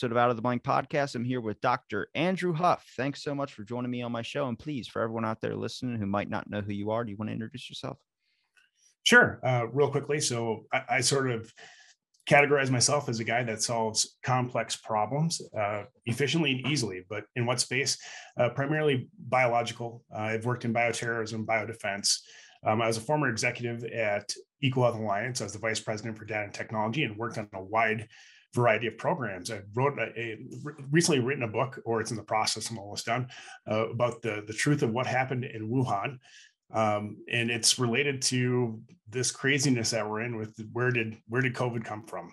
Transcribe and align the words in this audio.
Episode 0.00 0.12
of 0.12 0.16
Out 0.16 0.30
of 0.30 0.36
the 0.36 0.40
Blank 0.40 0.62
podcast. 0.62 1.14
I'm 1.14 1.26
here 1.26 1.42
with 1.42 1.60
Dr. 1.60 2.08
Andrew 2.14 2.54
Huff. 2.54 2.90
Thanks 2.96 3.22
so 3.22 3.34
much 3.34 3.52
for 3.52 3.64
joining 3.64 3.90
me 3.90 4.00
on 4.00 4.10
my 4.10 4.22
show. 4.22 4.48
And 4.48 4.58
please, 4.58 4.88
for 4.88 5.02
everyone 5.02 5.26
out 5.26 5.42
there 5.42 5.54
listening 5.54 5.98
who 5.98 6.06
might 6.06 6.30
not 6.30 6.48
know 6.48 6.62
who 6.62 6.72
you 6.72 6.90
are, 6.90 7.04
do 7.04 7.10
you 7.10 7.18
want 7.18 7.28
to 7.28 7.34
introduce 7.34 7.68
yourself? 7.68 7.98
Sure. 9.02 9.38
Uh, 9.44 9.66
real 9.70 9.90
quickly. 9.90 10.18
So 10.18 10.64
I, 10.72 10.82
I, 10.88 11.00
sort 11.02 11.30
of 11.30 11.52
categorize 12.26 12.70
myself 12.70 13.10
as 13.10 13.20
a 13.20 13.24
guy 13.24 13.42
that 13.42 13.60
solves 13.60 14.16
complex 14.24 14.74
problems 14.74 15.42
uh, 15.54 15.82
efficiently 16.06 16.52
and 16.52 16.72
easily, 16.72 17.04
but 17.10 17.24
in 17.36 17.44
what 17.44 17.60
space? 17.60 17.98
Uh, 18.38 18.48
primarily 18.48 19.10
biological. 19.18 20.02
I've 20.16 20.46
worked 20.46 20.64
in 20.64 20.72
bioterrorism, 20.72 21.44
biodefense. 21.44 22.20
Um, 22.64 22.80
I 22.80 22.86
was 22.86 22.96
a 22.96 23.02
former 23.02 23.28
executive 23.28 23.84
at 23.84 24.32
EcoHealth 24.64 24.98
Alliance. 24.98 25.42
I 25.42 25.44
was 25.44 25.52
the 25.52 25.58
vice 25.58 25.80
president 25.80 26.16
for 26.16 26.24
data 26.24 26.44
and 26.44 26.54
technology 26.54 27.04
and 27.04 27.18
worked 27.18 27.36
on 27.36 27.50
a 27.52 27.62
wide 27.62 28.08
variety 28.54 28.86
of 28.86 28.98
programs. 28.98 29.50
I 29.50 29.60
wrote 29.74 29.98
a, 29.98 30.18
a, 30.18 30.38
recently 30.90 31.20
written 31.20 31.44
a 31.44 31.48
book, 31.48 31.80
or 31.84 32.00
it's 32.00 32.10
in 32.10 32.16
the 32.16 32.22
process. 32.22 32.70
I'm 32.70 32.78
almost 32.78 33.06
done 33.06 33.28
uh, 33.70 33.88
about 33.90 34.22
the 34.22 34.44
the 34.46 34.52
truth 34.52 34.82
of 34.82 34.90
what 34.90 35.06
happened 35.06 35.44
in 35.44 35.68
Wuhan, 35.68 36.18
um, 36.72 37.18
and 37.30 37.50
it's 37.50 37.78
related 37.78 38.22
to 38.22 38.80
this 39.08 39.30
craziness 39.30 39.90
that 39.90 40.08
we're 40.08 40.22
in 40.22 40.36
with 40.36 40.54
where 40.72 40.90
did 40.90 41.16
where 41.28 41.42
did 41.42 41.54
COVID 41.54 41.84
come 41.84 42.04
from? 42.06 42.32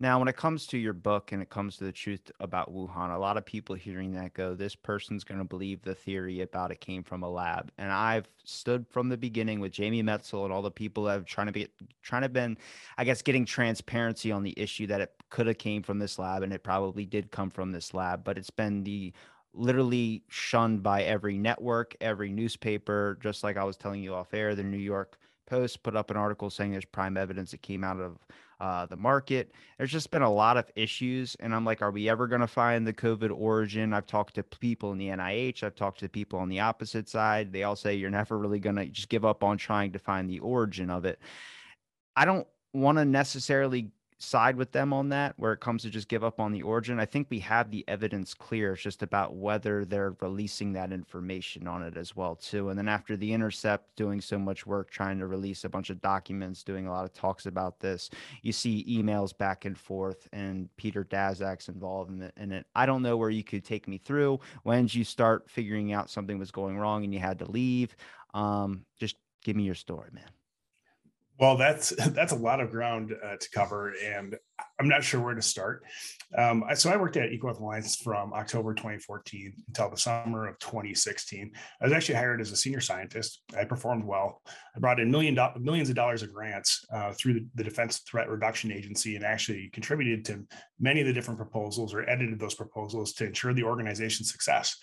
Now, 0.00 0.20
when 0.20 0.28
it 0.28 0.36
comes 0.36 0.64
to 0.68 0.78
your 0.78 0.92
book 0.92 1.32
and 1.32 1.42
it 1.42 1.50
comes 1.50 1.76
to 1.76 1.84
the 1.84 1.90
truth 1.90 2.30
about 2.38 2.72
Wuhan, 2.72 3.12
a 3.12 3.18
lot 3.18 3.36
of 3.36 3.44
people 3.44 3.74
hearing 3.74 4.12
that 4.12 4.32
go, 4.32 4.54
this 4.54 4.76
person's 4.76 5.24
going 5.24 5.38
to 5.38 5.44
believe 5.44 5.82
the 5.82 5.94
theory 5.94 6.40
about 6.40 6.70
it 6.70 6.80
came 6.80 7.02
from 7.02 7.24
a 7.24 7.28
lab. 7.28 7.72
And 7.78 7.90
I've 7.90 8.28
stood 8.44 8.86
from 8.88 9.08
the 9.08 9.16
beginning 9.16 9.58
with 9.58 9.72
Jamie 9.72 10.04
Metzl 10.04 10.44
and 10.44 10.52
all 10.52 10.62
the 10.62 10.70
people 10.70 11.04
that 11.04 11.14
have 11.14 11.24
trying 11.24 11.48
to 11.48 11.52
be 11.52 11.66
trying 12.00 12.22
to 12.22 12.28
been, 12.28 12.56
I 12.96 13.02
guess, 13.04 13.22
getting 13.22 13.44
transparency 13.44 14.30
on 14.30 14.44
the 14.44 14.54
issue 14.56 14.86
that 14.86 15.00
it 15.00 15.12
could 15.30 15.48
have 15.48 15.58
came 15.58 15.82
from 15.82 15.98
this 15.98 16.16
lab 16.16 16.44
and 16.44 16.52
it 16.52 16.62
probably 16.62 17.04
did 17.04 17.32
come 17.32 17.50
from 17.50 17.72
this 17.72 17.92
lab, 17.92 18.22
but 18.22 18.38
it's 18.38 18.50
been 18.50 18.84
the 18.84 19.12
literally 19.52 20.22
shunned 20.28 20.80
by 20.84 21.02
every 21.02 21.38
network, 21.38 21.96
every 22.00 22.30
newspaper, 22.30 23.18
just 23.20 23.42
like 23.42 23.56
I 23.56 23.64
was 23.64 23.76
telling 23.76 24.00
you 24.00 24.14
off 24.14 24.32
air, 24.32 24.54
the 24.54 24.62
New 24.62 24.76
York 24.76 25.18
Post 25.46 25.82
put 25.82 25.96
up 25.96 26.10
an 26.10 26.16
article 26.16 26.50
saying 26.50 26.72
there's 26.72 26.84
prime 26.84 27.16
evidence 27.16 27.50
that 27.52 27.62
came 27.62 27.82
out 27.82 27.98
of 27.98 28.18
uh, 28.60 28.86
the 28.86 28.96
market. 28.96 29.52
There's 29.76 29.92
just 29.92 30.10
been 30.10 30.22
a 30.22 30.32
lot 30.32 30.56
of 30.56 30.70
issues. 30.74 31.36
And 31.40 31.54
I'm 31.54 31.64
like, 31.64 31.82
are 31.82 31.90
we 31.90 32.08
ever 32.08 32.26
going 32.26 32.40
to 32.40 32.46
find 32.46 32.86
the 32.86 32.92
COVID 32.92 33.30
origin? 33.30 33.92
I've 33.92 34.06
talked 34.06 34.34
to 34.34 34.42
people 34.42 34.92
in 34.92 34.98
the 34.98 35.08
NIH, 35.08 35.62
I've 35.62 35.76
talked 35.76 36.00
to 36.00 36.08
people 36.08 36.38
on 36.38 36.48
the 36.48 36.60
opposite 36.60 37.08
side. 37.08 37.52
They 37.52 37.62
all 37.62 37.76
say 37.76 37.94
you're 37.94 38.10
never 38.10 38.38
really 38.38 38.58
going 38.58 38.76
to 38.76 38.86
just 38.86 39.08
give 39.08 39.24
up 39.24 39.44
on 39.44 39.58
trying 39.58 39.92
to 39.92 39.98
find 39.98 40.28
the 40.28 40.40
origin 40.40 40.90
of 40.90 41.04
it. 41.04 41.20
I 42.16 42.24
don't 42.24 42.46
want 42.72 42.98
to 42.98 43.04
necessarily 43.04 43.92
side 44.18 44.56
with 44.56 44.72
them 44.72 44.92
on 44.92 45.08
that 45.10 45.34
where 45.36 45.52
it 45.52 45.60
comes 45.60 45.82
to 45.82 45.90
just 45.90 46.08
give 46.08 46.24
up 46.24 46.40
on 46.40 46.52
the 46.52 46.62
origin. 46.62 46.98
I 46.98 47.06
think 47.06 47.28
we 47.30 47.38
have 47.40 47.70
the 47.70 47.84
evidence 47.86 48.34
clear. 48.34 48.72
It's 48.72 48.82
just 48.82 49.02
about 49.02 49.36
whether 49.36 49.84
they're 49.84 50.16
releasing 50.20 50.72
that 50.72 50.92
information 50.92 51.68
on 51.68 51.82
it 51.82 51.96
as 51.96 52.16
well 52.16 52.34
too. 52.34 52.68
And 52.68 52.78
then 52.78 52.88
after 52.88 53.16
the 53.16 53.32
intercept 53.32 53.94
doing 53.94 54.20
so 54.20 54.38
much 54.38 54.66
work 54.66 54.90
trying 54.90 55.20
to 55.20 55.26
release 55.26 55.64
a 55.64 55.68
bunch 55.68 55.90
of 55.90 56.00
documents, 56.00 56.64
doing 56.64 56.88
a 56.88 56.92
lot 56.92 57.04
of 57.04 57.12
talks 57.12 57.46
about 57.46 57.78
this, 57.78 58.10
you 58.42 58.52
see 58.52 58.84
emails 58.88 59.36
back 59.36 59.64
and 59.64 59.78
forth 59.78 60.28
and 60.32 60.68
Peter 60.76 61.04
Daszak's 61.04 61.68
involved 61.68 62.10
in 62.10 62.22
it. 62.22 62.34
In 62.36 62.52
it. 62.52 62.66
I 62.74 62.86
don't 62.86 63.02
know 63.02 63.16
where 63.16 63.30
you 63.30 63.44
could 63.44 63.64
take 63.64 63.86
me 63.86 63.98
through. 63.98 64.40
When 64.64 64.86
did 64.86 64.94
you 64.94 65.04
start 65.04 65.48
figuring 65.48 65.92
out 65.92 66.10
something 66.10 66.38
was 66.38 66.50
going 66.50 66.76
wrong 66.76 67.04
and 67.04 67.14
you 67.14 67.20
had 67.20 67.38
to 67.38 67.50
leave? 67.50 67.94
Um, 68.34 68.84
just 68.98 69.16
give 69.44 69.54
me 69.54 69.62
your 69.62 69.74
story, 69.76 70.08
man. 70.12 70.24
Well, 71.38 71.56
that's 71.56 71.90
that's 72.10 72.32
a 72.32 72.36
lot 72.36 72.60
of 72.60 72.70
ground 72.70 73.14
uh, 73.24 73.36
to 73.36 73.50
cover, 73.50 73.94
and 74.04 74.36
I'm 74.78 74.88
not 74.88 75.04
sure 75.04 75.20
where 75.20 75.34
to 75.34 75.42
start. 75.42 75.84
Um, 76.36 76.64
so 76.74 76.90
I 76.90 76.96
worked 76.96 77.16
at 77.16 77.30
EcoHealth 77.30 77.60
Alliance 77.60 77.96
from 77.96 78.34
October 78.34 78.74
2014 78.74 79.54
until 79.68 79.90
the 79.90 79.96
summer 79.96 80.46
of 80.46 80.58
2016. 80.58 81.52
I 81.80 81.84
was 81.84 81.92
actually 81.92 82.16
hired 82.16 82.40
as 82.40 82.52
a 82.52 82.56
senior 82.56 82.80
scientist. 82.80 83.42
I 83.56 83.64
performed 83.64 84.04
well. 84.04 84.42
I 84.76 84.80
brought 84.80 85.00
in 85.00 85.10
million 85.10 85.34
do- 85.34 85.60
millions 85.60 85.88
of 85.88 85.94
dollars 85.94 86.22
of 86.22 86.32
grants 86.32 86.84
uh, 86.92 87.12
through 87.12 87.34
the, 87.34 87.46
the, 87.54 87.64
Defense 87.64 87.98
Threat 88.00 88.28
Reduction 88.28 88.72
Agency, 88.72 89.16
and 89.16 89.24
actually 89.24 89.70
contributed 89.72 90.24
to 90.26 90.44
many 90.78 91.00
of 91.00 91.06
the 91.06 91.12
different 91.12 91.38
proposals 91.38 91.94
or 91.94 92.08
edited 92.08 92.38
those 92.38 92.54
proposals 92.54 93.12
to 93.14 93.26
ensure 93.26 93.54
the 93.54 93.62
organization's 93.62 94.30
success 94.30 94.76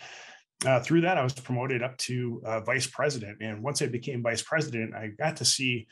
uh, 0.65 0.79
through 0.79 1.01
that, 1.01 1.17
I 1.17 1.23
was 1.23 1.33
promoted 1.33 1.83
up 1.83 1.97
to 1.97 2.41
uh, 2.45 2.59
vice 2.61 2.87
president. 2.87 3.37
And 3.41 3.61
once 3.61 3.81
I 3.81 3.87
became 3.87 4.23
vice 4.23 4.41
president, 4.41 4.95
I 4.95 5.07
got 5.07 5.35
to 5.37 5.45
see 5.45 5.87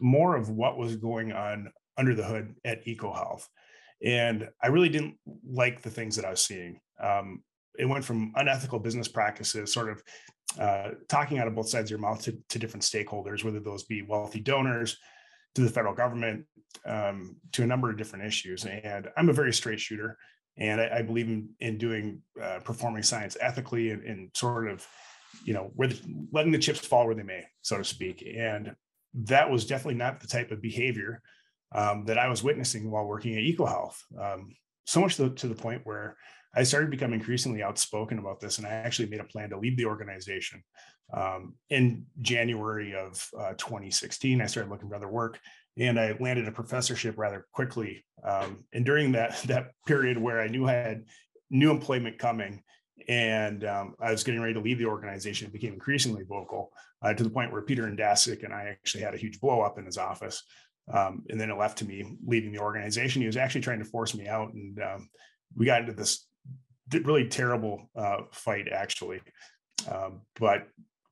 more 0.00 0.36
of 0.36 0.50
what 0.50 0.78
was 0.78 0.96
going 0.96 1.32
on 1.32 1.70
under 1.96 2.14
the 2.14 2.24
hood 2.24 2.54
at 2.64 2.84
EcoHealth. 2.84 3.46
And 4.04 4.48
I 4.62 4.68
really 4.68 4.88
didn't 4.88 5.16
like 5.46 5.82
the 5.82 5.90
things 5.90 6.16
that 6.16 6.24
I 6.24 6.30
was 6.30 6.42
seeing. 6.42 6.80
Um, 7.02 7.42
it 7.78 7.86
went 7.86 8.04
from 8.04 8.32
unethical 8.36 8.78
business 8.78 9.08
practices, 9.08 9.72
sort 9.72 9.90
of 9.90 10.02
uh, 10.58 10.90
talking 11.08 11.38
out 11.38 11.46
of 11.46 11.54
both 11.54 11.68
sides 11.68 11.86
of 11.86 11.90
your 11.90 12.00
mouth 12.00 12.22
to, 12.22 12.36
to, 12.48 12.58
different 12.58 12.82
stakeholders, 12.82 13.44
whether 13.44 13.60
those 13.60 13.84
be 13.84 14.02
wealthy 14.02 14.40
donors, 14.40 14.96
to 15.54 15.62
the 15.62 15.70
federal 15.70 15.94
government, 15.94 16.44
um, 16.86 17.36
to 17.52 17.62
a 17.62 17.66
number 17.66 17.88
of 17.90 17.96
different 17.96 18.24
issues. 18.24 18.64
And 18.64 19.08
I'm 19.16 19.28
a 19.28 19.32
very 19.32 19.52
straight 19.52 19.80
shooter 19.80 20.18
and 20.60 20.80
I, 20.80 20.98
I 20.98 21.02
believe 21.02 21.28
in 21.28 21.48
in 21.60 21.78
doing 21.78 22.22
uh, 22.40 22.60
performing 22.64 23.02
science 23.02 23.36
ethically 23.40 23.90
and, 23.90 24.02
and, 24.04 24.30
sort 24.34 24.68
of 24.68 24.86
you 25.44 25.54
know 25.54 25.70
where 25.74 25.88
the, 25.88 26.00
letting 26.32 26.52
the 26.52 26.58
chips 26.58 26.80
fall 26.80 27.06
where 27.06 27.14
they 27.14 27.22
may 27.22 27.44
so 27.62 27.78
to 27.78 27.84
speak 27.84 28.24
and 28.36 28.74
that 29.14 29.50
was 29.50 29.66
definitely 29.66 29.94
not 29.94 30.20
the 30.20 30.26
type 30.26 30.50
of 30.50 30.62
behavior 30.62 31.22
um, 31.74 32.04
that 32.04 32.18
i 32.18 32.28
was 32.28 32.42
witnessing 32.42 32.90
while 32.90 33.06
working 33.06 33.34
at 33.34 33.42
ecohealth 33.42 33.96
um, 34.20 34.50
so 34.86 35.00
much 35.00 35.16
to, 35.16 35.30
to, 35.30 35.48
the 35.48 35.54
point 35.54 35.82
where 35.84 36.16
i 36.54 36.62
started 36.62 36.90
becoming 36.90 37.18
increasingly 37.18 37.62
outspoken 37.62 38.18
about 38.18 38.40
this 38.40 38.58
and 38.58 38.66
i 38.66 38.70
actually 38.70 39.08
made 39.08 39.20
a 39.20 39.24
plan 39.24 39.50
to 39.50 39.58
leave 39.58 39.76
the 39.76 39.86
organization 39.86 40.62
um, 41.12 41.54
in 41.70 42.04
january 42.20 42.94
of 42.94 43.28
uh, 43.38 43.52
2016 43.58 44.40
i 44.40 44.46
started 44.46 44.70
looking 44.70 44.88
for 44.88 44.96
other 44.96 45.08
work 45.08 45.38
and 45.78 45.98
I 45.98 46.16
landed 46.20 46.46
a 46.48 46.52
professorship 46.52 47.16
rather 47.16 47.46
quickly. 47.52 48.04
Um, 48.22 48.64
and 48.72 48.84
during 48.84 49.12
that 49.12 49.40
that 49.46 49.72
period 49.86 50.18
where 50.18 50.40
I 50.40 50.48
knew 50.48 50.68
I 50.68 50.72
had 50.72 51.04
new 51.50 51.70
employment 51.70 52.18
coming, 52.18 52.62
and 53.08 53.64
um, 53.64 53.94
I 54.00 54.10
was 54.10 54.24
getting 54.24 54.40
ready 54.40 54.54
to 54.54 54.60
leave 54.60 54.78
the 54.78 54.86
organization, 54.86 55.46
it 55.46 55.52
became 55.52 55.72
increasingly 55.72 56.24
vocal 56.24 56.72
uh, 57.02 57.14
to 57.14 57.22
the 57.22 57.30
point 57.30 57.52
where 57.52 57.62
Peter 57.62 57.86
and 57.86 57.98
and 57.98 58.54
I 58.54 58.68
actually 58.70 59.02
had 59.02 59.14
a 59.14 59.18
huge 59.18 59.40
blow 59.40 59.60
up 59.60 59.78
in 59.78 59.84
his 59.84 59.98
office. 59.98 60.42
Um, 60.92 61.24
and 61.28 61.40
then 61.40 61.50
it 61.50 61.58
left 61.58 61.78
to 61.78 61.84
me 61.84 62.16
leaving 62.26 62.52
the 62.52 62.58
organization. 62.58 63.22
He 63.22 63.26
was 63.26 63.36
actually 63.36 63.60
trying 63.60 63.78
to 63.78 63.84
force 63.84 64.14
me 64.14 64.26
out, 64.26 64.52
and 64.54 64.80
um, 64.82 65.08
we 65.54 65.66
got 65.66 65.82
into 65.82 65.92
this 65.92 66.26
really 67.04 67.28
terrible 67.28 67.88
uh, 67.94 68.22
fight, 68.32 68.66
actually. 68.72 69.20
Um, 69.90 70.22
but 70.38 70.66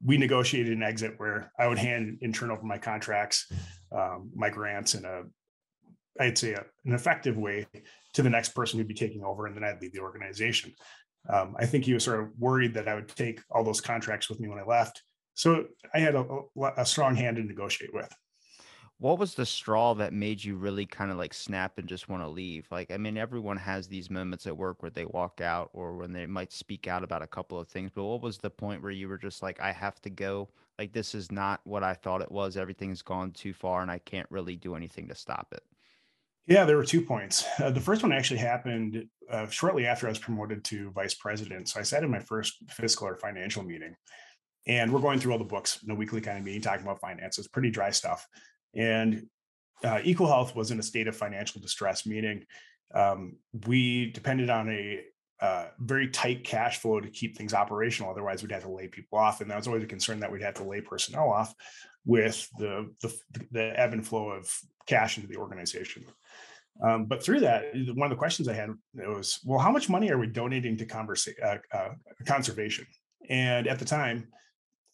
we 0.05 0.16
negotiated 0.16 0.72
an 0.72 0.82
exit 0.82 1.15
where 1.19 1.53
I 1.59 1.66
would 1.66 1.78
hand 1.78 2.19
in 2.20 2.32
turn 2.32 2.50
over 2.50 2.62
my 2.62 2.78
contracts, 2.78 3.50
um, 3.93 4.31
my 4.34 4.50
grants 4.50 4.94
in 4.94 5.05
a, 5.05 5.23
I'd 6.20 6.38
say 6.38 6.52
a, 6.52 6.64
an 6.84 6.94
effective 6.94 7.37
way 7.37 7.67
to 8.14 8.23
the 8.23 8.31
next 8.31 8.50
person 8.50 8.79
who'd 8.79 8.88
be 8.88 8.94
taking 8.94 9.23
over, 9.25 9.46
and 9.46 9.56
then 9.56 9.64
I'd 9.64 9.81
leave 9.81 9.93
the 9.93 10.00
organization. 10.00 10.73
Um, 11.29 11.56
I 11.59 11.67
think 11.67 11.85
he 11.85 11.94
was 11.94 12.05
sort 12.05 12.20
of 12.20 12.31
worried 12.38 12.75
that 12.75 12.88
I 12.88 12.94
would 12.94 13.09
take 13.09 13.41
all 13.50 13.65
those 13.65 13.81
contracts 13.81 14.29
with 14.29 14.41
me 14.41 14.49
when 14.49 14.59
I 14.59 14.65
left. 14.65 15.03
So 15.35 15.67
I 15.94 15.99
had 15.99 16.15
a, 16.15 16.25
a 16.76 16.85
strong 16.85 17.15
hand 17.15 17.37
to 17.37 17.43
negotiate 17.43 17.94
with 17.94 18.12
what 19.00 19.19
was 19.19 19.35
the 19.35 19.47
straw 19.47 19.94
that 19.94 20.12
made 20.12 20.43
you 20.43 20.56
really 20.56 20.85
kind 20.85 21.12
of 21.12 21.17
like 21.17 21.32
snap 21.32 21.79
and 21.79 21.88
just 21.88 22.09
want 22.09 22.23
to 22.23 22.29
leave? 22.29 22.67
Like, 22.70 22.91
I 22.91 22.97
mean, 22.97 23.17
everyone 23.17 23.56
has 23.56 23.87
these 23.87 24.11
moments 24.11 24.47
at 24.47 24.56
work 24.56 24.82
where 24.82 24.91
they 24.91 25.05
walk 25.05 25.41
out 25.41 25.70
or 25.73 25.97
when 25.97 26.12
they 26.12 26.26
might 26.26 26.53
speak 26.53 26.88
out 26.88 27.05
about 27.05 27.23
a 27.23 27.29
couple 27.29 27.61
of 27.61 27.69
things. 27.69 27.93
But 27.94 28.05
what 28.05 28.23
was 28.23 28.38
the 28.38 28.50
point 28.50 28.82
where 28.82 28.91
you 28.91 29.09
were 29.09 29.19
just 29.19 29.41
like, 29.41 29.61
I 29.61 29.70
have 29.70 30.00
to 30.03 30.11
go? 30.11 30.49
Like, 30.81 30.93
this 30.93 31.15
is 31.15 31.31
not 31.31 31.61
what 31.62 31.85
I 31.85 31.94
thought 31.94 32.23
it 32.23 32.32
was. 32.32 32.56
Everything's 32.56 33.03
gone 33.03 33.31
too 33.31 33.53
far 33.53 33.82
and 33.82 33.91
I 33.91 33.99
can't 33.99 34.31
really 34.31 34.56
do 34.56 34.75
anything 34.75 35.06
to 35.09 35.15
stop 35.15 35.49
it. 35.53 35.62
Yeah, 36.48 36.64
there 36.64 36.78
were 36.78 36.84
two 36.84 37.02
points. 37.02 37.44
Uh, 37.60 37.70
the 37.70 37.80
first 37.80 38.02
one 38.02 38.10
actually 38.10 38.38
happened 38.38 39.04
uh, 39.30 39.46
shortly 39.48 39.86
after 39.86 40.06
I 40.06 40.10
was 40.10 40.18
promoted 40.18 40.64
to 40.64 40.90
vice 40.92 41.12
president. 41.12 41.68
So 41.68 41.78
I 41.78 41.82
sat 41.82 42.02
in 42.02 42.10
my 42.10 42.20
first 42.20 42.56
fiscal 42.70 43.06
or 43.06 43.16
financial 43.16 43.62
meeting, 43.62 43.94
and 44.66 44.90
we're 44.90 45.00
going 45.00 45.20
through 45.20 45.32
all 45.32 45.38
the 45.38 45.44
books 45.44 45.82
in 45.84 45.90
a 45.90 45.94
weekly 45.94 46.22
kind 46.22 46.38
of 46.38 46.44
meeting, 46.44 46.62
talking 46.62 46.84
about 46.86 47.02
finances, 47.02 47.48
pretty 47.48 47.70
dry 47.70 47.90
stuff. 47.90 48.26
And 48.74 49.26
uh, 49.84 50.00
Health 50.00 50.56
was 50.56 50.70
in 50.70 50.78
a 50.78 50.82
state 50.82 51.06
of 51.06 51.14
financial 51.14 51.60
distress, 51.60 52.06
meaning 52.06 52.44
um, 52.94 53.36
we 53.66 54.10
depended 54.12 54.48
on 54.48 54.70
a 54.70 55.02
uh, 55.42 55.66
very 55.78 56.08
tight 56.08 56.44
cash 56.44 56.78
flow 56.78 56.98
to 56.98 57.10
keep 57.10 57.36
things 57.36 57.52
operational. 57.52 58.10
Otherwise, 58.10 58.42
we'd 58.42 58.52
have 58.52 58.64
to 58.64 58.70
lay 58.70 58.88
people 58.88 59.18
off, 59.18 59.42
and 59.42 59.50
that 59.50 59.56
was 59.58 59.68
always 59.68 59.84
a 59.84 59.86
concern 59.86 60.18
that 60.20 60.32
we'd 60.32 60.42
have 60.42 60.54
to 60.54 60.64
lay 60.64 60.80
personnel 60.80 61.28
off 61.28 61.54
with 62.06 62.48
the 62.58 62.90
the, 63.02 63.14
the 63.50 63.78
ebb 63.78 63.92
and 63.92 64.06
flow 64.06 64.30
of 64.30 64.50
cash 64.86 65.18
into 65.18 65.28
the 65.28 65.36
organization. 65.36 66.06
Um, 66.82 67.06
but 67.06 67.22
through 67.22 67.40
that, 67.40 67.64
one 67.94 68.06
of 68.06 68.10
the 68.10 68.16
questions 68.16 68.48
I 68.48 68.54
had 68.54 68.70
was, 68.94 69.40
well, 69.44 69.58
how 69.58 69.72
much 69.72 69.88
money 69.88 70.10
are 70.10 70.19
we 70.19 70.28
donating 70.28 70.76
to 70.76 70.86
conversa- 70.86 71.42
uh, 71.42 71.76
uh, 71.76 71.88
conservation? 72.25 72.86
And 73.28 73.66
at 73.66 73.78
the 73.78 73.84
time, 73.84 74.28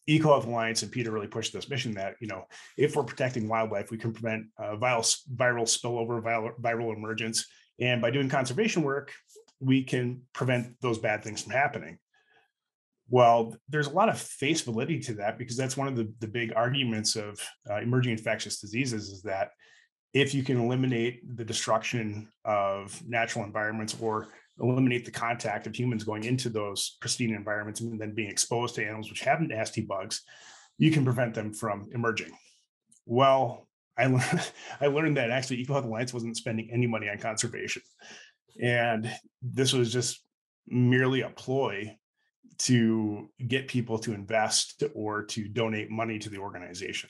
EcoHealth 0.09 0.45
Alliance 0.45 0.83
and 0.83 0.91
Peter 0.91 1.11
really 1.11 1.27
pushed 1.27 1.53
this 1.53 1.69
mission 1.69 1.93
that 1.95 2.15
you 2.19 2.27
know 2.27 2.45
if 2.77 2.95
we're 2.95 3.03
protecting 3.03 3.47
wildlife, 3.47 3.89
we 3.91 3.97
can 3.97 4.13
prevent 4.13 4.45
uh, 4.59 4.75
viral 4.75 5.17
viral 5.35 5.63
spillover, 5.63 6.21
viral, 6.21 6.59
viral 6.59 6.95
emergence, 6.95 7.47
and 7.79 8.01
by 8.01 8.11
doing 8.11 8.29
conservation 8.29 8.83
work, 8.83 9.11
we 9.59 9.83
can 9.83 10.21
prevent 10.33 10.79
those 10.81 10.99
bad 10.99 11.23
things 11.23 11.41
from 11.41 11.53
happening. 11.53 11.97
Well, 13.09 13.55
there's 13.69 13.87
a 13.87 13.93
lot 13.93 14.09
of 14.09 14.19
face 14.19 14.61
validity 14.61 14.99
to 15.01 15.13
that 15.15 15.37
because 15.37 15.57
that's 15.57 15.77
one 15.77 15.87
of 15.87 15.95
the, 15.95 16.11
the 16.19 16.27
big 16.27 16.53
arguments 16.55 17.15
of 17.15 17.39
uh, 17.69 17.77
emerging 17.77 18.13
infectious 18.13 18.59
diseases 18.59 19.09
is 19.09 19.21
that 19.23 19.51
if 20.15 20.33
you 20.33 20.43
can 20.43 20.57
eliminate 20.57 21.35
the 21.35 21.43
destruction 21.43 22.29
of 22.45 23.05
natural 23.05 23.43
environments 23.43 23.97
or 23.99 24.29
eliminate 24.61 25.03
the 25.03 25.11
contact 25.11 25.67
of 25.67 25.75
humans 25.75 26.05
going 26.05 26.23
into 26.23 26.47
those 26.47 26.95
pristine 27.01 27.35
environments 27.35 27.81
and 27.81 27.99
then 27.99 28.15
being 28.15 28.29
exposed 28.29 28.75
to 28.75 28.83
animals 28.83 29.09
which 29.09 29.19
have 29.19 29.41
nasty 29.41 29.81
bugs, 29.81 30.21
you 30.77 30.89
can 30.89 31.03
prevent 31.03 31.33
them 31.33 31.53
from 31.53 31.89
emerging. 31.93 32.31
Well, 33.05 33.67
I 33.97 34.05
learned, 34.05 34.51
I 34.81 34.87
learned 34.87 35.17
that 35.17 35.31
actually 35.31 35.65
EcoHealth 35.65 35.83
Alliance 35.83 36.13
wasn't 36.13 36.37
spending 36.37 36.69
any 36.71 36.87
money 36.87 37.09
on 37.09 37.17
conservation. 37.17 37.81
And 38.61 39.11
this 39.41 39.73
was 39.73 39.91
just 39.91 40.23
merely 40.65 41.21
a 41.21 41.29
ploy 41.29 41.97
to 42.59 43.29
get 43.45 43.67
people 43.67 43.99
to 43.99 44.13
invest 44.13 44.81
or 44.93 45.23
to 45.23 45.49
donate 45.49 45.91
money 45.91 46.19
to 46.19 46.29
the 46.29 46.37
organization. 46.37 47.09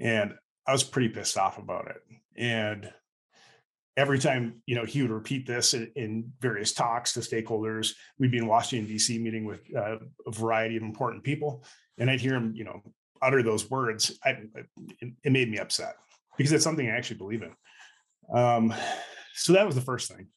And 0.00 0.32
I 0.66 0.72
was 0.72 0.82
pretty 0.82 1.08
pissed 1.08 1.36
off 1.36 1.58
about 1.58 1.88
it. 1.88 2.02
And 2.36 2.90
every 3.96 4.18
time, 4.18 4.62
you 4.66 4.74
know, 4.74 4.84
he 4.84 5.02
would 5.02 5.10
repeat 5.10 5.46
this 5.46 5.74
in, 5.74 5.90
in 5.94 6.32
various 6.40 6.72
talks 6.72 7.12
to 7.12 7.20
stakeholders. 7.20 7.94
We'd 8.18 8.30
be 8.30 8.38
in 8.38 8.46
Washington, 8.46 8.88
D.C. 8.88 9.18
meeting 9.18 9.44
with 9.44 9.60
uh, 9.76 9.98
a 10.26 10.30
variety 10.30 10.76
of 10.76 10.82
important 10.82 11.22
people. 11.22 11.64
And 11.98 12.10
I'd 12.10 12.20
hear 12.20 12.34
him, 12.34 12.52
you 12.54 12.64
know, 12.64 12.82
utter 13.22 13.42
those 13.42 13.70
words. 13.70 14.18
I, 14.24 14.36
it, 15.00 15.32
made 15.32 15.50
me 15.50 15.58
upset 15.58 15.96
because 16.36 16.52
it's 16.52 16.64
something 16.64 16.88
I 16.88 16.96
actually 16.96 17.18
believe 17.18 17.42
in. 17.42 18.36
Um, 18.36 18.74
so 19.34 19.52
that 19.52 19.66
was 19.66 19.74
the 19.74 19.80
first 19.80 20.10
thing. 20.10 20.28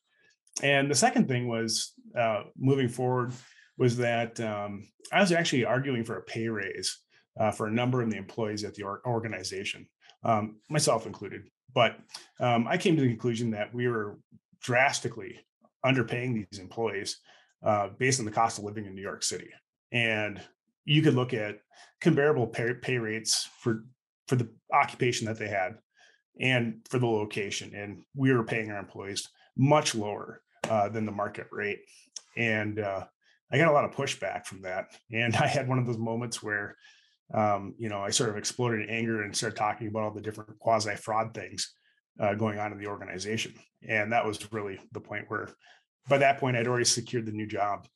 And 0.61 0.89
the 0.89 0.95
second 0.95 1.27
thing 1.27 1.47
was 1.47 1.93
uh, 2.17 2.43
moving 2.57 2.89
forward 2.89 3.33
was 3.77 3.97
that 3.97 4.39
um, 4.39 4.87
I 5.11 5.21
was 5.21 5.31
actually 5.31 5.65
arguing 5.65 6.03
for 6.03 6.17
a 6.17 6.23
pay 6.23 6.47
raise 6.47 6.97
uh, 7.39 7.51
for 7.51 7.67
a 7.67 7.71
number 7.71 8.01
of 8.01 8.09
the 8.09 8.17
employees 8.17 8.63
at 8.63 8.73
the 8.73 8.83
organization 8.83 9.87
um, 10.27 10.57
myself 10.69 11.07
included. 11.07 11.49
But 11.73 11.97
um, 12.39 12.67
I 12.67 12.77
came 12.77 12.95
to 12.95 13.01
the 13.01 13.07
conclusion 13.07 13.51
that 13.51 13.73
we 13.73 13.87
were 13.87 14.19
drastically 14.61 15.39
underpaying 15.85 16.33
these 16.33 16.59
employees 16.59 17.17
uh, 17.63 17.89
based 17.97 18.19
on 18.19 18.25
the 18.25 18.31
cost 18.31 18.59
of 18.59 18.65
living 18.65 18.85
in 18.85 18.93
New 18.93 19.01
York 19.01 19.23
City. 19.23 19.49
And 19.91 20.39
you 20.85 21.01
could 21.01 21.15
look 21.15 21.33
at 21.33 21.59
comparable 22.01 22.45
pay, 22.45 22.73
pay 22.75 22.97
rates 22.97 23.49
for 23.59 23.85
for 24.27 24.35
the 24.35 24.49
occupation 24.73 25.25
that 25.25 25.39
they 25.39 25.47
had 25.47 25.77
and 26.39 26.81
for 26.89 26.99
the 26.99 27.07
location. 27.07 27.73
And 27.73 28.03
we 28.15 28.33
were 28.33 28.43
paying 28.43 28.69
our 28.69 28.79
employees 28.79 29.27
much 29.55 29.95
lower 29.95 30.41
uh, 30.69 30.89
than 30.89 31.05
the 31.05 31.11
market 31.11 31.47
rate. 31.49 31.79
And 32.35 32.79
uh, 32.79 33.05
I 33.51 33.57
got 33.57 33.69
a 33.69 33.71
lot 33.71 33.85
of 33.85 33.91
pushback 33.91 34.45
from 34.45 34.61
that. 34.63 34.87
And 35.11 35.35
I 35.37 35.47
had 35.47 35.67
one 35.67 35.79
of 35.79 35.85
those 35.85 35.97
moments 35.97 36.43
where 36.43 36.75
um, 37.33 37.75
you 37.77 37.89
know, 37.89 38.01
I 38.01 38.09
sort 38.09 38.29
of 38.29 38.37
exploded 38.37 38.81
in 38.81 38.89
anger 38.89 39.23
and 39.23 39.35
started 39.35 39.57
talking 39.57 39.87
about 39.87 40.03
all 40.03 40.13
the 40.13 40.21
different 40.21 40.57
quasi 40.59 40.95
fraud 40.95 41.33
things 41.33 41.73
uh, 42.19 42.33
going 42.35 42.59
on 42.59 42.71
in 42.71 42.77
the 42.77 42.87
organization. 42.87 43.53
And 43.87 44.11
that 44.11 44.25
was 44.25 44.51
really 44.51 44.79
the 44.91 45.01
point 45.01 45.25
where, 45.27 45.49
by 46.07 46.17
that 46.19 46.39
point, 46.39 46.55
I'd 46.55 46.67
already 46.67 46.85
secured 46.85 47.25
the 47.25 47.31
new 47.31 47.47
job. 47.47 47.87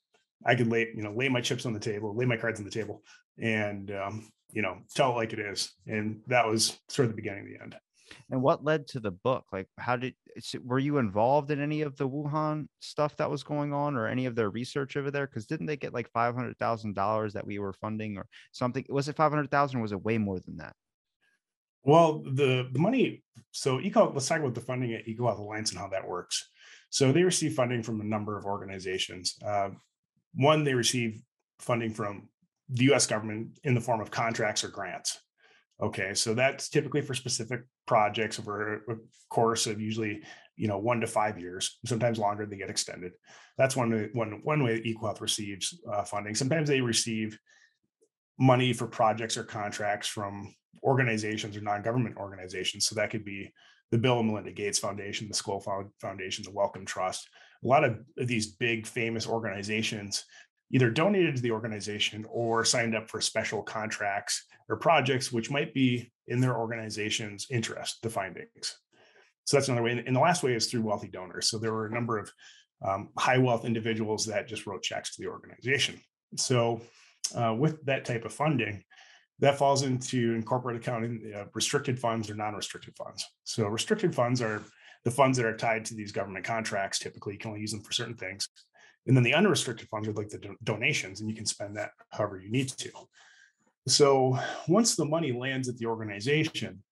I 0.46 0.56
could 0.56 0.68
lay, 0.68 0.90
you 0.96 1.04
know, 1.04 1.14
lay 1.14 1.30
my 1.30 1.42
chips 1.42 1.66
on 1.66 1.74
the 1.74 1.80
table, 1.80 2.16
lay 2.16 2.26
my 2.26 2.38
cards 2.38 2.60
on 2.60 2.66
the 2.66 2.72
table, 2.72 3.04
and 3.42 3.92
um, 3.92 4.30
you 4.52 4.62
know, 4.62 4.80
tell 4.96 5.12
it 5.12 5.16
like 5.16 5.34
it 5.34 5.40
is. 5.40 5.72
And 5.88 6.22
that 6.28 6.48
was 6.48 6.78
sort 6.90 7.06
of 7.06 7.12
the 7.12 7.22
beginning 7.22 7.44
of 7.44 7.48
the 7.48 7.64
end. 7.64 7.76
And 8.30 8.42
what 8.42 8.64
led 8.64 8.88
to 8.88 9.00
the 9.00 9.12
book? 9.12 9.46
Like, 9.52 9.68
how 9.78 9.96
did 9.96 10.14
were 10.64 10.80
you 10.80 10.98
involved 10.98 11.52
in 11.52 11.62
any 11.62 11.82
of 11.82 11.98
the 11.98 12.08
Wuhan 12.08 12.68
stuff 12.80 13.18
that 13.18 13.30
was 13.30 13.44
going 13.44 13.74
on, 13.74 13.96
or 13.96 14.08
any 14.08 14.26
of 14.26 14.36
their 14.36 14.50
research 14.50 14.98
over 14.98 15.12
there? 15.12 15.28
Because 15.28 15.46
didn't 15.46 15.66
they 15.66 15.78
get 15.78 15.94
like 15.94 16.10
five 16.12 16.36
hundred 16.36 16.58
thousand 16.58 16.96
dollars 16.96 17.34
that 17.34 17.46
we 17.46 17.60
were 17.60 17.74
funding, 17.74 18.18
or 18.18 18.28
something? 18.52 18.86
Was 18.90 19.08
it 19.10 19.16
five 19.16 19.32
hundred 19.32 19.52
thousand, 19.52 19.80
or 19.80 19.82
was 19.82 19.92
it 19.92 20.04
way 20.04 20.18
more 20.18 20.40
than 20.40 20.58
that? 20.58 20.74
Well, 21.84 22.24
the 22.24 22.70
the 22.72 22.80
money. 22.80 23.24
So, 23.52 23.80
Eco. 23.80 24.12
Let's 24.12 24.28
talk 24.28 24.40
about 24.40 24.56
the 24.56 24.62
funding 24.62 24.94
at 24.94 25.06
EcoHealth 25.08 25.40
Alliance 25.40 25.72
and 25.72 25.80
how 25.80 25.88
that 25.90 26.08
works. 26.08 26.50
So, 26.90 27.12
they 27.12 27.24
receive 27.24 27.54
funding 27.54 27.84
from 27.84 28.00
a 28.02 28.06
number 28.06 28.38
of 28.38 28.46
organizations. 28.46 29.36
Uh, 29.46 29.70
one, 30.36 30.64
they 30.64 30.74
receive 30.74 31.22
funding 31.60 31.94
from 31.94 32.30
the 32.70 32.86
U.S. 32.86 33.06
government 33.06 33.60
in 33.64 33.74
the 33.74 33.82
form 33.82 34.00
of 34.00 34.12
contracts 34.12 34.64
or 34.64 34.70
grants. 34.70 35.20
Okay, 35.82 36.14
so 36.14 36.36
that's 36.36 36.70
typically 36.70 37.02
for 37.02 37.16
specific 37.16 37.62
projects 37.88 38.40
over 38.40 38.84
a 38.88 38.96
course 39.30 39.66
of 39.66 39.82
usually, 39.82 40.22
you 40.56 40.68
know, 40.68 40.78
one 40.78 41.02
to 41.02 41.08
five 41.08 41.40
years. 41.40 41.80
Sometimes 41.86 42.20
longer, 42.20 42.46
they 42.46 42.58
get 42.58 42.70
extended. 42.70 43.14
That's 43.58 43.76
one 43.76 43.90
way, 43.90 44.10
one, 44.14 44.64
way 44.64 44.80
EcoHealth 44.82 45.22
receives 45.22 45.80
uh, 45.92 46.04
funding. 46.04 46.36
Sometimes 46.36 46.70
they 46.70 46.82
receive 46.82 47.38
money 48.40 48.74
for 48.74 48.86
projects 48.86 49.38
or 49.38 49.44
contracts 49.44 50.08
from 50.08 50.54
organizations 50.84 51.58
or 51.58 51.62
non-government 51.62 52.18
organizations. 52.18 52.86
So 52.86 52.96
that 52.96 53.10
could 53.10 53.26
be 53.26 53.52
the 53.92 53.98
Bill 53.98 54.20
and 54.20 54.28
Melinda 54.28 54.52
Gates 54.52 54.80
Foundation, 54.80 55.28
the 55.28 55.34
Skoll 55.34 55.90
Foundation, 56.00 56.44
the 56.44 56.52
Wellcome 56.52 56.86
Trust. 56.86 57.28
A 57.64 57.68
lot 57.68 57.84
of 57.84 58.00
these 58.18 58.54
big 58.54 58.88
famous 58.88 59.28
organizations 59.28 60.26
either 60.74 60.90
donated 60.90 61.36
to 61.36 61.42
the 61.42 61.52
organization 61.52 62.26
or 62.30 62.64
signed 62.64 62.96
up 62.96 63.10
for 63.10 63.22
special 63.22 63.62
contracts 63.62 64.46
or 64.70 64.78
projects 64.78 65.32
which 65.32 65.52
might 65.52 65.74
be 65.74 66.12
in 66.28 66.40
their 66.40 66.58
organization's 66.58 67.48
interest, 67.50 68.02
the 68.02 68.10
findings. 68.10 68.78
So 69.46 69.58
that's 69.58 69.68
another 69.68 69.84
way. 69.84 70.04
And 70.06 70.16
the 70.16 70.20
last 70.20 70.44
way 70.44 70.54
is 70.54 70.68
through 70.68 70.84
wealthy 70.84 71.10
donors. 71.10 71.50
So 71.50 71.58
there 71.58 71.74
were 71.74 71.88
a 71.88 71.94
number 71.94 72.18
of 72.18 72.32
um, 72.88 73.10
high 73.18 73.38
wealth 73.38 73.66
individuals 73.66 74.26
that 74.26 74.48
just 74.48 74.66
wrote 74.66 74.84
checks 74.84 75.16
to 75.16 75.22
the 75.22 75.28
organization. 75.28 76.00
So 76.38 76.82
uh, 77.36 77.54
with 77.58 77.84
that 77.86 78.06
type 78.06 78.26
of 78.26 78.34
funding, 78.34 78.84
that 79.40 79.58
falls 79.58 79.84
into 79.84 80.36
incorporated 80.36 80.84
accounting, 80.84 81.34
uh, 81.36 81.46
restricted 81.54 82.00
funds 82.00 82.30
or 82.30 82.36
non-restricted 82.36 82.96
funds. 82.96 83.26
So 83.44 83.68
restricted 83.68 84.14
funds 84.14 84.42
are 84.42 84.64
the 85.04 85.12
funds 85.12 85.38
that 85.38 85.48
are 85.48 85.58
tied 85.58 85.84
to 85.86 85.96
these 85.96 86.12
government 86.12 86.46
contracts. 86.46 87.00
Typically, 87.00 87.34
you 87.34 87.40
can 87.40 87.50
only 87.50 87.62
use 87.62 87.72
them 87.72 87.82
for 87.82 87.92
certain 87.92 88.16
things. 88.16 88.48
And 89.08 89.16
then 89.16 89.24
the 89.24 89.34
unrestricted 89.34 89.90
funds 89.90 90.08
are 90.08 90.14
like 90.14 90.30
the 90.30 90.38
do- 90.38 90.58
donations, 90.64 91.22
and 91.22 91.30
you 91.30 91.36
can 91.36 91.46
spend 91.46 91.76
that 91.78 91.92
however 92.12 92.40
you 92.40 92.52
need 92.52 92.70
to. 92.70 92.92
So 93.88 94.38
once 94.68 94.96
the 94.96 95.06
money 95.06 95.32
lands 95.32 95.68
at 95.68 95.78
the 95.78 95.88
organization, 95.88 96.84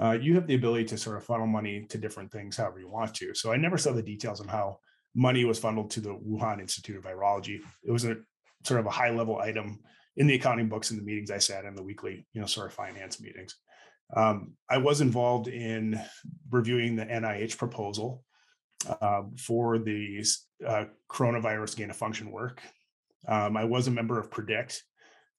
uh, 0.00 0.12
you 0.12 0.34
have 0.34 0.46
the 0.46 0.54
ability 0.54 0.84
to 0.84 0.98
sort 0.98 1.16
of 1.16 1.24
funnel 1.24 1.46
money 1.46 1.86
to 1.88 1.98
different 1.98 2.30
things 2.30 2.56
however 2.56 2.80
you 2.80 2.88
want 2.88 3.14
to. 3.14 3.34
So 3.34 3.52
I 3.52 3.56
never 3.56 3.78
saw 3.78 3.92
the 3.92 4.02
details 4.02 4.40
on 4.40 4.48
how 4.48 4.78
money 5.14 5.44
was 5.44 5.58
funneled 5.58 5.90
to 5.92 6.00
the 6.00 6.14
Wuhan 6.14 6.60
Institute 6.60 6.96
of 6.96 7.04
Virology. 7.04 7.60
It 7.82 7.90
was 7.90 8.04
a 8.04 8.16
sort 8.64 8.80
of 8.80 8.86
a 8.86 8.90
high 8.90 9.10
level 9.10 9.38
item 9.38 9.80
in 10.16 10.26
the 10.26 10.34
accounting 10.34 10.68
books 10.68 10.90
and 10.90 11.00
the 11.00 11.04
meetings 11.04 11.30
I 11.30 11.38
sat 11.38 11.64
in 11.64 11.74
the 11.74 11.82
weekly, 11.82 12.26
you 12.32 12.40
know, 12.40 12.46
sort 12.46 12.66
of 12.66 12.74
finance 12.74 13.20
meetings. 13.20 13.54
Um, 14.14 14.54
I 14.68 14.78
was 14.78 15.00
involved 15.00 15.48
in 15.48 16.00
reviewing 16.50 16.96
the 16.96 17.04
NIH 17.04 17.56
proposal 17.56 18.24
uh, 19.00 19.22
for 19.36 19.78
the 19.78 20.24
uh, 20.66 20.84
coronavirus 21.10 21.76
gain 21.76 21.90
of 21.90 21.96
function 21.96 22.30
work. 22.30 22.62
Um, 23.26 23.56
I 23.56 23.64
was 23.64 23.88
a 23.88 23.90
member 23.90 24.18
of 24.18 24.30
PREDICT, 24.30 24.82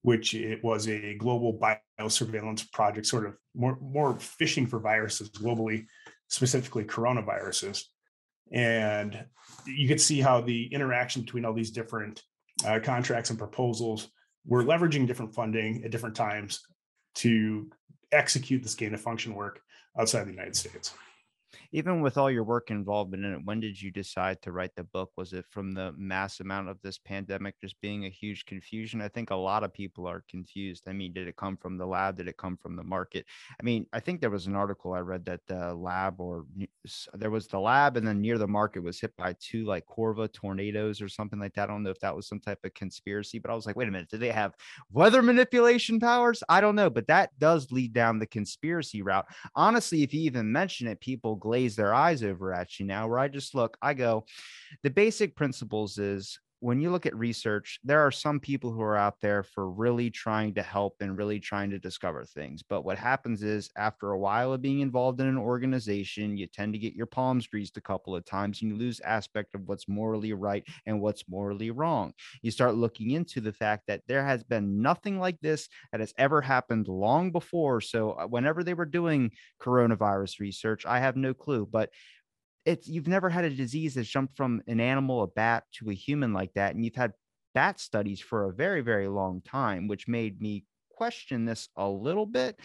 which 0.01 0.33
it 0.33 0.63
was 0.63 0.87
a 0.87 1.15
global 1.15 1.57
biosurveillance 1.57 2.71
project, 2.71 3.05
sort 3.05 3.25
of 3.25 3.37
more, 3.55 3.77
more 3.81 4.19
fishing 4.19 4.67
for 4.67 4.79
viruses 4.79 5.29
globally, 5.29 5.85
specifically 6.27 6.83
coronaviruses. 6.83 7.83
And 8.51 9.25
you 9.65 9.87
could 9.87 10.01
see 10.01 10.19
how 10.19 10.41
the 10.41 10.65
interaction 10.73 11.21
between 11.21 11.45
all 11.45 11.53
these 11.53 11.71
different 11.71 12.23
uh, 12.65 12.79
contracts 12.81 13.29
and 13.29 13.39
proposals 13.39 14.09
were 14.45 14.63
leveraging 14.63 15.07
different 15.07 15.33
funding 15.33 15.83
at 15.83 15.91
different 15.91 16.15
times 16.15 16.61
to 17.15 17.69
execute 18.11 18.63
this 18.63 18.75
gain 18.75 18.93
of 18.93 19.01
function 19.01 19.35
work 19.35 19.61
outside 19.97 20.25
the 20.25 20.31
United 20.31 20.55
States. 20.55 20.93
Even 21.71 22.01
with 22.01 22.17
all 22.17 22.31
your 22.31 22.43
work 22.43 22.71
involvement 22.71 23.23
in 23.23 23.33
it, 23.33 23.45
when 23.45 23.59
did 23.59 23.79
you 23.79 23.91
decide 23.91 24.41
to 24.41 24.51
write 24.51 24.75
the 24.75 24.83
book? 24.83 25.11
Was 25.17 25.33
it 25.33 25.45
from 25.49 25.73
the 25.73 25.93
mass 25.97 26.39
amount 26.39 26.69
of 26.69 26.81
this 26.81 26.97
pandemic 26.97 27.59
just 27.61 27.79
being 27.81 28.05
a 28.05 28.09
huge 28.09 28.45
confusion? 28.45 29.01
I 29.01 29.07
think 29.07 29.29
a 29.29 29.35
lot 29.35 29.63
of 29.63 29.73
people 29.73 30.07
are 30.07 30.23
confused. 30.29 30.87
I 30.87 30.93
mean, 30.93 31.13
did 31.13 31.27
it 31.27 31.35
come 31.35 31.57
from 31.57 31.77
the 31.77 31.85
lab? 31.85 32.17
Did 32.17 32.27
it 32.27 32.37
come 32.37 32.57
from 32.57 32.75
the 32.75 32.83
market? 32.83 33.25
I 33.59 33.63
mean, 33.63 33.85
I 33.93 33.99
think 33.99 34.19
there 34.19 34.29
was 34.29 34.47
an 34.47 34.55
article 34.55 34.93
I 34.93 34.99
read 34.99 35.25
that 35.25 35.41
the 35.47 35.73
lab 35.73 36.19
or 36.19 36.45
there 37.13 37.29
was 37.29 37.47
the 37.47 37.59
lab 37.59 37.97
and 37.97 38.07
then 38.07 38.21
near 38.21 38.37
the 38.37 38.47
market 38.47 38.81
was 38.81 38.99
hit 38.99 39.15
by 39.15 39.35
two 39.39 39.65
like 39.65 39.85
Corva 39.85 40.31
tornadoes 40.31 41.01
or 41.01 41.09
something 41.09 41.39
like 41.39 41.53
that. 41.53 41.69
I 41.69 41.71
don't 41.71 41.83
know 41.83 41.91
if 41.91 41.99
that 41.99 42.15
was 42.15 42.27
some 42.27 42.39
type 42.39 42.59
of 42.63 42.73
conspiracy, 42.73 43.37
but 43.37 43.51
I 43.51 43.55
was 43.55 43.65
like, 43.65 43.75
wait 43.75 43.87
a 43.87 43.91
minute, 43.91 44.09
did 44.09 44.21
they 44.21 44.31
have 44.31 44.55
weather 44.91 45.21
manipulation 45.21 45.99
powers? 45.99 46.41
I 46.49 46.61
don't 46.61 46.75
know, 46.75 46.89
but 46.89 47.07
that 47.07 47.37
does 47.37 47.71
lead 47.71 47.93
down 47.93 48.17
the 48.17 48.25
conspiracy 48.25 49.03
route. 49.03 49.27
Honestly, 49.55 50.01
if 50.01 50.13
you 50.13 50.21
even 50.21 50.51
mention 50.51 50.87
it, 50.87 50.99
people 50.99 51.35
glaze 51.35 51.58
their 51.67 51.93
eyes 51.93 52.23
over 52.23 52.53
at 52.53 52.79
you 52.79 52.85
now. 52.85 53.07
Where 53.07 53.19
I 53.19 53.27
just 53.27 53.55
look, 53.55 53.77
I 53.81 53.93
go, 53.93 54.25
the 54.83 54.89
basic 54.89 55.35
principles 55.35 55.97
is 55.97 56.39
when 56.61 56.81
you 56.81 56.91
look 56.91 57.05
at 57.05 57.15
research, 57.15 57.79
there 57.83 58.01
are 58.01 58.11
some 58.11 58.39
people 58.39 58.71
who 58.71 58.81
are 58.81 58.97
out 58.97 59.21
there 59.21 59.43
for 59.43 59.69
really 59.69 60.09
trying 60.09 60.53
to 60.55 60.61
help 60.61 60.95
and 60.99 61.17
really 61.17 61.39
trying 61.39 61.69
to 61.69 61.79
discover 61.79 62.25
things. 62.25 62.63
But 62.63 62.83
what 62.83 62.97
happens 62.97 63.43
is, 63.43 63.69
after 63.77 64.11
a 64.11 64.19
while 64.19 64.51
of 64.53 64.61
being 64.61 64.81
involved 64.81 65.21
in 65.21 65.27
an 65.27 65.37
organization, 65.37 66.37
you 66.37 66.47
tend 66.47 66.73
to 66.73 66.79
get 66.79 66.93
your 66.95 67.05
palms 67.05 67.47
greased 67.47 67.77
a 67.77 67.81
couple 67.81 68.15
of 68.15 68.25
times 68.25 68.61
and 68.61 68.71
you 68.71 68.77
lose 68.77 68.99
aspect 69.01 69.55
of 69.55 69.67
what's 69.67 69.87
morally 69.87 70.33
right 70.33 70.67
and 70.85 70.99
what's 71.01 71.29
morally 71.29 71.71
wrong. 71.71 72.13
You 72.41 72.51
start 72.51 72.75
looking 72.75 73.11
into 73.11 73.41
the 73.41 73.53
fact 73.53 73.83
that 73.87 74.01
there 74.07 74.25
has 74.25 74.43
been 74.43 74.81
nothing 74.81 75.19
like 75.19 75.39
this 75.41 75.69
that 75.91 75.99
has 76.01 76.13
ever 76.17 76.41
happened 76.41 76.87
long 76.87 77.31
before. 77.31 77.81
So, 77.81 78.11
uh, 78.13 78.27
whenever 78.27 78.63
they 78.63 78.73
were 78.73 78.85
doing 78.85 79.31
coronavirus 79.61 80.39
research, 80.39 80.85
I 80.85 80.99
have 80.99 81.15
no 81.15 81.33
clue. 81.33 81.65
But 81.65 81.89
it's 82.65 82.87
you've 82.87 83.07
never 83.07 83.29
had 83.29 83.45
a 83.45 83.49
disease 83.49 83.95
that's 83.95 84.09
jumped 84.09 84.35
from 84.35 84.61
an 84.67 84.79
animal, 84.79 85.23
a 85.23 85.27
bat, 85.27 85.63
to 85.75 85.89
a 85.89 85.93
human 85.93 86.33
like 86.33 86.53
that, 86.53 86.75
and 86.75 86.83
you've 86.83 86.95
had 86.95 87.13
bat 87.55 87.79
studies 87.79 88.19
for 88.19 88.45
a 88.45 88.53
very, 88.53 88.81
very 88.81 89.07
long 89.07 89.41
time, 89.41 89.87
which 89.87 90.07
made 90.07 90.41
me 90.41 90.65
question 90.91 91.45
this 91.45 91.69
a 91.75 91.87
little 91.87 92.25
bit. 92.25 92.59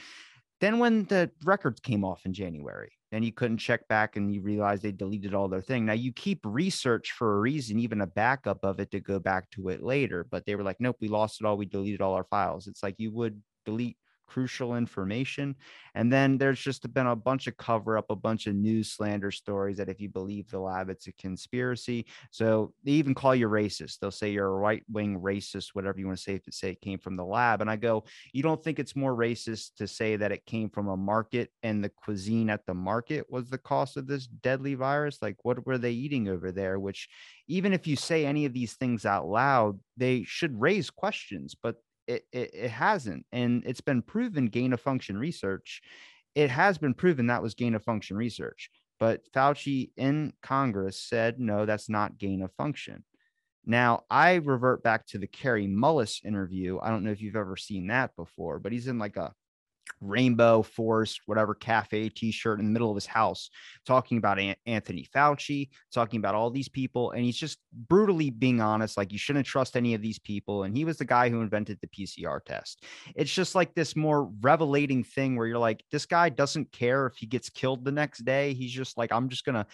Then 0.61 0.79
when 0.79 1.05
the 1.05 1.31
records 1.45 1.81
came 1.81 2.05
off 2.05 2.25
in 2.25 2.33
January, 2.33 2.93
then 3.13 3.23
you 3.23 3.33
couldn't 3.33 3.59
check 3.59 3.87
back 3.89 4.17
and 4.17 4.33
you 4.33 4.41
realized 4.41 4.83
they 4.83 4.93
deleted 4.93 5.35
all 5.35 5.49
their 5.49 5.63
thing. 5.63 5.85
Now 5.85 5.93
you 5.93 6.13
keep 6.13 6.41
research 6.45 7.13
for 7.13 7.37
a 7.37 7.41
reason, 7.41 7.79
even 7.79 8.01
a 8.01 8.07
backup 8.07 8.65
of 8.65 8.81
it 8.81 8.91
to 8.93 9.01
go 9.01 9.19
back 9.19 9.51
to 9.53 9.69
it 9.69 9.83
later. 9.83 10.27
But 10.31 10.47
they 10.47 10.55
were 10.57 10.63
like, 10.63 10.81
nope, 10.81 10.97
we 11.01 11.09
lost 11.09 11.41
it 11.41 11.47
all. 11.47 11.57
We 11.57 11.67
deleted 11.67 12.01
all 12.01 12.15
our 12.15 12.25
files. 12.25 12.67
It's 12.67 12.83
like 12.83 12.97
you 12.99 13.13
would 13.13 13.41
delete 13.65 13.99
crucial 14.26 14.76
information. 14.76 15.54
And 15.95 16.12
then 16.12 16.38
there's 16.38 16.61
just 16.61 16.93
been 16.93 17.07
a 17.07 17.16
bunch 17.16 17.47
of 17.47 17.57
cover 17.57 17.97
up, 17.97 18.11
a 18.11 18.16
bunch 18.16 18.47
of 18.47 18.54
news 18.54 18.90
slander 18.93 19.31
stories 19.31 19.76
that 19.76 19.88
if 19.88 20.00
you 20.00 20.09
believe 20.09 20.50
the 20.50 20.59
lab, 20.59 20.90
it's 20.90 21.07
a 21.07 21.12
conspiracy. 21.12 22.07
So 22.31 22.73
they 22.85 22.93
even 22.93 23.14
call 23.14 23.35
you 23.35 23.49
racist. 23.49 23.99
They'll 23.99 24.11
say 24.11 24.31
you're 24.31 24.47
a 24.47 24.50
right 24.50 24.83
wing 24.90 25.21
racist, 25.21 25.69
whatever 25.75 25.99
you 25.99 26.07
want 26.07 26.19
to 26.19 26.23
say, 26.23 26.35
if 26.35 26.49
it 26.49 26.54
say 26.54 26.71
it 26.71 26.81
came 26.81 26.99
from 26.99 27.16
the 27.16 27.25
lab. 27.25 27.61
And 27.61 27.71
I 27.71 27.76
go, 27.76 28.04
you 28.33 28.43
don't 28.43 28.62
think 28.62 28.78
it's 28.78 28.97
more 28.97 29.14
racist 29.14 29.76
to 29.76 29.87
say 29.87 30.16
that 30.16 30.33
it 30.33 30.47
came 30.47 30.69
from 30.69 30.88
a 30.88 30.97
market 30.97 31.50
and 31.62 31.83
the 31.83 31.90
cuisine 31.90 32.50
at 32.50 32.66
the 32.66 32.75
market 32.75 33.26
was 33.31 33.50
the 33.50 33.59
cost 33.59 33.97
of 33.97 34.07
this 34.07 34.26
deadly 34.26 34.75
virus? 34.75 35.19
Like, 35.23 35.37
what 35.43 35.64
were 35.66 35.78
they 35.78 35.93
eating 35.93 36.28
over 36.28 36.50
there? 36.50 36.78
Which, 36.78 37.09
even 37.47 37.73
if 37.73 37.87
you 37.87 37.97
say 37.97 38.25
any 38.26 38.47
of 38.47 38.52
these 38.52 38.75
things 38.75 39.04
out 39.04 39.26
loud, 39.26 39.78
they 39.97 40.25
should 40.25 40.61
raise 40.61 40.90
questions, 40.90 41.54
but 41.61 41.76
it, 42.07 42.25
it, 42.33 42.51
it 42.55 42.71
hasn't. 42.71 43.27
And 43.33 43.63
it's 43.67 43.81
been 43.81 44.03
proven 44.03 44.47
gain 44.47 44.73
of 44.73 44.81
function 44.81 45.17
research. 45.19 45.83
It 46.35 46.51
has 46.51 46.79
been 46.79 46.95
proven 46.95 47.29
that 47.29 47.43
was 47.43 47.55
gain 47.55 47.75
of 47.75 47.85
function 47.85 48.17
research. 48.17 48.71
But 49.01 49.23
Fauci 49.33 49.91
in 49.97 50.33
Congress 50.43 51.01
said, 51.01 51.41
no, 51.41 51.67
that's 51.67 51.89
not 51.89 52.19
gain 52.19 52.43
of 52.43 52.53
function. 52.53 53.05
Now, 53.67 54.05
I 54.11 54.35
revert 54.35 54.83
back 54.83 55.07
to 55.09 55.19
the 55.19 55.27
Kary 55.27 55.67
Mullis 55.67 56.25
interview. 56.25 56.79
I 56.83 56.91
don't 56.91 57.03
know 57.03 57.11
if 57.11 57.23
you've 57.23 57.37
ever 57.37 57.57
seen 57.57 57.87
that 57.89 58.15
before, 58.15 58.59
but 58.59 58.73
he's 58.73 58.89
in 58.89 58.99
like 58.99 59.17
a 59.17 59.33
rainbow 60.00 60.62
forest 60.62 61.21
whatever 61.26 61.55
cafe 61.55 62.09
t-shirt 62.09 62.59
in 62.59 62.67
the 62.67 62.73
middle 62.73 62.91
of 62.91 62.97
his 62.97 63.07
house 63.07 63.50
talking 63.87 64.19
about 64.19 64.38
anthony 64.67 65.07
fauci 65.14 65.69
talking 65.93 66.19
about 66.19 66.35
all 66.35 66.50
these 66.50 66.69
people 66.69 67.11
and 67.12 67.25
he's 67.25 67.37
just 67.37 67.59
brutally 67.88 68.31
being 68.31 68.61
honest 68.61 68.97
like 68.97 69.12
you 69.12 69.19
shouldn't 69.19 69.47
trust 69.47 69.76
any 69.76 69.95
of 69.95 70.03
these 70.03 70.19
people 70.19 70.64
and 70.64 70.76
he 70.76 70.85
was 70.85 70.99
the 70.99 71.05
guy 71.05 71.29
who 71.29 71.41
invented 71.41 71.79
the 71.81 71.88
pcr 71.88 72.45
test. 72.45 72.85
It's 73.14 73.33
just 73.33 73.55
like 73.55 73.75
this 73.75 73.97
more 73.97 74.31
revelating 74.41 75.05
thing 75.05 75.37
where 75.37 75.47
you're 75.47 75.59
like 75.59 75.85
this 75.91 76.07
guy 76.07 76.29
doesn't 76.29 76.73
care 76.73 77.07
if 77.07 77.17
he 77.17 77.26
gets 77.26 77.49
killed 77.49 77.85
the 77.85 77.93
next 77.93 78.25
day. 78.25 78.55
He's 78.55 78.73
just 78.73 78.97
like 78.97 79.12
i'm 79.12 79.29
just 79.29 79.45
gonna 79.45 79.67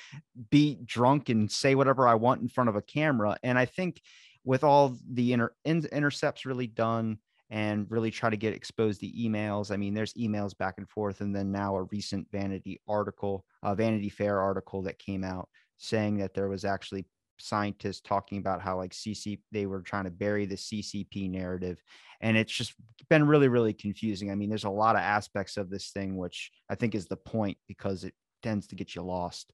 be 0.51 0.79
drunk 0.85 1.29
and 1.29 1.51
say 1.51 1.75
whatever 1.75 2.07
i 2.07 2.15
want 2.15 2.43
in 2.43 2.49
front 2.49 2.69
of 2.69 2.77
a 2.77 2.83
camera 2.83 3.37
and 3.43 3.59
i 3.59 3.65
think 3.65 4.01
with 4.45 4.65
all 4.65 4.97
the 5.13 5.33
inter- 5.33 5.55
intercepts 5.65 6.47
really 6.47 6.67
done 6.67 7.19
and 7.51 7.87
really 7.91 8.11
try 8.11 8.31
to 8.31 8.37
get 8.37 8.55
exposed 8.55 9.01
the 9.01 9.13
emails. 9.13 9.71
I 9.73 9.77
mean, 9.77 9.93
there's 9.93 10.15
emails 10.15 10.57
back 10.57 10.75
and 10.79 10.89
forth, 10.89 11.21
and 11.21 11.35
then 11.35 11.51
now 11.51 11.77
a 11.77 11.83
recent 11.85 12.31
Vanity 12.31 12.81
article, 12.89 13.45
a 13.63 13.75
Vanity 13.75 14.09
Fair 14.09 14.41
article 14.41 14.83
that 14.83 14.99
came 14.99 15.25
out 15.25 15.49
saying 15.77 16.19
that 16.19 16.35
there 16.35 16.49
was 16.49 16.65
actually 16.65 17.07
scientists 17.39 18.03
talking 18.03 18.39
about 18.39 18.61
how 18.61 18.77
like 18.77 18.93
CC 18.93 19.41
they 19.51 19.67
were 19.67 19.81
trying 19.81 20.05
to 20.05 20.11
bury 20.11 20.47
the 20.47 20.57
CCP 20.57 21.31
narrative, 21.31 21.83
and 22.21 22.37
it's 22.37 22.53
just 22.53 22.75
been 23.09 23.27
really 23.27 23.49
really 23.49 23.73
confusing. 23.73 24.31
I 24.31 24.37
mean, 24.37 24.49
there's 24.49 24.65
a 24.65 24.71
lot 24.71 24.95
of 24.95 25.03
aspects 25.03 25.57
of 25.57 25.71
this 25.71 25.91
thing 25.91 26.17
which 26.17 26.53
I 26.69 26.77
think 26.77 26.95
is 26.95 27.07
the 27.07 27.17
point 27.17 27.59
because 27.67 28.05
it 28.05 28.15
tends 28.43 28.69
to 28.69 28.77
get 28.77 28.95
you 28.95 29.03
lost. 29.03 29.53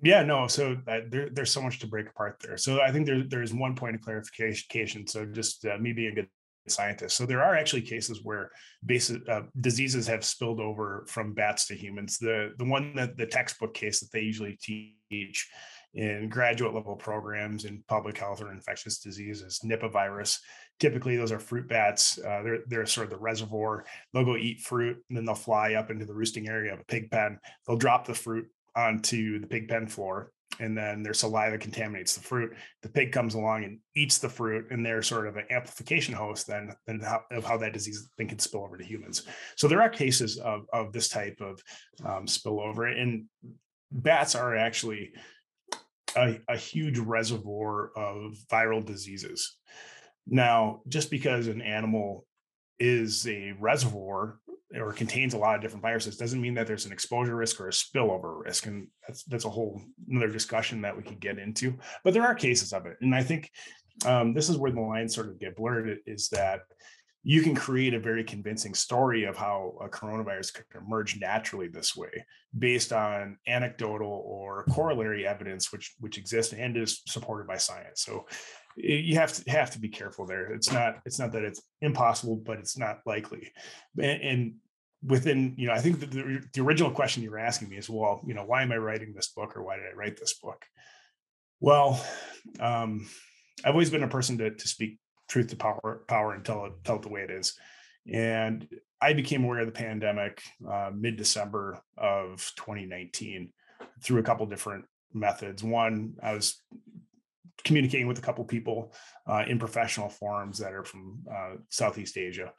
Yeah, 0.00 0.22
no. 0.22 0.46
So 0.46 0.76
uh, 0.86 1.00
there, 1.08 1.28
there's 1.28 1.50
so 1.50 1.60
much 1.60 1.80
to 1.80 1.86
break 1.88 2.08
apart 2.08 2.36
there. 2.40 2.56
So 2.56 2.80
I 2.80 2.92
think 2.92 3.06
there, 3.06 3.24
there's 3.28 3.52
one 3.52 3.74
point 3.74 3.96
of 3.96 4.00
clarification. 4.00 5.06
So 5.08 5.26
just 5.26 5.64
uh, 5.66 5.76
me 5.78 5.92
being 5.92 6.12
a 6.12 6.14
good 6.14 6.28
scientists. 6.70 7.14
So 7.14 7.26
there 7.26 7.42
are 7.42 7.56
actually 7.56 7.82
cases 7.82 8.20
where 8.22 8.50
uh, 9.28 9.42
diseases 9.60 10.06
have 10.06 10.24
spilled 10.24 10.60
over 10.60 11.04
from 11.08 11.34
bats 11.34 11.66
to 11.66 11.74
humans. 11.74 12.18
The 12.18 12.52
the 12.58 12.64
one 12.64 12.94
that 12.96 13.16
the 13.16 13.26
textbook 13.26 13.74
case 13.74 14.00
that 14.00 14.12
they 14.12 14.20
usually 14.20 14.58
teach 14.60 15.48
in 15.94 16.28
graduate 16.28 16.74
level 16.74 16.94
programs 16.96 17.64
in 17.64 17.82
public 17.88 18.18
health 18.18 18.42
or 18.42 18.52
infectious 18.52 18.98
diseases, 18.98 19.60
Nipah 19.64 19.92
virus. 19.92 20.40
Typically, 20.78 21.16
those 21.16 21.32
are 21.32 21.40
fruit 21.40 21.68
bats. 21.68 22.18
Uh, 22.18 22.42
they're 22.42 22.58
they're 22.66 22.86
sort 22.86 23.06
of 23.06 23.10
the 23.10 23.18
reservoir. 23.18 23.84
They'll 24.12 24.24
go 24.24 24.36
eat 24.36 24.60
fruit 24.60 24.98
and 25.08 25.16
then 25.16 25.24
they'll 25.24 25.34
fly 25.34 25.74
up 25.74 25.90
into 25.90 26.04
the 26.04 26.14
roosting 26.14 26.48
area 26.48 26.72
of 26.72 26.80
a 26.80 26.84
pig 26.84 27.10
pen. 27.10 27.38
They'll 27.66 27.76
drop 27.76 28.06
the 28.06 28.14
fruit 28.14 28.46
onto 28.76 29.40
the 29.40 29.46
pig 29.46 29.68
pen 29.68 29.88
floor 29.88 30.30
and 30.60 30.76
then 30.76 31.02
their 31.02 31.14
saliva 31.14 31.58
contaminates 31.58 32.14
the 32.14 32.20
fruit. 32.20 32.56
The 32.82 32.88
pig 32.88 33.12
comes 33.12 33.34
along 33.34 33.64
and 33.64 33.78
eats 33.94 34.18
the 34.18 34.28
fruit, 34.28 34.66
and 34.70 34.84
they're 34.84 35.02
sort 35.02 35.26
of 35.26 35.36
an 35.36 35.44
amplification 35.50 36.14
host 36.14 36.46
then, 36.46 36.74
then 36.86 37.00
how, 37.00 37.22
of 37.30 37.44
how 37.44 37.56
that 37.58 37.72
disease 37.72 38.08
then 38.18 38.28
can 38.28 38.38
spill 38.38 38.64
over 38.64 38.76
to 38.76 38.84
humans. 38.84 39.24
So 39.56 39.68
there 39.68 39.82
are 39.82 39.88
cases 39.88 40.38
of, 40.38 40.66
of 40.72 40.92
this 40.92 41.08
type 41.08 41.40
of 41.40 41.60
um, 42.04 42.26
spillover, 42.26 42.90
and 43.00 43.26
bats 43.92 44.34
are 44.34 44.56
actually 44.56 45.12
a, 46.16 46.40
a 46.48 46.56
huge 46.56 46.98
reservoir 46.98 47.90
of 47.96 48.36
viral 48.50 48.84
diseases. 48.84 49.56
Now, 50.26 50.82
just 50.88 51.10
because 51.10 51.46
an 51.46 51.62
animal 51.62 52.26
is 52.78 53.26
a 53.26 53.52
reservoir 53.58 54.40
or 54.74 54.92
contains 54.92 55.34
a 55.34 55.38
lot 55.38 55.56
of 55.56 55.62
different 55.62 55.82
viruses 55.82 56.16
doesn't 56.16 56.40
mean 56.40 56.54
that 56.54 56.66
there's 56.66 56.86
an 56.86 56.92
exposure 56.92 57.36
risk 57.36 57.60
or 57.60 57.68
a 57.68 57.72
spillover 57.72 58.44
risk 58.44 58.66
and 58.66 58.88
that's 59.06 59.24
that's 59.24 59.44
a 59.44 59.50
whole 59.50 59.80
another 60.08 60.28
discussion 60.28 60.82
that 60.82 60.96
we 60.96 61.02
could 61.02 61.20
get 61.20 61.38
into. 61.38 61.78
But 62.04 62.14
there 62.14 62.24
are 62.24 62.34
cases 62.34 62.72
of 62.72 62.86
it 62.86 62.96
and 63.00 63.14
i 63.14 63.22
think 63.22 63.50
um, 64.06 64.32
this 64.32 64.48
is 64.48 64.56
where 64.56 64.70
the 64.70 64.80
lines 64.80 65.14
sort 65.14 65.28
of 65.28 65.40
get 65.40 65.56
blurred 65.56 65.98
is 66.06 66.28
that 66.28 66.60
you 67.24 67.42
can 67.42 67.54
create 67.54 67.94
a 67.94 68.00
very 68.00 68.22
convincing 68.22 68.74
story 68.74 69.24
of 69.24 69.36
how 69.36 69.76
a 69.82 69.88
coronavirus 69.88 70.54
could 70.54 70.64
emerge 70.80 71.18
naturally 71.20 71.68
this 71.68 71.96
way 71.96 72.24
based 72.58 72.92
on 72.92 73.36
anecdotal 73.46 74.22
or 74.24 74.64
corollary 74.70 75.26
evidence 75.26 75.72
which 75.72 75.94
which 75.98 76.16
exists 76.16 76.52
and 76.52 76.76
is 76.76 77.02
supported 77.06 77.46
by 77.46 77.56
science. 77.56 78.02
So 78.02 78.26
you 78.80 79.16
have 79.16 79.32
to 79.32 79.50
have 79.50 79.70
to 79.72 79.80
be 79.80 79.88
careful 79.88 80.26
there. 80.26 80.52
It's 80.52 80.72
not 80.72 81.00
it's 81.04 81.18
not 81.18 81.32
that 81.32 81.44
it's 81.44 81.62
impossible, 81.80 82.36
but 82.36 82.58
it's 82.58 82.78
not 82.78 83.00
likely. 83.06 83.52
And, 84.00 84.22
and 84.22 84.54
within 85.04 85.54
you 85.56 85.66
know, 85.66 85.74
I 85.74 85.80
think 85.80 86.00
the, 86.00 86.40
the 86.52 86.62
original 86.62 86.90
question 86.90 87.22
you 87.22 87.30
were 87.30 87.38
asking 87.38 87.68
me 87.68 87.76
is, 87.76 87.90
well, 87.90 88.22
you 88.26 88.34
know, 88.34 88.44
why 88.44 88.62
am 88.62 88.72
I 88.72 88.76
writing 88.76 89.12
this 89.14 89.28
book 89.28 89.56
or 89.56 89.62
why 89.62 89.76
did 89.76 89.86
I 89.92 89.96
write 89.96 90.18
this 90.18 90.34
book? 90.34 90.64
Well, 91.60 92.04
um, 92.60 93.08
I've 93.64 93.72
always 93.72 93.90
been 93.90 94.04
a 94.04 94.08
person 94.08 94.38
to 94.38 94.50
to 94.50 94.68
speak 94.68 94.98
truth 95.28 95.48
to 95.48 95.56
power 95.56 96.04
power 96.06 96.32
and 96.34 96.44
tell 96.44 96.66
it 96.66 96.72
tell 96.84 96.96
it 96.96 97.02
the 97.02 97.08
way 97.08 97.22
it 97.22 97.30
is. 97.30 97.54
And 98.10 98.66
I 99.00 99.12
became 99.12 99.44
aware 99.44 99.60
of 99.60 99.66
the 99.66 99.72
pandemic 99.72 100.42
uh, 100.68 100.90
mid 100.94 101.16
December 101.16 101.82
of 101.96 102.52
2019 102.56 103.52
through 104.02 104.20
a 104.20 104.24
couple 104.24 104.46
different 104.46 104.84
methods. 105.12 105.62
One, 105.62 106.14
I 106.22 106.32
was 106.32 106.62
communicating 107.68 108.08
with 108.08 108.18
a 108.18 108.22
couple 108.22 108.42
people 108.44 108.94
uh, 109.26 109.44
in 109.46 109.58
professional 109.58 110.08
forums 110.08 110.58
that 110.58 110.72
are 110.72 110.82
from 110.82 111.18
uh, 111.30 111.54
Southeast 111.68 112.16
Asia. 112.16 112.50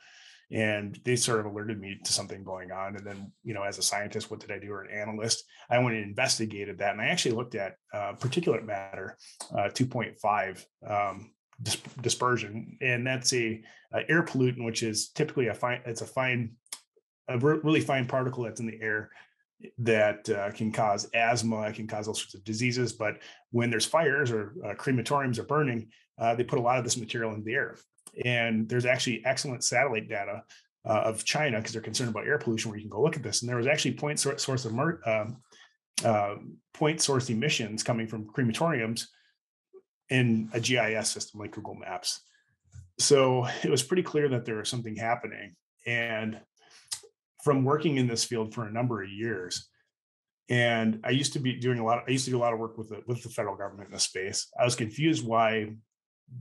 and 0.51 0.99
they 1.03 1.15
sort 1.15 1.39
of 1.39 1.47
alerted 1.47 1.79
me 1.79 1.99
to 2.03 2.13
something 2.13 2.43
going 2.43 2.71
on. 2.71 2.95
And 2.95 3.05
then, 3.05 3.31
you 3.43 3.53
know, 3.55 3.63
as 3.63 3.77
a 3.79 3.81
scientist, 3.81 4.29
what 4.29 4.39
did 4.39 4.51
I 4.51 4.59
do 4.59 4.71
or 4.71 4.83
an 4.83 4.95
analyst? 4.95 5.43
I 5.69 5.79
went 5.79 5.95
and 5.95 6.05
investigated 6.05 6.77
that, 6.77 6.93
and 6.93 7.01
I 7.01 7.07
actually 7.07 7.35
looked 7.35 7.55
at 7.55 7.75
uh, 7.93 8.13
particulate 8.13 8.65
matter, 8.65 9.17
uh, 9.51 9.69
2.5 9.69 10.65
um, 10.87 11.31
dis- 11.61 11.81
dispersion, 12.01 12.77
and 12.81 13.05
that's 13.05 13.33
a, 13.33 13.61
a, 13.93 14.09
air 14.09 14.23
pollutant, 14.23 14.63
which 14.63 14.83
is 14.83 15.09
typically 15.09 15.47
a 15.47 15.53
fine. 15.53 15.81
It's 15.85 16.01
a 16.01 16.07
fine, 16.07 16.51
a 17.27 17.37
really 17.37 17.81
fine 17.81 18.07
particle 18.07 18.43
that's 18.43 18.59
in 18.59 18.67
the 18.67 18.79
air 18.81 19.09
that 19.77 20.29
uh, 20.29 20.51
can 20.51 20.71
cause 20.71 21.09
asthma, 21.13 21.61
it 21.63 21.75
can 21.75 21.87
cause 21.87 22.07
all 22.07 22.13
sorts 22.13 22.33
of 22.33 22.43
diseases. 22.43 22.93
But 22.93 23.19
when 23.51 23.69
there's 23.69 23.85
fires 23.85 24.31
or 24.31 24.53
uh, 24.63 24.73
crematoriums 24.73 25.37
are 25.39 25.43
burning, 25.43 25.89
uh, 26.17 26.35
they 26.35 26.43
put 26.43 26.59
a 26.59 26.61
lot 26.61 26.77
of 26.77 26.83
this 26.83 26.97
material 26.97 27.33
in 27.33 27.43
the 27.43 27.53
air. 27.53 27.77
And 28.25 28.67
there's 28.67 28.85
actually 28.85 29.23
excellent 29.25 29.63
satellite 29.63 30.09
data 30.09 30.43
uh, 30.85 31.01
of 31.05 31.25
China 31.25 31.57
because 31.57 31.73
they're 31.73 31.81
concerned 31.81 32.09
about 32.09 32.25
air 32.25 32.37
pollution, 32.37 32.71
where 32.71 32.77
you 32.77 32.83
can 32.83 32.89
go 32.89 33.01
look 33.01 33.15
at 33.15 33.23
this. 33.23 33.41
And 33.41 33.49
there 33.49 33.57
was 33.57 33.67
actually 33.67 33.93
point 33.93 34.19
source, 34.19 34.43
source 34.43 34.65
of 34.65 34.73
um, 34.73 35.37
uh, 36.03 36.35
point 36.73 37.01
source 37.01 37.29
emissions 37.29 37.83
coming 37.83 38.07
from 38.07 38.27
crematoriums 38.27 39.05
in 40.09 40.49
a 40.53 40.59
GIS 40.59 41.09
system 41.09 41.39
like 41.39 41.51
Google 41.51 41.75
Maps. 41.75 42.21
So 42.97 43.45
it 43.63 43.69
was 43.69 43.83
pretty 43.83 44.03
clear 44.03 44.29
that 44.29 44.45
there 44.45 44.57
was 44.57 44.69
something 44.69 44.95
happening. 44.95 45.55
And 45.85 46.39
from 47.43 47.63
working 47.63 47.97
in 47.97 48.07
this 48.07 48.23
field 48.23 48.53
for 48.53 48.65
a 48.65 48.71
number 48.71 49.03
of 49.03 49.09
years, 49.09 49.69
and 50.49 50.99
I 51.03 51.11
used 51.11 51.33
to 51.33 51.39
be 51.39 51.59
doing 51.59 51.79
a 51.79 51.85
lot. 51.85 51.99
Of, 51.99 52.03
I 52.07 52.11
used 52.11 52.25
to 52.25 52.31
do 52.31 52.37
a 52.37 52.39
lot 52.39 52.53
of 52.53 52.59
work 52.59 52.77
with 52.77 52.89
the 52.89 53.01
with 53.07 53.21
the 53.23 53.29
federal 53.29 53.55
government 53.55 53.89
in 53.89 53.93
this 53.93 54.03
space. 54.03 54.47
I 54.59 54.65
was 54.65 54.75
confused 54.75 55.25
why 55.25 55.67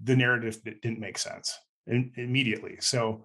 the 0.03 0.17
narrative 0.17 0.59
didn't 0.65 1.01
make 1.01 1.19
sense 1.19 1.57
immediately. 1.87 2.77
So 2.81 3.25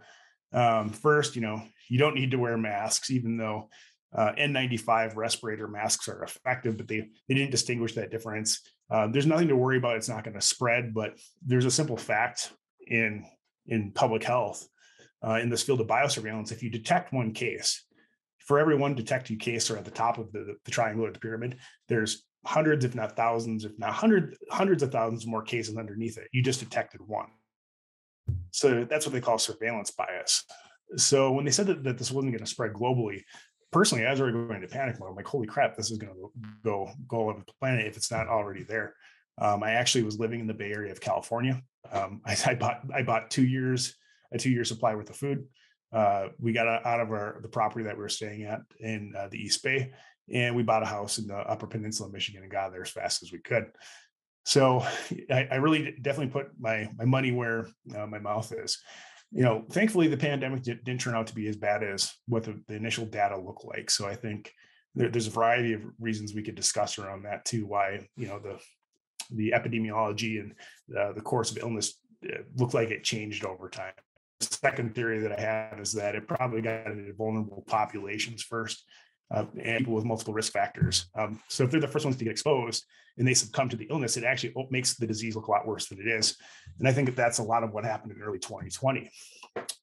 um, 0.53 0.89
first, 0.89 1.35
you 1.35 1.41
know, 1.41 1.61
you 1.89 1.97
don't 1.97 2.15
need 2.15 2.31
to 2.31 2.37
wear 2.37 2.57
masks, 2.57 3.11
even 3.11 3.37
though 3.37 3.69
uh, 4.15 4.33
N95 4.37 5.15
respirator 5.15 5.67
masks 5.67 6.07
are 6.07 6.23
effective, 6.23 6.77
but 6.77 6.87
they 6.87 7.09
they 7.27 7.35
didn't 7.35 7.51
distinguish 7.51 7.95
that 7.95 8.11
difference. 8.11 8.61
Uh, 8.89 9.07
there's 9.07 9.25
nothing 9.25 9.47
to 9.47 9.55
worry 9.55 9.77
about; 9.77 9.95
it's 9.95 10.09
not 10.09 10.23
going 10.23 10.35
to 10.35 10.41
spread. 10.41 10.93
But 10.93 11.17
there's 11.45 11.65
a 11.65 11.71
simple 11.71 11.97
fact 11.97 12.51
in 12.87 13.25
in 13.67 13.91
public 13.91 14.23
health 14.23 14.67
uh, 15.25 15.35
in 15.35 15.49
this 15.49 15.63
field 15.63 15.81
of 15.81 15.87
biosurveillance. 15.87 16.51
If 16.51 16.63
you 16.63 16.69
detect 16.69 17.13
one 17.13 17.33
case, 17.33 17.83
for 18.39 18.59
every 18.59 18.75
one 18.75 18.93
detected 18.93 19.39
case 19.39 19.69
or 19.69 19.77
at 19.77 19.85
the 19.85 19.91
top 19.91 20.17
of 20.17 20.31
the, 20.31 20.57
the 20.65 20.71
triangle 20.71 21.05
or 21.05 21.11
the 21.11 21.19
pyramid, 21.19 21.57
there's 21.87 22.25
hundreds, 22.45 22.83
if 22.83 22.93
not 22.93 23.15
thousands, 23.15 23.63
if 23.63 23.71
not 23.79 23.93
hundred, 23.93 24.35
hundreds 24.51 24.83
of 24.83 24.91
thousands 24.91 25.25
more 25.25 25.41
cases 25.41 25.77
underneath 25.77 26.17
it. 26.17 26.27
You 26.33 26.43
just 26.43 26.59
detected 26.59 27.01
one. 27.05 27.27
So 28.51 28.85
that's 28.85 29.05
what 29.05 29.13
they 29.13 29.21
call 29.21 29.37
surveillance 29.37 29.91
bias. 29.91 30.43
So 30.97 31.31
when 31.31 31.45
they 31.45 31.51
said 31.51 31.67
that, 31.67 31.83
that 31.83 31.97
this 31.97 32.11
wasn't 32.11 32.33
going 32.33 32.43
to 32.43 32.49
spread 32.49 32.73
globally, 32.73 33.21
personally, 33.71 34.05
I 34.05 34.11
was 34.11 34.21
already 34.21 34.37
going 34.37 34.61
to 34.61 34.67
panic 34.67 34.99
mode. 34.99 35.09
I'm 35.09 35.15
like, 35.15 35.25
holy 35.25 35.47
crap, 35.47 35.75
this 35.75 35.89
is 35.89 35.97
going 35.97 36.13
to 36.13 36.31
go 36.63 36.91
go 37.07 37.17
all 37.17 37.29
over 37.29 37.39
the 37.39 37.53
planet 37.59 37.87
if 37.87 37.97
it's 37.97 38.11
not 38.11 38.27
already 38.27 38.63
there. 38.63 38.95
Um, 39.39 39.63
I 39.63 39.71
actually 39.71 40.03
was 40.03 40.19
living 40.19 40.39
in 40.39 40.47
the 40.47 40.53
Bay 40.53 40.71
Area 40.71 40.91
of 40.91 41.01
California. 41.01 41.61
Um, 41.91 42.21
I, 42.25 42.37
I, 42.45 42.55
bought 42.55 42.81
I 42.93 43.01
bought 43.01 43.31
two 43.31 43.45
years 43.45 43.95
a 44.33 44.37
two 44.37 44.49
year 44.49 44.65
supply 44.65 44.95
worth 44.95 45.09
of 45.09 45.15
food. 45.15 45.45
Uh, 45.91 46.29
we 46.39 46.53
got 46.53 46.67
out 46.67 46.99
of 46.99 47.11
our 47.11 47.39
the 47.41 47.47
property 47.47 47.85
that 47.85 47.95
we 47.95 48.01
were 48.01 48.09
staying 48.09 48.43
at 48.43 48.61
in 48.79 49.13
uh, 49.17 49.27
the 49.29 49.37
East 49.37 49.63
Bay, 49.63 49.91
and 50.31 50.55
we 50.55 50.63
bought 50.63 50.83
a 50.83 50.87
house 50.87 51.19
in 51.19 51.27
the 51.27 51.37
Upper 51.37 51.67
Peninsula 51.67 52.07
of 52.07 52.13
Michigan 52.13 52.41
and 52.41 52.51
got 52.51 52.71
there 52.71 52.81
as 52.81 52.89
fast 52.89 53.21
as 53.21 53.31
we 53.31 53.39
could. 53.39 53.65
So 54.45 54.85
I, 55.31 55.47
I 55.51 55.55
really 55.55 55.95
definitely 56.01 56.33
put 56.33 56.47
my 56.59 56.89
my 56.97 57.05
money 57.05 57.31
where 57.31 57.67
uh, 57.95 58.07
my 58.07 58.19
mouth 58.19 58.51
is. 58.51 58.81
You 59.31 59.43
know, 59.43 59.65
thankfully 59.71 60.07
the 60.07 60.17
pandemic 60.17 60.61
did, 60.63 60.85
not 60.85 60.99
turn 60.99 61.15
out 61.15 61.27
to 61.27 61.35
be 61.35 61.47
as 61.47 61.55
bad 61.55 61.83
as 61.83 62.13
what 62.27 62.43
the, 62.43 62.61
the 62.67 62.75
initial 62.75 63.05
data 63.05 63.35
looked 63.35 63.65
like. 63.65 63.89
So 63.89 64.07
I 64.07 64.15
think 64.15 64.53
there, 64.93 65.09
there's 65.09 65.25
a 65.25 65.31
variety 65.31 65.73
of 65.73 65.81
reasons 65.99 66.35
we 66.35 66.43
could 66.43 66.53
discuss 66.53 66.99
around 66.99 67.23
that 67.23 67.45
too. 67.45 67.65
Why 67.65 68.07
you 68.15 68.27
know 68.27 68.39
the 68.39 68.59
the 69.31 69.53
epidemiology 69.55 70.39
and 70.39 70.53
uh, 70.97 71.13
the 71.13 71.21
course 71.21 71.51
of 71.51 71.57
illness 71.57 71.99
uh, 72.25 72.41
looked 72.55 72.73
like 72.73 72.89
it 72.89 73.03
changed 73.03 73.45
over 73.45 73.69
time. 73.69 73.93
Second 74.43 74.95
theory 74.95 75.19
that 75.19 75.37
I 75.37 75.41
have 75.41 75.79
is 75.79 75.93
that 75.93 76.15
it 76.15 76.27
probably 76.27 76.61
got 76.61 76.87
into 76.87 77.13
vulnerable 77.13 77.63
populations 77.67 78.43
first 78.43 78.83
uh, 79.31 79.45
and 79.61 79.79
people 79.79 79.93
with 79.93 80.05
multiple 80.05 80.33
risk 80.33 80.53
factors. 80.53 81.09
Um, 81.15 81.39
so 81.47 81.63
if 81.63 81.71
they're 81.71 81.81
the 81.81 81.87
first 81.87 82.05
ones 82.05 82.17
to 82.17 82.23
get 82.23 82.31
exposed 82.31 82.85
and 83.17 83.27
they 83.27 83.33
succumb 83.33 83.69
to 83.69 83.75
the 83.75 83.87
illness, 83.89 84.17
it 84.17 84.23
actually 84.23 84.53
makes 84.69 84.95
the 84.95 85.07
disease 85.07 85.35
look 85.35 85.47
a 85.47 85.51
lot 85.51 85.67
worse 85.67 85.87
than 85.87 85.99
it 85.99 86.07
is. 86.07 86.37
And 86.79 86.87
I 86.87 86.93
think 86.93 87.07
that 87.07 87.15
that's 87.15 87.39
a 87.39 87.43
lot 87.43 87.63
of 87.63 87.71
what 87.71 87.85
happened 87.85 88.11
in 88.11 88.21
early 88.21 88.39
2020. 88.39 89.09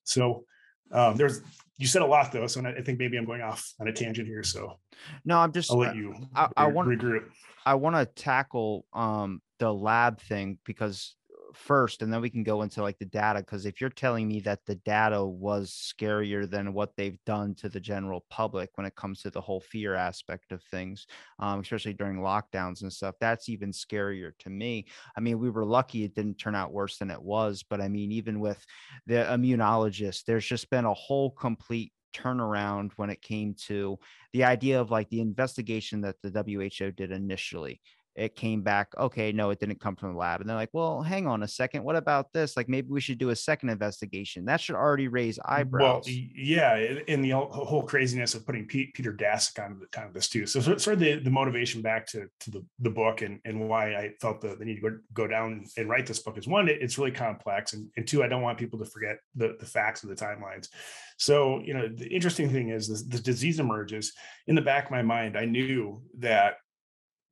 So 0.05 0.45
um, 0.93 1.17
there's 1.17 1.41
you 1.79 1.87
said 1.87 2.03
a 2.03 2.07
lot 2.07 2.31
though, 2.31 2.47
so 2.47 2.61
I 2.67 2.83
think 2.83 2.99
maybe 2.99 3.17
I'm 3.17 3.25
going 3.25 3.41
off 3.41 3.73
on 3.81 3.89
a 3.89 3.93
tangent 3.93 4.29
here. 4.29 4.43
So 4.43 4.79
no, 5.25 5.39
I'm 5.39 5.53
just 5.53 5.71
I'll 5.71 5.79
let 5.79 5.97
you. 5.97 6.15
I, 6.35 6.49
I 6.57 6.67
want 6.67 6.89
regroup. 6.89 7.25
I 7.65 7.75
want 7.75 7.97
to 7.97 8.05
tackle 8.05 8.85
um, 8.93 9.41
the 9.59 9.73
lab 9.73 10.21
thing 10.21 10.59
because 10.65 11.15
first 11.55 12.03
and 12.03 12.13
then 12.13 12.21
we 12.21 12.31
can 12.31 12.43
go 12.43 12.63
into 12.63 12.83
like 12.83 12.99
the 12.99 13.05
data 13.05 13.41
because 13.41 13.67
if 13.67 13.81
you're 13.81 13.91
telling 13.91 14.29
me 14.29 14.41
that 14.41 14.65
the 14.67 14.75
data 14.77 15.25
was 15.25 15.71
scarier 15.71 16.49
than 16.49 16.73
what 16.73 16.95
they've 16.97 17.19
done 17.27 17.55
to 17.55 17.69
the 17.69 17.81
general 17.81 18.25
public 18.31 18.71
when 18.75 18.87
it 18.87 18.95
comes 18.95 19.23
to 19.23 19.31
the 19.31 19.41
whole 19.41 19.61
fear 19.61 19.95
aspect 19.95 20.53
of 20.53 20.63
things 20.65 21.07
um, 21.39 21.61
especially 21.61 21.93
during 21.93 22.19
lockdowns 22.19 22.83
and 22.83 22.93
stuff 22.93 23.15
that's 23.21 23.49
even 23.49 23.71
scarier 23.73 24.33
to 24.39 24.51
me. 24.51 24.87
I 25.17 25.21
mean 25.21 25.39
we 25.39 25.51
were 25.51 25.65
lucky 25.65 26.05
it 26.05 26.15
didn't 26.15 26.39
turn 26.39 26.55
out 26.55 26.73
worse 26.73 26.99
than 26.99 27.11
it 27.11 27.23
was 27.23 27.65
but 27.69 27.81
i 27.81 27.89
mean 27.89 28.13
even 28.13 28.41
with 28.41 28.65
the 29.07 29.15
immunologist 29.15 30.25
there's 30.25 30.47
just 30.47 30.71
been 30.71 30.85
a 30.85 30.95
whole 30.95 31.31
complete 31.31 31.93
turnaround 32.13 32.91
when 32.97 33.11
it 33.11 33.23
came 33.23 33.55
to 33.55 33.99
the 34.33 34.45
idea 34.45 34.81
of 34.81 34.91
like 34.91 35.09
the 35.11 35.21
investigation 35.21 36.01
that 36.01 36.17
the 36.23 36.31
WHO 36.31 36.91
did 36.93 37.13
initially 37.13 37.81
it 38.15 38.35
came 38.35 38.63
back 38.63 38.89
okay 38.99 39.33
no 39.33 39.51
it 39.51 39.61
didn't 39.61 39.81
come 39.81 39.97
from 39.97 40.13
the 40.13 40.19
lab. 40.19 40.41
And 40.41 40.49
they're 40.49 40.57
like 40.57 40.71
well 40.73 41.03
hang 41.03 41.27
on 41.27 41.43
a 41.43 41.49
second 41.49 41.85
what 41.85 41.97
about 41.97 42.33
this? 42.33 42.57
Like 42.57 42.69
maybe 42.69 42.89
we 42.89 43.01
should 43.01 43.19
do 43.19 43.31
a 43.31 43.37
second 43.37 43.71
investigation. 43.71 44.45
That 44.45 44.61
should 44.61 44.77
already 44.77 45.09
raise 45.09 45.39
eyebrows. 45.45 46.05
well 46.07 46.17
yeah 46.35 46.77
in 47.07 47.23
the 47.23 47.31
whole 47.31 47.83
craziness 47.83 48.35
of 48.35 48.45
putting 48.45 48.67
peter 48.67 49.13
daszak 49.13 49.65
on 49.65 49.79
the 49.79 49.87
time 49.87 50.09
of 50.09 50.15
this 50.15 50.29
too. 50.29 50.47
So 50.47 50.61
sort 50.61 50.89
of 50.89 51.01
the, 51.01 51.21
the 51.21 51.31
motivation 51.31 51.83
back 51.83 52.07
to, 52.09 52.27
to 52.41 52.51
the, 52.51 52.65
the 52.81 52.91
book 52.91 53.23
and, 53.23 53.41
and 53.45 53.69
why 53.69 53.95
i 53.95 54.11
felt 54.21 54.41
the, 54.41 54.57
the 54.57 54.65
need 54.65 54.77
to 54.77 54.91
go, 54.91 54.99
go 55.13 55.27
down 55.27 55.65
and 55.77 55.89
write 55.89 56.07
this 56.07 56.21
book 56.21 56.37
is 56.39 56.49
one 56.49 56.69
it's 56.69 56.99
really 56.99 57.11
complex 57.11 57.73
and, 57.73 57.89
and 57.97 58.07
two 58.07 58.23
i 58.23 58.29
don't 58.29 58.43
want 58.43 58.59
people 58.59 58.79
to 58.79 58.85
forget 58.85 59.19
the, 59.35 59.57
the 59.61 59.67
facts 59.67 60.03
of 60.03 60.09
the 60.09 60.15
timelines. 60.15 60.69
So 61.17 61.61
you 61.65 61.75
know 61.75 61.89
the 61.89 62.09
interesting 62.09 62.51
thing 62.51 62.71
is 62.71 62.89
this, 62.89 63.03
the 63.03 63.19
disease 63.19 63.61
emerges. 63.61 64.13
In 64.47 64.55
the 64.55 64.63
back 64.63 64.87
of 64.87 64.91
my 64.91 65.03
mind 65.03 65.37
i 65.37 65.45
knew 65.45 66.03
that 66.19 66.55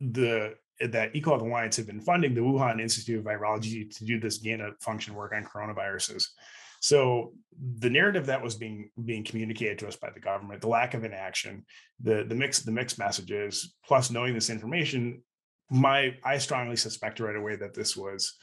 the 0.01 0.55
that 0.81 1.13
EcoHealth 1.15 1.43
Alliance 1.43 1.77
had 1.77 1.87
been 1.87 2.01
funding 2.01 2.35
the 2.35 2.41
Wuhan 2.41 2.81
Institute 2.81 3.19
of 3.19 3.25
Virology 3.25 3.95
to 3.97 4.05
do 4.05 4.21
this 4.21 4.39
gain 4.39 4.61
of 4.61 4.79
function 4.81 5.15
work 5.15 5.33
on 5.35 5.45
coronaviruses. 5.45 6.25
So 6.81 7.33
the 7.81 7.91
narrative 7.91 8.27
that 8.27 8.43
was 8.43 8.55
being 8.55 8.91
being 9.05 9.25
communicated 9.25 9.79
to 9.81 9.89
us 9.89 9.97
by 9.97 10.11
the 10.11 10.21
government, 10.21 10.61
the 10.61 10.69
lack 10.69 10.95
of 10.95 11.05
inaction, 11.05 11.65
the 12.01 12.25
the 12.29 12.35
mix 12.35 12.61
the 12.61 12.71
mixed 12.71 12.99
messages, 12.99 13.75
plus 13.85 14.11
knowing 14.11 14.35
this 14.35 14.51
information, 14.51 15.23
my 15.71 16.15
I 16.25 16.39
strongly 16.39 16.77
suspect 16.77 17.21
right 17.21 17.35
away 17.35 17.57
that 17.57 17.75
this 17.75 17.97
was 17.97 18.35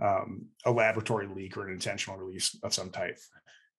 um, 0.00 0.46
a 0.64 0.70
laboratory 0.70 1.26
leak 1.26 1.56
or 1.56 1.66
an 1.66 1.72
intentional 1.72 2.18
release 2.18 2.58
of 2.62 2.74
some 2.74 2.90
type. 2.90 3.18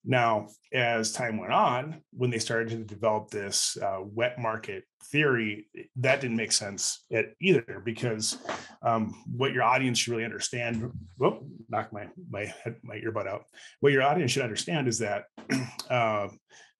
Now, 0.06 0.48
as 0.74 1.12
time 1.12 1.38
went 1.38 1.52
on, 1.52 2.02
when 2.12 2.30
they 2.30 2.40
started 2.40 2.70
to 2.70 2.78
develop 2.78 3.30
this 3.30 3.78
uh, 3.78 4.00
wet 4.02 4.40
market 4.40 4.86
theory, 5.12 5.68
that 5.98 6.22
didn't 6.22 6.38
make 6.38 6.52
sense 6.52 7.06
at 7.12 7.34
either 7.42 7.82
because 7.84 8.38
um, 8.82 9.24
what 9.26 9.52
your 9.52 9.64
audience 9.64 10.00
should 10.00 10.12
really 10.12 10.26
understand. 10.26 10.90
Whoop, 11.18 11.44
knock 11.68 11.92
my 11.92 12.08
my 12.30 12.46
head, 12.46 12.78
my 12.82 12.96
earbud 12.96 13.28
out. 13.28 13.44
What 13.82 13.92
your 13.92 14.04
audience 14.04 14.32
should 14.32 14.44
understand 14.44 14.88
is 14.88 15.00
that 15.00 15.26
uh, 15.90 16.30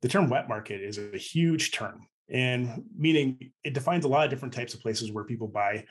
the 0.02 0.08
term 0.08 0.30
wet 0.30 0.48
market 0.48 0.82
is 0.82 0.98
a 0.98 1.18
huge 1.18 1.72
term, 1.72 2.08
and 2.30 2.84
meaning 2.98 3.52
it 3.66 3.74
defines 3.74 4.06
a 4.06 4.10
lot 4.10 4.24
of 4.24 4.30
different 4.30 4.54
types 4.54 4.74
of 4.74 4.80
places 4.80 5.12
where 5.12 5.26
people 5.26 5.48
buy 5.48 5.84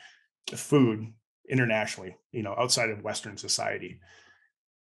food 0.55 1.13
internationally, 1.49 2.17
you 2.33 2.43
know, 2.43 2.55
outside 2.59 2.91
of 2.91 3.03
Western 3.03 3.37
society. 3.37 4.01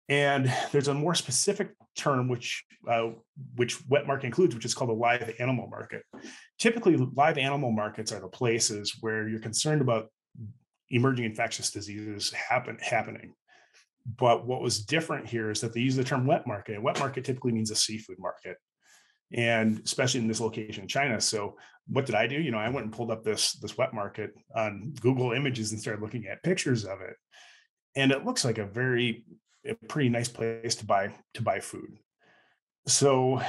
And 0.10 0.54
there's 0.72 0.88
a 0.88 0.94
more 0.94 1.16
specific 1.16 1.72
term 1.98 2.30
which 2.30 2.64
uh, 2.90 3.10
which 3.56 3.86
wet 3.90 4.08
market 4.08 4.28
includes, 4.28 4.56
which 4.56 4.64
is 4.64 4.74
called 4.74 4.90
a 4.90 4.94
live 4.94 5.34
animal 5.40 5.68
market. 5.68 6.04
Typically, 6.58 6.96
live 6.96 7.38
animal 7.38 7.72
markets 7.72 8.14
are 8.14 8.22
the 8.22 8.30
places 8.30 8.96
where 9.02 9.28
you're 9.28 9.40
concerned 9.40 9.82
about 9.82 10.10
emerging 10.90 11.26
infectious 11.26 11.72
diseases 11.72 12.32
happen 12.32 12.78
happening. 12.82 13.34
But 14.18 14.48
what 14.48 14.62
was 14.62 14.86
different 14.86 15.28
here 15.28 15.52
is 15.52 15.60
that 15.60 15.74
they 15.74 15.82
use 15.82 15.98
the 15.98 16.04
term 16.04 16.26
wet 16.26 16.48
market. 16.48 16.82
Wet 16.82 17.00
market 17.00 17.26
typically 17.26 17.52
means 17.52 17.72
a 17.72 17.76
seafood 17.76 18.18
market, 18.20 18.56
and 19.34 19.82
especially 19.84 20.22
in 20.22 20.28
this 20.30 20.40
location 20.40 20.84
in 20.84 20.88
China. 20.88 21.20
So 21.20 21.58
what 21.88 22.06
did 22.06 22.16
I 22.16 22.28
do? 22.28 22.40
You 22.40 22.52
know, 22.52 22.60
I 22.60 22.70
went 22.70 22.86
and 22.86 22.94
pulled 22.94 23.12
up 23.12 23.24
this 23.26 23.54
this 23.60 23.78
wet 23.78 23.94
market 23.94 24.32
on 24.56 24.94
Google 25.02 25.34
Images 25.34 25.74
and 25.74 25.82
started 25.82 26.02
looking 26.02 26.28
at 26.28 26.44
pictures 26.44 26.86
of 26.86 27.02
it, 27.02 27.18
and 27.98 28.14
it 28.14 28.24
looks 28.24 28.46
like 28.46 28.58
a 28.58 28.66
very 28.66 29.26
a 29.66 29.76
pretty 29.88 30.10
nice 30.10 30.30
place 30.30 30.76
to 30.76 30.86
buy 30.86 31.14
to 31.34 31.42
buy 31.42 31.60
food. 31.60 31.98
so 32.88 33.42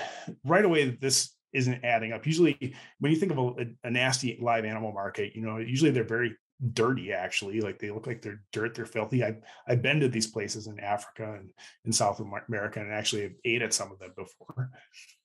right 0.44 0.64
away, 0.64 0.90
this 0.90 1.34
isn't 1.52 1.84
adding 1.84 2.12
up. 2.12 2.26
Usually, 2.26 2.74
when 2.98 3.12
you 3.12 3.18
think 3.18 3.32
of 3.32 3.38
a, 3.38 3.66
a, 3.84 3.90
nasty 3.90 4.38
live 4.40 4.64
animal 4.64 4.92
market, 4.92 5.34
you 5.34 5.42
know, 5.42 5.58
usually 5.58 5.90
they're 5.90 6.04
very 6.04 6.36
dirty. 6.72 7.12
Actually, 7.12 7.60
like 7.60 7.78
they 7.78 7.90
look 7.90 8.06
like 8.06 8.20
they're 8.20 8.42
dirt. 8.52 8.74
They're 8.74 8.86
filthy. 8.86 9.24
I 9.24 9.36
I've 9.66 9.82
been 9.82 10.00
to 10.00 10.08
these 10.08 10.26
places 10.26 10.66
in 10.66 10.78
Africa 10.80 11.34
and 11.38 11.50
in 11.84 11.92
South 11.92 12.20
America, 12.20 12.80
and 12.80 12.92
actually 12.92 13.22
have 13.22 13.32
ate 13.44 13.62
at 13.62 13.74
some 13.74 13.92
of 13.92 13.98
them 13.98 14.12
before. 14.16 14.70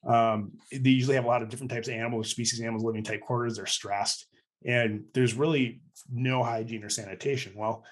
Um, 0.08 0.54
they 0.72 0.92
usually 0.92 1.16
have 1.16 1.26
a 1.26 1.30
lot 1.30 1.42
of 1.42 1.50
different 1.50 1.72
types 1.72 1.88
of 1.88 1.94
animals, 1.96 2.30
species 2.30 2.62
animals 2.62 2.84
living 2.84 3.04
tight 3.04 3.22
quarters. 3.22 3.58
They're 3.58 3.66
stressed, 3.66 4.26
and 4.66 5.06
there's 5.14 5.34
really 5.34 5.82
no 6.12 6.44
hygiene 6.44 6.84
or 6.84 6.90
sanitation. 6.90 7.54
Well, 7.56 7.84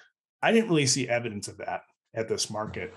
I 0.42 0.52
didn't 0.52 0.70
really 0.70 0.86
see 0.86 1.08
evidence 1.08 1.48
of 1.48 1.58
that 1.58 1.82
at 2.14 2.28
this 2.28 2.50
market. 2.50 2.94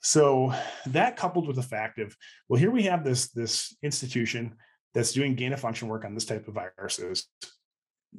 So 0.00 0.52
that 0.86 1.16
coupled 1.16 1.46
with 1.46 1.56
the 1.56 1.62
fact 1.62 1.98
of, 1.98 2.14
well, 2.48 2.60
here 2.60 2.70
we 2.70 2.82
have 2.82 3.04
this, 3.04 3.30
this 3.30 3.74
institution 3.82 4.54
that's 4.92 5.12
doing 5.12 5.34
gain 5.34 5.52
of 5.52 5.60
function 5.60 5.88
work 5.88 6.04
on 6.04 6.14
this 6.14 6.26
type 6.26 6.46
of 6.46 6.54
viruses. 6.54 7.26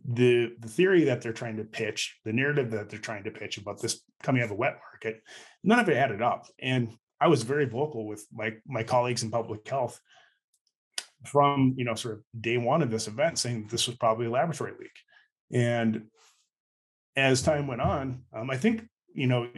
The, 0.10 0.54
the 0.60 0.68
theory 0.68 1.06
that 1.06 1.22
they're 1.22 1.32
trying 1.32 1.58
to 1.58 1.64
pitch, 1.64 2.18
the 2.26 2.34
narrative 2.34 2.72
that 2.72 2.90
they're 2.90 3.00
trying 3.00 3.24
to 3.26 3.32
pitch 3.32 3.58
about 3.58 3.82
this 3.82 4.02
coming 4.24 4.42
out 4.42 4.46
of 4.46 4.52
a 4.52 4.56
wet 4.56 4.78
market, 4.92 5.22
none 5.64 5.80
of 5.80 5.88
it 5.88 5.96
added 5.96 6.22
up. 6.22 6.48
And 6.60 6.92
I 7.22 7.28
was 7.28 7.44
very 7.44 7.66
vocal 7.66 8.06
with 8.08 8.26
my, 8.34 8.56
my 8.68 8.84
colleagues 8.84 9.24
in 9.24 9.32
public 9.32 9.68
health 9.68 10.00
from, 11.26 11.76
you 11.78 11.86
know, 11.86 11.96
sort 11.96 12.16
of 12.16 12.24
day 12.42 12.58
one 12.58 12.82
of 12.82 12.92
this 12.92 13.08
event 13.08 13.38
saying 13.38 13.68
this 13.70 13.88
was 13.88 13.96
probably 13.96 14.26
a 14.26 14.32
laboratory 14.32 14.74
leak. 14.80 14.92
And 15.54 16.08
as 17.16 17.42
time 17.42 17.68
went 17.68 17.82
on, 17.82 18.24
um, 18.34 18.50
I 18.50 18.58
think 18.58 18.88
you 19.16 19.28
know, 19.28 19.50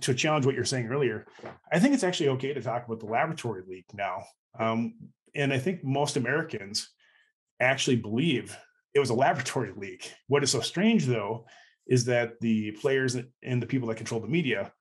to 0.00 0.14
challenge 0.14 0.44
what 0.44 0.54
you're 0.54 0.64
saying 0.64 0.88
earlier, 0.88 1.26
I 1.72 1.78
think 1.78 1.94
it's 1.94 2.04
actually 2.04 2.30
okay 2.30 2.52
to 2.52 2.60
talk 2.60 2.84
about 2.84 3.00
the 3.00 3.06
laboratory 3.06 3.62
leak 3.66 3.86
now. 3.94 4.24
Um, 4.58 4.94
and 5.34 5.52
I 5.52 5.58
think 5.58 5.84
most 5.84 6.16
Americans 6.16 6.90
actually 7.60 7.96
believe 7.96 8.56
it 8.94 9.00
was 9.00 9.10
a 9.10 9.14
laboratory 9.14 9.72
leak. 9.76 10.12
What 10.26 10.42
is 10.42 10.50
so 10.50 10.60
strange, 10.60 11.06
though, 11.06 11.46
is 11.86 12.04
that 12.06 12.40
the 12.40 12.72
players 12.72 13.16
and 13.42 13.62
the 13.62 13.66
people 13.66 13.88
that 13.88 13.96
control 13.96 14.20
the 14.20 14.26
media 14.26 14.72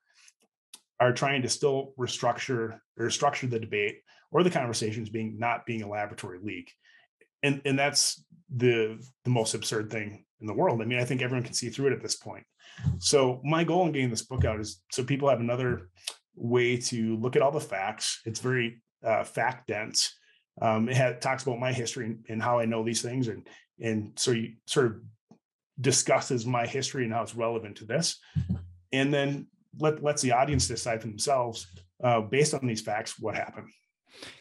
are 0.99 1.13
trying 1.13 1.43
to 1.43 1.49
still 1.49 1.93
restructure 1.99 2.79
or 2.97 3.09
structure 3.09 3.47
the 3.47 3.59
debate 3.59 3.97
or 4.31 4.43
the 4.43 4.49
conversations 4.49 5.09
being 5.09 5.37
not 5.37 5.65
being 5.65 5.83
a 5.83 5.89
laboratory 5.89 6.39
leak. 6.41 6.71
And, 7.43 7.61
and 7.65 7.77
that's 7.77 8.23
the 8.55 8.99
the 9.23 9.29
most 9.29 9.53
absurd 9.53 9.91
thing 9.91 10.25
in 10.39 10.47
the 10.47 10.53
world. 10.53 10.81
I 10.81 10.85
mean, 10.85 10.99
I 10.99 11.05
think 11.05 11.21
everyone 11.21 11.43
can 11.43 11.53
see 11.53 11.69
through 11.69 11.87
it 11.87 11.93
at 11.93 12.01
this 12.01 12.15
point. 12.15 12.45
So 12.99 13.41
my 13.43 13.63
goal 13.63 13.85
in 13.85 13.91
getting 13.91 14.09
this 14.09 14.25
book 14.25 14.45
out 14.45 14.59
is 14.59 14.81
so 14.91 15.03
people 15.03 15.29
have 15.29 15.39
another 15.39 15.89
way 16.35 16.77
to 16.77 17.17
look 17.17 17.35
at 17.35 17.41
all 17.41 17.51
the 17.51 17.59
facts. 17.59 18.21
It's 18.25 18.39
very 18.39 18.81
uh, 19.03 19.23
fact 19.23 19.67
dense. 19.67 20.13
Um, 20.61 20.89
it 20.89 20.95
had, 20.95 21.21
talks 21.21 21.43
about 21.43 21.59
my 21.59 21.73
history 21.73 22.05
and, 22.05 22.25
and, 22.29 22.41
how 22.41 22.59
I 22.59 22.65
know 22.65 22.83
these 22.83 23.01
things, 23.01 23.27
and 23.27 23.45
and 23.81 24.13
so 24.15 24.31
you 24.31 24.53
sort 24.65 24.85
of 24.85 24.95
discusses 25.81 26.45
my 26.45 26.65
history 26.65 27.03
and 27.03 27.11
how 27.11 27.23
it's 27.23 27.35
relevant 27.35 27.75
to 27.77 27.85
this, 27.85 28.19
and 28.93 29.13
then 29.13 29.47
let 29.79 30.01
lets 30.01 30.21
the 30.21 30.31
audience 30.31 30.67
decide 30.67 31.01
for 31.01 31.07
themselves 31.07 31.67
uh, 32.03 32.21
based 32.21 32.53
on 32.53 32.65
these 32.65 32.81
facts 32.81 33.19
what 33.19 33.35
happened. 33.35 33.67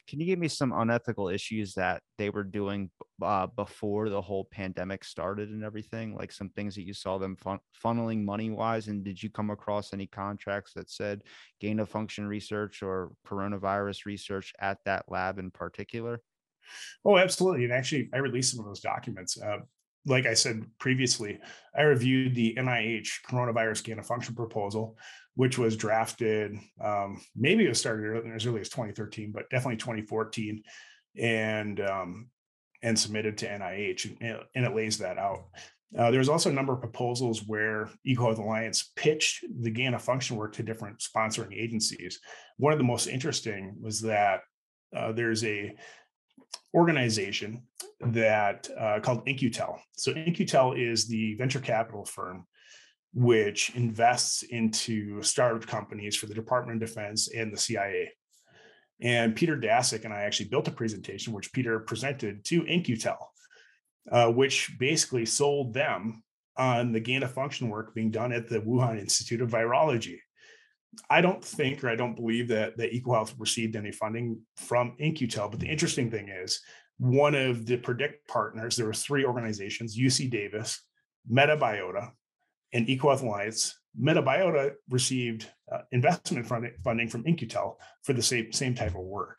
Can 0.08 0.20
you 0.20 0.26
give 0.26 0.38
me 0.38 0.48
some 0.48 0.72
unethical 0.72 1.28
issues 1.28 1.74
that 1.74 2.02
they 2.18 2.30
were 2.30 2.44
doing 2.44 2.90
uh, 3.22 3.46
before 3.46 4.08
the 4.08 4.20
whole 4.20 4.46
pandemic 4.50 5.04
started 5.04 5.50
and 5.50 5.64
everything? 5.64 6.14
Like 6.14 6.32
some 6.32 6.50
things 6.50 6.74
that 6.74 6.86
you 6.86 6.94
saw 6.94 7.18
them 7.18 7.36
fun- 7.36 7.60
funneling 7.82 8.24
money 8.24 8.50
wise? 8.50 8.88
And 8.88 9.04
did 9.04 9.22
you 9.22 9.30
come 9.30 9.50
across 9.50 9.92
any 9.92 10.06
contracts 10.06 10.72
that 10.74 10.90
said 10.90 11.22
gain 11.60 11.80
of 11.80 11.88
function 11.88 12.26
research 12.26 12.82
or 12.82 13.12
coronavirus 13.26 14.06
research 14.06 14.52
at 14.60 14.78
that 14.84 15.04
lab 15.08 15.38
in 15.38 15.50
particular? 15.50 16.20
Oh, 17.04 17.18
absolutely. 17.18 17.64
And 17.64 17.72
actually, 17.72 18.08
I 18.14 18.18
released 18.18 18.52
some 18.52 18.60
of 18.60 18.66
those 18.66 18.80
documents. 18.80 19.40
Uh, 19.40 19.58
like 20.06 20.26
I 20.26 20.34
said 20.34 20.64
previously, 20.78 21.38
I 21.76 21.82
reviewed 21.82 22.34
the 22.34 22.54
NIH 22.58 23.08
coronavirus 23.28 23.84
gain 23.84 23.98
of 23.98 24.06
function 24.06 24.34
proposal, 24.34 24.98
which 25.34 25.58
was 25.58 25.76
drafted. 25.76 26.56
Um, 26.82 27.20
maybe 27.34 27.64
it 27.64 27.68
was 27.68 27.80
started 27.80 28.24
as 28.34 28.46
early 28.46 28.60
as 28.60 28.68
2013, 28.68 29.32
but 29.32 29.50
definitely 29.50 29.76
2014, 29.76 30.62
and 31.18 31.80
um, 31.80 32.28
and 32.82 32.98
submitted 32.98 33.38
to 33.38 33.48
NIH, 33.48 34.16
and, 34.20 34.64
it 34.64 34.74
lays 34.74 34.98
that 34.98 35.18
out. 35.18 35.44
Uh, 35.98 36.10
there 36.10 36.18
was 36.18 36.28
also 36.28 36.50
a 36.50 36.52
number 36.52 36.72
of 36.72 36.80
proposals 36.80 37.44
where 37.46 37.88
EcoHealth 38.06 38.38
Alliance 38.38 38.90
pitched 38.96 39.44
the 39.62 39.70
gain 39.70 39.94
of 39.94 40.02
function 40.02 40.36
work 40.36 40.52
to 40.54 40.62
different 40.62 40.98
sponsoring 40.98 41.56
agencies. 41.56 42.18
One 42.56 42.72
of 42.72 42.78
the 42.78 42.84
most 42.84 43.06
interesting 43.06 43.76
was 43.80 44.00
that 44.02 44.40
uh, 44.94 45.12
there's 45.12 45.44
a 45.44 45.74
organization 46.74 47.62
that 48.00 48.68
uh, 48.78 48.98
called 49.00 49.22
In-Q-Tel. 49.26 49.80
So 49.92 50.10
In-Q-Tel 50.12 50.72
is 50.72 51.06
the 51.06 51.34
venture 51.34 51.60
capital 51.60 52.04
firm 52.04 52.46
which 53.14 53.70
invests 53.76 54.42
into 54.42 55.22
startup 55.22 55.66
companies 55.66 56.16
for 56.16 56.26
the 56.26 56.34
Department 56.34 56.82
of 56.82 56.88
Defense 56.88 57.28
and 57.32 57.52
the 57.52 57.58
CIA. 57.58 58.12
And 59.00 59.36
Peter 59.36 59.56
Daszak 59.56 60.04
and 60.04 60.12
I 60.12 60.22
actually 60.22 60.48
built 60.48 60.68
a 60.68 60.72
presentation 60.72 61.32
which 61.32 61.52
Peter 61.52 61.78
presented 61.80 62.44
to 62.46 62.64
In-Q-Tel, 62.64 63.32
uh, 64.10 64.30
which 64.32 64.76
basically 64.78 65.26
sold 65.26 65.74
them 65.74 66.22
on 66.56 66.92
the 66.92 67.00
gain 67.00 67.22
of 67.22 67.32
function 67.32 67.68
work 67.68 67.94
being 67.94 68.10
done 68.10 68.32
at 68.32 68.48
the 68.48 68.60
Wuhan 68.60 68.98
Institute 68.98 69.40
of 69.40 69.50
Virology. 69.50 70.18
I 71.10 71.20
don't 71.20 71.44
think 71.44 71.82
or 71.82 71.90
I 71.90 71.96
don't 71.96 72.14
believe 72.14 72.48
that, 72.48 72.76
that 72.78 72.92
EcoHealth 72.92 73.34
received 73.38 73.76
any 73.76 73.90
funding 73.92 74.40
from 74.56 74.94
In-Q-Tel, 74.98 75.48
but 75.48 75.60
the 75.60 75.68
interesting 75.68 76.10
thing 76.10 76.28
is 76.28 76.60
one 76.98 77.34
of 77.34 77.66
the 77.66 77.76
predict 77.76 78.28
partners, 78.28 78.76
there 78.76 78.86
were 78.86 78.94
three 78.94 79.24
organizations, 79.24 79.98
UC 79.98 80.30
Davis, 80.30 80.80
Metabiota, 81.30 82.10
and 82.74 82.86
EcoHealth 82.88 83.22
Alliance, 83.22 83.78
Metabiota 83.98 84.72
received 84.90 85.48
uh, 85.72 85.78
investment 85.92 86.46
funding 86.46 87.08
from 87.08 87.24
In-Q-Tel 87.24 87.78
for 88.02 88.12
the 88.12 88.22
same, 88.22 88.52
same 88.52 88.74
type 88.74 88.94
of 88.94 89.02
work. 89.02 89.38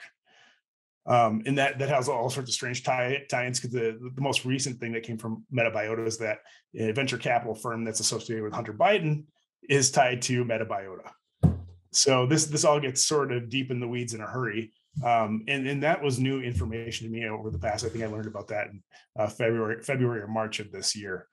Um, 1.08 1.44
and 1.46 1.56
that 1.60 1.78
that 1.78 1.90
has 1.90 2.10
all 2.10 2.32
sorts 2.32 2.50
of 2.50 2.56
strange 2.56 2.84
tie, 2.84 3.22
tie-ins 3.30 3.60
because 3.60 3.74
the, 3.74 4.00
the 4.16 4.22
most 4.22 4.44
recent 4.44 4.80
thing 4.80 4.92
that 4.94 5.04
came 5.04 5.20
from 5.20 5.46
Metabiota 5.56 6.08
is 6.08 6.18
that 6.18 6.40
a 6.74 6.92
venture 6.94 7.20
capital 7.20 7.54
firm 7.54 7.84
that's 7.84 8.00
associated 8.00 8.44
with 8.44 8.54
Hunter 8.54 8.74
Biden 8.74 9.26
is 9.70 9.92
tied 9.92 10.24
to 10.24 10.44
Metabiota. 10.44 11.12
So 11.92 12.26
this 12.26 12.46
this 12.46 12.66
all 12.66 12.80
gets 12.80 13.06
sort 13.06 13.32
of 13.32 13.50
deep 13.50 13.70
in 13.70 13.80
the 13.80 13.88
weeds 13.88 14.16
in 14.16 14.22
a 14.22 14.26
hurry. 14.26 14.74
Um, 15.04 15.44
and, 15.48 15.68
and 15.68 15.84
that 15.84 16.02
was 16.02 16.20
new 16.20 16.42
information 16.42 17.06
to 17.06 17.14
me 17.14 17.28
over 17.28 17.52
the 17.52 17.60
past. 17.60 17.86
I 17.86 17.90
think 17.90 18.04
I 18.04 18.08
learned 18.08 18.28
about 18.28 18.48
that 18.48 18.68
in 18.68 18.82
uh, 19.20 19.28
February, 19.28 19.84
February 19.84 20.22
or 20.22 20.28
March 20.28 20.60
of 20.60 20.72
this 20.72 20.96
year 20.96 21.28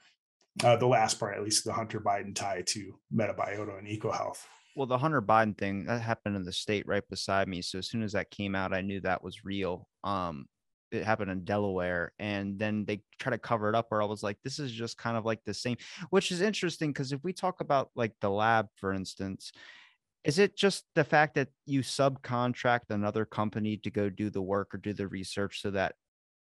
uh, 0.62 0.77
the 0.77 0.87
last 0.87 1.19
part, 1.19 1.37
at 1.37 1.43
least 1.43 1.65
the 1.65 1.73
Hunter 1.73 2.01
Biden 2.01 2.35
tie 2.35 2.62
to 2.67 2.99
Metabiota 3.15 3.79
and 3.79 3.87
EcoHealth. 3.87 4.38
Well, 4.77 4.87
the 4.87 4.99
Hunter 4.99 5.23
Biden 5.23 5.57
thing 5.57 5.85
that 5.85 6.01
happened 6.01 6.37
in 6.37 6.45
the 6.45 6.53
state 6.53 6.87
right 6.87 7.07
beside 7.09 7.49
me. 7.49 7.62
So 7.62 7.79
as 7.79 7.88
soon 7.88 8.03
as 8.03 8.12
that 8.12 8.31
came 8.31 8.55
out, 8.55 8.73
I 8.73 8.81
knew 8.81 9.01
that 9.01 9.23
was 9.23 9.45
real. 9.45 9.87
Um, 10.03 10.47
it 10.91 11.05
happened 11.05 11.31
in 11.31 11.45
Delaware, 11.45 12.12
and 12.19 12.59
then 12.59 12.85
they 12.85 13.03
try 13.19 13.31
to 13.31 13.38
cover 13.38 13.69
it 13.69 13.75
up. 13.75 13.87
Where 13.88 14.03
I 14.03 14.07
was 14.07 14.23
like, 14.23 14.38
this 14.45 14.59
is 14.59 14.71
just 14.71 14.99
kind 14.99 15.17
of 15.17 15.25
like 15.25 15.41
the 15.45 15.55
same, 15.55 15.77
which 16.11 16.31
is 16.31 16.41
interesting 16.41 16.91
because 16.91 17.12
if 17.12 17.21
we 17.23 17.33
talk 17.33 17.61
about 17.61 17.91
like 17.97 18.12
the 18.21 18.31
lab, 18.31 18.69
for 18.77 18.93
instance, 18.93 19.53
is 20.25 20.38
it 20.38 20.57
just 20.57 20.85
the 20.95 21.05
fact 21.05 21.35
that 21.35 21.49
you 21.67 21.81
subcontract 21.81 22.91
another 22.91 23.25
company 23.25 23.79
to 23.79 23.91
go 23.91 24.09
do 24.09 24.31
the 24.31 24.43
work 24.43 24.75
or 24.75 24.79
do 24.79 24.93
the 24.93 25.09
research 25.09 25.61
so 25.62 25.71
that 25.71 25.95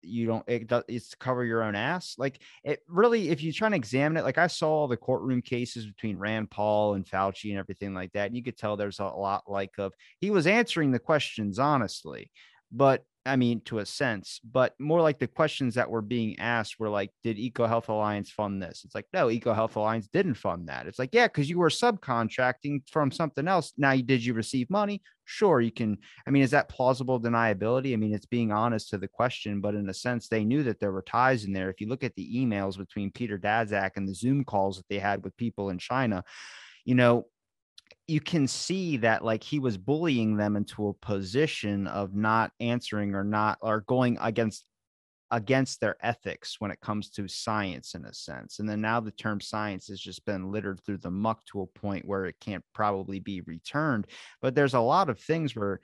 you 0.06 0.28
don't 0.28 0.44
it 0.48 0.68
does 0.68 0.84
it's 0.88 1.16
cover 1.16 1.44
your 1.44 1.64
own 1.64 1.76
ass 1.76 2.16
like 2.18 2.40
it 2.64 2.80
really 2.88 3.30
if 3.30 3.44
you 3.44 3.52
try 3.52 3.70
to 3.70 3.76
examine 3.76 4.18
it 4.18 4.24
like 4.24 4.38
i 4.38 4.48
saw 4.48 4.88
the 4.88 4.98
courtroom 4.98 5.42
cases 5.42 5.86
between 5.86 6.18
rand 6.18 6.50
paul 6.50 6.94
and 6.94 7.06
fauci 7.06 7.50
and 7.50 7.60
everything 7.60 7.94
like 7.94 8.12
that 8.14 8.28
and 8.28 8.36
you 8.36 8.44
could 8.44 8.58
tell 8.58 8.78
there's 8.78 9.00
a 9.00 9.04
lot 9.04 9.44
like 9.48 9.72
of 9.78 9.94
he 10.20 10.32
was 10.32 10.48
answering 10.48 10.92
the 10.92 11.00
questions 11.00 11.60
honestly 11.60 12.32
but 12.76 13.04
I 13.28 13.38
mean, 13.38 13.62
to 13.62 13.80
a 13.80 13.86
sense, 13.88 14.40
but 14.44 14.76
more 14.80 15.02
like 15.02 15.18
the 15.18 15.26
questions 15.26 15.74
that 15.76 15.90
were 15.90 16.04
being 16.04 16.38
asked 16.38 16.80
were 16.80 16.90
like, 16.90 17.10
did 17.24 17.38
EcoHealth 17.38 17.88
Alliance 17.88 18.30
fund 18.30 18.62
this? 18.62 18.84
It's 18.86 18.94
like, 18.94 19.08
no, 19.14 19.28
EcoHealth 19.28 19.76
Alliance 19.76 20.08
didn't 20.08 20.36
fund 20.36 20.68
that. 20.68 20.86
It's 20.86 21.00
like, 21.00 21.10
yeah, 21.12 21.26
because 21.26 21.50
you 21.50 21.58
were 21.58 21.70
subcontracting 21.70 22.88
from 22.88 23.10
something 23.10 23.48
else. 23.48 23.74
Now, 23.78 23.96
did 23.96 24.24
you 24.24 24.36
receive 24.36 24.70
money? 24.70 25.02
Sure, 25.24 25.60
you 25.60 25.72
can. 25.72 25.98
I 26.28 26.30
mean, 26.30 26.44
is 26.44 26.52
that 26.52 26.70
plausible 26.70 27.20
deniability? 27.20 27.94
I 27.94 27.96
mean, 27.96 28.14
it's 28.14 28.28
being 28.28 28.52
honest 28.52 28.90
to 28.90 29.00
the 29.00 29.08
question, 29.08 29.60
but 29.60 29.74
in 29.74 29.90
a 29.90 29.94
sense, 29.94 30.28
they 30.28 30.44
knew 30.44 30.62
that 30.62 30.80
there 30.80 30.92
were 30.92 31.02
ties 31.02 31.46
in 31.46 31.54
there. 31.54 31.72
If 31.72 31.82
you 31.82 31.88
look 31.88 32.04
at 32.04 32.14
the 32.14 32.38
emails 32.38 32.78
between 32.78 33.10
Peter 33.10 33.40
Daszak 33.40 33.92
and 33.96 34.08
the 34.08 34.14
Zoom 34.14 34.44
calls 34.44 34.78
that 34.78 34.86
they 34.88 35.00
had 35.00 35.24
with 35.24 35.36
people 35.36 35.72
in 35.72 35.80
China, 35.80 36.24
you 36.84 36.94
know, 36.94 37.26
you 38.08 38.22
can 38.22 38.48
see 38.48 38.98
that 38.98 39.24
like 39.24 39.44
he 39.44 39.60
was 39.60 39.78
bullying 39.78 40.38
them 40.38 40.56
into 40.56 40.88
a 40.88 40.94
position 40.94 41.88
of 41.88 42.16
not 42.16 42.52
answering 42.60 43.16
or 43.16 43.24
not 43.24 43.58
or 43.62 43.82
going 43.82 44.18
against 44.22 44.66
against 45.32 45.82
their 45.82 45.96
ethics 46.02 46.58
when 46.60 46.70
it 46.70 46.80
comes 46.82 47.10
to 47.10 47.28
science 47.28 47.96
in 47.96 48.06
a 48.06 48.14
sense 48.14 48.60
and 48.60 48.70
then 48.70 48.80
now 48.80 49.00
the 49.00 49.12
term 49.12 49.42
science 49.42 49.88
has 49.88 50.00
just 50.00 50.24
been 50.26 50.52
littered 50.52 50.80
through 50.86 51.00
the 51.00 51.10
muck 51.10 51.44
to 51.46 51.62
a 51.62 51.80
point 51.80 52.06
where 52.06 52.26
it 52.26 52.36
can't 52.40 52.64
probably 52.76 53.20
be 53.20 53.42
returned 53.42 54.06
but 54.40 54.54
there's 54.54 54.76
a 54.76 54.80
lot 54.80 55.10
of 55.10 55.20
things 55.20 55.56
where 55.56 55.80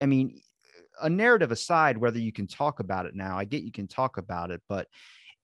i 0.00 0.06
mean 0.06 0.40
a 1.00 1.08
narrative 1.08 1.52
aside, 1.52 1.98
whether 1.98 2.18
you 2.18 2.32
can 2.32 2.46
talk 2.46 2.80
about 2.80 3.06
it 3.06 3.14
now, 3.14 3.38
I 3.38 3.44
get 3.44 3.62
you 3.62 3.72
can 3.72 3.88
talk 3.88 4.16
about 4.16 4.50
it, 4.50 4.60
but 4.68 4.88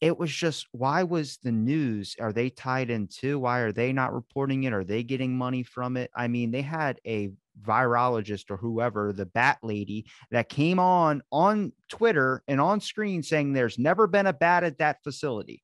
it 0.04 0.18
was 0.18 0.30
just 0.30 0.66
why 0.72 1.02
was 1.02 1.38
the 1.38 1.50
news 1.50 2.14
are 2.20 2.30
they 2.30 2.50
tied 2.50 2.90
into 2.90 3.38
why 3.38 3.60
are 3.60 3.72
they 3.72 3.90
not 3.90 4.12
reporting 4.12 4.64
it? 4.64 4.74
Are 4.74 4.84
they 4.84 5.02
getting 5.02 5.34
money 5.34 5.62
from 5.62 5.96
it? 5.96 6.10
I 6.14 6.28
mean 6.28 6.50
they 6.50 6.60
had 6.60 7.00
a 7.06 7.30
virologist 7.62 8.50
or 8.50 8.58
whoever 8.58 9.14
the 9.14 9.24
bat 9.24 9.56
lady 9.62 10.04
that 10.30 10.50
came 10.50 10.78
on 10.78 11.22
on 11.32 11.72
twitter 11.88 12.42
and 12.48 12.60
on 12.60 12.80
screen 12.80 13.22
saying 13.22 13.54
there's 13.54 13.78
never 13.78 14.06
been 14.06 14.26
a 14.26 14.32
bat 14.34 14.62
at 14.62 14.76
that 14.76 15.02
facility. 15.02 15.62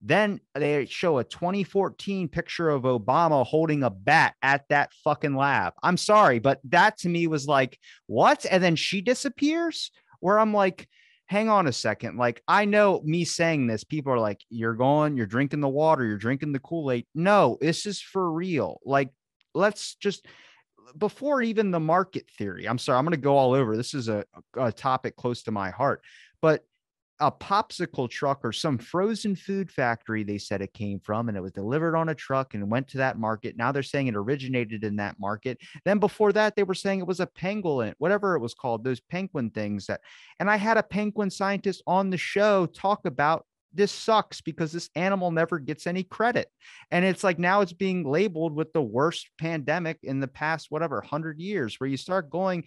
Then 0.00 0.40
they 0.54 0.86
show 0.86 1.18
a 1.18 1.24
2014 1.24 2.28
picture 2.28 2.70
of 2.70 2.84
Obama 2.84 3.44
holding 3.44 3.82
a 3.82 3.90
bat 3.90 4.34
at 4.42 4.66
that 4.70 4.90
fucking 5.04 5.36
lab. 5.36 5.74
I'm 5.82 5.98
sorry, 5.98 6.38
but 6.38 6.60
that 6.70 6.96
to 7.00 7.10
me 7.10 7.26
was 7.26 7.46
like, 7.46 7.78
what? 8.06 8.46
And 8.50 8.62
then 8.62 8.74
she 8.74 9.02
disappears, 9.02 9.92
where 10.18 10.40
I'm 10.40 10.54
like, 10.54 10.88
hang 11.32 11.48
on 11.48 11.66
a 11.66 11.72
second. 11.72 12.18
Like, 12.18 12.42
I 12.46 12.66
know 12.66 13.00
me 13.02 13.24
saying 13.24 13.66
this, 13.66 13.84
people 13.84 14.12
are 14.12 14.18
like, 14.18 14.42
you're 14.50 14.74
going, 14.74 15.16
you're 15.16 15.24
drinking 15.24 15.60
the 15.60 15.68
water, 15.68 16.04
you're 16.04 16.18
drinking 16.18 16.52
the 16.52 16.58
Kool 16.58 16.90
Aid. 16.90 17.06
No, 17.14 17.56
this 17.58 17.86
is 17.86 18.02
for 18.02 18.30
real. 18.30 18.80
Like, 18.84 19.08
let's 19.54 19.94
just, 19.94 20.26
before 20.98 21.40
even 21.40 21.70
the 21.70 21.80
market 21.80 22.26
theory, 22.36 22.68
I'm 22.68 22.76
sorry, 22.76 22.98
I'm 22.98 23.06
going 23.06 23.12
to 23.12 23.16
go 23.16 23.38
all 23.38 23.54
over. 23.54 23.78
This 23.78 23.94
is 23.94 24.10
a, 24.10 24.26
a 24.58 24.70
topic 24.70 25.16
close 25.16 25.42
to 25.44 25.50
my 25.50 25.70
heart, 25.70 26.02
but 26.42 26.66
a 27.20 27.30
popsicle 27.30 28.10
truck 28.10 28.40
or 28.42 28.52
some 28.52 28.78
frozen 28.78 29.36
food 29.36 29.70
factory 29.70 30.24
they 30.24 30.38
said 30.38 30.60
it 30.60 30.72
came 30.72 30.98
from 30.98 31.28
and 31.28 31.36
it 31.36 31.42
was 31.42 31.52
delivered 31.52 31.94
on 31.94 32.08
a 32.08 32.14
truck 32.14 32.54
and 32.54 32.70
went 32.70 32.88
to 32.88 32.98
that 32.98 33.18
market. 33.18 33.56
Now 33.56 33.70
they're 33.70 33.82
saying 33.82 34.08
it 34.08 34.16
originated 34.16 34.82
in 34.82 34.96
that 34.96 35.20
market. 35.20 35.58
Then 35.84 35.98
before 35.98 36.32
that 36.32 36.56
they 36.56 36.62
were 36.62 36.74
saying 36.74 37.00
it 37.00 37.06
was 37.06 37.20
a 37.20 37.26
penguin 37.26 37.94
whatever 37.98 38.34
it 38.36 38.40
was 38.40 38.54
called 38.54 38.84
those 38.84 39.00
penguin 39.00 39.50
things 39.50 39.86
that 39.86 40.00
and 40.38 40.50
i 40.50 40.56
had 40.56 40.76
a 40.76 40.82
penguin 40.82 41.30
scientist 41.30 41.82
on 41.86 42.10
the 42.10 42.16
show 42.16 42.66
talk 42.66 43.06
about 43.06 43.46
this 43.74 43.92
sucks 43.92 44.40
because 44.40 44.72
this 44.72 44.90
animal 44.94 45.30
never 45.30 45.58
gets 45.58 45.86
any 45.86 46.02
credit. 46.02 46.48
And 46.90 47.04
it's 47.04 47.24
like 47.24 47.38
now 47.38 47.62
it's 47.62 47.72
being 47.72 48.04
labeled 48.04 48.54
with 48.54 48.72
the 48.72 48.82
worst 48.82 49.30
pandemic 49.38 49.98
in 50.02 50.20
the 50.20 50.28
past 50.28 50.66
whatever 50.70 50.96
100 50.96 51.40
years 51.40 51.80
where 51.80 51.88
you 51.88 51.96
start 51.96 52.30
going 52.30 52.64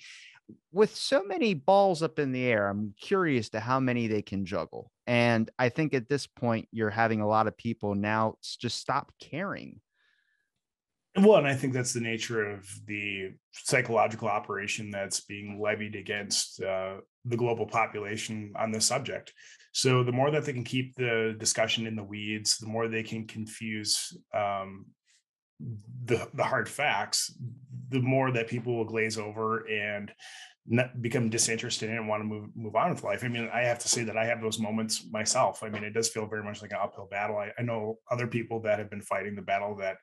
with 0.72 0.96
so 0.96 1.24
many 1.24 1.54
balls 1.54 2.04
up 2.04 2.20
in 2.20 2.32
the 2.32 2.46
air, 2.46 2.68
I'm 2.68 2.94
curious 3.00 3.50
to 3.50 3.60
how 3.60 3.80
many 3.80 4.08
they 4.08 4.22
can 4.22 4.46
juggle. 4.46 4.92
And 5.08 5.50
I 5.58 5.70
think 5.70 5.94
at 5.94 6.10
this 6.10 6.28
point, 6.28 6.68
you're 6.72 6.90
having 6.90 7.22
a 7.22 7.28
lot 7.28 7.48
of 7.48 7.58
people 7.58 7.96
now 7.96 8.36
just 8.60 8.78
stop 8.78 9.12
caring. 9.20 9.80
Well, 11.18 11.38
and 11.38 11.48
I 11.48 11.56
think 11.56 11.74
that's 11.74 11.94
the 11.94 12.02
nature 12.02 12.52
of 12.52 12.68
the 12.88 13.32
psychological 13.54 14.28
operation 14.28 14.92
that's 14.92 15.22
being 15.22 15.62
levied 15.62 15.96
against 15.96 16.62
uh, 16.62 16.98
the 17.24 17.38
global 17.38 17.66
population 17.66 18.52
on 18.58 18.72
this 18.72 18.86
subject. 18.86 19.32
So, 19.72 20.04
the 20.04 20.12
more 20.12 20.30
that 20.32 20.44
they 20.44 20.52
can 20.52 20.66
keep 20.66 20.96
the 20.96 21.36
discussion 21.38 21.88
in 21.88 21.96
the 21.96 22.04
weeds, 22.04 22.58
the 22.58 22.68
more 22.68 22.90
they 22.90 23.04
can 23.04 23.28
confuse 23.28 24.12
um, 24.34 24.88
the 25.60 26.30
the 26.34 26.44
hard 26.44 26.70
facts, 26.70 27.34
the 27.90 28.02
more 28.02 28.32
that 28.32 28.48
people 28.48 28.76
will 28.76 28.86
glaze 28.86 29.18
over 29.18 29.68
and 29.70 30.12
become 31.00 31.30
disinterested 31.30 31.90
and 31.92 32.08
want 32.08 32.22
to 32.22 32.26
move 32.26 32.50
move 32.56 32.76
on 32.76 32.90
with 32.90 33.04
life. 33.04 33.24
I 33.24 33.28
mean, 33.28 33.50
I 33.54 33.62
have 33.62 33.80
to 33.80 33.88
say 33.88 34.04
that 34.04 34.18
I 34.18 34.26
have 34.26 34.42
those 34.42 34.60
moments 34.60 35.06
myself. 35.12 35.62
I 35.64 35.70
mean, 35.70 35.84
it 35.84 35.94
does 35.94 36.10
feel 36.10 36.26
very 36.26 36.44
much 36.44 36.62
like 36.62 36.72
an 36.72 36.80
uphill 36.82 37.08
battle. 37.10 37.38
I, 37.38 37.52
I 37.58 37.62
know 37.62 38.00
other 38.10 38.28
people 38.28 38.62
that 38.62 38.80
have 38.80 38.90
been 38.90 39.02
fighting 39.02 39.36
the 39.36 39.44
battle 39.44 39.76
that 39.78 39.98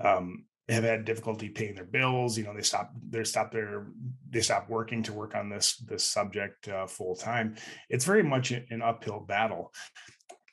um, 0.00 0.44
have 0.68 0.84
had 0.84 1.04
difficulty 1.04 1.48
paying 1.48 1.74
their 1.74 1.84
bills. 1.84 2.38
You 2.38 2.44
know, 2.44 2.54
they 2.54 2.62
stop 2.62 2.92
they 3.10 3.24
stop 3.24 3.50
their 3.50 3.88
they 4.30 4.40
stop 4.40 4.68
working 4.68 5.02
to 5.02 5.12
work 5.12 5.34
on 5.34 5.50
this 5.50 5.76
this 5.78 6.04
subject 6.04 6.68
uh, 6.68 6.86
full 6.86 7.16
time. 7.16 7.56
It's 7.90 8.04
very 8.04 8.22
much 8.22 8.52
an 8.52 8.82
uphill 8.82 9.20
battle. 9.20 9.72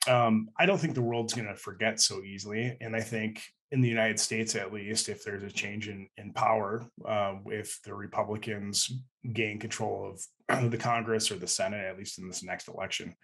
Um, 0.08 0.50
I 0.58 0.66
don't 0.66 0.80
think 0.80 0.96
the 0.96 1.02
world's 1.02 1.34
going 1.34 1.48
to 1.48 1.56
forget 1.56 2.00
so 2.00 2.22
easily, 2.24 2.76
and 2.82 2.96
I 2.96 3.02
think 3.02 3.44
in 3.72 3.82
the 3.82 3.90
United 3.90 4.20
States, 4.20 4.56
at 4.56 4.74
least, 4.74 5.10
if 5.10 5.24
there's 5.24 5.44
a 5.44 5.52
change 5.52 5.88
in 5.88 6.08
in 6.18 6.34
power, 6.34 6.84
uh, 7.06 7.36
if 7.48 7.80
the 7.84 7.94
Republicans 7.94 8.92
gain 9.32 9.60
control 9.60 10.16
of 10.50 10.72
the 10.72 10.78
Congress 10.78 11.32
or 11.32 11.36
the 11.36 11.48
Senate, 11.48 11.86
at 11.86 11.98
least 11.98 12.20
in 12.20 12.28
this 12.28 12.44
next 12.44 12.68
election, 12.68 13.16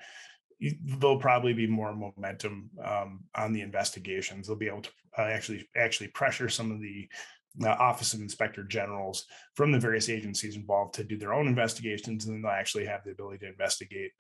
there'll 0.84 1.20
probably 1.20 1.54
be 1.54 1.68
more 1.68 1.96
momentum 1.96 2.70
um, 2.84 3.24
on 3.36 3.54
the 3.54 3.62
investigations. 3.62 4.48
They'll 4.48 4.56
be 4.56 4.68
able 4.68 4.84
to 4.84 4.92
uh, 5.18 5.24
actually 5.24 5.68
actually 5.76 6.10
pressure 6.10 6.48
some 6.48 6.72
of 6.72 6.80
the 6.80 7.08
uh, 7.64 7.70
Office 7.70 8.14
of 8.14 8.22
Inspector 8.22 8.64
Generals 8.66 9.26
from 9.56 9.72
the 9.72 9.80
various 9.80 10.10
agencies 10.10 10.56
involved 10.56 10.94
to 10.96 11.04
do 11.04 11.18
their 11.18 11.34
own 11.34 11.48
investigations, 11.48 12.26
and 12.26 12.36
then 12.36 12.42
they'll 12.42 12.52
actually 12.52 12.86
have 12.86 13.04
the 13.04 13.12
ability 13.12 13.40
to 13.40 13.48
investigate 13.48 14.12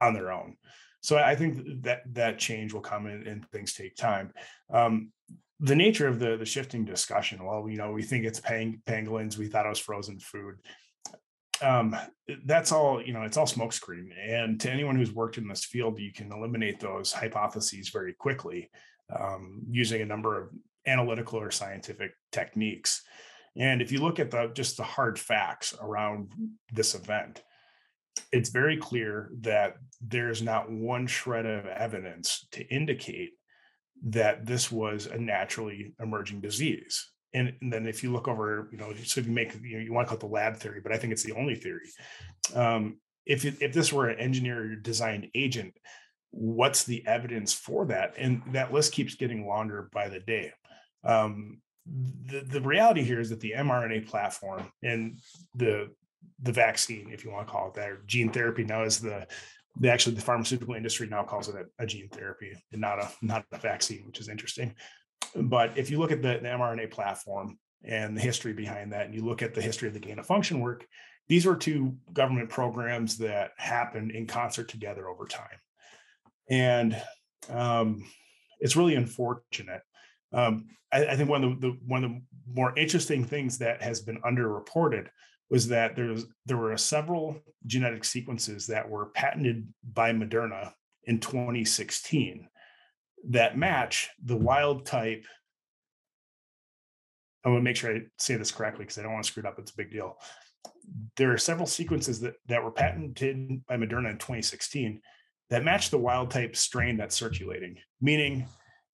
on 0.00 0.14
their 0.14 0.32
own. 0.32 0.56
So 1.00 1.16
I 1.16 1.36
think 1.36 1.82
that 1.82 2.02
that 2.14 2.38
change 2.38 2.72
will 2.72 2.80
come 2.80 3.06
and, 3.06 3.26
and 3.26 3.48
things 3.50 3.72
take 3.72 3.96
time. 3.96 4.32
Um, 4.72 5.12
the 5.60 5.76
nature 5.76 6.06
of 6.06 6.18
the 6.18 6.36
the 6.36 6.46
shifting 6.46 6.84
discussion 6.84 7.44
well 7.44 7.68
you 7.68 7.76
know 7.76 7.90
we 7.90 8.02
think 8.02 8.24
it's 8.24 8.40
pang, 8.40 8.80
pangolins 8.86 9.36
we 9.36 9.46
thought 9.46 9.66
it 9.66 9.70
was 9.70 9.78
frozen 9.78 10.18
food 10.18 10.56
um, 11.60 11.96
that's 12.44 12.70
all 12.70 13.02
you 13.02 13.12
know 13.12 13.22
it's 13.22 13.36
all 13.36 13.46
smokescreen 13.46 14.10
and 14.24 14.60
to 14.60 14.70
anyone 14.70 14.94
who's 14.94 15.12
worked 15.12 15.38
in 15.38 15.48
this 15.48 15.64
field 15.64 15.98
you 15.98 16.12
can 16.12 16.32
eliminate 16.32 16.78
those 16.78 17.12
hypotheses 17.12 17.88
very 17.88 18.12
quickly 18.12 18.70
um, 19.18 19.62
using 19.68 20.00
a 20.00 20.06
number 20.06 20.40
of 20.40 20.50
analytical 20.86 21.40
or 21.40 21.50
scientific 21.50 22.12
techniques 22.30 23.02
and 23.56 23.82
if 23.82 23.90
you 23.90 24.00
look 24.00 24.20
at 24.20 24.30
the 24.30 24.50
just 24.54 24.76
the 24.76 24.84
hard 24.84 25.18
facts 25.18 25.74
around 25.82 26.32
this 26.72 26.94
event 26.94 27.42
it's 28.32 28.50
very 28.50 28.76
clear 28.76 29.30
that 29.40 29.76
there's 30.00 30.42
not 30.42 30.70
one 30.70 31.06
shred 31.06 31.46
of 31.46 31.66
evidence 31.66 32.46
to 32.52 32.66
indicate 32.68 33.32
that 34.06 34.46
this 34.46 34.70
was 34.70 35.06
a 35.06 35.18
naturally 35.18 35.94
emerging 36.00 36.40
disease. 36.40 37.10
And, 37.34 37.52
and, 37.60 37.72
then 37.72 37.86
if 37.86 38.02
you 38.02 38.12
look 38.12 38.28
over, 38.28 38.68
you 38.72 38.78
know, 38.78 38.94
so 39.04 39.20
if 39.20 39.26
you 39.26 39.32
make, 39.32 39.54
you 39.62 39.76
know, 39.76 39.84
you 39.84 39.92
want 39.92 40.06
to 40.06 40.08
call 40.08 40.16
it 40.16 40.20
the 40.20 40.32
lab 40.32 40.56
theory, 40.56 40.80
but 40.82 40.92
I 40.92 40.96
think 40.96 41.12
it's 41.12 41.24
the 41.24 41.34
only 41.34 41.54
theory. 41.54 41.88
Um, 42.54 43.00
if 43.26 43.44
it, 43.44 43.56
if 43.60 43.72
this 43.72 43.92
were 43.92 44.08
an 44.08 44.18
engineer 44.18 44.76
designed 44.76 45.28
agent, 45.34 45.74
what's 46.30 46.84
the 46.84 47.06
evidence 47.06 47.52
for 47.52 47.86
that? 47.86 48.14
And 48.16 48.42
that 48.52 48.72
list 48.72 48.92
keeps 48.92 49.14
getting 49.14 49.46
longer 49.46 49.90
by 49.92 50.08
the 50.08 50.20
day. 50.20 50.52
Um, 51.04 51.60
the, 51.86 52.40
the 52.40 52.60
reality 52.60 53.02
here 53.02 53.20
is 53.20 53.30
that 53.30 53.40
the 53.40 53.54
mRNA 53.56 54.08
platform 54.08 54.70
and 54.82 55.18
the 55.54 55.90
the 56.42 56.52
vaccine, 56.52 57.10
if 57.12 57.24
you 57.24 57.30
want 57.30 57.46
to 57.46 57.52
call 57.52 57.68
it 57.68 57.74
that, 57.74 57.88
or 57.88 58.00
gene 58.06 58.30
therapy 58.30 58.64
now 58.64 58.82
is 58.82 59.00
the 59.00 59.26
the 59.80 59.90
actually 59.90 60.14
the 60.14 60.22
pharmaceutical 60.22 60.74
industry 60.74 61.06
now 61.06 61.22
calls 61.22 61.48
it 61.48 61.54
a, 61.54 61.82
a, 61.82 61.86
gene 61.86 62.08
therapy 62.08 62.52
and 62.72 62.80
not 62.80 62.98
a 62.98 63.08
not 63.22 63.44
a 63.52 63.58
vaccine, 63.58 64.04
which 64.06 64.20
is 64.20 64.28
interesting. 64.28 64.74
But 65.34 65.76
if 65.76 65.90
you 65.90 65.98
look 65.98 66.12
at 66.12 66.22
the, 66.22 66.38
the 66.42 66.48
mRNA 66.48 66.90
platform 66.90 67.58
and 67.84 68.16
the 68.16 68.20
history 68.20 68.52
behind 68.52 68.92
that, 68.92 69.06
and 69.06 69.14
you 69.14 69.24
look 69.24 69.42
at 69.42 69.54
the 69.54 69.62
history 69.62 69.88
of 69.88 69.94
the 69.94 70.00
gain 70.00 70.18
of 70.18 70.26
function 70.26 70.60
work, 70.60 70.86
these 71.28 71.46
were 71.46 71.56
two 71.56 71.96
government 72.12 72.48
programs 72.48 73.18
that 73.18 73.52
happened 73.56 74.10
in 74.10 74.26
concert 74.26 74.68
together 74.68 75.08
over 75.08 75.26
time, 75.26 75.58
and 76.50 77.00
um, 77.50 78.04
it's 78.60 78.76
really 78.76 78.94
unfortunate. 78.94 79.82
Um, 80.32 80.66
I, 80.92 81.06
I, 81.06 81.16
think 81.16 81.28
one 81.28 81.44
of 81.44 81.60
the, 81.60 81.68
the 81.68 81.76
one 81.86 82.04
of 82.04 82.10
the 82.10 82.20
more 82.52 82.76
interesting 82.76 83.24
things 83.24 83.58
that 83.58 83.82
has 83.82 84.00
been 84.00 84.20
underreported 84.22 85.08
was 85.50 85.68
that 85.68 85.96
there's 85.96 86.26
there 86.46 86.56
were 86.56 86.76
several 86.76 87.40
genetic 87.66 88.04
sequences 88.04 88.66
that 88.66 88.88
were 88.88 89.06
patented 89.06 89.68
by 89.92 90.12
Moderna 90.12 90.72
in 91.04 91.20
2016 91.20 92.48
that 93.30 93.56
match 93.56 94.10
the 94.22 94.36
wild 94.36 94.86
type. 94.86 95.24
I 97.44 97.48
want 97.48 97.60
to 97.60 97.64
make 97.64 97.76
sure 97.76 97.94
I 97.94 98.00
say 98.18 98.36
this 98.36 98.50
correctly 98.50 98.84
because 98.84 98.98
I 98.98 99.02
don't 99.02 99.12
want 99.12 99.24
to 99.24 99.30
screw 99.30 99.42
it 99.42 99.46
up. 99.46 99.58
It's 99.58 99.70
a 99.70 99.76
big 99.76 99.90
deal. 99.90 100.18
There 101.16 101.32
are 101.32 101.38
several 101.38 101.66
sequences 101.66 102.20
that, 102.20 102.34
that 102.46 102.62
were 102.62 102.70
patented 102.70 103.64
by 103.66 103.76
Moderna 103.76 104.10
in 104.10 104.18
2016 104.18 105.00
that 105.50 105.64
match 105.64 105.90
the 105.90 105.98
wild 105.98 106.30
type 106.30 106.56
strain 106.56 106.96
that's 106.96 107.14
circulating, 107.14 107.76
meaning 108.00 108.46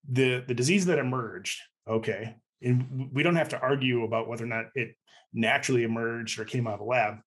the, 0.09 0.43
the 0.47 0.53
disease 0.53 0.85
that 0.85 0.99
emerged, 0.99 1.59
okay, 1.87 2.35
and 2.61 3.09
we 3.13 3.23
don't 3.23 3.35
have 3.35 3.49
to 3.49 3.59
argue 3.59 4.03
about 4.03 4.27
whether 4.27 4.43
or 4.43 4.47
not 4.47 4.65
it 4.75 4.95
naturally 5.33 5.83
emerged 5.83 6.39
or 6.39 6.45
came 6.45 6.67
out 6.67 6.75
of 6.75 6.79
the 6.79 6.85
lab, 6.85 7.17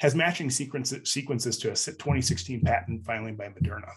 has 0.00 0.14
matching 0.14 0.50
sequences, 0.50 1.10
sequences 1.10 1.58
to 1.58 1.68
a 1.68 1.74
2016 1.74 2.62
patent 2.62 3.04
filing 3.04 3.36
by 3.36 3.48
Moderna. 3.48 3.92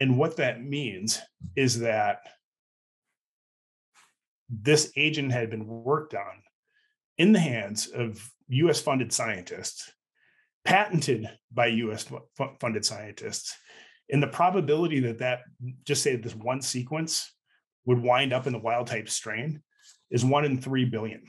And 0.00 0.16
what 0.16 0.36
that 0.36 0.62
means 0.62 1.20
is 1.56 1.80
that 1.80 2.20
this 4.48 4.92
agent 4.96 5.32
had 5.32 5.50
been 5.50 5.66
worked 5.66 6.14
on 6.14 6.42
in 7.18 7.32
the 7.32 7.38
hands 7.38 7.88
of 7.88 8.30
US 8.48 8.80
funded 8.80 9.12
scientists, 9.12 9.90
patented 10.64 11.28
by 11.52 11.66
US 11.66 12.06
funded 12.60 12.84
scientists. 12.84 13.56
And 14.10 14.22
the 14.22 14.28
probability 14.28 15.00
that 15.00 15.18
that, 15.18 15.40
just 15.84 16.02
say 16.02 16.16
this 16.16 16.34
one 16.34 16.60
sequence 16.60 17.32
would 17.84 18.02
wind 18.02 18.32
up 18.32 18.46
in 18.46 18.52
the 18.52 18.58
wild 18.58 18.86
type 18.86 19.08
strain 19.08 19.62
is 20.12 20.24
one 20.24 20.44
in 20.44 20.60
three 20.60 20.84
billion. 20.84 21.22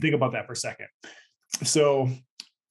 Think 0.00 0.14
about 0.14 0.32
that 0.32 0.46
for 0.46 0.52
a 0.52 0.56
second. 0.56 0.88
So 1.64 2.10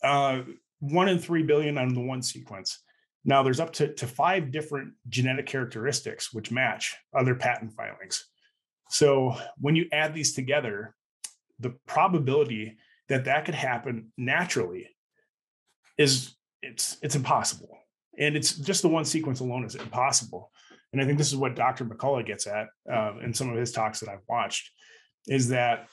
uh, 0.03 0.41
one 0.79 1.07
in 1.07 1.17
three 1.17 1.43
billion 1.43 1.77
on 1.77 1.93
the 1.93 2.01
one 2.01 2.21
sequence. 2.21 2.83
Now 3.23 3.41
there's 3.43 3.59
up 3.59 3.73
to, 3.73 3.93
to 3.95 4.07
five 4.07 4.51
different 4.51 4.93
genetic 5.07 5.45
characteristics 5.45 6.33
which 6.33 6.51
match 6.51 6.95
other 7.17 7.35
patent 7.35 7.73
filings. 7.73 8.25
So 8.89 9.37
when 9.57 9.75
you 9.75 9.85
add 9.91 10.13
these 10.13 10.33
together, 10.33 10.95
the 11.59 11.75
probability 11.87 12.77
that 13.09 13.25
that 13.25 13.45
could 13.45 13.55
happen 13.55 14.11
naturally 14.17 14.89
is 15.97 16.35
it's 16.61 16.97
it's 17.01 17.15
impossible. 17.15 17.77
And 18.17 18.35
it's 18.35 18.57
just 18.57 18.81
the 18.81 18.89
one 18.89 19.05
sequence 19.05 19.39
alone 19.39 19.63
is 19.65 19.75
impossible. 19.75 20.51
And 20.91 21.01
I 21.01 21.05
think 21.05 21.17
this 21.17 21.31
is 21.31 21.37
what 21.37 21.55
Dr. 21.55 21.85
McCullough 21.85 22.25
gets 22.25 22.47
at 22.47 22.67
uh, 22.91 23.13
in 23.23 23.33
some 23.33 23.49
of 23.49 23.57
his 23.57 23.71
talks 23.71 23.99
that 23.99 24.09
I've 24.09 24.25
watched, 24.27 24.71
is 25.27 25.49
that 25.49 25.87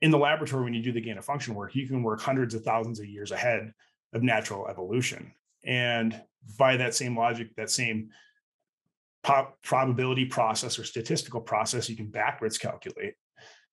in 0.00 0.10
the 0.10 0.18
laboratory 0.18 0.64
when 0.64 0.74
you 0.74 0.82
do 0.82 0.92
the 0.92 1.00
gain 1.00 1.18
of 1.18 1.24
function 1.24 1.54
work, 1.54 1.74
you 1.74 1.88
can 1.88 2.02
work 2.02 2.20
hundreds 2.20 2.54
of 2.54 2.62
thousands 2.62 3.00
of 3.00 3.06
years 3.06 3.32
ahead 3.32 3.72
of 4.12 4.22
natural 4.22 4.68
evolution. 4.68 5.32
And 5.64 6.20
by 6.58 6.76
that 6.76 6.94
same 6.94 7.16
logic, 7.16 7.54
that 7.56 7.70
same 7.70 8.10
probability 9.62 10.24
process 10.24 10.78
or 10.78 10.84
statistical 10.84 11.40
process, 11.40 11.88
you 11.88 11.96
can 11.96 12.06
backwards 12.06 12.58
calculate. 12.58 13.14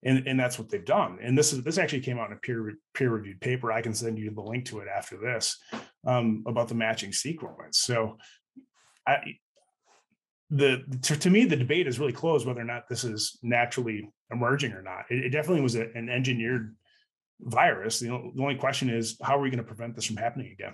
And, 0.03 0.27
and 0.27 0.39
that's 0.39 0.59
what 0.59 0.69
they've 0.69 0.85
done. 0.85 1.17
And 1.21 1.37
this 1.37 1.53
is 1.53 1.63
this 1.63 1.77
actually 1.77 2.01
came 2.01 2.19
out 2.19 2.29
in 2.29 2.37
a 2.37 2.39
peer 2.39 2.73
peer 2.93 3.11
reviewed 3.11 3.41
paper. 3.41 3.71
I 3.71 3.81
can 3.81 3.93
send 3.93 4.19
you 4.19 4.29
the 4.29 4.41
link 4.41 4.65
to 4.65 4.79
it 4.79 4.87
after 4.87 5.17
this 5.17 5.57
um, 6.05 6.43
about 6.45 6.67
the 6.67 6.75
matching 6.75 7.11
sequence. 7.11 7.79
So, 7.79 8.17
I, 9.07 9.17
the 10.49 10.83
to, 11.01 11.17
to, 11.17 11.29
me 11.29 11.45
the 11.45 11.55
debate 11.55 11.87
is 11.87 11.99
really 11.99 12.13
closed 12.13 12.45
whether 12.45 12.61
or 12.61 12.65
not 12.65 12.87
this 12.87 13.03
is 13.03 13.39
naturally 13.41 14.09
emerging 14.31 14.73
or 14.73 14.81
not. 14.81 15.05
It, 15.09 15.25
it 15.25 15.29
definitely 15.29 15.61
was 15.61 15.75
a, 15.75 15.89
an 15.95 16.09
engineered 16.09 16.75
virus. 17.39 17.99
The, 17.99 18.07
the 18.07 18.41
only 18.41 18.55
question 18.55 18.89
is 18.89 19.17
how 19.23 19.37
are 19.37 19.41
we 19.41 19.49
going 19.49 19.57
to 19.57 19.63
prevent 19.63 19.95
this 19.95 20.05
from 20.05 20.17
happening 20.17 20.51
again? 20.51 20.73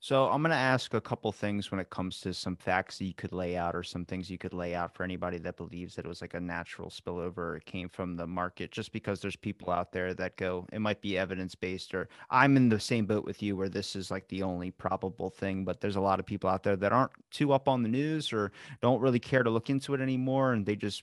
So 0.00 0.28
I'm 0.28 0.42
going 0.42 0.50
to 0.50 0.56
ask 0.56 0.94
a 0.94 1.00
couple 1.00 1.32
things 1.32 1.72
when 1.72 1.80
it 1.80 1.90
comes 1.90 2.20
to 2.20 2.32
some 2.32 2.54
facts 2.54 2.98
that 2.98 3.04
you 3.06 3.14
could 3.14 3.32
lay 3.32 3.56
out 3.56 3.74
or 3.74 3.82
some 3.82 4.04
things 4.04 4.30
you 4.30 4.38
could 4.38 4.52
lay 4.52 4.72
out 4.72 4.94
for 4.94 5.02
anybody 5.02 5.38
that 5.38 5.56
believes 5.56 5.96
that 5.96 6.04
it 6.04 6.08
was 6.08 6.20
like 6.20 6.34
a 6.34 6.40
natural 6.40 6.88
spillover 6.88 7.56
it 7.56 7.64
came 7.64 7.88
from 7.88 8.14
the 8.14 8.26
market 8.26 8.70
just 8.70 8.92
because 8.92 9.20
there's 9.20 9.34
people 9.34 9.70
out 9.72 9.90
there 9.90 10.14
that 10.14 10.36
go 10.36 10.64
it 10.72 10.78
might 10.80 11.00
be 11.00 11.18
evidence 11.18 11.56
based 11.56 11.94
or 11.94 12.08
I'm 12.30 12.56
in 12.56 12.68
the 12.68 12.78
same 12.78 13.06
boat 13.06 13.24
with 13.24 13.42
you 13.42 13.56
where 13.56 13.68
this 13.68 13.96
is 13.96 14.08
like 14.08 14.28
the 14.28 14.44
only 14.44 14.70
probable 14.70 15.30
thing 15.30 15.64
but 15.64 15.80
there's 15.80 15.96
a 15.96 16.00
lot 16.00 16.20
of 16.20 16.26
people 16.26 16.48
out 16.48 16.62
there 16.62 16.76
that 16.76 16.92
aren't 16.92 17.12
too 17.32 17.52
up 17.52 17.68
on 17.68 17.82
the 17.82 17.88
news 17.88 18.32
or 18.32 18.52
don't 18.80 19.00
really 19.00 19.18
care 19.18 19.42
to 19.42 19.50
look 19.50 19.68
into 19.68 19.94
it 19.94 20.00
anymore 20.00 20.52
and 20.52 20.64
they 20.64 20.76
just 20.76 21.02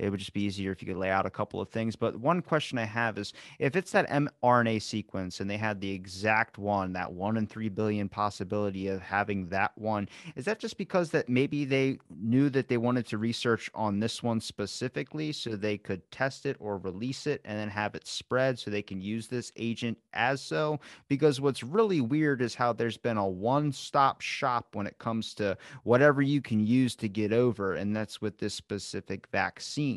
it 0.00 0.08
would 0.08 0.18
just 0.18 0.32
be 0.32 0.42
easier 0.42 0.72
if 0.72 0.80
you 0.80 0.88
could 0.88 0.96
lay 0.96 1.10
out 1.10 1.26
a 1.26 1.30
couple 1.30 1.60
of 1.60 1.68
things. 1.68 1.94
But 1.94 2.16
one 2.16 2.40
question 2.40 2.78
I 2.78 2.84
have 2.84 3.18
is 3.18 3.34
if 3.58 3.76
it's 3.76 3.92
that 3.92 4.08
mRNA 4.08 4.80
sequence 4.80 5.40
and 5.40 5.50
they 5.50 5.58
had 5.58 5.80
the 5.80 5.90
exact 5.90 6.56
one, 6.56 6.94
that 6.94 7.12
one 7.12 7.36
in 7.36 7.46
three 7.46 7.68
billion 7.68 8.08
possibility 8.08 8.88
of 8.88 9.02
having 9.02 9.48
that 9.50 9.76
one, 9.76 10.08
is 10.36 10.46
that 10.46 10.58
just 10.58 10.78
because 10.78 11.10
that 11.10 11.28
maybe 11.28 11.66
they 11.66 11.98
knew 12.18 12.48
that 12.48 12.68
they 12.68 12.78
wanted 12.78 13.06
to 13.08 13.18
research 13.18 13.70
on 13.74 14.00
this 14.00 14.22
one 14.22 14.40
specifically 14.40 15.32
so 15.32 15.50
they 15.50 15.76
could 15.76 16.10
test 16.10 16.46
it 16.46 16.56
or 16.60 16.78
release 16.78 17.26
it 17.26 17.42
and 17.44 17.58
then 17.58 17.68
have 17.68 17.94
it 17.94 18.06
spread 18.06 18.58
so 18.58 18.70
they 18.70 18.82
can 18.82 19.02
use 19.02 19.28
this 19.28 19.52
agent 19.56 19.98
as 20.14 20.40
so? 20.40 20.80
Because 21.08 21.40
what's 21.40 21.62
really 21.62 22.00
weird 22.00 22.40
is 22.40 22.54
how 22.54 22.72
there's 22.72 22.96
been 22.96 23.18
a 23.18 23.28
one 23.28 23.70
stop 23.70 24.22
shop 24.22 24.74
when 24.74 24.86
it 24.86 24.98
comes 24.98 25.34
to 25.34 25.58
whatever 25.84 26.22
you 26.22 26.40
can 26.40 26.66
use 26.66 26.96
to 26.96 27.08
get 27.08 27.34
over, 27.34 27.74
and 27.74 27.94
that's 27.94 28.22
with 28.22 28.38
this 28.38 28.54
specific 28.54 29.26
vaccine 29.30 29.89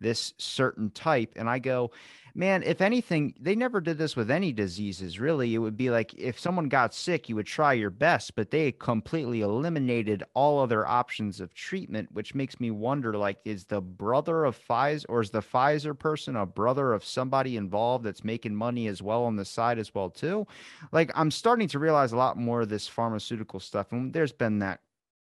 this 0.00 0.34
certain 0.38 0.90
type. 0.90 1.32
And 1.36 1.48
I 1.48 1.58
go, 1.58 1.90
man, 2.34 2.62
if 2.62 2.80
anything, 2.80 3.34
they 3.40 3.56
never 3.56 3.80
did 3.80 3.98
this 3.98 4.14
with 4.14 4.30
any 4.30 4.52
diseases, 4.52 5.18
really. 5.18 5.54
It 5.54 5.58
would 5.58 5.76
be 5.76 5.90
like 5.90 6.14
if 6.14 6.38
someone 6.38 6.68
got 6.68 6.94
sick, 6.94 7.28
you 7.28 7.34
would 7.34 7.46
try 7.46 7.72
your 7.72 7.90
best, 7.90 8.36
but 8.36 8.50
they 8.50 8.70
completely 8.72 9.40
eliminated 9.40 10.22
all 10.34 10.60
other 10.60 10.86
options 10.86 11.40
of 11.40 11.52
treatment, 11.52 12.08
which 12.12 12.36
makes 12.36 12.60
me 12.60 12.70
wonder 12.70 13.14
like, 13.14 13.38
is 13.44 13.64
the 13.64 13.80
brother 13.80 14.44
of 14.44 14.56
Pfizer 14.56 15.04
or 15.08 15.20
is 15.20 15.30
the 15.30 15.42
Pfizer 15.42 15.98
person 15.98 16.36
a 16.36 16.46
brother 16.46 16.92
of 16.92 17.04
somebody 17.04 17.56
involved 17.56 18.04
that's 18.04 18.22
making 18.22 18.54
money 18.54 18.86
as 18.86 19.02
well 19.02 19.24
on 19.24 19.34
the 19.34 19.44
side 19.44 19.78
as 19.78 19.92
well, 19.92 20.10
too? 20.10 20.46
Like, 20.92 21.10
I'm 21.14 21.32
starting 21.32 21.68
to 21.68 21.80
realize 21.80 22.12
a 22.12 22.16
lot 22.16 22.36
more 22.36 22.60
of 22.60 22.68
this 22.68 22.86
pharmaceutical 22.86 23.58
stuff. 23.58 23.90
And 23.90 24.12
there's 24.12 24.32
been 24.32 24.60
that 24.60 24.80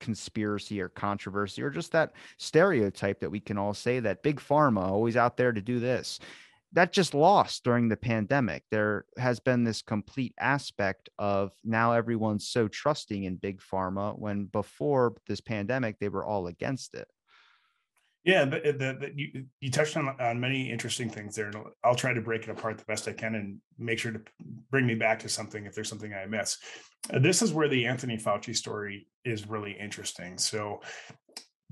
conspiracy 0.01 0.81
or 0.81 0.89
controversy 0.89 1.63
or 1.63 1.71
just 1.71 1.93
that 1.93 2.13
stereotype 2.37 3.21
that 3.21 3.31
we 3.31 3.41
can 3.41 3.59
all 3.59 3.75
say 3.75 4.01
that 4.01 4.23
big 4.23 4.41
pharma 4.41 4.83
always 4.83 5.17
out 5.17 5.37
there 5.37 5.53
to 5.53 5.61
do 5.61 5.81
this. 5.81 6.19
That 6.73 6.93
just 6.93 7.15
lost 7.15 7.65
during 7.65 7.89
the 7.89 7.97
pandemic. 7.97 8.63
There 8.71 9.07
has 9.17 9.41
been 9.41 9.65
this 9.65 9.81
complete 9.81 10.35
aspect 10.39 11.09
of 11.19 11.53
now 11.65 11.93
everyone's 11.93 12.47
so 12.47 12.69
trusting 12.69 13.25
in 13.25 13.37
big 13.37 13.61
pharma 13.61 14.19
when 14.19 14.45
before 14.45 15.15
this 15.27 15.41
pandemic 15.41 15.99
they 15.99 16.11
were 16.11 16.27
all 16.27 16.47
against 16.47 16.95
it 16.95 17.09
yeah, 18.29 18.45
the, 18.45 18.61
the, 18.61 18.97
the, 19.01 19.13
you, 19.17 19.45
you 19.59 19.71
touched 19.71 19.97
on, 19.97 20.15
on 20.21 20.39
many 20.39 20.71
interesting 20.71 21.09
things 21.09 21.35
there, 21.35 21.47
and 21.47 21.57
I'll 21.83 21.95
try 21.95 22.13
to 22.13 22.21
break 22.21 22.43
it 22.43 22.51
apart 22.51 22.77
the 22.77 22.85
best 22.85 23.09
I 23.09 23.15
can 23.15 23.35
and 23.35 23.59
make 23.79 23.99
sure 23.99 24.13
to 24.13 24.21
bring 24.71 24.87
me 24.87 24.95
back 24.95 25.21
to 25.21 25.31
something 25.31 25.65
if 25.65 25.75
there's 25.75 25.89
something 25.89 26.13
I 26.13 26.27
miss. 26.27 26.59
Uh, 27.11 27.21
this 27.21 27.41
is 27.41 27.55
where 27.55 27.69
the 27.69 27.87
Anthony 27.87 28.19
Fauci 28.19 28.55
story 28.55 29.07
is 29.25 29.49
really 29.49 29.73
interesting. 29.73 30.37
So, 30.37 30.83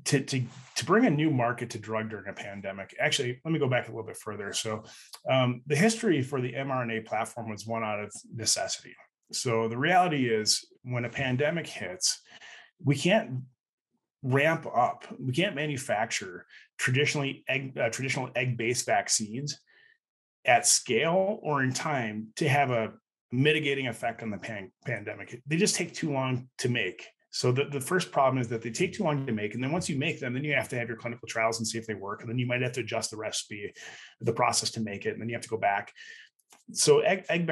to, 0.06 0.20
to, 0.20 0.42
to 0.76 0.84
bring 0.86 1.04
a 1.04 1.10
new 1.10 1.30
market 1.30 1.68
to 1.70 1.78
drug 1.78 2.08
during 2.08 2.28
a 2.28 2.32
pandemic, 2.32 2.96
actually, 2.98 3.38
let 3.44 3.52
me 3.52 3.58
go 3.58 3.68
back 3.68 3.88
a 3.88 3.90
little 3.90 4.06
bit 4.06 4.16
further. 4.16 4.54
So, 4.54 4.82
um, 5.30 5.60
the 5.66 5.76
history 5.76 6.22
for 6.22 6.40
the 6.40 6.54
mRNA 6.54 7.04
platform 7.04 7.50
was 7.50 7.66
one 7.66 7.84
out 7.84 8.00
of 8.00 8.10
necessity. 8.34 8.94
So, 9.30 9.68
the 9.68 9.76
reality 9.76 10.30
is 10.30 10.64
when 10.84 11.04
a 11.04 11.10
pandemic 11.10 11.66
hits, 11.66 12.18
we 12.82 12.96
can't 12.96 13.42
ramp 14.22 14.66
up. 14.66 15.04
We 15.18 15.32
can't 15.32 15.54
manufacture 15.54 16.46
traditionally 16.78 17.44
egg, 17.48 17.78
uh, 17.78 17.90
traditional 17.90 18.30
egg-based 18.34 18.86
vaccines 18.86 19.58
at 20.44 20.66
scale 20.66 21.38
or 21.42 21.62
in 21.62 21.72
time 21.72 22.28
to 22.36 22.48
have 22.48 22.70
a 22.70 22.92
mitigating 23.32 23.88
effect 23.88 24.22
on 24.22 24.30
the 24.30 24.38
pan- 24.38 24.72
pandemic. 24.84 25.42
They 25.46 25.56
just 25.56 25.74
take 25.74 25.94
too 25.94 26.12
long 26.12 26.48
to 26.58 26.68
make. 26.68 27.06
So 27.30 27.52
the, 27.52 27.64
the 27.64 27.80
first 27.80 28.12
problem 28.12 28.40
is 28.40 28.48
that 28.48 28.62
they 28.62 28.70
take 28.70 28.94
too 28.94 29.04
long 29.04 29.26
to 29.26 29.32
make. 29.32 29.54
And 29.54 29.62
then 29.62 29.70
once 29.70 29.88
you 29.90 29.98
make 29.98 30.20
them, 30.20 30.32
then 30.32 30.44
you 30.44 30.54
have 30.54 30.70
to 30.70 30.78
have 30.78 30.88
your 30.88 30.96
clinical 30.96 31.28
trials 31.28 31.58
and 31.58 31.66
see 31.66 31.76
if 31.76 31.86
they 31.86 31.94
work. 31.94 32.22
And 32.22 32.30
then 32.30 32.38
you 32.38 32.46
might 32.46 32.62
have 32.62 32.72
to 32.72 32.80
adjust 32.80 33.10
the 33.10 33.18
recipe, 33.18 33.72
the 34.20 34.32
process 34.32 34.70
to 34.70 34.80
make 34.80 35.04
it. 35.04 35.10
And 35.10 35.20
then 35.20 35.28
you 35.28 35.34
have 35.34 35.42
to 35.42 35.48
go 35.48 35.58
back. 35.58 35.92
So 36.72 37.00
egg, 37.00 37.26
egg, 37.28 37.46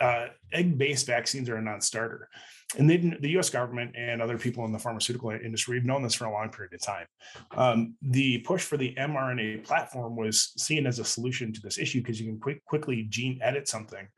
uh, 0.00 0.26
egg-based 0.52 1.06
vaccines 1.06 1.48
are 1.48 1.56
a 1.56 1.62
non-starter 1.62 2.28
and 2.78 2.90
the 3.20 3.30
U.S. 3.30 3.50
government 3.50 3.94
and 3.96 4.20
other 4.20 4.38
people 4.38 4.64
in 4.64 4.72
the 4.72 4.78
pharmaceutical 4.78 5.30
industry 5.30 5.78
have 5.78 5.86
known 5.86 6.02
this 6.02 6.14
for 6.14 6.24
a 6.24 6.32
long 6.32 6.50
period 6.50 6.74
of 6.74 6.80
time. 6.80 7.06
Um, 7.52 7.94
the 8.02 8.38
push 8.38 8.62
for 8.62 8.76
the 8.76 8.94
mRNA 8.98 9.64
platform 9.64 10.16
was 10.16 10.52
seen 10.56 10.86
as 10.86 10.98
a 10.98 11.04
solution 11.04 11.52
to 11.52 11.60
this 11.60 11.78
issue 11.78 12.00
because 12.00 12.20
you 12.20 12.26
can 12.26 12.40
quick, 12.40 12.64
quickly 12.64 13.06
gene 13.08 13.38
edit 13.42 13.68
something 13.68 14.08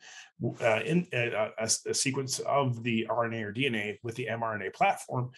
uh, 0.61 0.81
in 0.85 1.07
a, 1.13 1.51
a, 1.59 1.69
a, 1.87 1.95
sequence 1.95 2.39
of 2.41 2.83
the 2.83 3.07
RNA 3.11 3.43
or 3.45 3.53
DNA 3.53 3.99
with 4.03 4.15
the 4.17 4.29
mRNA 4.31 4.75
platform 4.75 5.31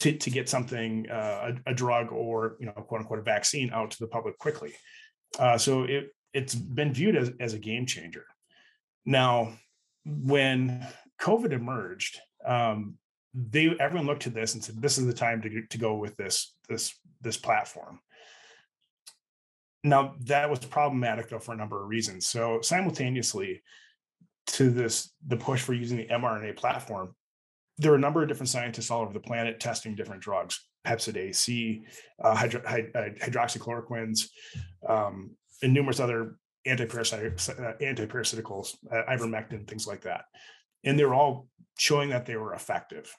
to, 0.00 0.16
to 0.16 0.30
get 0.30 0.48
something, 0.48 1.08
uh, 1.10 1.52
a, 1.66 1.70
a, 1.70 1.74
drug 1.74 2.12
or 2.12 2.56
you 2.60 2.66
know 2.66 2.72
quote 2.72 3.00
unquote 3.00 3.18
a 3.18 3.22
vaccine 3.22 3.70
out 3.72 3.90
to 3.90 3.98
the 3.98 4.06
public 4.06 4.38
quickly. 4.38 4.72
Uh, 5.38 5.58
so 5.58 5.82
it 5.82 6.10
it's 6.32 6.54
been 6.54 6.92
viewed 6.92 7.16
as, 7.16 7.32
as 7.40 7.54
a 7.54 7.58
game 7.58 7.86
changer. 7.86 8.26
Now, 9.04 9.54
when 10.04 10.86
COVID 11.20 11.52
emerged, 11.52 12.18
um, 12.44 12.94
they 13.34 13.76
everyone 13.78 14.06
looked 14.06 14.22
to 14.22 14.30
this 14.30 14.54
and 14.54 14.64
said, 14.64 14.80
"This 14.80 14.98
is 14.98 15.06
the 15.06 15.12
time 15.12 15.42
to 15.42 15.66
to 15.66 15.78
go 15.78 15.96
with 15.96 16.16
this 16.16 16.54
this 16.68 16.94
this 17.20 17.36
platform." 17.36 18.00
Now 19.84 20.14
that 20.20 20.50
was 20.50 20.58
problematic 20.60 21.28
though 21.28 21.38
for 21.38 21.52
a 21.52 21.56
number 21.56 21.82
of 21.82 21.88
reasons. 21.88 22.26
So 22.26 22.60
simultaneously 22.62 23.62
to 24.48 24.70
this 24.70 25.12
the 25.26 25.36
push 25.36 25.60
for 25.60 25.74
using 25.74 25.98
the 25.98 26.06
mRNA 26.06 26.56
platform, 26.56 27.14
there 27.76 27.92
are 27.92 27.96
a 27.96 28.00
number 28.00 28.22
of 28.22 28.28
different 28.28 28.48
scientists 28.48 28.90
all 28.90 29.02
over 29.02 29.12
the 29.12 29.20
planet 29.20 29.60
testing 29.60 29.94
different 29.94 30.22
drugs, 30.22 30.68
Pepcid 30.86 31.16
AC, 31.16 31.84
uh, 32.22 32.34
hydro, 32.34 32.60
hyd- 32.62 33.20
hydroxychloroquines, 33.20 34.28
um, 34.88 35.30
and 35.62 35.72
numerous 35.72 36.00
other 36.00 36.36
antiparasitic, 36.68 37.48
uh, 37.58 37.76
antiparasiticals, 37.80 38.76
uh, 38.92 39.02
ivermectin, 39.10 39.66
things 39.66 39.86
like 39.86 40.02
that. 40.02 40.24
And 40.84 40.98
they're 40.98 41.14
all 41.14 41.48
showing 41.78 42.10
that 42.10 42.26
they 42.26 42.36
were 42.36 42.54
effective, 42.54 43.14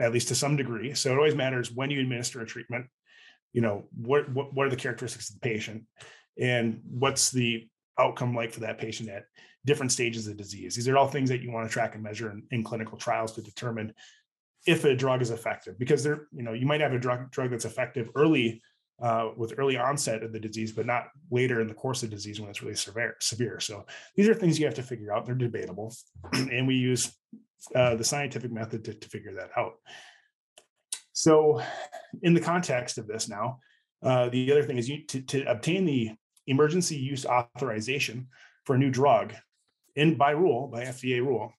at 0.00 0.12
least 0.12 0.28
to 0.28 0.34
some 0.34 0.56
degree. 0.56 0.94
So 0.94 1.12
it 1.12 1.16
always 1.16 1.34
matters 1.34 1.72
when 1.72 1.90
you 1.90 2.00
administer 2.00 2.40
a 2.40 2.46
treatment, 2.46 2.86
you 3.52 3.60
know, 3.60 3.88
what, 3.96 4.28
what, 4.30 4.54
what 4.54 4.66
are 4.66 4.70
the 4.70 4.76
characteristics 4.76 5.30
of 5.30 5.40
the 5.40 5.48
patient 5.48 5.84
and 6.38 6.80
what's 6.88 7.30
the 7.30 7.68
outcome 7.98 8.34
like 8.34 8.52
for 8.52 8.60
that 8.60 8.78
patient 8.78 9.08
at 9.08 9.24
different 9.64 9.92
stages 9.92 10.26
of 10.26 10.36
disease. 10.36 10.74
These 10.74 10.88
are 10.88 10.96
all 10.96 11.08
things 11.08 11.28
that 11.28 11.42
you 11.42 11.50
want 11.50 11.68
to 11.68 11.72
track 11.72 11.94
and 11.94 12.02
measure 12.02 12.30
in, 12.30 12.42
in 12.50 12.64
clinical 12.64 12.96
trials 12.96 13.32
to 13.32 13.42
determine 13.42 13.92
if 14.66 14.84
a 14.84 14.94
drug 14.94 15.22
is 15.22 15.30
effective 15.30 15.78
because 15.78 16.02
there, 16.02 16.28
you 16.32 16.42
know, 16.42 16.52
you 16.52 16.66
might 16.66 16.80
have 16.80 16.92
a 16.92 16.98
drug 16.98 17.30
drug 17.30 17.50
that's 17.50 17.64
effective 17.64 18.08
early 18.14 18.62
uh, 19.00 19.30
with 19.36 19.54
early 19.58 19.76
onset 19.76 20.22
of 20.22 20.32
the 20.32 20.40
disease, 20.40 20.72
but 20.72 20.86
not 20.86 21.08
later 21.30 21.60
in 21.60 21.68
the 21.68 21.74
course 21.74 22.02
of 22.02 22.10
disease 22.10 22.40
when 22.40 22.50
it's 22.50 22.62
really 22.62 22.74
severe. 22.74 23.16
Severe. 23.20 23.60
So 23.60 23.86
these 24.16 24.28
are 24.28 24.34
things 24.34 24.58
you 24.58 24.66
have 24.66 24.74
to 24.74 24.82
figure 24.82 25.12
out. 25.12 25.26
They're 25.26 25.34
debatable, 25.34 25.94
and 26.32 26.66
we 26.66 26.74
use 26.74 27.12
uh, 27.74 27.96
the 27.96 28.04
scientific 28.04 28.52
method 28.52 28.84
to, 28.84 28.94
to 28.94 29.08
figure 29.08 29.34
that 29.34 29.50
out. 29.56 29.74
So, 31.12 31.60
in 32.22 32.32
the 32.34 32.40
context 32.40 32.96
of 32.96 33.06
this 33.06 33.28
now, 33.28 33.58
uh, 34.02 34.30
the 34.30 34.50
other 34.50 34.62
thing 34.62 34.78
is 34.78 34.88
you 34.88 35.04
to, 35.06 35.20
to 35.20 35.50
obtain 35.50 35.84
the 35.84 36.12
emergency 36.46 36.96
use 36.96 37.26
authorization 37.26 38.28
for 38.64 38.74
a 38.74 38.78
new 38.78 38.90
drug 38.90 39.34
in 39.96 40.16
by 40.16 40.30
rule 40.30 40.68
by 40.68 40.84
FDA 40.84 41.20
rule, 41.20 41.52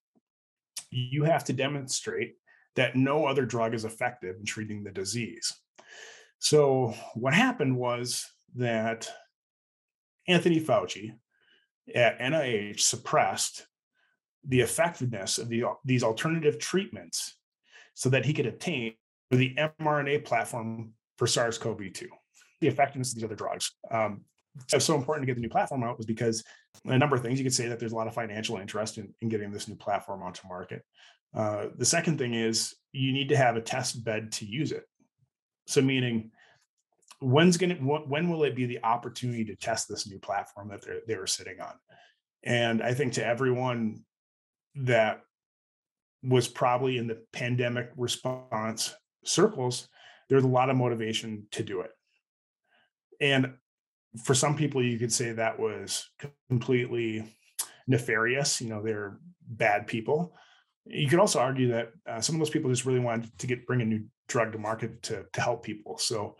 you 0.89 1.23
have 1.23 1.43
to 1.45 1.53
demonstrate 1.53 2.35
that 2.75 2.95
no 2.95 3.25
other 3.25 3.45
drug 3.45 3.73
is 3.73 3.85
effective 3.85 4.35
in 4.37 4.45
treating 4.45 4.83
the 4.83 4.91
disease. 4.91 5.53
So 6.41 6.95
what 7.13 7.35
happened 7.35 7.77
was 7.77 8.27
that 8.55 9.07
Anthony 10.27 10.59
Fauci 10.59 11.13
at 11.93 12.19
NIH 12.19 12.79
suppressed 12.79 13.67
the 14.43 14.61
effectiveness 14.61 15.37
of 15.37 15.49
the, 15.49 15.65
these 15.85 16.03
alternative 16.03 16.57
treatments 16.57 17.37
so 17.93 18.09
that 18.09 18.25
he 18.25 18.33
could 18.33 18.47
obtain 18.47 18.95
the 19.29 19.55
mRNA 19.55 20.25
platform 20.25 20.93
for 21.19 21.27
SARS-CoV-2, 21.27 22.07
the 22.59 22.67
effectiveness 22.67 23.11
of 23.11 23.15
these 23.15 23.23
other 23.23 23.35
drugs. 23.35 23.71
Um, 23.91 24.21
so 24.67 24.79
so 24.79 24.95
important 24.95 25.23
to 25.23 25.27
get 25.27 25.35
the 25.35 25.41
new 25.41 25.49
platform 25.49 25.83
out 25.83 25.97
was 25.97 26.07
because 26.07 26.43
a 26.85 26.97
number 26.97 27.15
of 27.15 27.21
things 27.21 27.37
you 27.37 27.45
could 27.45 27.53
say 27.53 27.67
that 27.67 27.79
there's 27.79 27.91
a 27.91 27.95
lot 27.95 28.07
of 28.07 28.15
financial 28.15 28.57
interest 28.57 28.97
in, 28.97 29.13
in 29.21 29.29
getting 29.29 29.51
this 29.51 29.67
new 29.67 29.75
platform 29.75 30.23
onto 30.23 30.47
market. 30.47 30.81
Uh, 31.35 31.67
the 31.77 31.85
second 31.85 32.17
thing 32.17 32.33
is 32.33 32.73
you 32.93 33.13
need 33.13 33.29
to 33.29 33.37
have 33.37 33.55
a 33.55 33.61
test 33.61 34.03
bed 34.03 34.31
to 34.31 34.45
use 34.45 34.71
it. 34.71 34.85
So 35.72 35.82
meaning 35.82 36.32
when's 37.19 37.57
going 37.57 37.76
to 37.76 37.76
when 37.76 38.30
will 38.30 38.43
it 38.43 38.55
be 38.55 38.65
the 38.65 38.84
opportunity 38.84 39.45
to 39.45 39.55
test 39.55 39.88
this 39.88 40.07
new 40.07 40.19
platform 40.19 40.69
that 40.69 40.82
they're 40.82 41.01
they 41.07 41.15
were 41.15 41.28
sitting 41.28 41.61
on? 41.61 41.74
And 42.43 42.82
I 42.82 42.93
think 42.93 43.13
to 43.13 43.26
everyone 43.26 44.03
that 44.76 45.22
was 46.24 46.47
probably 46.47 46.97
in 46.97 47.07
the 47.07 47.24
pandemic 47.32 47.91
response 47.95 48.93
circles, 49.24 49.88
there's 50.30 50.43
a 50.43 50.47
lot 50.47 50.69
of 50.69 50.76
motivation 50.78 51.47
to 51.51 51.63
do 51.63 51.82
it. 51.82 51.91
And 53.19 53.53
for 54.24 54.34
some 54.34 54.55
people, 54.55 54.84
you 54.84 54.99
could 54.99 55.13
say 55.13 55.32
that 55.32 55.59
was 55.59 56.09
completely 56.49 57.24
nefarious. 57.88 58.59
You 58.59 58.69
know, 58.69 58.82
they're 58.82 59.19
bad 59.47 59.88
people. 59.88 60.36
You 60.86 61.07
could 61.07 61.19
also 61.19 61.39
argue 61.39 61.69
that 61.69 61.91
uh, 62.07 62.19
some 62.19 62.36
of 62.36 62.39
those 62.39 62.49
people 62.49 62.72
just 62.72 62.86
really 62.86 62.99
wanted 62.99 63.38
to 63.39 63.47
get 63.47 63.67
bring 63.67 63.82
a 63.82 63.86
new 63.86 64.03
drug 64.32 64.51
to 64.53 64.57
market 64.57 65.01
to 65.03 65.25
to 65.34 65.41
help 65.41 65.63
people. 65.63 65.97
So 65.97 66.36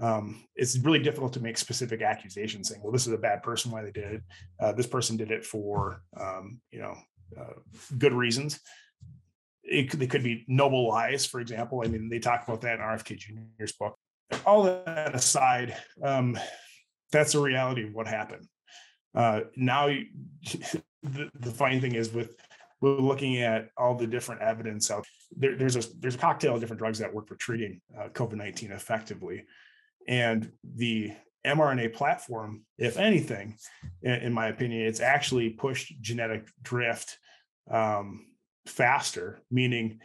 um, 0.00 0.44
it's 0.54 0.78
really 0.78 1.00
difficult 1.00 1.32
to 1.34 1.40
make 1.40 1.58
specific 1.58 2.02
accusations 2.02 2.68
saying, 2.68 2.82
"Well, 2.82 2.92
this 2.92 3.06
is 3.06 3.12
a 3.12 3.18
bad 3.18 3.42
person. 3.42 3.70
Why 3.70 3.82
they 3.82 3.90
did 3.90 4.12
it? 4.12 4.22
Uh, 4.60 4.72
this 4.72 4.86
person 4.86 5.16
did 5.16 5.30
it 5.30 5.44
for 5.44 6.02
um, 6.18 6.60
you 6.70 6.80
know 6.80 6.94
uh, 7.38 7.54
good 7.98 8.12
reasons." 8.12 8.60
It 9.70 9.90
could, 9.90 10.08
could 10.08 10.22
be 10.22 10.46
noble 10.48 10.88
lies, 10.88 11.26
for 11.26 11.40
example. 11.40 11.82
I 11.84 11.88
mean, 11.88 12.08
they 12.08 12.20
talk 12.20 12.42
about 12.46 12.62
that 12.62 12.76
in 12.76 12.80
RFK 12.80 13.18
Jr.'s 13.18 13.72
book. 13.72 13.96
All 14.46 14.62
that 14.62 15.14
aside, 15.14 15.76
um, 16.02 16.38
that's 17.12 17.32
the 17.32 17.40
reality 17.40 17.84
of 17.84 17.92
what 17.92 18.06
happened. 18.06 18.46
Uh, 19.14 19.40
now, 19.56 19.88
the, 21.02 21.28
the 21.34 21.50
funny 21.50 21.80
thing 21.80 21.94
is 21.94 22.10
with 22.12 22.34
we're 22.80 23.00
looking 23.00 23.38
at 23.38 23.70
all 23.76 23.94
the 23.94 24.06
different 24.06 24.42
evidence 24.42 24.90
out 24.90 25.04
there, 25.36 25.56
there's 25.56 25.76
a 25.76 25.82
there's 25.98 26.14
a 26.14 26.18
cocktail 26.18 26.54
of 26.54 26.60
different 26.60 26.78
drugs 26.78 26.98
that 26.98 27.12
work 27.12 27.28
for 27.28 27.36
treating 27.36 27.80
uh, 27.98 28.08
COVID-19 28.08 28.70
effectively, 28.70 29.44
and 30.06 30.50
the 30.76 31.12
mRNA 31.46 31.92
platform, 31.94 32.62
if 32.78 32.98
anything, 32.98 33.56
in, 34.02 34.14
in 34.14 34.32
my 34.32 34.48
opinion, 34.48 34.82
it's 34.86 35.00
actually 35.00 35.50
pushed 35.50 36.00
genetic 36.00 36.46
drift 36.62 37.18
um, 37.70 38.26
faster, 38.66 39.40
meaning 39.50 40.00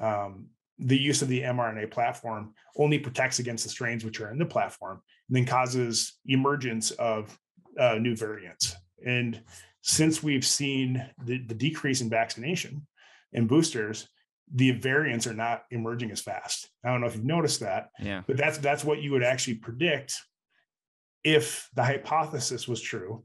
um, 0.00 0.46
the 0.78 0.98
use 0.98 1.22
of 1.22 1.28
the 1.28 1.42
mRNA 1.42 1.90
platform 1.90 2.54
only 2.76 2.98
protects 2.98 3.38
against 3.38 3.64
the 3.64 3.70
strains 3.70 4.04
which 4.04 4.20
are 4.20 4.30
in 4.30 4.38
the 4.38 4.46
platform 4.46 5.00
and 5.28 5.36
then 5.36 5.46
causes 5.46 6.18
emergence 6.26 6.90
of 6.92 7.38
uh, 7.78 7.94
new 7.94 8.16
variants. 8.16 8.74
And 9.06 9.42
since 9.82 10.22
we've 10.22 10.46
seen 10.46 11.04
the, 11.24 11.38
the 11.46 11.54
decrease 11.54 12.00
in 12.00 12.08
vaccination 12.08 12.86
and 13.32 13.48
boosters, 13.48 14.08
the 14.54 14.70
variants 14.72 15.26
are 15.26 15.34
not 15.34 15.64
emerging 15.70 16.10
as 16.10 16.20
fast. 16.20 16.68
I 16.84 16.90
don't 16.90 17.00
know 17.00 17.06
if 17.06 17.16
you've 17.16 17.24
noticed 17.24 17.60
that, 17.60 17.90
yeah. 18.00 18.22
but 18.26 18.36
that's 18.36 18.58
that's 18.58 18.84
what 18.84 19.00
you 19.00 19.12
would 19.12 19.22
actually 19.22 19.54
predict 19.54 20.14
if 21.24 21.68
the 21.74 21.84
hypothesis 21.84 22.68
was 22.68 22.80
true 22.80 23.24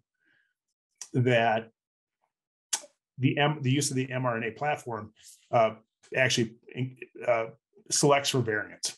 that 1.14 1.70
the 3.18 3.38
M, 3.38 3.60
the 3.62 3.72
use 3.72 3.90
of 3.90 3.96
the 3.96 4.08
mRNA 4.08 4.56
platform 4.56 5.12
uh, 5.52 5.72
actually 6.16 6.56
uh, 7.28 7.46
selects 7.90 8.30
for 8.30 8.40
variants. 8.40 8.98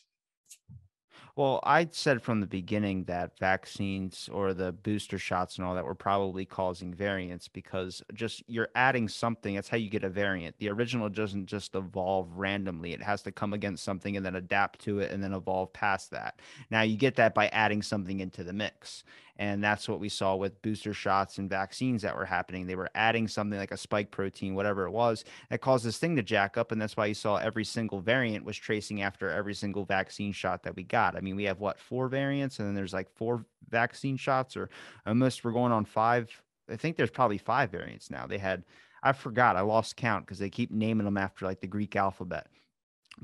Well, 1.40 1.60
I 1.62 1.88
said 1.90 2.20
from 2.20 2.42
the 2.42 2.46
beginning 2.46 3.04
that 3.04 3.38
vaccines 3.38 4.28
or 4.30 4.52
the 4.52 4.72
booster 4.72 5.18
shots 5.18 5.56
and 5.56 5.66
all 5.66 5.74
that 5.74 5.86
were 5.86 5.94
probably 5.94 6.44
causing 6.44 6.92
variants 6.92 7.48
because 7.48 8.02
just 8.12 8.42
you're 8.46 8.68
adding 8.74 9.08
something. 9.08 9.54
That's 9.54 9.70
how 9.70 9.78
you 9.78 9.88
get 9.88 10.04
a 10.04 10.10
variant. 10.10 10.58
The 10.58 10.68
original 10.68 11.08
doesn't 11.08 11.46
just 11.46 11.74
evolve 11.74 12.28
randomly, 12.36 12.92
it 12.92 13.02
has 13.02 13.22
to 13.22 13.32
come 13.32 13.54
against 13.54 13.84
something 13.84 14.18
and 14.18 14.26
then 14.26 14.36
adapt 14.36 14.80
to 14.80 14.98
it 14.98 15.12
and 15.12 15.24
then 15.24 15.32
evolve 15.32 15.72
past 15.72 16.10
that. 16.10 16.40
Now, 16.70 16.82
you 16.82 16.98
get 16.98 17.16
that 17.16 17.34
by 17.34 17.48
adding 17.48 17.80
something 17.80 18.20
into 18.20 18.44
the 18.44 18.52
mix. 18.52 19.02
And 19.36 19.64
that's 19.64 19.88
what 19.88 20.00
we 20.00 20.08
saw 20.08 20.36
with 20.36 20.60
booster 20.62 20.92
shots 20.92 21.38
and 21.38 21.48
vaccines 21.48 22.02
that 22.02 22.16
were 22.16 22.26
happening. 22.26 22.66
They 22.66 22.76
were 22.76 22.90
adding 22.94 23.26
something 23.26 23.58
like 23.58 23.70
a 23.70 23.76
spike 23.76 24.10
protein, 24.10 24.54
whatever 24.54 24.86
it 24.86 24.90
was, 24.90 25.24
that 25.48 25.60
caused 25.60 25.84
this 25.84 25.98
thing 25.98 26.16
to 26.16 26.22
jack 26.22 26.56
up. 26.58 26.72
And 26.72 26.80
that's 26.80 26.96
why 26.96 27.06
you 27.06 27.14
saw 27.14 27.36
every 27.36 27.64
single 27.64 28.00
variant 28.00 28.44
was 28.44 28.56
tracing 28.56 29.02
after 29.02 29.30
every 29.30 29.54
single 29.54 29.84
vaccine 29.84 30.32
shot 30.32 30.62
that 30.62 30.76
we 30.76 30.82
got. 30.82 31.16
I 31.16 31.20
mean, 31.20 31.36
we 31.36 31.44
have 31.44 31.60
what, 31.60 31.78
four 31.78 32.08
variants, 32.08 32.58
and 32.58 32.68
then 32.68 32.74
there's 32.74 32.92
like 32.92 33.10
four 33.14 33.44
vaccine 33.70 34.16
shots, 34.16 34.56
or 34.56 34.68
almost 35.06 35.44
we're 35.44 35.52
going 35.52 35.72
on 35.72 35.84
five. 35.84 36.28
I 36.70 36.76
think 36.76 36.96
there's 36.96 37.10
probably 37.10 37.38
five 37.38 37.70
variants 37.70 38.10
now. 38.10 38.26
They 38.26 38.38
had, 38.38 38.64
I 39.02 39.12
forgot, 39.12 39.56
I 39.56 39.62
lost 39.62 39.96
count 39.96 40.26
because 40.26 40.38
they 40.38 40.50
keep 40.50 40.70
naming 40.70 41.04
them 41.04 41.16
after 41.16 41.46
like 41.46 41.60
the 41.60 41.66
Greek 41.66 41.96
alphabet. 41.96 42.46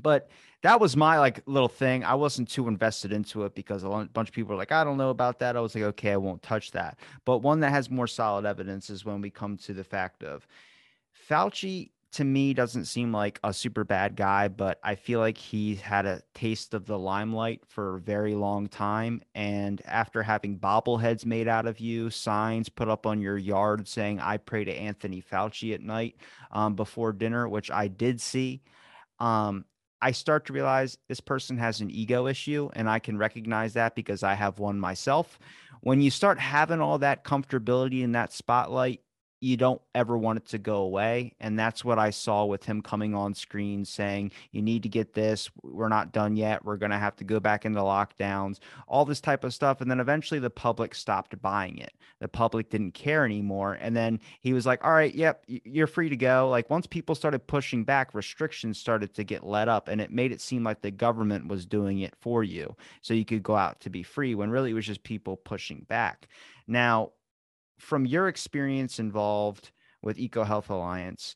But 0.01 0.29
that 0.61 0.79
was 0.79 0.97
my 0.97 1.19
like 1.19 1.41
little 1.45 1.69
thing. 1.69 2.03
I 2.03 2.15
wasn't 2.15 2.49
too 2.49 2.67
invested 2.67 3.11
into 3.11 3.43
it 3.43 3.55
because 3.55 3.83
a 3.83 4.09
bunch 4.13 4.29
of 4.29 4.35
people 4.35 4.51
were 4.51 4.57
like, 4.57 4.71
I 4.71 4.83
don't 4.83 4.97
know 4.97 5.09
about 5.09 5.39
that. 5.39 5.55
I 5.55 5.59
was 5.59 5.75
like, 5.75 5.83
okay, 5.83 6.11
I 6.11 6.17
won't 6.17 6.41
touch 6.41 6.71
that. 6.71 6.97
But 7.25 7.39
one 7.39 7.59
that 7.61 7.71
has 7.71 7.89
more 7.89 8.07
solid 8.07 8.45
evidence 8.45 8.89
is 8.89 9.05
when 9.05 9.21
we 9.21 9.29
come 9.29 9.57
to 9.57 9.73
the 9.73 9.83
fact 9.83 10.23
of 10.23 10.47
Fauci 11.29 11.91
to 12.13 12.23
me 12.23 12.53
doesn't 12.53 12.85
seem 12.85 13.11
like 13.11 13.39
a 13.43 13.53
super 13.53 13.83
bad 13.83 14.15
guy, 14.15 14.47
but 14.47 14.79
I 14.81 14.95
feel 14.95 15.19
like 15.19 15.37
he 15.37 15.75
had 15.75 16.05
a 16.05 16.21
taste 16.33 16.73
of 16.73 16.85
the 16.85 16.97
limelight 16.97 17.61
for 17.67 17.97
a 17.97 17.99
very 17.99 18.33
long 18.33 18.67
time. 18.67 19.21
And 19.35 19.81
after 19.85 20.23
having 20.23 20.57
bobbleheads 20.57 21.25
made 21.25 21.47
out 21.47 21.67
of 21.67 21.79
you, 21.79 22.09
signs 22.09 22.69
put 22.69 22.87
up 22.87 23.05
on 23.05 23.21
your 23.21 23.37
yard 23.37 23.87
saying, 23.87 24.19
I 24.19 24.37
pray 24.37 24.63
to 24.63 24.73
Anthony 24.73 25.21
Fauci 25.21 25.73
at 25.73 25.81
night 25.81 26.15
um, 26.51 26.75
before 26.75 27.11
dinner, 27.11 27.47
which 27.47 27.69
I 27.69 27.87
did 27.87 28.21
see. 28.21 28.61
Um, 29.19 29.65
I 30.01 30.11
start 30.11 30.45
to 30.45 30.53
realize 30.53 30.97
this 31.07 31.19
person 31.19 31.57
has 31.57 31.81
an 31.81 31.89
ego 31.89 32.27
issue, 32.27 32.69
and 32.73 32.89
I 32.89 32.99
can 32.99 33.17
recognize 33.17 33.73
that 33.73 33.95
because 33.95 34.23
I 34.23 34.35
have 34.35 34.59
one 34.59 34.79
myself. 34.79 35.39
When 35.81 36.01
you 36.01 36.11
start 36.11 36.39
having 36.39 36.81
all 36.81 36.99
that 36.99 37.23
comfortability 37.23 38.01
in 38.01 38.11
that 38.11 38.33
spotlight, 38.33 39.01
you 39.39 39.55
don't 39.55 39.81
ever 39.93 40.17
want 40.17 40.37
it 40.37 40.47
to 40.47 40.57
go 40.57 40.77
away. 40.77 41.33
And 41.39 41.57
that's 41.59 41.85
what 41.85 41.99
I 41.99 42.09
saw 42.09 42.45
with 42.45 42.63
him 42.63 42.81
coming 42.81 43.13
on 43.13 43.33
screen 43.33 43.85
saying, 43.85 44.31
you 44.51 44.61
need 44.61 44.83
to 44.83 44.89
get 44.89 45.13
this. 45.13 45.49
We're 45.61 45.89
not 45.89 46.11
done 46.11 46.35
yet. 46.35 46.65
We're 46.65 46.77
going 46.77 46.91
to 46.91 46.97
have 46.97 47.15
to 47.17 47.23
go 47.23 47.39
back 47.39 47.65
into 47.65 47.79
lockdowns, 47.79 48.59
all 48.87 49.05
this 49.05 49.21
type 49.21 49.43
of 49.43 49.53
stuff. 49.53 49.79
And 49.81 49.91
then 49.91 49.99
eventually 49.99 50.39
the 50.39 50.49
public 50.49 50.95
stopped 50.95 51.39
buying 51.41 51.77
it. 51.77 51.93
The 52.19 52.27
public 52.27 52.69
didn't 52.69 52.93
care 52.93 53.25
anymore. 53.25 53.77
And 53.79 53.95
then 53.95 54.19
he 54.41 54.53
was 54.53 54.65
like, 54.65 54.83
all 54.83 54.93
right, 54.93 55.13
yep, 55.13 55.43
you're 55.47 55.87
free 55.87 56.09
to 56.09 56.17
go. 56.17 56.49
Like 56.49 56.69
once 56.69 56.87
people 56.87 57.13
started 57.13 57.45
pushing 57.45 57.83
back, 57.83 58.15
restrictions 58.15 58.79
started 58.79 59.13
to 59.13 59.23
get 59.23 59.45
let 59.45 59.69
up 59.69 59.87
and 59.87 60.01
it 60.01 60.11
made 60.11 60.31
it 60.31 60.41
seem 60.41 60.63
like 60.63 60.81
the 60.81 60.89
government 60.89 61.47
was 61.47 61.65
doing 61.65 61.99
it 61.99 62.15
for 62.19 62.43
you. 62.43 62.75
So 63.01 63.13
you 63.13 63.25
could 63.25 63.43
go 63.43 63.55
out 63.55 63.81
to 63.81 63.91
be 63.91 64.01
free 64.01 64.33
when 64.33 64.49
really 64.49 64.71
it 64.71 64.75
was 64.75 64.87
just 64.87 65.03
people 65.03 65.37
pushing 65.37 65.85
back. 65.87 66.27
Now, 66.67 67.11
from 67.77 68.05
your 68.05 68.27
experience 68.27 68.99
involved 68.99 69.71
with 70.01 70.17
EcoHealth 70.17 70.69
Alliance, 70.69 71.35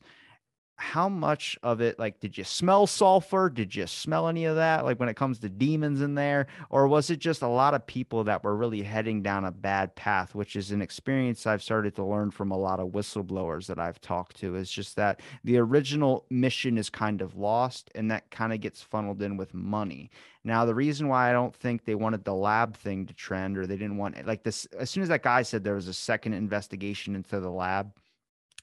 how 0.76 1.08
much 1.08 1.58
of 1.62 1.80
it 1.80 1.98
like 1.98 2.20
did 2.20 2.36
you 2.36 2.44
smell 2.44 2.86
sulfur? 2.86 3.48
Did 3.48 3.74
you 3.74 3.86
smell 3.86 4.28
any 4.28 4.44
of 4.46 4.56
that 4.56 4.84
like 4.84 4.98
when 4.98 5.08
it 5.08 5.16
comes 5.16 5.38
to 5.40 5.48
demons 5.48 6.00
in 6.00 6.14
there? 6.14 6.46
Or 6.70 6.88
was 6.88 7.10
it 7.10 7.18
just 7.18 7.42
a 7.42 7.48
lot 7.48 7.74
of 7.74 7.86
people 7.86 8.24
that 8.24 8.42
were 8.42 8.56
really 8.56 8.82
heading 8.82 9.22
down 9.22 9.44
a 9.44 9.50
bad 9.50 9.94
path 9.94 10.34
which 10.34 10.56
is 10.56 10.70
an 10.70 10.82
experience 10.82 11.46
i've 11.46 11.62
started 11.62 11.94
to 11.94 12.04
learn 12.04 12.30
from 12.30 12.50
a 12.50 12.56
lot 12.56 12.80
of 12.80 12.88
whistleblowers 12.88 13.66
that 13.66 13.78
i've 13.78 14.00
talked 14.00 14.36
to 14.36 14.56
is 14.56 14.70
just 14.70 14.96
that 14.96 15.20
the 15.44 15.58
original 15.58 16.24
mission 16.30 16.78
is 16.78 16.90
kind 16.90 17.20
of 17.20 17.36
lost 17.36 17.90
and 17.94 18.10
that 18.10 18.30
kind 18.30 18.52
of 18.52 18.60
gets 18.60 18.82
funneled 18.82 19.22
in 19.22 19.36
with 19.36 19.54
money. 19.54 20.10
Now 20.44 20.64
the 20.64 20.74
reason 20.74 21.08
why 21.08 21.30
i 21.30 21.32
don't 21.32 21.54
think 21.54 21.84
they 21.84 21.94
wanted 21.94 22.24
the 22.24 22.34
lab 22.34 22.76
thing 22.76 23.06
to 23.06 23.14
trend 23.14 23.56
or 23.56 23.66
they 23.66 23.76
didn't 23.76 23.98
want 23.98 24.16
it 24.16 24.26
like 24.26 24.42
this 24.42 24.66
as 24.78 24.90
soon 24.90 25.02
as 25.02 25.08
that 25.08 25.22
guy 25.22 25.42
said 25.42 25.62
there 25.62 25.74
was 25.74 25.88
a 25.88 25.94
second 25.94 26.32
investigation 26.32 27.14
into 27.14 27.38
the 27.38 27.50
lab 27.50 27.92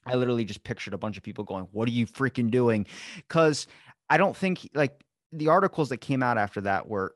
I 0.10 0.16
literally 0.16 0.45
just 0.45 0.64
pictured 0.64 0.93
a 0.93 0.97
bunch 0.97 1.18
of 1.18 1.24
people 1.24 1.43
going, 1.43 1.68
What 1.72 1.88
are 1.88 1.91
you 1.91 2.05
freaking 2.05 2.51
doing? 2.51 2.86
Because 3.18 3.68
I 4.10 4.18
don't 4.18 4.36
think 4.36 4.70
like 4.74 5.03
the 5.32 5.47
articles 5.47 5.89
that 5.89 5.97
came 5.97 6.24
out 6.24 6.38
after 6.38 6.62
that 6.62 6.88
were 6.88 7.16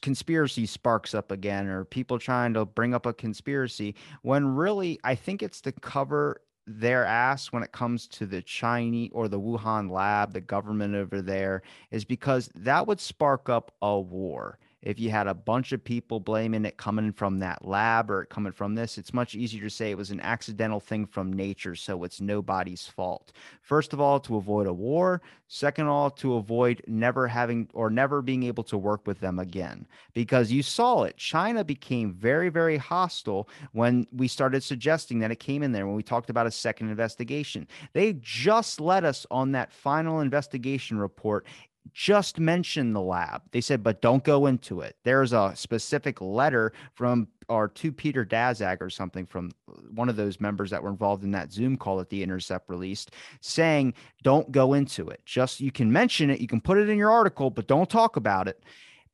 conspiracy 0.00 0.66
sparks 0.66 1.14
up 1.14 1.30
again 1.30 1.66
or 1.66 1.84
people 1.84 2.18
trying 2.18 2.54
to 2.54 2.64
bring 2.64 2.94
up 2.94 3.04
a 3.04 3.12
conspiracy 3.12 3.94
when 4.22 4.54
really 4.54 4.98
I 5.04 5.14
think 5.14 5.42
it's 5.42 5.60
to 5.62 5.72
cover 5.72 6.40
their 6.66 7.04
ass 7.04 7.52
when 7.52 7.62
it 7.62 7.72
comes 7.72 8.08
to 8.08 8.26
the 8.26 8.42
Chinese 8.42 9.10
or 9.12 9.28
the 9.28 9.38
Wuhan 9.38 9.90
lab, 9.90 10.32
the 10.32 10.40
government 10.40 10.94
over 10.94 11.22
there, 11.22 11.62
is 11.90 12.04
because 12.04 12.50
that 12.56 12.86
would 12.86 13.00
spark 13.00 13.48
up 13.48 13.72
a 13.82 14.00
war 14.00 14.58
if 14.86 15.00
you 15.00 15.10
had 15.10 15.26
a 15.26 15.34
bunch 15.34 15.72
of 15.72 15.82
people 15.82 16.20
blaming 16.20 16.64
it 16.64 16.76
coming 16.76 17.12
from 17.12 17.40
that 17.40 17.66
lab 17.66 18.08
or 18.08 18.24
coming 18.26 18.52
from 18.52 18.76
this, 18.76 18.98
it's 18.98 19.12
much 19.12 19.34
easier 19.34 19.62
to 19.62 19.68
say 19.68 19.90
it 19.90 19.98
was 19.98 20.12
an 20.12 20.20
accidental 20.20 20.78
thing 20.78 21.04
from 21.04 21.32
nature, 21.32 21.74
so 21.74 22.04
it's 22.04 22.20
nobody's 22.20 22.86
fault. 22.86 23.32
First 23.62 23.92
of 23.92 24.00
all, 24.00 24.20
to 24.20 24.36
avoid 24.36 24.68
a 24.68 24.72
war. 24.72 25.20
Second 25.48 25.86
of 25.86 25.92
all, 25.92 26.10
to 26.10 26.34
avoid 26.34 26.82
never 26.86 27.26
having 27.26 27.68
or 27.74 27.90
never 27.90 28.22
being 28.22 28.44
able 28.44 28.62
to 28.62 28.78
work 28.78 29.08
with 29.08 29.18
them 29.18 29.40
again. 29.40 29.88
Because 30.14 30.52
you 30.52 30.62
saw 30.62 31.02
it. 31.02 31.16
China 31.16 31.64
became 31.64 32.14
very, 32.14 32.48
very 32.48 32.76
hostile 32.76 33.48
when 33.72 34.06
we 34.12 34.28
started 34.28 34.62
suggesting 34.62 35.18
that 35.18 35.32
it 35.32 35.40
came 35.40 35.64
in 35.64 35.72
there 35.72 35.86
when 35.86 35.96
we 35.96 36.02
talked 36.04 36.30
about 36.30 36.46
a 36.46 36.50
second 36.52 36.90
investigation. 36.90 37.66
They 37.92 38.12
just 38.20 38.80
let 38.80 39.04
us 39.04 39.26
on 39.32 39.50
that 39.52 39.72
final 39.72 40.20
investigation 40.20 40.96
report 40.96 41.44
just 41.92 42.38
mention 42.38 42.92
the 42.92 43.00
lab. 43.00 43.42
They 43.52 43.60
said, 43.60 43.82
but 43.82 44.02
don't 44.02 44.24
go 44.24 44.46
into 44.46 44.80
it. 44.80 44.96
There's 45.04 45.32
a 45.32 45.52
specific 45.54 46.20
letter 46.20 46.72
from 46.94 47.28
or 47.48 47.68
to 47.68 47.92
Peter 47.92 48.24
Daszak 48.24 48.78
or 48.80 48.90
something 48.90 49.24
from 49.24 49.52
uh, 49.68 49.74
one 49.94 50.08
of 50.08 50.16
those 50.16 50.40
members 50.40 50.70
that 50.70 50.82
were 50.82 50.90
involved 50.90 51.22
in 51.22 51.30
that 51.30 51.52
Zoom 51.52 51.76
call 51.76 51.98
that 51.98 52.10
the 52.10 52.22
Intercept 52.22 52.68
released, 52.68 53.12
saying, 53.40 53.94
don't 54.22 54.50
go 54.50 54.74
into 54.74 55.08
it. 55.08 55.20
Just 55.24 55.60
you 55.60 55.70
can 55.70 55.92
mention 55.92 56.30
it, 56.30 56.40
you 56.40 56.48
can 56.48 56.60
put 56.60 56.78
it 56.78 56.88
in 56.88 56.98
your 56.98 57.10
article, 57.10 57.50
but 57.50 57.68
don't 57.68 57.88
talk 57.88 58.16
about 58.16 58.48
it 58.48 58.64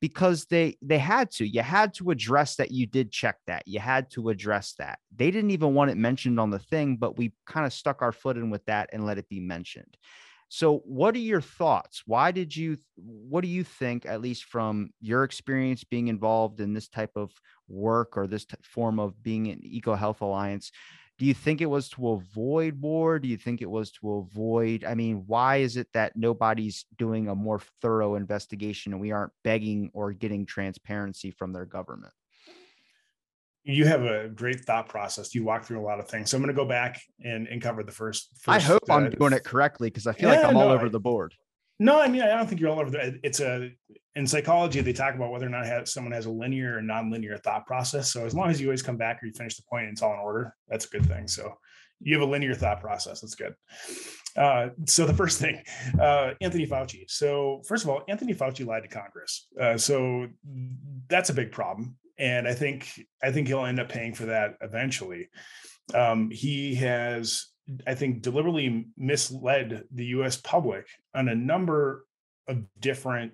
because 0.03 0.47
they 0.47 0.77
they 0.83 0.99
had 0.99 1.31
to 1.31 1.47
you 1.47 1.63
had 1.63 1.95
to 1.95 2.11
address 2.11 2.57
that 2.57 2.73
you 2.73 2.87
did 2.87 3.11
check 3.11 3.37
that 3.47 3.67
you 3.69 3.79
had 3.79 4.11
to 4.11 4.31
address 4.31 4.73
that 4.73 4.99
they 5.15 5.31
didn't 5.31 5.53
even 5.53 5.75
want 5.75 5.93
it 5.93 5.97
mentioned 5.97 6.41
on 6.41 6.51
the 6.51 6.59
thing 6.59 6.97
but 6.97 7.17
we 7.17 7.33
kind 7.47 7.65
of 7.65 7.73
stuck 7.73 8.03
our 8.03 8.11
foot 8.11 8.37
in 8.37 8.51
with 8.51 8.65
that 8.65 8.91
and 8.93 9.07
let 9.07 9.17
it 9.17 9.29
be 9.29 9.39
mentioned 9.39 9.97
so, 10.55 10.81
what 10.85 11.15
are 11.15 11.19
your 11.19 11.41
thoughts? 11.41 12.03
Why 12.05 12.31
did 12.31 12.55
you, 12.55 12.77
what 12.97 13.41
do 13.41 13.49
you 13.49 13.65
think, 13.65 14.05
at 14.05 14.21
least 14.21 14.45
from 14.45 14.91
your 15.01 15.25
experience 15.25 15.83
being 15.83 16.09
involved 16.09 16.61
in 16.61 16.75
this 16.75 16.89
type 16.91 17.13
of 17.17 17.33
work 17.69 18.19
or 18.19 18.27
this 18.27 18.45
t- 18.45 18.57
form 18.63 19.01
of 19.01 19.23
being 19.23 19.47
an 19.47 19.61
Eco 19.65 19.95
Health 19.95 20.21
Alliance? 20.21 20.71
Do 21.17 21.25
you 21.25 21.33
think 21.33 21.63
it 21.63 21.71
was 21.71 21.89
to 21.91 22.11
avoid 22.11 22.83
war? 22.83 23.19
Do 23.19 23.29
you 23.29 23.39
think 23.39 23.63
it 23.63 23.71
was 23.71 23.93
to 23.93 24.17
avoid? 24.17 24.85
I 24.85 24.95
mean, 24.95 25.25
why 25.27 25.57
is 25.57 25.79
it 25.79 25.89
that 25.95 26.17
nobody's 26.17 26.85
doing 26.99 27.29
a 27.29 27.35
more 27.35 27.63
thorough 27.81 28.17
investigation 28.17 28.93
and 28.93 29.01
we 29.01 29.11
aren't 29.11 29.33
begging 29.43 29.91
or 29.95 30.13
getting 30.13 30.45
transparency 30.45 31.31
from 31.31 31.55
their 31.55 31.65
government? 31.65 32.13
You 33.65 33.87
have 33.87 34.03
a 34.03 34.29
great 34.29 34.61
thought 34.61 34.89
process. 34.89 35.35
You 35.35 35.45
walk 35.45 35.65
through 35.65 35.81
a 35.81 35.87
lot 35.87 36.01
of 36.01 36.09
things. 36.09 36.31
So 36.31 36.37
I'm 36.37 36.43
going 36.43 36.55
to 36.55 36.61
go 36.61 36.67
back 36.67 37.01
and, 37.25 37.47
and 37.47 37.63
cover 37.63 37.83
the 37.83 37.93
first. 37.93 38.31
first 38.41 38.49
I 38.49 38.61
hope 38.61 38.83
uh, 38.91 38.95
I'm 38.95 39.11
doing 39.11 39.33
it 39.33 39.45
correctly 39.45 39.89
because 39.89 40.07
I 40.07 40.13
feel 40.13 40.31
yeah, 40.31 40.37
like 40.37 40.47
I'm 40.47 40.55
no, 40.55 40.61
all 40.61 40.69
over 40.69 40.87
I, 40.87 40.91
the 40.91 41.01
board. 41.01 41.35
No, 41.79 42.01
I 42.01 42.09
mean 42.09 42.23
I 42.23 42.29
don't 42.29 42.47
think 42.47 42.61
you're 42.61 42.71
all 42.71 42.81
over 42.81 42.91
the. 42.91 43.19
It's 43.23 43.41
a 43.41 43.71
in 44.15 44.27
psychology 44.27 44.81
they 44.81 44.93
talk 44.93 45.15
about 45.15 45.33
whether 45.33 45.47
or 45.47 45.51
not 45.51 45.65
have, 45.67 45.89
someone 45.89 46.13
has 46.13 46.27
a 46.27 46.31
linear 46.31 46.77
or 46.77 46.83
non-linear 46.83 47.39
thought 47.39 47.67
process. 47.67 48.13
So 48.13 48.27
as 48.27 48.35
long 48.35 48.51
as 48.51 48.61
you 48.61 48.67
always 48.69 48.83
come 48.83 48.99
back 48.99 49.23
or 49.23 49.27
you 49.27 49.33
finish 49.33 49.57
the 49.57 49.63
point 49.63 49.85
and 49.85 49.93
it's 49.93 50.03
all 50.03 50.13
in 50.13 50.21
order, 50.21 50.55
that's 50.69 50.85
a 50.85 50.89
good 50.89 51.07
thing. 51.07 51.27
So 51.27 51.55
you 52.01 52.19
have 52.19 52.29
a 52.29 52.31
linear 52.31 52.55
thought 52.55 52.81
process. 52.81 53.23
That's 53.23 53.35
good. 53.35 53.55
Uh, 54.37 54.69
so 54.87 55.07
the 55.07 55.15
first 55.15 55.41
thing, 55.41 55.63
uh, 56.01 56.33
Anthony 56.41 56.67
Fauci. 56.67 57.05
So 57.09 57.63
first 57.67 57.85
of 57.85 57.91
all, 57.91 58.03
Anthony 58.09 58.35
Fauci 58.35 58.67
lied 58.67 58.83
to 58.83 58.89
Congress. 58.89 59.47
Uh, 59.59 59.79
so 59.79 60.29
that's 61.09 61.31
a 61.31 61.35
big 61.35 61.53
problem 61.53 61.97
and 62.19 62.47
I 62.47 62.55
think 62.55 63.07
I 63.23 63.33
think 63.33 63.49
he'll 63.49 63.65
end 63.65 63.81
up 63.81 63.89
paying 63.89 64.15
for 64.15 64.27
that 64.27 64.55
eventually. 64.61 65.29
Um, 65.95 66.31
he 66.31 66.75
has, 66.77 67.49
I 67.87 67.95
think, 67.95 68.23
deliberately 68.23 68.87
misled 68.97 69.85
the 69.93 70.07
U.S. 70.07 70.37
public 70.37 70.87
on 71.15 71.29
a 71.29 71.35
number 71.35 72.05
of 72.49 72.63
different 72.79 73.33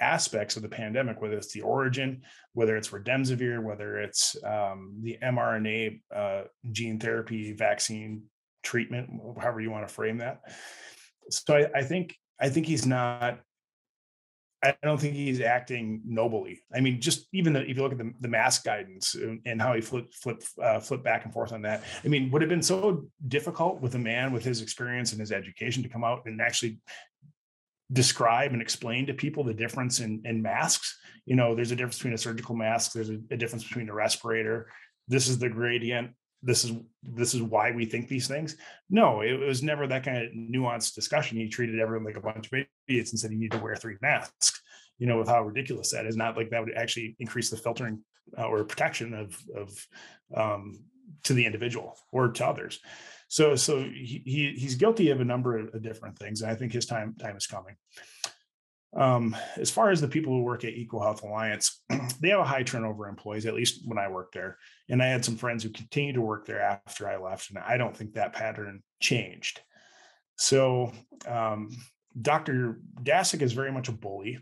aspects 0.00 0.56
of 0.56 0.62
the 0.62 0.68
pandemic, 0.68 1.20
whether 1.20 1.36
it's 1.36 1.52
the 1.52 1.60
origin, 1.60 2.22
whether 2.54 2.76
it's 2.76 2.88
remdesivir, 2.88 3.62
whether 3.62 3.98
it's 3.98 4.36
um, 4.44 4.96
the 5.02 5.18
mRNA 5.22 6.00
uh, 6.14 6.42
gene 6.72 6.98
therapy 6.98 7.52
vaccine 7.52 8.22
treatment, 8.62 9.10
however 9.38 9.60
you 9.60 9.70
want 9.70 9.86
to 9.86 9.92
frame 9.92 10.18
that. 10.18 10.40
So 11.30 11.56
I, 11.56 11.78
I 11.78 11.82
think 11.82 12.16
I 12.40 12.48
think 12.48 12.66
he's 12.66 12.86
not 12.86 13.40
I 14.64 14.76
don't 14.84 15.00
think 15.00 15.14
he's 15.14 15.40
acting 15.40 16.02
nobly. 16.04 16.60
I 16.72 16.80
mean, 16.80 17.00
just 17.00 17.26
even 17.32 17.52
the, 17.52 17.62
if 17.62 17.76
you 17.76 17.82
look 17.82 17.92
at 17.92 17.98
the, 17.98 18.12
the 18.20 18.28
mask 18.28 18.64
guidance 18.64 19.16
and, 19.44 19.60
how 19.60 19.74
he 19.74 19.80
flipped 19.80 20.14
flip 20.14 20.42
uh, 20.62 20.78
flip 20.78 21.02
back 21.02 21.24
and 21.24 21.32
forth 21.32 21.52
on 21.52 21.62
that. 21.62 21.82
I 22.04 22.08
mean, 22.08 22.30
would 22.30 22.42
have 22.42 22.48
been 22.48 22.62
so 22.62 23.06
difficult 23.26 23.80
with 23.80 23.96
a 23.96 23.98
man 23.98 24.32
with 24.32 24.44
his 24.44 24.62
experience 24.62 25.10
and 25.12 25.20
his 25.20 25.32
education 25.32 25.82
to 25.82 25.88
come 25.88 26.04
out 26.04 26.22
and 26.26 26.40
actually 26.40 26.78
describe 27.92 28.52
and 28.52 28.62
explain 28.62 29.06
to 29.06 29.14
people 29.14 29.42
the 29.42 29.52
difference 29.54 29.98
in, 29.98 30.22
in 30.24 30.40
masks. 30.40 30.96
You 31.26 31.34
know, 31.34 31.54
there's 31.54 31.72
a 31.72 31.76
difference 31.76 31.98
between 31.98 32.14
a 32.14 32.18
surgical 32.18 32.54
mask. 32.54 32.92
There's 32.92 33.10
a, 33.10 33.18
a 33.30 33.36
difference 33.36 33.64
between 33.64 33.88
a 33.88 33.94
respirator. 33.94 34.68
This 35.08 35.28
is 35.28 35.38
the 35.38 35.48
gradient. 35.48 36.12
This 36.42 36.64
is 36.64 36.72
this 37.02 37.34
is 37.34 37.42
why 37.42 37.70
we 37.70 37.84
think 37.84 38.08
these 38.08 38.28
things. 38.28 38.56
No, 38.90 39.20
it 39.20 39.38
was 39.38 39.62
never 39.62 39.86
that 39.86 40.04
kind 40.04 40.18
of 40.18 40.32
nuanced 40.32 40.94
discussion. 40.94 41.38
He 41.38 41.48
treated 41.48 41.78
everyone 41.78 42.04
like 42.04 42.16
a 42.16 42.20
bunch 42.20 42.50
of 42.52 42.64
idiots 42.88 43.12
and 43.12 43.20
said 43.20 43.30
you 43.30 43.38
need 43.38 43.52
to 43.52 43.58
wear 43.58 43.76
three 43.76 43.96
masks 44.02 44.60
you 45.02 45.08
know, 45.08 45.18
with 45.18 45.26
how 45.26 45.42
ridiculous 45.42 45.90
that 45.90 46.06
is. 46.06 46.16
Not 46.16 46.36
like 46.36 46.50
that 46.50 46.64
would 46.64 46.76
actually 46.76 47.16
increase 47.18 47.50
the 47.50 47.56
filtering 47.56 48.04
uh, 48.38 48.46
or 48.46 48.62
protection 48.62 49.14
of 49.14 49.36
of 49.56 49.86
um, 50.32 50.84
to 51.24 51.34
the 51.34 51.44
individual 51.44 51.98
or 52.12 52.28
to 52.28 52.46
others. 52.46 52.78
So 53.26 53.56
so 53.56 53.80
he, 53.80 54.22
he 54.24 54.54
he's 54.56 54.76
guilty 54.76 55.10
of 55.10 55.20
a 55.20 55.24
number 55.24 55.58
of 55.58 55.82
different 55.82 56.16
things, 56.18 56.42
and 56.42 56.52
I 56.52 56.54
think 56.54 56.72
his 56.72 56.86
time 56.86 57.16
time 57.18 57.36
is 57.36 57.48
coming. 57.48 57.74
Um, 58.94 59.34
as 59.56 59.70
far 59.70 59.90
as 59.90 60.00
the 60.00 60.08
people 60.08 60.32
who 60.32 60.42
work 60.42 60.64
at 60.64 60.74
EcoHealth 60.74 61.22
Alliance, 61.22 61.82
they 62.20 62.28
have 62.28 62.40
a 62.40 62.44
high 62.44 62.62
turnover 62.62 63.08
employees, 63.08 63.46
at 63.46 63.54
least 63.54 63.82
when 63.86 63.98
I 63.98 64.08
worked 64.08 64.34
there. 64.34 64.58
And 64.88 65.02
I 65.02 65.06
had 65.06 65.24
some 65.24 65.36
friends 65.36 65.62
who 65.62 65.70
continued 65.70 66.14
to 66.16 66.20
work 66.20 66.46
there 66.46 66.60
after 66.60 67.08
I 67.08 67.16
left, 67.16 67.50
and 67.50 67.58
I 67.58 67.78
don't 67.78 67.96
think 67.96 68.14
that 68.14 68.34
pattern 68.34 68.82
changed. 69.00 69.60
So 70.36 70.92
um, 71.26 71.70
Dr. 72.20 72.80
Daszak 73.02 73.40
is 73.42 73.52
very 73.52 73.72
much 73.72 73.88
a 73.88 73.92
bully. 73.92 74.38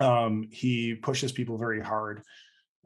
Um, 0.00 0.48
he 0.50 0.94
pushes 0.94 1.32
people 1.32 1.56
very 1.56 1.80
hard. 1.80 2.22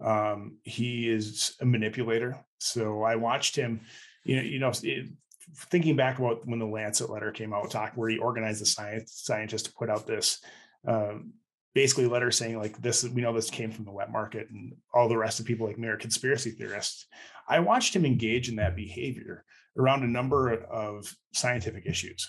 Um, 0.01 0.59
he 0.65 1.09
is 1.09 1.57
a 1.61 1.67
manipulator. 1.67 2.39
So 2.59 3.03
I 3.03 3.17
watched 3.17 3.57
him, 3.57 3.81
you 4.25 4.37
know, 4.37 4.43
you 4.43 4.59
know, 4.59 4.73
it, 4.83 5.09
thinking 5.55 5.97
back 5.97 6.19
about 6.19 6.47
when 6.47 6.59
the 6.59 6.67
Lancet 6.67 7.11
letter 7.11 7.31
came 7.31 7.53
out, 7.53 7.71
talk 7.71 7.93
where 7.95 8.09
he 8.09 8.19
organized 8.19 8.61
the 8.61 8.67
science 8.67 9.21
scientists 9.25 9.65
to 9.65 9.73
put 9.73 9.91
out 9.91 10.07
this 10.07 10.41
um, 10.87 11.33
basically 11.75 12.07
letter 12.07 12.31
saying 12.31 12.59
like 12.59 12.81
this, 12.81 13.05
we 13.05 13.23
know 13.23 13.33
this 13.33 13.51
came 13.51 13.71
from 13.71 13.85
the 13.85 13.93
wet 13.93 14.11
market 14.11 14.49
and 14.51 14.75
all 14.93 15.09
the 15.09 15.17
rest 15.17 15.41
of 15.41 15.47
people 15.47 15.67
like 15.67 15.79
me 15.79 15.89
are 15.89 15.97
conspiracy 15.97 16.51
theorists. 16.51 17.07
I 17.49 17.61
watched 17.61 17.95
him 17.95 18.05
engage 18.05 18.49
in 18.49 18.57
that 18.57 18.77
behavior 18.77 19.45
around 19.77 20.03
a 20.03 20.09
number 20.09 20.53
of 20.53 21.15
scientific 21.33 21.87
issues 21.87 22.29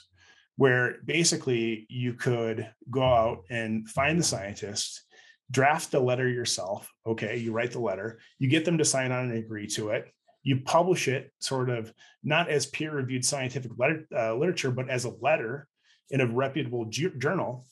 where 0.57 0.97
basically 1.05 1.87
you 1.89 2.13
could 2.13 2.69
go 2.89 3.03
out 3.03 3.43
and 3.49 3.87
find 3.89 4.19
the 4.19 4.23
scientist, 4.23 5.01
draft 5.49 5.91
the 5.91 5.99
letter 5.99 6.27
yourself. 6.27 6.87
Okay, 7.05 7.37
you 7.37 7.51
write 7.51 7.71
the 7.71 7.79
letter, 7.79 8.19
you 8.37 8.47
get 8.47 8.63
them 8.63 8.77
to 8.77 8.85
sign 8.85 9.11
on 9.11 9.29
and 9.29 9.37
agree 9.37 9.67
to 9.67 9.89
it. 9.89 10.11
You 10.43 10.61
publish 10.61 11.07
it 11.07 11.31
sort 11.39 11.69
of 11.69 11.93
not 12.23 12.49
as 12.49 12.65
peer 12.65 12.91
reviewed 12.93 13.25
scientific 13.25 13.71
letter, 13.77 14.07
uh, 14.15 14.35
literature, 14.35 14.71
but 14.71 14.89
as 14.89 15.05
a 15.05 15.13
letter 15.21 15.67
in 16.09 16.21
a 16.21 16.27
reputable 16.27 16.85
ju- 16.85 17.17
journal. 17.17 17.65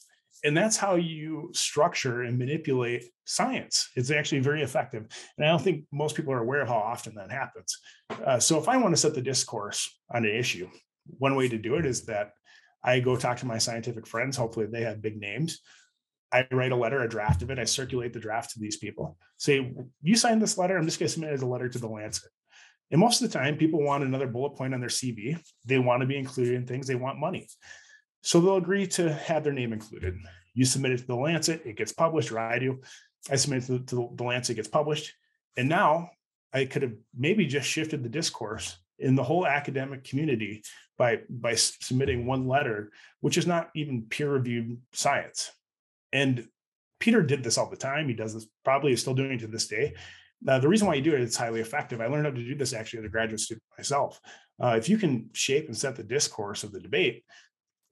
And 0.43 0.55
that's 0.55 0.77
how 0.77 0.95
you 0.95 1.49
structure 1.53 2.23
and 2.23 2.37
manipulate 2.37 3.03
science. 3.25 3.89
It's 3.95 4.11
actually 4.11 4.39
very 4.39 4.61
effective. 4.61 5.05
And 5.37 5.45
I 5.45 5.49
don't 5.49 5.61
think 5.61 5.85
most 5.91 6.15
people 6.15 6.31
are 6.31 6.41
aware 6.41 6.61
of 6.61 6.69
how 6.69 6.77
often 6.77 7.15
that 7.15 7.31
happens. 7.31 7.77
Uh, 8.23 8.39
so 8.39 8.57
if 8.57 8.69
I 8.69 8.77
want 8.77 8.93
to 8.93 9.01
set 9.01 9.15
the 9.15 9.21
discourse 9.21 9.89
on 10.13 10.23
an 10.23 10.35
issue, 10.35 10.69
one 11.17 11.35
way 11.35 11.49
to 11.49 11.57
do 11.57 11.75
it 11.75 11.85
is 11.85 12.05
that 12.05 12.31
I 12.83 12.99
go 12.99 13.17
talk 13.17 13.37
to 13.37 13.45
my 13.45 13.57
scientific 13.57 14.07
friends. 14.07 14.37
Hopefully, 14.37 14.67
they 14.67 14.83
have 14.83 15.01
big 15.01 15.19
names. 15.19 15.59
I 16.31 16.47
write 16.51 16.71
a 16.71 16.75
letter, 16.75 17.01
a 17.01 17.09
draft 17.09 17.41
of 17.41 17.49
it. 17.49 17.59
I 17.59 17.65
circulate 17.65 18.13
the 18.13 18.19
draft 18.19 18.51
to 18.51 18.59
these 18.59 18.77
people. 18.77 19.17
Say, 19.37 19.73
you 20.01 20.15
signed 20.15 20.41
this 20.41 20.57
letter. 20.57 20.77
I'm 20.77 20.85
just 20.85 20.99
going 20.99 21.07
to 21.07 21.13
submit 21.13 21.31
it 21.31 21.33
as 21.33 21.41
a 21.41 21.47
letter 21.47 21.67
to 21.67 21.79
the 21.79 21.87
Lancet. 21.87 22.29
And 22.91 22.99
most 22.99 23.21
of 23.21 23.31
the 23.31 23.37
time, 23.37 23.57
people 23.57 23.83
want 23.83 24.03
another 24.03 24.27
bullet 24.27 24.55
point 24.55 24.73
on 24.73 24.79
their 24.79 24.89
CV. 24.89 25.39
They 25.65 25.79
want 25.79 26.01
to 26.01 26.07
be 26.07 26.17
included 26.17 26.55
in 26.55 26.65
things. 26.65 26.87
They 26.87 26.95
want 26.95 27.19
money. 27.19 27.47
So 28.21 28.39
they'll 28.39 28.57
agree 28.57 28.87
to 28.87 29.13
have 29.13 29.43
their 29.43 29.53
name 29.53 29.73
included. 29.73 30.17
You 30.53 30.65
submit 30.65 30.91
it 30.93 30.97
to 30.99 31.07
the 31.07 31.15
Lancet, 31.15 31.61
it 31.65 31.77
gets 31.77 31.93
published, 31.93 32.31
or 32.31 32.39
I 32.39 32.59
do. 32.59 32.81
I 33.29 33.35
submit 33.35 33.69
it 33.69 33.87
to 33.87 34.09
the, 34.15 34.23
Lancet, 34.23 34.53
it 34.53 34.55
gets 34.55 34.67
published. 34.67 35.13
And 35.55 35.69
now 35.69 36.09
I 36.53 36.65
could 36.65 36.81
have 36.81 36.93
maybe 37.17 37.45
just 37.45 37.69
shifted 37.69 38.03
the 38.03 38.09
discourse 38.09 38.77
in 38.97 39.15
the 39.15 39.23
whole 39.23 39.47
academic 39.47 40.03
community 40.03 40.63
by 40.97 41.19
by 41.29 41.55
submitting 41.55 42.25
one 42.25 42.47
letter, 42.47 42.91
which 43.21 43.37
is 43.37 43.47
not 43.47 43.69
even 43.75 44.07
peer 44.09 44.31
reviewed 44.31 44.81
science. 44.91 45.51
And 46.11 46.47
Peter 46.99 47.21
did 47.21 47.43
this 47.43 47.57
all 47.57 47.69
the 47.69 47.77
time. 47.77 48.09
He 48.09 48.13
does 48.13 48.33
this 48.33 48.47
probably 48.65 48.91
is 48.91 49.01
still 49.01 49.13
doing 49.13 49.33
it 49.33 49.39
to 49.39 49.47
this 49.47 49.67
day. 49.67 49.93
Uh, 50.47 50.59
the 50.59 50.67
reason 50.67 50.87
why 50.87 50.95
you 50.95 51.01
do 51.01 51.13
it, 51.13 51.21
it's 51.21 51.35
highly 51.35 51.59
effective. 51.59 51.99
I 51.99 52.07
learned 52.07 52.25
how 52.25 52.31
to 52.31 52.43
do 52.43 52.55
this 52.55 52.73
actually 52.73 52.99
as 52.99 53.05
a 53.05 53.09
graduate 53.09 53.39
student 53.39 53.63
myself. 53.77 54.19
Uh, 54.61 54.75
if 54.77 54.87
you 54.87 54.97
can 54.97 55.29
shape 55.33 55.67
and 55.67 55.77
set 55.77 55.95
the 55.95 56.03
discourse 56.03 56.63
of 56.63 56.71
the 56.71 56.79
debate, 56.79 57.23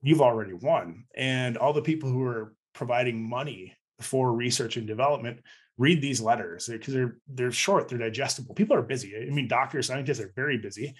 you've 0.02 0.22
already 0.22 0.54
won. 0.54 1.04
And 1.14 1.56
all 1.56 1.72
the 1.72 1.82
people 1.82 2.10
who 2.10 2.24
are 2.24 2.54
providing 2.74 3.28
money 3.28 3.76
for 4.00 4.32
research 4.32 4.76
and 4.76 4.86
development 4.86 5.40
read 5.76 6.00
these 6.00 6.20
letters 6.20 6.66
because 6.66 6.92
they're 6.92 7.18
they're 7.28 7.52
short, 7.52 7.88
they're 7.88 7.98
digestible. 7.98 8.54
People 8.54 8.76
are 8.76 8.82
busy. 8.82 9.14
I 9.16 9.30
mean, 9.30 9.48
doctors, 9.48 9.86
scientists 9.86 10.20
are 10.20 10.32
very 10.34 10.58
busy. 10.58 10.94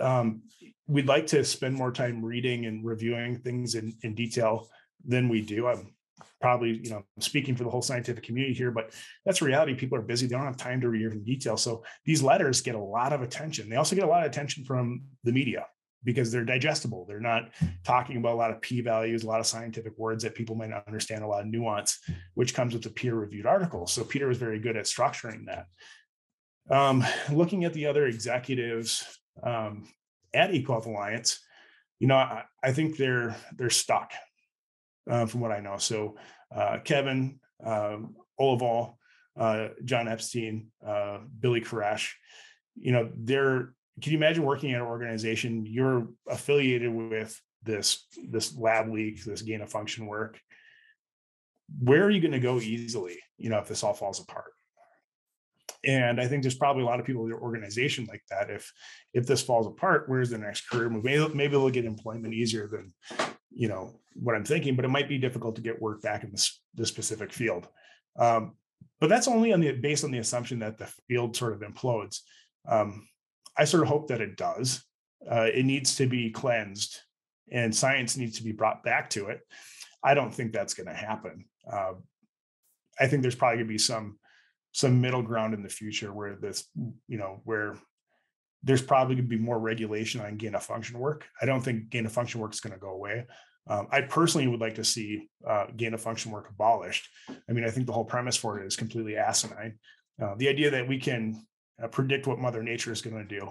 Um, 0.00 0.42
we'd 0.86 1.08
like 1.08 1.26
to 1.28 1.44
spend 1.44 1.74
more 1.74 1.92
time 1.92 2.24
reading 2.24 2.66
and 2.66 2.84
reviewing 2.84 3.38
things 3.40 3.74
in, 3.74 3.94
in 4.02 4.14
detail 4.14 4.68
than 5.04 5.28
we 5.28 5.40
do. 5.40 5.66
I'm 5.66 5.94
probably, 6.40 6.80
you 6.82 6.90
know, 6.90 7.04
speaking 7.18 7.56
for 7.56 7.64
the 7.64 7.70
whole 7.70 7.82
scientific 7.82 8.24
community 8.24 8.54
here, 8.54 8.70
but 8.70 8.92
that's 9.24 9.42
reality. 9.42 9.74
People 9.74 9.98
are 9.98 10.02
busy. 10.02 10.26
They 10.26 10.36
don't 10.36 10.44
have 10.44 10.56
time 10.56 10.80
to 10.80 10.88
read 10.88 11.06
in 11.06 11.24
detail. 11.24 11.56
So 11.56 11.84
these 12.04 12.22
letters 12.22 12.60
get 12.60 12.74
a 12.74 12.80
lot 12.80 13.12
of 13.12 13.22
attention. 13.22 13.68
They 13.68 13.76
also 13.76 13.96
get 13.96 14.04
a 14.04 14.08
lot 14.08 14.24
of 14.24 14.30
attention 14.30 14.64
from 14.64 15.02
the 15.24 15.32
media 15.32 15.66
because 16.04 16.32
they're 16.32 16.44
digestible. 16.44 17.04
They're 17.06 17.20
not 17.20 17.50
talking 17.84 18.16
about 18.16 18.34
a 18.34 18.36
lot 18.36 18.50
of 18.50 18.60
p 18.60 18.80
values, 18.80 19.24
a 19.24 19.26
lot 19.26 19.40
of 19.40 19.46
scientific 19.46 19.96
words 19.98 20.24
that 20.24 20.34
people 20.34 20.56
might 20.56 20.70
not 20.70 20.86
understand, 20.86 21.22
a 21.22 21.26
lot 21.26 21.42
of 21.42 21.46
nuance, 21.46 21.98
which 22.34 22.54
comes 22.54 22.72
with 22.72 22.86
a 22.86 22.90
peer 22.90 23.14
reviewed 23.14 23.46
article. 23.46 23.86
So 23.86 24.04
Peter 24.04 24.26
was 24.26 24.38
very 24.38 24.58
good 24.58 24.76
at 24.76 24.86
structuring 24.86 25.46
that. 25.46 25.66
Um, 26.74 27.04
looking 27.32 27.64
at 27.64 27.74
the 27.74 27.86
other 27.86 28.06
executives 28.06 29.04
um, 29.42 29.88
at 30.32 30.50
EcoHealth 30.50 30.86
Alliance, 30.86 31.40
you 31.98 32.06
know, 32.06 32.16
I, 32.16 32.44
I, 32.62 32.72
think 32.72 32.96
they're 32.96 33.36
they're 33.56 33.70
stuck, 33.70 34.12
uh, 35.08 35.26
from 35.26 35.40
what 35.40 35.52
I 35.52 35.60
know. 35.60 35.76
So 35.78 36.16
uh, 36.54 36.78
Kevin 36.84 37.38
um, 37.64 38.16
Olival, 38.40 38.94
uh, 39.38 39.68
John 39.84 40.08
Epstein, 40.08 40.68
Billy 41.40 41.60
Karesh, 41.60 42.10
you 42.76 42.92
know, 42.92 43.10
they're 43.16 43.74
can 44.00 44.12
you 44.12 44.18
imagine 44.18 44.44
working 44.44 44.72
at 44.72 44.80
an 44.80 44.86
organization 44.86 45.66
you're 45.66 46.08
affiliated 46.28 46.92
with 46.92 47.38
this 47.62 48.06
this 48.28 48.56
lab 48.56 48.90
leak 48.92 49.22
this 49.24 49.42
gain 49.42 49.60
of 49.60 49.70
function 49.70 50.06
work. 50.06 50.40
Where 51.78 52.04
are 52.04 52.10
you 52.10 52.20
going 52.20 52.32
to 52.32 52.40
go 52.40 52.58
easily 52.58 53.18
you 53.38 53.50
know 53.50 53.58
if 53.58 53.68
this 53.68 53.84
all 53.84 53.94
falls 53.94 54.20
apart? 54.20 54.52
And 55.84 56.20
i 56.20 56.26
think 56.26 56.42
there's 56.42 56.56
probably 56.56 56.82
a 56.82 56.86
lot 56.86 57.00
of 57.00 57.06
people 57.06 57.22
in 57.22 57.28
your 57.28 57.40
organization 57.40 58.06
like 58.08 58.22
that. 58.30 58.50
If 58.50 58.72
if 59.12 59.26
this 59.26 59.42
falls 59.42 59.66
apart 59.66 60.08
where's 60.08 60.30
the 60.30 60.38
next 60.38 60.68
career 60.68 60.88
move? 60.88 61.04
Maybe, 61.04 61.34
maybe 61.34 61.52
they'll 61.52 61.70
get 61.70 61.84
employment 61.84 62.34
easier 62.34 62.68
than 62.68 62.92
you 63.50 63.68
know 63.68 63.94
what 64.14 64.34
i'm 64.34 64.44
thinking 64.44 64.76
but 64.76 64.84
it 64.84 64.88
might 64.88 65.08
be 65.08 65.18
difficult 65.18 65.56
to 65.56 65.62
get 65.62 65.80
work 65.80 66.02
back 66.02 66.24
in 66.24 66.30
this 66.30 66.60
this 66.74 66.88
specific 66.88 67.32
field 67.32 67.68
um, 68.18 68.54
but 69.00 69.08
that's 69.08 69.28
only 69.28 69.52
on 69.52 69.60
the 69.60 69.72
based 69.72 70.04
on 70.04 70.10
the 70.10 70.18
assumption 70.18 70.58
that 70.58 70.78
the 70.78 70.92
field 71.08 71.36
sort 71.36 71.52
of 71.52 71.60
implodes 71.60 72.20
um, 72.68 73.06
I 73.56 73.64
sort 73.64 73.82
of 73.82 73.88
hope 73.88 74.08
that 74.08 74.20
it 74.20 74.36
does. 74.36 74.82
Uh, 75.30 75.48
it 75.52 75.64
needs 75.64 75.96
to 75.96 76.06
be 76.06 76.30
cleansed 76.30 76.98
and 77.52 77.74
science 77.74 78.16
needs 78.16 78.38
to 78.38 78.44
be 78.44 78.52
brought 78.52 78.82
back 78.82 79.10
to 79.10 79.26
it. 79.26 79.40
I 80.02 80.14
don't 80.14 80.32
think 80.32 80.52
that's 80.52 80.74
going 80.74 80.86
to 80.86 80.94
happen. 80.94 81.44
Uh, 81.70 81.92
I 82.98 83.06
think 83.06 83.22
there's 83.22 83.34
probably 83.34 83.58
going 83.58 83.66
to 83.66 83.74
be 83.74 83.78
some 83.78 84.18
some 84.72 85.00
middle 85.00 85.22
ground 85.22 85.52
in 85.52 85.64
the 85.64 85.68
future 85.68 86.12
where 86.12 86.36
this, 86.36 86.64
you 87.08 87.18
know, 87.18 87.40
where 87.44 87.76
there's 88.62 88.82
probably 88.82 89.14
going 89.14 89.28
to 89.28 89.36
be 89.36 89.42
more 89.42 89.58
regulation 89.58 90.20
on 90.20 90.36
gain 90.36 90.54
of 90.54 90.62
function 90.62 90.98
work. 90.98 91.26
I 91.40 91.46
don't 91.46 91.62
think 91.62 91.90
gain 91.90 92.06
of 92.06 92.12
function 92.12 92.40
work 92.40 92.52
is 92.52 92.60
going 92.60 92.74
to 92.74 92.78
go 92.78 92.90
away. 92.90 93.26
Um, 93.66 93.86
I 93.90 94.02
personally 94.02 94.48
would 94.48 94.60
like 94.60 94.74
to 94.76 94.84
see 94.84 95.28
uh, 95.46 95.66
gain 95.76 95.94
of 95.94 96.00
function 96.00 96.32
work 96.32 96.48
abolished. 96.50 97.08
I 97.28 97.52
mean, 97.52 97.64
I 97.64 97.70
think 97.70 97.86
the 97.86 97.92
whole 97.92 98.04
premise 98.04 98.36
for 98.36 98.58
it 98.58 98.66
is 98.66 98.76
completely 98.76 99.16
asinine. 99.16 99.78
Uh, 100.20 100.34
the 100.36 100.48
idea 100.48 100.70
that 100.70 100.88
we 100.88 100.98
can 100.98 101.46
uh, 101.82 101.88
predict 101.88 102.26
what 102.26 102.38
Mother 102.38 102.62
Nature 102.62 102.92
is 102.92 103.00
going 103.00 103.16
to 103.16 103.24
do, 103.24 103.50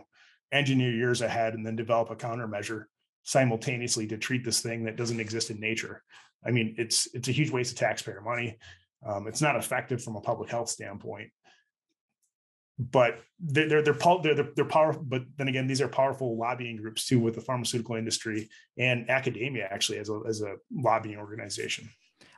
engineer 0.52 0.92
years 0.92 1.22
ahead, 1.22 1.54
and 1.54 1.66
then 1.66 1.76
develop 1.76 2.12
a 2.12 2.16
countermeasure 2.16 2.86
simultaneously 3.24 4.08
to 4.08 4.18
treat 4.18 4.44
this 4.44 4.62
thing 4.62 4.84
that 4.84 4.98
doesn't 4.98 5.20
exist 5.20 5.52
in 5.52 5.60
nature. 5.60 6.04
I 6.46 6.52
mean, 6.52 6.76
it's 6.78 7.08
it's 7.14 7.28
a 7.28 7.34
huge 7.34 7.52
waste 7.52 7.72
of 7.72 7.78
taxpayer 7.78 8.22
money. 8.22 8.58
Um, 9.06 9.28
it's 9.28 9.42
not 9.42 9.56
effective 9.56 10.04
from 10.04 10.16
a 10.16 10.22
public 10.22 10.50
health 10.50 10.70
standpoint. 10.70 11.30
But 12.80 13.20
they're 13.40 13.68
they're 13.68 13.82
they're, 13.82 13.94
they're, 14.24 14.50
they're 14.56 14.66
powerful. 14.66 15.04
But 15.04 15.24
then 15.38 15.50
again, 15.50 15.68
these 15.68 15.82
are 15.82 15.90
powerful 15.90 16.38
lobbying 16.38 16.78
groups 16.78 17.06
too, 17.06 17.20
with 17.20 17.36
the 17.36 17.42
pharmaceutical 17.42 17.96
industry 17.96 18.50
and 18.78 19.10
academia 19.10 19.68
actually 19.70 20.00
as 20.00 20.10
a 20.10 20.22
as 20.28 20.42
a 20.42 20.56
lobbying 20.72 21.18
organization. 21.18 21.90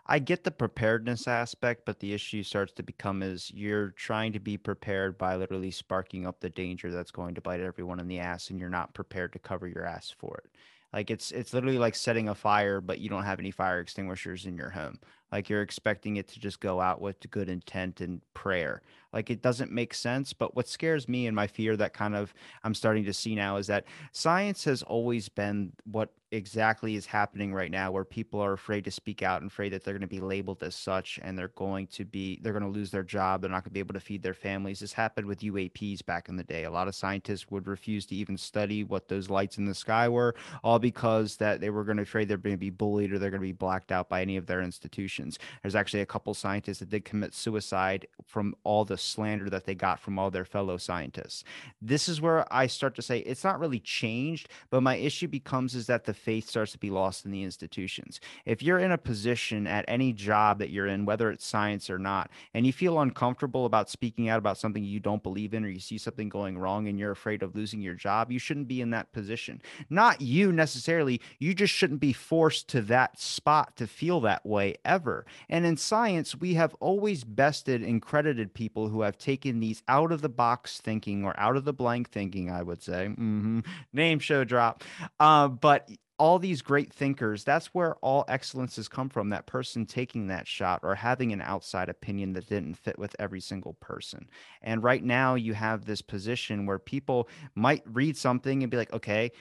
I 0.07 0.19
get 0.19 0.43
the 0.43 0.51
preparedness 0.51 1.27
aspect, 1.27 1.83
but 1.85 1.99
the 1.99 2.13
issue 2.13 2.43
starts 2.43 2.73
to 2.73 2.83
become 2.83 3.21
is 3.21 3.51
you're 3.51 3.91
trying 3.91 4.33
to 4.33 4.39
be 4.39 4.57
prepared 4.57 5.17
by 5.17 5.35
literally 5.35 5.71
sparking 5.71 6.25
up 6.25 6.39
the 6.39 6.49
danger 6.49 6.91
that's 6.91 7.11
going 7.11 7.35
to 7.35 7.41
bite 7.41 7.61
everyone 7.61 7.99
in 7.99 8.07
the 8.07 8.19
ass, 8.19 8.49
and 8.49 8.59
you're 8.59 8.67
not 8.67 8.93
prepared 8.93 9.31
to 9.33 9.39
cover 9.39 9.67
your 9.67 9.85
ass 9.85 10.13
for 10.17 10.41
it. 10.43 10.51
Like 10.93 11.09
it's 11.09 11.31
it's 11.31 11.53
literally 11.53 11.77
like 11.77 11.95
setting 11.95 12.27
a 12.27 12.35
fire, 12.35 12.81
but 12.81 12.99
you 12.99 13.09
don't 13.09 13.23
have 13.23 13.39
any 13.39 13.51
fire 13.51 13.79
extinguishers 13.79 14.45
in 14.45 14.57
your 14.57 14.71
home. 14.71 14.99
Like 15.31 15.49
you're 15.49 15.61
expecting 15.61 16.17
it 16.17 16.27
to 16.29 16.39
just 16.39 16.59
go 16.59 16.81
out 16.81 16.99
with 16.99 17.29
good 17.29 17.47
intent 17.47 18.01
and 18.01 18.21
prayer. 18.33 18.81
Like 19.13 19.29
it 19.29 19.41
doesn't 19.41 19.71
make 19.71 19.93
sense. 19.93 20.33
But 20.33 20.55
what 20.55 20.67
scares 20.67 21.07
me 21.07 21.27
and 21.27 21.35
my 21.35 21.47
fear 21.47 21.75
that 21.77 21.93
kind 21.93 22.15
of 22.15 22.33
I'm 22.63 22.73
starting 22.73 23.05
to 23.05 23.13
see 23.13 23.35
now 23.35 23.57
is 23.57 23.67
that 23.67 23.85
science 24.11 24.63
has 24.65 24.83
always 24.83 25.29
been 25.29 25.73
what 25.85 26.09
exactly 26.31 26.95
is 26.95 27.05
happening 27.05 27.53
right 27.53 27.71
now 27.71 27.91
where 27.91 28.05
people 28.05 28.39
are 28.39 28.53
afraid 28.53 28.85
to 28.85 28.91
speak 28.91 29.21
out 29.21 29.41
and 29.41 29.51
afraid 29.51 29.73
that 29.73 29.83
they're 29.83 29.93
going 29.93 30.01
to 30.01 30.07
be 30.07 30.19
labeled 30.21 30.63
as 30.63 30.75
such 30.75 31.19
and 31.23 31.37
they're 31.37 31.49
going 31.49 31.87
to 31.87 32.05
be 32.05 32.39
they're 32.41 32.53
going 32.53 32.63
to 32.63 32.69
lose 32.69 32.91
their 32.91 33.03
job 33.03 33.41
they're 33.41 33.49
not 33.49 33.63
going 33.63 33.71
to 33.71 33.73
be 33.73 33.79
able 33.79 33.93
to 33.93 33.99
feed 33.99 34.23
their 34.23 34.33
families. 34.33 34.79
This 34.79 34.93
happened 34.93 35.27
with 35.27 35.39
uaps 35.41 36.05
back 36.05 36.29
in 36.29 36.37
the 36.37 36.43
day. 36.43 36.63
A 36.63 36.71
lot 36.71 36.87
of 36.87 36.95
scientists 36.95 37.49
would 37.49 37.67
refuse 37.67 38.05
to 38.07 38.15
even 38.15 38.37
study 38.37 38.83
what 38.83 39.07
those 39.07 39.29
lights 39.29 39.57
in 39.57 39.65
the 39.65 39.75
sky 39.75 40.07
were 40.07 40.35
all 40.63 40.79
because 40.79 41.37
that 41.37 41.61
they 41.61 41.69
were 41.69 41.83
going 41.83 41.97
to 41.97 42.03
afraid 42.03 42.27
they're 42.27 42.37
going 42.37 42.55
to 42.55 42.59
be 42.59 42.69
bullied 42.69 43.13
or 43.13 43.19
they're 43.19 43.29
going 43.29 43.41
to 43.41 43.47
be 43.47 43.51
blacked 43.51 43.91
out 43.91 44.09
by 44.09 44.21
any 44.21 44.37
of 44.37 44.47
their 44.47 44.61
institutions. 44.61 45.39
There's 45.61 45.75
actually 45.75 46.01
a 46.01 46.05
couple 46.05 46.33
scientists 46.33 46.79
that 46.79 46.89
did 46.89 47.05
commit 47.05 47.33
suicide 47.33 48.07
from 48.25 48.55
all 48.63 48.85
the 48.85 48.97
slander 48.97 49.49
that 49.49 49.65
they 49.65 49.75
got 49.75 49.99
from 49.99 50.19
all 50.19 50.31
their 50.31 50.45
fellow 50.45 50.77
scientists. 50.77 51.43
This 51.81 52.09
is 52.09 52.19
where 52.19 52.51
i 52.51 52.67
start 52.67 52.95
to 52.95 53.01
say 53.01 53.19
it's 53.19 53.43
not 53.43 53.59
really 53.59 53.79
changed 53.79 54.49
but 54.69 54.81
my 54.81 54.95
issue 54.95 55.27
becomes 55.27 55.75
is 55.75 55.87
that 55.87 56.05
the 56.05 56.13
faith 56.21 56.47
starts 56.47 56.71
to 56.71 56.77
be 56.77 56.89
lost 56.89 57.25
in 57.25 57.31
the 57.31 57.43
institutions. 57.43 58.19
If 58.45 58.61
you're 58.61 58.79
in 58.79 58.91
a 58.91 58.97
position 58.97 59.67
at 59.67 59.85
any 59.87 60.13
job 60.13 60.59
that 60.59 60.69
you're 60.69 60.87
in, 60.87 61.05
whether 61.05 61.31
it's 61.31 61.45
science 61.45 61.89
or 61.89 61.97
not, 61.97 62.29
and 62.53 62.65
you 62.65 62.71
feel 62.71 62.99
uncomfortable 62.99 63.65
about 63.65 63.89
speaking 63.89 64.29
out 64.29 64.37
about 64.37 64.57
something 64.57 64.83
you 64.83 64.99
don't 64.99 65.23
believe 65.23 65.53
in 65.53 65.65
or 65.65 65.69
you 65.69 65.79
see 65.79 65.97
something 65.97 66.29
going 66.29 66.57
wrong 66.57 66.87
and 66.87 66.99
you're 66.99 67.11
afraid 67.11 67.43
of 67.43 67.55
losing 67.55 67.81
your 67.81 67.95
job, 67.95 68.31
you 68.31 68.39
shouldn't 68.39 68.67
be 68.67 68.81
in 68.81 68.91
that 68.91 69.11
position. 69.11 69.61
Not 69.89 70.21
you 70.21 70.51
necessarily, 70.51 71.21
you 71.39 71.53
just 71.53 71.73
shouldn't 71.73 71.99
be 71.99 72.13
forced 72.13 72.67
to 72.69 72.81
that 72.83 73.19
spot 73.19 73.75
to 73.77 73.87
feel 73.87 74.21
that 74.21 74.45
way 74.45 74.75
ever. 74.85 75.25
And 75.49 75.65
in 75.65 75.77
science, 75.77 76.35
we 76.35 76.53
have 76.53 76.75
always 76.79 77.23
bested 77.23 77.81
and 77.81 78.01
credited 78.01 78.53
people 78.53 78.89
who 78.89 79.01
have 79.01 79.17
taken 79.17 79.59
these 79.59 79.83
out 79.87 80.11
of 80.11 80.21
the 80.21 80.29
box 80.29 80.79
thinking 80.79 81.25
or 81.25 81.37
out 81.39 81.57
of 81.57 81.65
the 81.65 81.73
blank 81.73 82.09
thinking, 82.09 82.49
I 82.51 82.61
would 82.61 82.83
say. 82.83 83.07
Mm-hmm. 83.09 83.59
Name 83.93 84.19
show 84.19 84.43
drop. 84.43 84.83
Uh, 85.19 85.47
but 85.47 85.89
all 86.21 86.37
these 86.37 86.61
great 86.61 86.93
thinkers, 86.93 87.43
that's 87.43 87.73
where 87.73 87.95
all 87.95 88.25
excellence 88.27 88.75
has 88.75 88.87
come 88.87 89.09
from. 89.09 89.29
That 89.29 89.47
person 89.47 89.87
taking 89.87 90.27
that 90.27 90.47
shot 90.47 90.81
or 90.83 90.93
having 90.93 91.33
an 91.33 91.41
outside 91.41 91.89
opinion 91.89 92.33
that 92.33 92.47
didn't 92.47 92.75
fit 92.75 92.99
with 92.99 93.15
every 93.17 93.41
single 93.41 93.73
person. 93.79 94.29
And 94.61 94.83
right 94.83 95.03
now, 95.03 95.33
you 95.33 95.55
have 95.55 95.83
this 95.83 96.03
position 96.03 96.67
where 96.67 96.77
people 96.77 97.27
might 97.55 97.81
read 97.87 98.15
something 98.15 98.61
and 98.61 98.69
be 98.69 98.77
like, 98.77 98.93
okay, 98.93 99.31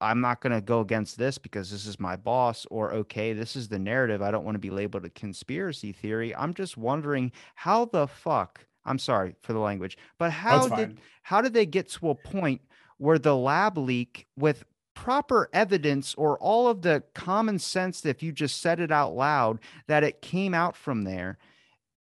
I'm 0.00 0.22
not 0.22 0.40
going 0.40 0.54
to 0.54 0.62
go 0.62 0.80
against 0.80 1.18
this 1.18 1.36
because 1.36 1.70
this 1.70 1.84
is 1.84 2.00
my 2.00 2.16
boss, 2.16 2.66
or 2.70 2.94
okay, 2.94 3.34
this 3.34 3.54
is 3.54 3.68
the 3.68 3.78
narrative. 3.78 4.22
I 4.22 4.30
don't 4.30 4.46
want 4.46 4.54
to 4.54 4.60
be 4.60 4.70
labeled 4.70 5.04
a 5.04 5.10
conspiracy 5.10 5.92
theory. 5.92 6.34
I'm 6.34 6.54
just 6.54 6.78
wondering 6.78 7.32
how 7.54 7.84
the 7.84 8.06
fuck. 8.06 8.64
I'm 8.86 8.98
sorry 8.98 9.34
for 9.42 9.52
the 9.52 9.58
language, 9.58 9.98
but 10.16 10.30
how 10.30 10.68
did 10.68 11.02
how 11.20 11.42
did 11.42 11.52
they 11.52 11.66
get 11.66 11.90
to 11.90 12.08
a 12.08 12.14
point 12.14 12.62
where 12.96 13.18
the 13.18 13.36
lab 13.36 13.76
leak 13.76 14.26
with 14.38 14.64
proper 15.04 15.48
evidence 15.52 16.12
or 16.16 16.36
all 16.38 16.66
of 16.66 16.82
the 16.82 17.00
common 17.14 17.56
sense 17.56 18.00
that 18.00 18.10
if 18.10 18.20
you 18.20 18.32
just 18.32 18.60
said 18.60 18.80
it 18.80 18.90
out 18.90 19.14
loud 19.14 19.60
that 19.86 20.02
it 20.02 20.20
came 20.20 20.52
out 20.52 20.76
from 20.76 21.04
there 21.04 21.38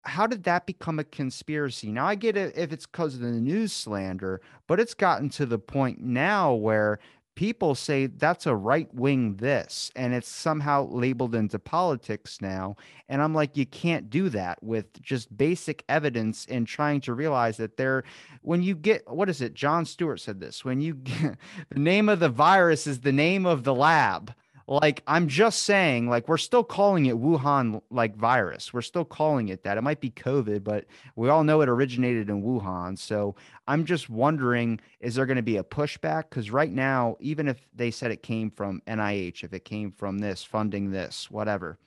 how 0.03 0.25
did 0.25 0.43
that 0.45 0.65
become 0.65 0.97
a 0.97 1.03
conspiracy? 1.03 1.91
Now 1.91 2.07
i 2.07 2.15
get 2.15 2.35
it 2.35 2.57
if 2.57 2.73
it's 2.73 2.87
because 2.87 3.13
of 3.13 3.21
the 3.21 3.27
news 3.27 3.71
slander 3.71 4.41
but 4.65 4.79
it's 4.79 4.95
gotten 4.95 5.29
to 5.29 5.45
the 5.45 5.59
point 5.59 6.01
now 6.01 6.51
where 6.51 6.97
people 7.35 7.73
say 7.75 8.07
that's 8.07 8.45
a 8.45 8.55
right 8.55 8.93
wing 8.93 9.35
this 9.37 9.91
and 9.95 10.13
it's 10.13 10.27
somehow 10.27 10.85
labeled 10.89 11.33
into 11.33 11.57
politics 11.57 12.41
now 12.41 12.75
and 13.07 13.21
i'm 13.21 13.33
like 13.33 13.55
you 13.55 13.65
can't 13.65 14.09
do 14.09 14.27
that 14.27 14.61
with 14.61 15.01
just 15.01 15.35
basic 15.37 15.83
evidence 15.87 16.45
and 16.49 16.67
trying 16.67 16.99
to 16.99 17.13
realize 17.13 17.57
that 17.57 17.77
there 17.77 18.03
when 18.41 18.63
you 18.63 18.75
get 18.75 19.07
what 19.07 19.29
is 19.29 19.41
it? 19.41 19.53
Jon 19.53 19.85
Stewart 19.85 20.19
said 20.19 20.39
this. 20.39 20.63
When 20.63 20.81
you 20.81 20.93
get, 20.95 21.37
the 21.69 21.79
name 21.79 22.09
of 22.09 22.19
the 22.19 22.29
virus 22.29 22.87
is 22.87 23.01
the 23.01 23.11
name 23.11 23.45
of 23.45 23.63
the 23.63 23.75
lab 23.75 24.33
like 24.69 25.01
i'm 25.07 25.27
just 25.27 25.63
saying 25.63 26.07
like 26.07 26.27
we're 26.27 26.37
still 26.37 26.63
calling 26.63 27.07
it 27.07 27.15
wuhan 27.15 27.81
like 27.89 28.15
virus. 28.15 28.71
We're 28.71 28.81
still 28.81 29.03
calling 29.03 29.49
it 29.49 29.63
that. 29.63 29.77
It 29.77 29.81
might 29.81 29.99
be 29.99 30.11
covid 30.11 30.63
but 30.63 30.85
we 31.15 31.27
all 31.29 31.43
know 31.43 31.61
it 31.61 31.69
originated 31.69 32.29
in 32.29 32.43
wuhan. 32.43 32.97
So 32.97 33.35
i'm 33.67 33.83
just 33.83 34.09
wondering 34.09 34.79
is 34.99 35.15
there 35.15 35.25
going 35.25 35.37
to 35.37 35.43
be 35.43 35.57
a 35.57 35.63
pushback? 35.63 36.29
Because 36.29 36.51
right 36.51 36.71
now 36.71 37.17
even 37.19 37.47
if 37.47 37.67
they 37.75 37.91
said 37.91 38.11
it 38.11 38.23
came 38.23 38.51
from 38.51 38.81
nih 38.87 39.43
if 39.43 39.53
it 39.53 39.65
came 39.65 39.91
from 39.91 40.19
this 40.19 40.43
funding 40.43 40.91
this 40.91 41.29
whatever 41.31 41.77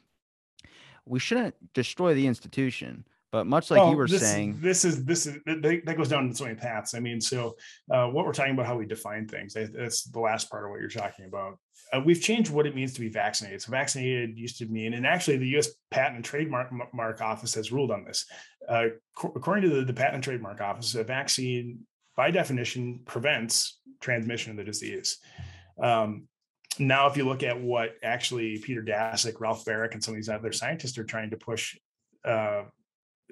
we 1.06 1.18
shouldn't 1.18 1.54
destroy 1.74 2.14
the 2.14 2.26
institution. 2.26 3.04
But 3.32 3.46
much 3.46 3.70
like 3.70 3.90
you 3.90 3.96
were 3.96 4.06
this, 4.06 4.20
saying, 4.20 4.58
this 4.60 4.84
is 4.84 5.06
this 5.06 5.26
is 5.26 5.38
that 5.46 5.94
goes 5.96 6.10
down 6.10 6.34
so 6.34 6.44
many 6.44 6.54
paths. 6.54 6.94
I 6.94 7.00
mean, 7.00 7.18
so 7.18 7.56
uh, 7.90 8.06
what 8.08 8.26
we're 8.26 8.34
talking 8.34 8.52
about, 8.52 8.66
how 8.66 8.76
we 8.76 8.84
define 8.84 9.26
things, 9.26 9.54
that's 9.54 10.04
the 10.04 10.20
last 10.20 10.50
part 10.50 10.64
of 10.64 10.70
what 10.70 10.80
you're 10.80 10.90
talking 10.90 11.24
about. 11.24 11.58
Uh, 11.92 12.00
we've 12.04 12.22
changed 12.22 12.50
what 12.50 12.66
it 12.66 12.74
means 12.74 12.94
to 12.94 13.00
be 13.00 13.08
vaccinated. 13.08 13.60
So 13.60 13.70
vaccinated 13.70 14.38
used 14.38 14.58
to 14.58 14.66
mean, 14.66 14.94
and 14.94 15.06
actually 15.06 15.36
the 15.36 15.48
U.S. 15.48 15.68
Patent 15.90 16.16
and 16.16 16.24
Trademark 16.24 16.72
Mark 16.94 17.20
Office 17.20 17.54
has 17.54 17.70
ruled 17.70 17.90
on 17.90 18.04
this. 18.04 18.24
Uh, 18.68 18.86
according 19.22 19.68
to 19.68 19.76
the, 19.76 19.84
the 19.84 19.92
Patent 19.92 20.14
and 20.14 20.24
Trademark 20.24 20.60
Office, 20.60 20.94
a 20.94 21.04
vaccine 21.04 21.80
by 22.16 22.30
definition 22.30 23.00
prevents 23.04 23.78
transmission 24.00 24.52
of 24.52 24.56
the 24.56 24.64
disease. 24.64 25.18
Um, 25.82 26.28
now, 26.78 27.06
if 27.06 27.16
you 27.16 27.24
look 27.24 27.42
at 27.42 27.60
what 27.60 27.96
actually 28.02 28.58
Peter 28.58 28.82
Daszak, 28.82 29.40
Ralph 29.40 29.64
Baric, 29.64 29.92
and 29.92 30.02
some 30.02 30.14
of 30.14 30.16
these 30.16 30.28
other 30.28 30.52
scientists 30.52 30.96
are 30.96 31.04
trying 31.04 31.30
to 31.30 31.36
push 31.36 31.76
uh, 32.24 32.62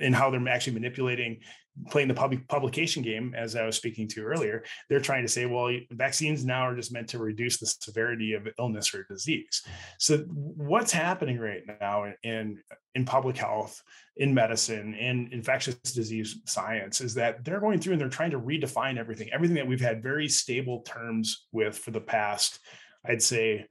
and 0.01 0.15
how 0.15 0.31
they're 0.31 0.47
actually 0.49 0.75
manipulating 0.75 1.41
playing 1.89 2.09
the 2.09 2.15
public 2.15 2.47
publication 2.49 3.03
game 3.03 3.35
as 3.37 3.57
i 3.57 3.65
was 3.65 3.77
speaking 3.77 4.07
to 4.09 4.23
earlier 4.23 4.63
they're 4.89 5.01
trying 5.01 5.23
to 5.23 5.29
say 5.29 5.47
well 5.47 5.71
vaccines 5.93 6.45
now 6.45 6.63
are 6.63 6.77
just 6.77 6.93
meant 6.93 7.09
to 7.09 7.19
reduce 7.19 7.59
the 7.59 7.67
severity 7.67 8.33
of 8.35 8.49
illness 8.59 8.95
or 8.95 9.05
disease. 9.05 9.63
So 9.99 10.19
what's 10.19 10.93
happening 10.93 11.39
right 11.39 11.63
now 11.81 12.13
in 12.23 12.61
in 12.95 13.05
public 13.05 13.37
health 13.37 13.83
in 14.17 14.35
medicine 14.35 14.95
and 14.95 15.33
infectious 15.33 15.77
disease 15.77 16.41
science 16.47 17.01
is 17.01 17.15
that 17.15 17.45
they're 17.45 17.61
going 17.61 17.81
through 17.81 17.93
and 17.93 18.01
they're 18.01 18.09
trying 18.09 18.33
to 18.33 18.41
redefine 18.41 18.99
everything 18.99 19.29
everything 19.33 19.57
that 19.57 19.67
we've 19.67 19.81
had 19.81 20.03
very 20.03 20.29
stable 20.29 20.81
terms 20.83 21.47
with 21.53 21.79
for 21.79 21.93
the 21.93 22.01
past 22.01 22.59
i'd 23.07 23.23
say 23.23 23.65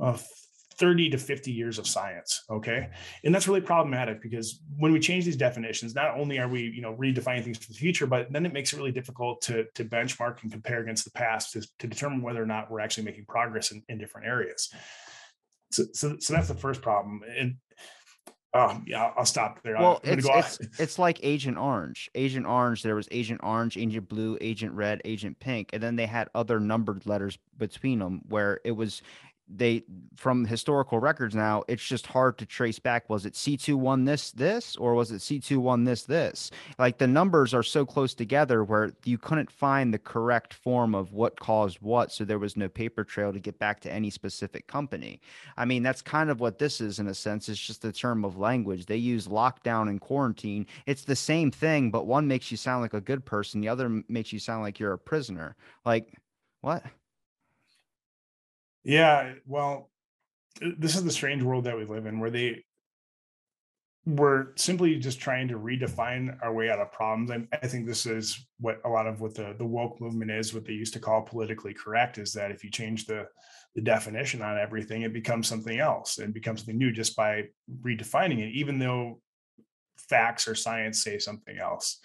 uh, 0.00 0.18
30 0.78 1.10
to 1.10 1.18
50 1.18 1.52
years 1.52 1.78
of 1.78 1.86
science 1.86 2.44
okay 2.50 2.88
and 3.24 3.34
that's 3.34 3.48
really 3.48 3.60
problematic 3.60 4.20
because 4.22 4.60
when 4.76 4.92
we 4.92 5.00
change 5.00 5.24
these 5.24 5.36
definitions 5.36 5.94
not 5.94 6.18
only 6.18 6.38
are 6.38 6.48
we 6.48 6.62
you 6.62 6.82
know 6.82 6.94
redefining 6.94 7.44
things 7.44 7.58
for 7.58 7.72
the 7.72 7.78
future 7.78 8.06
but 8.06 8.32
then 8.32 8.46
it 8.46 8.52
makes 8.52 8.72
it 8.72 8.76
really 8.76 8.92
difficult 8.92 9.40
to 9.42 9.64
to 9.74 9.84
benchmark 9.84 10.42
and 10.42 10.52
compare 10.52 10.80
against 10.80 11.04
the 11.04 11.10
past 11.10 11.52
to, 11.52 11.66
to 11.78 11.86
determine 11.86 12.22
whether 12.22 12.42
or 12.42 12.46
not 12.46 12.70
we're 12.70 12.80
actually 12.80 13.04
making 13.04 13.24
progress 13.26 13.70
in, 13.70 13.82
in 13.88 13.98
different 13.98 14.26
areas 14.26 14.72
so, 15.70 15.84
so 15.92 16.16
so 16.18 16.32
that's 16.32 16.48
the 16.48 16.54
first 16.54 16.82
problem 16.82 17.22
and 17.36 17.56
Oh, 18.56 18.80
yeah, 18.86 19.10
I'll 19.16 19.24
stop 19.24 19.60
there. 19.64 19.74
Well, 19.76 20.00
it's, 20.04 20.28
it's, 20.30 20.78
it's, 20.78 20.98
like 20.98 21.18
Agent 21.24 21.58
Orange. 21.58 22.08
Agent 22.14 22.46
Orange, 22.46 22.84
there 22.84 22.94
was 22.94 23.08
Agent 23.10 23.40
Orange, 23.42 23.76
Agent 23.76 24.08
Blue, 24.08 24.38
Agent 24.40 24.72
Red, 24.74 25.02
Agent 25.04 25.40
Pink, 25.40 25.70
and 25.72 25.82
then 25.82 25.96
they 25.96 26.06
had 26.06 26.28
other 26.36 26.60
numbered 26.60 27.04
letters 27.04 27.36
between 27.58 27.98
them 27.98 28.20
where 28.28 28.60
it 28.64 28.70
was 28.70 29.02
they 29.48 29.84
from 30.16 30.44
historical 30.44 30.98
records 30.98 31.34
now 31.34 31.62
it's 31.68 31.84
just 31.84 32.06
hard 32.06 32.38
to 32.38 32.46
trace 32.46 32.78
back 32.78 33.10
was 33.10 33.26
it 33.26 33.34
c2 33.34 33.74
won 33.74 34.04
this 34.04 34.30
this 34.30 34.74
or 34.76 34.94
was 34.94 35.10
it 35.10 35.20
c2 35.20 35.58
won 35.58 35.84
this 35.84 36.04
this? 36.04 36.50
Like 36.78 36.98
the 36.98 37.06
numbers 37.06 37.54
are 37.54 37.62
so 37.62 37.84
close 37.84 38.14
together 38.14 38.64
where 38.64 38.92
you 39.04 39.18
couldn't 39.18 39.50
find 39.50 39.92
the 39.92 39.98
correct 39.98 40.54
form 40.54 40.94
of 40.94 41.12
what 41.12 41.38
caused 41.38 41.80
what 41.80 42.12
so 42.12 42.24
there 42.24 42.38
was 42.38 42.56
no 42.56 42.68
paper 42.68 43.04
trail 43.04 43.32
to 43.32 43.40
get 43.40 43.58
back 43.58 43.80
to 43.80 43.92
any 43.92 44.10
specific 44.10 44.66
company. 44.66 45.20
I 45.56 45.64
mean 45.64 45.82
that's 45.82 46.02
kind 46.02 46.30
of 46.30 46.40
what 46.40 46.58
this 46.58 46.80
is 46.80 46.98
in 46.98 47.08
a 47.08 47.14
sense 47.14 47.48
it's 47.48 47.58
just 47.58 47.84
a 47.84 47.92
term 47.92 48.24
of 48.24 48.38
language. 48.38 48.86
They 48.86 48.96
use 48.96 49.28
lockdown 49.28 49.88
and 49.88 50.00
quarantine. 50.00 50.66
It's 50.86 51.04
the 51.04 51.16
same 51.16 51.50
thing 51.50 51.90
but 51.90 52.06
one 52.06 52.26
makes 52.26 52.50
you 52.50 52.56
sound 52.56 52.82
like 52.82 52.94
a 52.94 53.00
good 53.00 53.24
person 53.24 53.60
the 53.60 53.68
other 53.68 54.02
makes 54.08 54.32
you 54.32 54.38
sound 54.38 54.62
like 54.62 54.78
you're 54.78 54.92
a 54.92 54.98
prisoner. 54.98 55.56
Like 55.84 56.14
what 56.60 56.84
yeah, 58.84 59.32
well, 59.46 59.90
this 60.60 60.94
is 60.94 61.04
the 61.04 61.10
strange 61.10 61.42
world 61.42 61.64
that 61.64 61.76
we 61.76 61.84
live 61.84 62.06
in 62.06 62.20
where 62.20 62.30
they 62.30 62.64
we're 64.06 64.48
simply 64.56 64.96
just 64.96 65.18
trying 65.18 65.48
to 65.48 65.58
redefine 65.58 66.36
our 66.42 66.52
way 66.52 66.68
out 66.68 66.78
of 66.78 66.92
problems. 66.92 67.30
And 67.30 67.48
I 67.62 67.66
think 67.66 67.86
this 67.86 68.04
is 68.04 68.46
what 68.60 68.78
a 68.84 68.88
lot 68.88 69.06
of 69.06 69.22
what 69.22 69.34
the, 69.34 69.54
the 69.56 69.64
woke 69.64 69.98
movement 69.98 70.30
is, 70.30 70.52
what 70.52 70.66
they 70.66 70.74
used 70.74 70.92
to 70.92 71.00
call 71.00 71.22
politically 71.22 71.72
correct, 71.72 72.18
is 72.18 72.32
that 72.34 72.50
if 72.50 72.62
you 72.62 72.70
change 72.70 73.06
the 73.06 73.26
the 73.74 73.80
definition 73.80 74.40
on 74.40 74.58
everything, 74.58 75.02
it 75.02 75.12
becomes 75.12 75.48
something 75.48 75.80
else 75.80 76.18
and 76.18 76.32
becomes 76.32 76.60
something 76.60 76.78
new 76.78 76.92
just 76.92 77.16
by 77.16 77.44
redefining 77.80 78.38
it, 78.38 78.52
even 78.52 78.78
though 78.78 79.20
facts 79.96 80.46
or 80.46 80.54
science 80.54 81.02
say 81.02 81.18
something 81.18 81.58
else. 81.58 81.98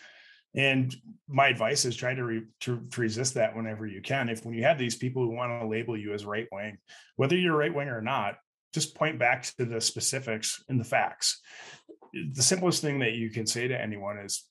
And 0.55 0.95
my 1.27 1.47
advice 1.47 1.85
is 1.85 1.95
try 1.95 2.15
to, 2.15 2.23
re, 2.23 2.43
to, 2.61 2.81
to 2.91 3.01
resist 3.01 3.35
that 3.35 3.55
whenever 3.55 3.85
you 3.85 4.01
can. 4.01 4.29
If 4.29 4.45
when 4.45 4.55
you 4.55 4.63
have 4.63 4.79
these 4.79 4.95
people 4.95 5.23
who 5.23 5.31
want 5.31 5.61
to 5.61 5.67
label 5.67 5.97
you 5.97 6.13
as 6.13 6.25
right 6.25 6.47
wing, 6.51 6.77
whether 7.17 7.35
you're 7.35 7.55
right 7.55 7.73
wing 7.73 7.89
or 7.89 8.01
not, 8.01 8.35
just 8.73 8.95
point 8.95 9.19
back 9.19 9.43
to 9.57 9.65
the 9.65 9.81
specifics 9.81 10.63
and 10.69 10.79
the 10.79 10.83
facts. 10.83 11.41
The 12.33 12.41
simplest 12.41 12.81
thing 12.81 12.99
that 12.99 13.13
you 13.13 13.29
can 13.29 13.45
say 13.45 13.67
to 13.67 13.79
anyone 13.79 14.17
is, 14.17 14.45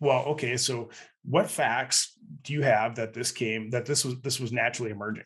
well, 0.00 0.24
okay, 0.24 0.56
so 0.56 0.90
what 1.24 1.50
facts 1.50 2.16
do 2.42 2.52
you 2.54 2.62
have 2.62 2.96
that 2.96 3.12
this 3.12 3.30
came 3.30 3.70
that 3.70 3.84
this 3.84 4.04
was 4.04 4.20
this 4.22 4.40
was 4.40 4.52
naturally 4.52 4.90
emerging? 4.90 5.24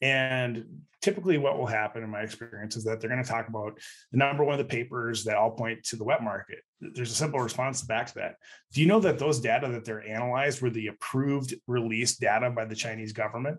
And 0.00 0.82
typically, 1.02 1.36
what 1.36 1.58
will 1.58 1.66
happen 1.66 2.02
in 2.02 2.08
my 2.08 2.20
experience 2.20 2.76
is 2.76 2.84
that 2.84 3.00
they're 3.00 3.10
going 3.10 3.22
to 3.22 3.28
talk 3.28 3.48
about 3.48 3.78
the 4.12 4.18
number 4.18 4.44
one 4.44 4.58
of 4.58 4.58
the 4.58 4.76
papers 4.76 5.24
that 5.24 5.36
all 5.36 5.50
point 5.50 5.82
to 5.84 5.96
the 5.96 6.04
wet 6.04 6.22
market. 6.22 6.60
There's 6.80 7.10
a 7.10 7.14
simple 7.14 7.40
response 7.40 7.82
back 7.82 8.06
to 8.06 8.14
that. 8.14 8.36
Do 8.72 8.80
you 8.80 8.86
know 8.86 9.00
that 9.00 9.18
those 9.18 9.40
data 9.40 9.68
that 9.68 9.84
they're 9.84 10.06
analyzed 10.06 10.62
were 10.62 10.70
the 10.70 10.86
approved 10.86 11.54
released 11.66 12.20
data 12.20 12.50
by 12.50 12.64
the 12.64 12.76
Chinese 12.76 13.12
government? 13.12 13.58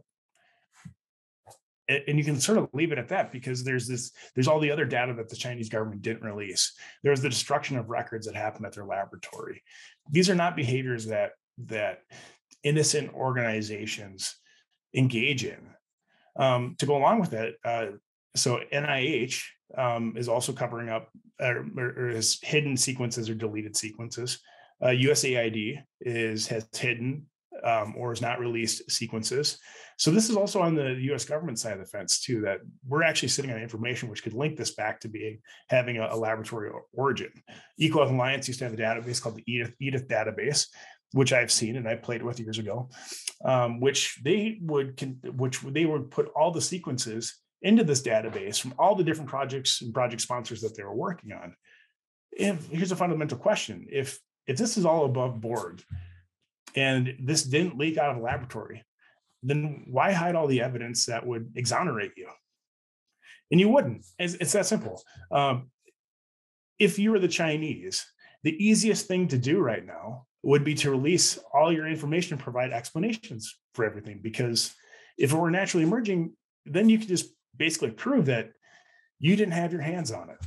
and 1.89 2.17
you 2.17 2.23
can 2.23 2.39
sort 2.39 2.57
of 2.57 2.69
leave 2.71 2.93
it 2.93 2.97
at 2.97 3.09
that 3.09 3.31
because 3.31 3.63
there's 3.63 3.87
this 3.87 4.11
there's 4.33 4.47
all 4.47 4.59
the 4.59 4.71
other 4.71 4.85
data 4.85 5.13
that 5.13 5.27
the 5.27 5.35
chinese 5.35 5.67
government 5.67 6.01
didn't 6.01 6.23
release 6.23 6.73
there's 7.03 7.19
the 7.19 7.29
destruction 7.29 7.77
of 7.77 7.89
records 7.89 8.25
that 8.25 8.35
happened 8.35 8.65
at 8.65 8.73
their 8.73 8.85
laboratory 8.85 9.61
these 10.09 10.29
are 10.29 10.35
not 10.35 10.55
behaviors 10.55 11.07
that 11.07 11.31
that 11.57 11.99
innocent 12.63 13.13
organizations 13.13 14.37
engage 14.93 15.43
in 15.43 15.72
um, 16.35 16.75
to 16.79 16.85
go 16.85 16.97
along 16.97 17.19
with 17.19 17.33
it. 17.33 17.55
uh, 17.63 17.87
so 18.35 18.59
NIH 18.73 19.41
um, 19.77 20.15
is 20.17 20.27
also 20.27 20.53
covering 20.53 20.89
up 20.89 21.09
or, 21.39 21.65
or 21.77 22.09
is 22.09 22.39
hidden 22.41 22.77
sequences 22.77 23.29
or 23.29 23.35
deleted 23.35 23.75
sequences. 23.75 24.39
Uh, 24.81 24.87
USAID 24.87 25.81
is 26.01 26.47
has 26.47 26.67
hidden 26.73 27.25
um, 27.63 27.93
or 27.97 28.11
is 28.11 28.21
not 28.21 28.39
released 28.39 28.89
sequences. 28.91 29.59
So 29.97 30.11
this 30.11 30.29
is 30.29 30.35
also 30.35 30.59
on 30.59 30.75
the 30.75 30.97
U.S. 31.03 31.23
government 31.23 31.59
side 31.59 31.73
of 31.73 31.79
the 31.79 31.85
fence 31.85 32.19
too. 32.19 32.41
That 32.41 32.59
we're 32.87 33.03
actually 33.03 33.29
sitting 33.29 33.51
on 33.51 33.61
information 33.61 34.09
which 34.09 34.23
could 34.23 34.33
link 34.33 34.57
this 34.57 34.73
back 34.73 34.99
to 35.01 35.07
being 35.07 35.39
having 35.69 35.97
a, 35.97 36.07
a 36.11 36.17
laboratory 36.17 36.71
origin. 36.93 37.31
EcoHealth 37.79 38.11
Alliance 38.11 38.47
used 38.47 38.59
to 38.59 38.65
have 38.65 38.73
a 38.73 38.77
database 38.77 39.21
called 39.21 39.35
the 39.35 39.43
EDITH, 39.47 39.75
EDITH 39.79 40.07
database, 40.07 40.67
which 41.13 41.31
I've 41.31 41.51
seen 41.51 41.77
and 41.77 41.87
I 41.87 41.95
played 41.95 42.23
with 42.23 42.39
years 42.39 42.59
ago, 42.59 42.89
um, 43.45 43.79
which 43.79 44.19
they 44.23 44.59
would 44.61 44.99
which 45.35 45.61
they 45.61 45.85
would 45.85 46.11
put 46.11 46.29
all 46.35 46.51
the 46.51 46.61
sequences 46.61 47.39
into 47.61 47.83
this 47.83 48.01
database 48.01 48.59
from 48.59 48.73
all 48.77 48.95
the 48.95 49.03
different 49.03 49.29
projects 49.29 49.81
and 49.81 49.93
project 49.93 50.21
sponsors 50.21 50.61
that 50.61 50.75
they 50.75 50.83
were 50.83 50.95
working 50.95 51.31
on. 51.31 51.55
If 52.31 52.67
here's 52.69 52.91
a 52.91 52.97
fundamental 52.97 53.37
question: 53.37 53.87
if 53.89 54.19
if 54.47 54.57
this 54.57 54.75
is 54.77 54.85
all 54.85 55.05
above 55.05 55.39
board 55.39 55.83
and 56.75 57.15
this 57.21 57.43
didn't 57.43 57.77
leak 57.77 57.97
out 57.97 58.09
of 58.09 58.17
the 58.17 58.23
laboratory, 58.23 58.83
then 59.43 59.85
why 59.87 60.11
hide 60.11 60.35
all 60.35 60.47
the 60.47 60.61
evidence 60.61 61.05
that 61.05 61.25
would 61.25 61.53
exonerate 61.55 62.13
you? 62.17 62.27
And 63.51 63.59
you 63.59 63.69
wouldn't. 63.69 64.03
It's, 64.17 64.33
it's 64.35 64.53
that 64.53 64.65
simple. 64.65 65.03
Um, 65.31 65.69
if 66.79 66.97
you 66.97 67.11
were 67.11 67.19
the 67.19 67.27
Chinese, 67.27 68.03
the 68.41 68.51
easiest 68.51 69.07
thing 69.07 69.27
to 69.27 69.37
do 69.37 69.59
right 69.59 69.85
now 69.85 70.25
would 70.43 70.63
be 70.63 70.75
to 70.75 70.91
release 70.91 71.39
all 71.53 71.71
your 71.71 71.87
information 71.87 72.33
and 72.33 72.43
provide 72.43 72.71
explanations 72.71 73.57
for 73.73 73.85
everything. 73.85 74.19
Because 74.21 74.75
if 75.17 75.31
it 75.31 75.37
were 75.37 75.49
naturally 75.49 75.85
emerging, 75.85 76.33
then 76.65 76.89
you 76.89 76.99
could 76.99 77.07
just 77.07 77.29
basically 77.55 77.91
prove 77.91 78.25
that 78.25 78.51
you 79.19 79.35
didn't 79.35 79.53
have 79.53 79.71
your 79.71 79.81
hands 79.81 80.11
on 80.11 80.29
it. 80.29 80.37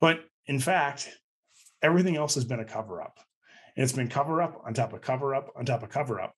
But 0.00 0.20
in 0.46 0.60
fact, 0.60 1.10
everything 1.82 2.16
else 2.16 2.34
has 2.34 2.44
been 2.44 2.60
a 2.60 2.64
cover 2.64 3.02
up. 3.02 3.18
And 3.76 3.84
it's 3.84 3.92
been 3.92 4.08
cover 4.08 4.42
up 4.42 4.62
on 4.64 4.74
top 4.74 4.92
of 4.92 5.02
cover 5.02 5.34
up 5.34 5.52
on 5.54 5.64
top 5.64 5.82
of 5.82 5.90
cover 5.90 6.20
up. 6.20 6.34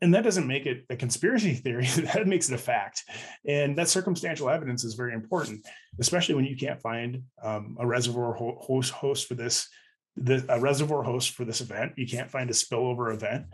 And 0.00 0.12
that 0.14 0.24
doesn't 0.24 0.48
make 0.48 0.66
it 0.66 0.84
a 0.90 0.96
conspiracy 0.96 1.54
theory. 1.54 1.86
that 1.86 2.26
makes 2.26 2.50
it 2.50 2.54
a 2.54 2.58
fact. 2.58 3.04
And 3.46 3.78
that 3.78 3.88
circumstantial 3.88 4.50
evidence 4.50 4.82
is 4.82 4.94
very 4.94 5.14
important, 5.14 5.64
especially 6.00 6.34
when 6.34 6.44
you 6.44 6.56
can't 6.56 6.82
find 6.82 7.22
um, 7.42 7.76
a 7.78 7.86
reservoir 7.86 8.34
host 8.34 8.92
host 8.92 9.28
for 9.28 9.34
this, 9.34 9.68
the, 10.16 10.44
a 10.48 10.60
reservoir 10.60 11.02
host 11.02 11.30
for 11.30 11.44
this 11.44 11.60
event. 11.60 11.92
You 11.96 12.06
can't 12.06 12.30
find 12.30 12.50
a 12.50 12.54
spillover 12.54 13.12
event. 13.12 13.46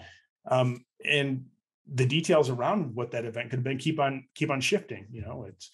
Um, 0.46 0.84
and 1.04 1.46
the 1.92 2.06
details 2.06 2.50
around 2.50 2.94
what 2.94 3.12
that 3.12 3.24
event 3.24 3.50
could 3.50 3.58
have 3.58 3.64
been 3.64 3.78
keep 3.78 3.98
on 3.98 4.24
keep 4.34 4.50
on 4.50 4.60
shifting. 4.60 5.06
You 5.10 5.22
know, 5.22 5.46
it's 5.48 5.70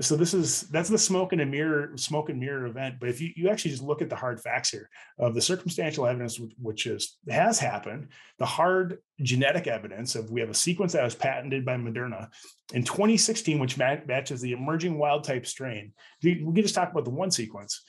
so 0.00 0.16
this 0.16 0.34
is 0.34 0.62
that's 0.62 0.88
the 0.88 0.98
smoke 0.98 1.32
and 1.32 1.40
a 1.40 1.46
mirror 1.46 1.92
smoke 1.96 2.28
and 2.28 2.40
mirror 2.40 2.66
event 2.66 2.96
but 2.98 3.08
if 3.08 3.20
you, 3.20 3.30
you 3.36 3.48
actually 3.48 3.70
just 3.70 3.82
look 3.82 4.02
at 4.02 4.10
the 4.10 4.16
hard 4.16 4.40
facts 4.40 4.70
here 4.70 4.90
of 5.18 5.34
the 5.34 5.40
circumstantial 5.40 6.06
evidence 6.06 6.40
which 6.60 6.86
is 6.86 7.18
has 7.28 7.58
happened 7.58 8.08
the 8.38 8.46
hard 8.46 8.98
genetic 9.22 9.66
evidence 9.66 10.14
of 10.14 10.30
we 10.30 10.40
have 10.40 10.50
a 10.50 10.54
sequence 10.54 10.92
that 10.92 11.04
was 11.04 11.14
patented 11.14 11.64
by 11.64 11.76
moderna 11.76 12.28
in 12.72 12.82
2016 12.82 13.58
which 13.58 13.78
matches 13.78 14.40
the 14.40 14.52
emerging 14.52 14.98
wild 14.98 15.22
type 15.22 15.46
strain 15.46 15.92
we 16.22 16.34
can 16.34 16.62
just 16.62 16.74
talk 16.74 16.90
about 16.90 17.04
the 17.04 17.10
one 17.10 17.30
sequence 17.30 17.82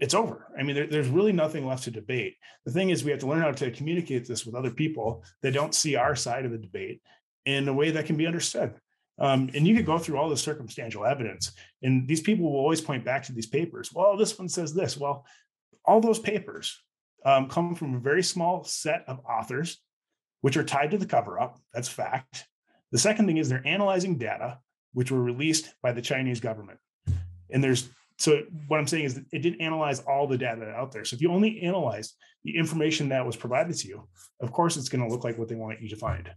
it's 0.00 0.14
over 0.14 0.46
i 0.58 0.62
mean 0.62 0.74
there, 0.74 0.86
there's 0.86 1.08
really 1.08 1.32
nothing 1.32 1.66
left 1.66 1.84
to 1.84 1.90
debate 1.90 2.36
the 2.64 2.72
thing 2.72 2.90
is 2.90 3.04
we 3.04 3.10
have 3.10 3.20
to 3.20 3.26
learn 3.26 3.40
how 3.40 3.50
to 3.50 3.70
communicate 3.70 4.26
this 4.26 4.46
with 4.46 4.54
other 4.54 4.70
people 4.70 5.24
that 5.42 5.54
don't 5.54 5.74
see 5.74 5.96
our 5.96 6.14
side 6.14 6.44
of 6.44 6.52
the 6.52 6.58
debate 6.58 7.00
in 7.46 7.66
a 7.68 7.72
way 7.72 7.90
that 7.90 8.06
can 8.06 8.16
be 8.16 8.26
understood 8.26 8.74
um, 9.20 9.50
and 9.54 9.66
you 9.68 9.76
could 9.76 9.86
go 9.86 9.98
through 9.98 10.16
all 10.16 10.30
the 10.30 10.36
circumstantial 10.36 11.04
evidence, 11.04 11.52
and 11.82 12.08
these 12.08 12.22
people 12.22 12.50
will 12.50 12.58
always 12.58 12.80
point 12.80 13.04
back 13.04 13.22
to 13.24 13.32
these 13.32 13.46
papers. 13.46 13.92
Well, 13.92 14.16
this 14.16 14.38
one 14.38 14.48
says 14.48 14.72
this. 14.72 14.96
Well, 14.96 15.26
all 15.84 16.00
those 16.00 16.18
papers 16.18 16.80
um, 17.24 17.48
come 17.48 17.74
from 17.74 17.94
a 17.94 18.00
very 18.00 18.22
small 18.22 18.64
set 18.64 19.04
of 19.06 19.20
authors, 19.28 19.78
which 20.40 20.56
are 20.56 20.64
tied 20.64 20.92
to 20.92 20.98
the 20.98 21.06
cover 21.06 21.38
up. 21.38 21.58
That's 21.74 21.88
fact. 21.88 22.46
The 22.92 22.98
second 22.98 23.26
thing 23.26 23.36
is 23.36 23.48
they're 23.48 23.66
analyzing 23.66 24.16
data 24.16 24.58
which 24.92 25.12
were 25.12 25.22
released 25.22 25.72
by 25.82 25.92
the 25.92 26.02
Chinese 26.02 26.40
government. 26.40 26.78
And 27.50 27.62
there's 27.62 27.88
so 28.20 28.42
what 28.68 28.78
I'm 28.78 28.86
saying 28.86 29.04
is 29.04 29.18
it 29.32 29.40
didn't 29.40 29.62
analyze 29.62 30.00
all 30.00 30.26
the 30.26 30.36
data 30.36 30.68
out 30.70 30.92
there. 30.92 31.06
So 31.06 31.14
if 31.14 31.22
you 31.22 31.32
only 31.32 31.62
analyze 31.62 32.12
the 32.44 32.54
information 32.54 33.08
that 33.08 33.24
was 33.24 33.34
provided 33.34 33.74
to 33.78 33.88
you, 33.88 34.08
of 34.40 34.52
course 34.52 34.76
it's 34.76 34.90
going 34.90 35.02
to 35.02 35.10
look 35.10 35.24
like 35.24 35.38
what 35.38 35.48
they 35.48 35.54
want 35.54 35.80
you 35.80 35.88
to 35.88 35.96
find. 35.96 36.30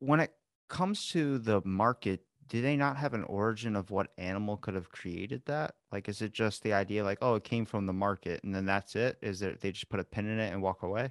When 0.00 0.20
it 0.20 0.32
comes 0.68 1.08
to 1.08 1.38
the 1.38 1.62
market, 1.64 2.20
do 2.48 2.60
they 2.60 2.76
not 2.76 2.98
have 2.98 3.14
an 3.14 3.24
origin 3.24 3.74
of 3.74 3.90
what 3.90 4.08
animal 4.18 4.58
could 4.58 4.74
have 4.74 4.90
created 4.90 5.42
that? 5.46 5.74
Like, 5.90 6.10
is 6.10 6.20
it 6.20 6.32
just 6.32 6.62
the 6.62 6.74
idea 6.74 7.02
like, 7.02 7.18
oh, 7.22 7.36
it 7.36 7.44
came 7.44 7.64
from 7.64 7.86
the 7.86 7.94
market 7.94 8.44
and 8.44 8.54
then 8.54 8.66
that's 8.66 8.94
it? 8.96 9.16
Is 9.22 9.40
it 9.40 9.62
they 9.62 9.72
just 9.72 9.88
put 9.88 9.98
a 9.98 10.04
pin 10.04 10.28
in 10.28 10.38
it 10.38 10.52
and 10.52 10.60
walk 10.60 10.82
away? 10.82 11.10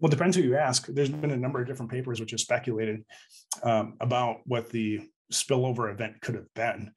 Well, 0.00 0.10
it 0.10 0.16
depends 0.16 0.36
who 0.36 0.42
you 0.42 0.56
ask. 0.56 0.88
There's 0.88 1.08
been 1.08 1.30
a 1.30 1.36
number 1.36 1.60
of 1.60 1.68
different 1.68 1.92
papers 1.92 2.18
which 2.18 2.32
have 2.32 2.40
speculated 2.40 3.04
um, 3.62 3.94
about 4.00 4.40
what 4.44 4.70
the 4.70 5.08
spillover 5.32 5.92
event 5.92 6.20
could 6.20 6.34
have 6.34 6.52
been. 6.54 6.90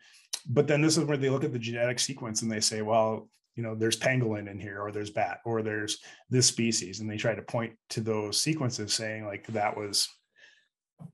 But 0.49 0.67
then 0.67 0.81
this 0.81 0.97
is 0.97 1.03
where 1.03 1.17
they 1.17 1.29
look 1.29 1.43
at 1.43 1.51
the 1.51 1.59
genetic 1.59 1.99
sequence 1.99 2.41
and 2.41 2.51
they 2.51 2.59
say, 2.59 2.81
well, 2.81 3.29
you 3.55 3.63
know, 3.63 3.75
there's 3.75 3.97
pangolin 3.97 4.49
in 4.49 4.59
here, 4.59 4.81
or 4.81 4.91
there's 4.91 5.09
bat, 5.09 5.39
or 5.43 5.63
there's 5.63 5.99
this 6.29 6.45
species, 6.45 6.99
and 6.99 7.09
they 7.09 7.17
try 7.17 7.33
to 7.33 7.41
point 7.41 7.73
to 7.89 8.01
those 8.01 8.39
sequences, 8.39 8.93
saying 8.93 9.25
like 9.25 9.47
that 9.47 9.75
was 9.75 10.07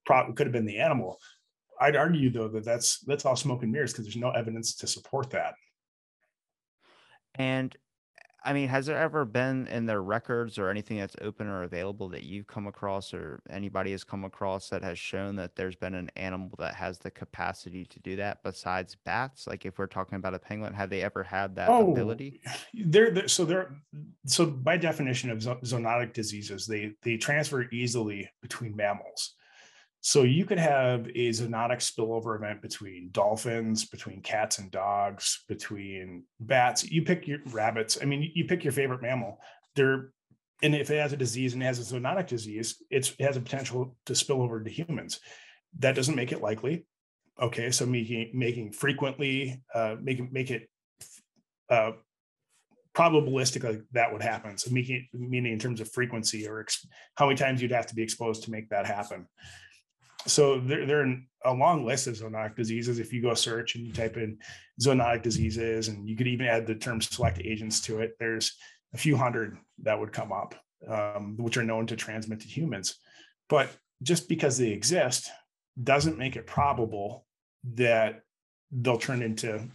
probably 0.05 0.33
could 0.35 0.47
have 0.47 0.53
been 0.53 0.65
the 0.65 0.79
animal. 0.79 1.17
I'd 1.79 1.95
argue 1.95 2.29
though 2.29 2.49
that 2.49 2.65
that's 2.65 2.99
that's 2.99 3.25
all 3.25 3.35
smoke 3.35 3.63
and 3.63 3.71
mirrors 3.71 3.93
because 3.93 4.05
there's 4.05 4.17
no 4.17 4.31
evidence 4.31 4.75
to 4.75 4.87
support 4.87 5.31
that. 5.31 5.55
And 7.35 7.75
I 8.45 8.53
mean, 8.53 8.67
has 8.67 8.85
there 8.85 8.97
ever 8.97 9.23
been 9.23 9.67
in 9.67 9.85
their 9.85 10.01
records 10.01 10.57
or 10.57 10.69
anything 10.69 10.97
that's 10.97 11.15
open 11.21 11.47
or 11.47 11.63
available 11.63 12.09
that 12.09 12.23
you've 12.23 12.47
come 12.47 12.67
across 12.67 13.13
or 13.13 13.41
anybody 13.49 13.91
has 13.91 14.03
come 14.03 14.25
across 14.25 14.69
that 14.69 14.83
has 14.83 14.99
shown 14.99 15.37
that 15.37 15.55
there's 15.55 15.75
been 15.75 15.95
an 15.95 16.09
animal 16.17 16.51
that 16.59 16.75
has 16.75 16.99
the 16.99 17.09
capacity 17.09 17.85
to 17.85 17.99
do 17.99 18.17
that 18.17 18.43
besides 18.43 18.97
bats? 19.05 19.47
Like 19.47 19.65
if 19.65 19.77
we're 19.77 19.87
talking 19.87 20.17
about 20.17 20.33
a 20.33 20.39
penguin, 20.39 20.73
have 20.73 20.89
they 20.89 21.01
ever 21.01 21.23
had 21.23 21.55
that 21.55 21.69
oh, 21.69 21.91
ability? 21.91 22.41
They're, 22.73 23.27
so 23.27 23.45
they're 23.45 23.75
so 24.25 24.45
by 24.45 24.77
definition 24.77 25.29
of 25.29 25.39
zoonotic 25.39 26.13
diseases, 26.13 26.67
they 26.67 26.93
they 27.01 27.17
transfer 27.17 27.69
easily 27.71 28.29
between 28.41 28.75
mammals. 28.75 29.35
So 30.05 30.23
you 30.23 30.43
could 30.43 30.59
have 30.59 31.07
a 31.07 31.29
zoonotic 31.29 31.79
spillover 31.79 32.35
event 32.35 32.61
between 32.61 33.07
dolphins, 33.13 33.85
between 33.85 34.21
cats 34.21 34.59
and 34.59 34.69
dogs, 34.69 35.45
between 35.47 36.25
bats. 36.41 36.83
You 36.83 37.03
pick 37.03 37.25
your 37.25 37.39
rabbits. 37.45 37.97
I 38.01 38.05
mean, 38.05 38.29
you 38.35 38.43
pick 38.43 38.65
your 38.65 38.73
favorite 38.73 39.01
mammal. 39.01 39.39
They're 39.75 40.11
and 40.61 40.75
if 40.75 40.91
it 40.91 40.99
has 40.99 41.13
a 41.13 41.17
disease 41.17 41.53
and 41.53 41.63
it 41.63 41.67
has 41.67 41.79
a 41.79 41.95
zoonotic 41.95 42.27
disease, 42.27 42.83
it 42.89 43.15
has 43.21 43.37
a 43.37 43.41
potential 43.41 43.95
to 44.05 44.13
spill 44.13 44.41
over 44.41 44.61
to 44.61 44.69
humans. 44.69 45.21
That 45.79 45.95
doesn't 45.95 46.15
make 46.15 46.33
it 46.33 46.41
likely. 46.41 46.85
Okay, 47.41 47.71
so 47.71 47.85
making 47.85 48.31
making 48.33 48.73
frequently 48.73 49.63
uh, 49.73 49.95
make 50.01 50.33
make 50.33 50.51
it 50.51 50.69
uh, 51.69 51.93
probabilistic 52.93 53.63
like 53.63 53.83
that 53.93 54.11
would 54.11 54.21
happen. 54.21 54.57
So 54.57 54.69
making 54.69 55.07
meaning 55.13 55.53
in 55.53 55.59
terms 55.59 55.79
of 55.79 55.89
frequency 55.93 56.45
or 56.45 56.59
ex- 56.59 56.85
how 57.15 57.27
many 57.27 57.37
times 57.37 57.61
you'd 57.61 57.71
have 57.71 57.87
to 57.87 57.95
be 57.95 58.03
exposed 58.03 58.43
to 58.43 58.51
make 58.51 58.67
that 58.69 58.85
happen 58.85 59.27
so 60.25 60.59
there, 60.59 60.85
there 60.85 61.01
are 61.01 61.15
a 61.45 61.53
long 61.53 61.85
list 61.85 62.07
of 62.07 62.15
zoonotic 62.15 62.55
diseases. 62.55 62.99
If 62.99 63.11
you 63.11 63.21
go 63.21 63.33
search 63.33 63.75
and 63.75 63.85
you 63.85 63.93
type 63.93 64.17
in 64.17 64.37
zoonotic 64.81 65.21
diseases, 65.21 65.87
and 65.87 66.07
you 66.07 66.15
could 66.15 66.27
even 66.27 66.47
add 66.47 66.65
the 66.65 66.75
term 66.75 67.01
select 67.01 67.39
agents 67.43 67.81
to 67.81 67.99
it, 67.99 68.15
there's 68.19 68.55
a 68.93 68.97
few 68.97 69.17
hundred 69.17 69.57
that 69.81 69.99
would 69.99 70.11
come 70.11 70.31
up, 70.31 70.55
um, 70.87 71.35
which 71.37 71.57
are 71.57 71.63
known 71.63 71.87
to 71.87 71.95
transmit 71.95 72.39
to 72.41 72.47
humans. 72.47 72.95
But 73.49 73.69
just 74.01 74.29
because 74.29 74.57
they 74.57 74.69
exist 74.69 75.29
doesn't 75.81 76.17
make 76.17 76.35
it 76.35 76.47
probable 76.47 77.25
that 77.75 78.21
they'll 78.71 78.97
turn 78.97 79.21
into 79.21 79.67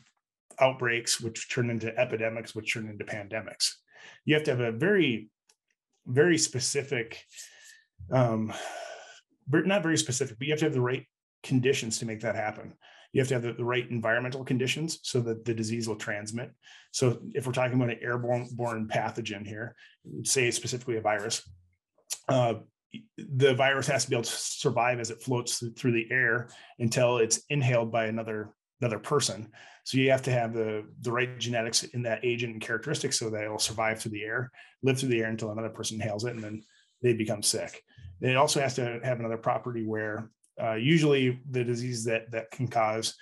outbreaks, 0.61 1.21
which 1.21 1.51
turn 1.51 1.71
into 1.71 1.97
epidemics, 1.99 2.55
which 2.55 2.73
turn 2.73 2.89
into 2.89 3.05
pandemics. 3.05 3.73
You 4.25 4.35
have 4.35 4.45
to 4.45 4.51
have 4.53 4.61
a 4.61 4.73
very, 4.73 5.31
very 6.07 6.39
specific 6.39 7.25
um, 8.11 8.53
not 9.51 9.83
very 9.83 9.99
specific, 9.99 10.39
but 10.39 10.47
you 10.47 10.53
have 10.53 10.61
to 10.61 10.67
have 10.67 10.75
the 10.75 10.81
right 10.81 11.07
conditions 11.43 11.99
to 11.99 12.07
make 12.07 12.21
that 12.21 12.35
happen. 12.35 12.75
You 13.13 13.21
have 13.21 13.29
to 13.29 13.35
have 13.35 13.43
the, 13.43 13.53
the, 13.55 13.65
right 13.65 13.89
environmental 13.89 14.45
conditions 14.45 14.99
so 15.03 15.21
that 15.21 15.45
the 15.45 15.55
disease 15.55 15.89
will 15.89 15.97
transmit. 15.97 16.51
So 16.93 17.21
if 17.33 17.47
we're 17.47 17.53
talking 17.53 17.77
about 17.77 17.91
an 17.91 18.01
airborne 18.03 18.49
born 18.53 18.87
pathogen 18.87 19.47
here, 19.47 19.75
say 20.25 20.51
specifically 20.51 20.97
a 20.97 21.01
virus, 21.01 21.49
uh, 22.29 22.55
the 23.17 23.55
virus 23.55 23.87
has 23.87 24.05
to 24.05 24.11
be 24.11 24.17
able 24.17 24.25
to 24.25 24.31
survive 24.31 25.01
as 25.01 25.11
it 25.11 25.23
floats 25.23 25.63
through 25.77 25.93
the 25.93 26.07
air 26.11 26.49
until 26.79 27.19
it's 27.19 27.43
inhaled 27.49 27.93
by 27.93 28.07
another 28.07 28.53
another 28.81 28.99
person. 28.99 29.49
So 29.85 29.99
you 29.99 30.11
have 30.11 30.23
to 30.23 30.31
have 30.31 30.53
the 30.53 30.85
the 31.01 31.13
right 31.13 31.39
genetics 31.39 31.85
in 31.85 32.03
that 32.03 32.25
agent 32.25 32.53
and 32.53 32.63
characteristics 32.63 33.19
so 33.19 33.31
that 33.31 33.43
it'll 33.43 33.59
survive 33.59 34.01
through 34.01 34.13
the 34.13 34.25
air, 34.25 34.51
live 34.83 34.99
through 34.99 35.11
the 35.11 35.21
air 35.21 35.29
until 35.29 35.51
another 35.51 35.71
person 35.71 36.01
inhales 36.01 36.25
it, 36.25 36.35
and 36.35 36.43
then 36.43 36.63
they 37.03 37.13
become 37.13 37.43
sick. 37.43 37.83
It 38.21 38.37
also 38.37 38.61
has 38.61 38.75
to 38.77 39.01
have 39.03 39.21
another 39.21 39.37
property 39.37 39.85
where 39.85 40.31
uh, 40.61 40.75
usually 40.75 41.41
the 41.51 41.65
disease 41.65 42.05
that 42.05 42.31
that 42.33 42.51
can 42.51 42.69
cause 42.69 43.15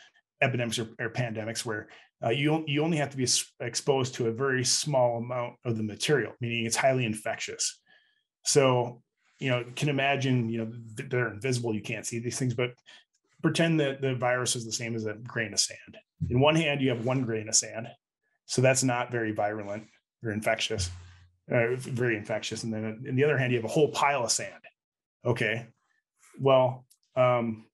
epidemics 0.43 0.79
or, 0.79 0.89
or 0.99 1.11
pandemics 1.11 1.65
where 1.65 1.89
uh, 2.25 2.31
you 2.31 2.65
you 2.67 2.83
only 2.83 2.97
have 2.97 3.11
to 3.11 3.17
be 3.17 3.29
exposed 3.61 4.15
to 4.15 4.29
a 4.29 4.33
very 4.33 4.65
small 4.65 5.19
amount 5.19 5.55
of 5.65 5.77
the 5.77 5.83
material, 5.83 6.33
meaning 6.41 6.65
it's 6.65 6.77
highly 6.77 7.05
infectious. 7.05 7.79
So 8.45 9.03
you 9.39 9.51
know 9.51 9.65
can 9.75 9.89
imagine 9.89 10.49
you 10.49 10.59
know 10.59 10.73
they're 11.09 11.33
invisible, 11.33 11.75
you 11.75 11.83
can't 11.83 12.07
see 12.07 12.19
these 12.19 12.39
things, 12.39 12.55
but 12.55 12.71
pretend 13.43 13.79
that 13.81 14.01
the 14.01 14.15
virus 14.15 14.57
is 14.57 14.65
the 14.65 14.73
same 14.73 14.95
as 14.95 15.05
a 15.05 15.15
grain 15.15 15.53
of 15.53 15.61
sand. 15.61 15.99
In 16.31 16.41
one 16.41 16.57
hand, 16.57 16.81
you 16.81 16.89
have 16.89 17.05
one 17.05 17.23
grain 17.23 17.49
of 17.49 17.55
sand, 17.55 17.87
so 18.47 18.63
that's 18.63 18.83
not 18.83 19.13
very 19.13 19.33
virulent 19.33 19.85
or 20.25 20.31
infectious, 20.31 20.91
uh, 21.53 21.77
very 21.77 22.17
infectious. 22.17 22.65
And 22.65 22.73
then 22.73 23.05
on 23.07 23.15
the 23.15 23.25
other 23.25 23.37
hand, 23.37 23.53
you 23.53 23.59
have 23.59 23.67
a 23.67 23.69
whole 23.69 23.91
pile 23.91 24.25
of 24.25 24.33
sand. 24.33 24.55
Okay. 25.27 25.67
Well, 26.41 26.87
um, 27.17 27.67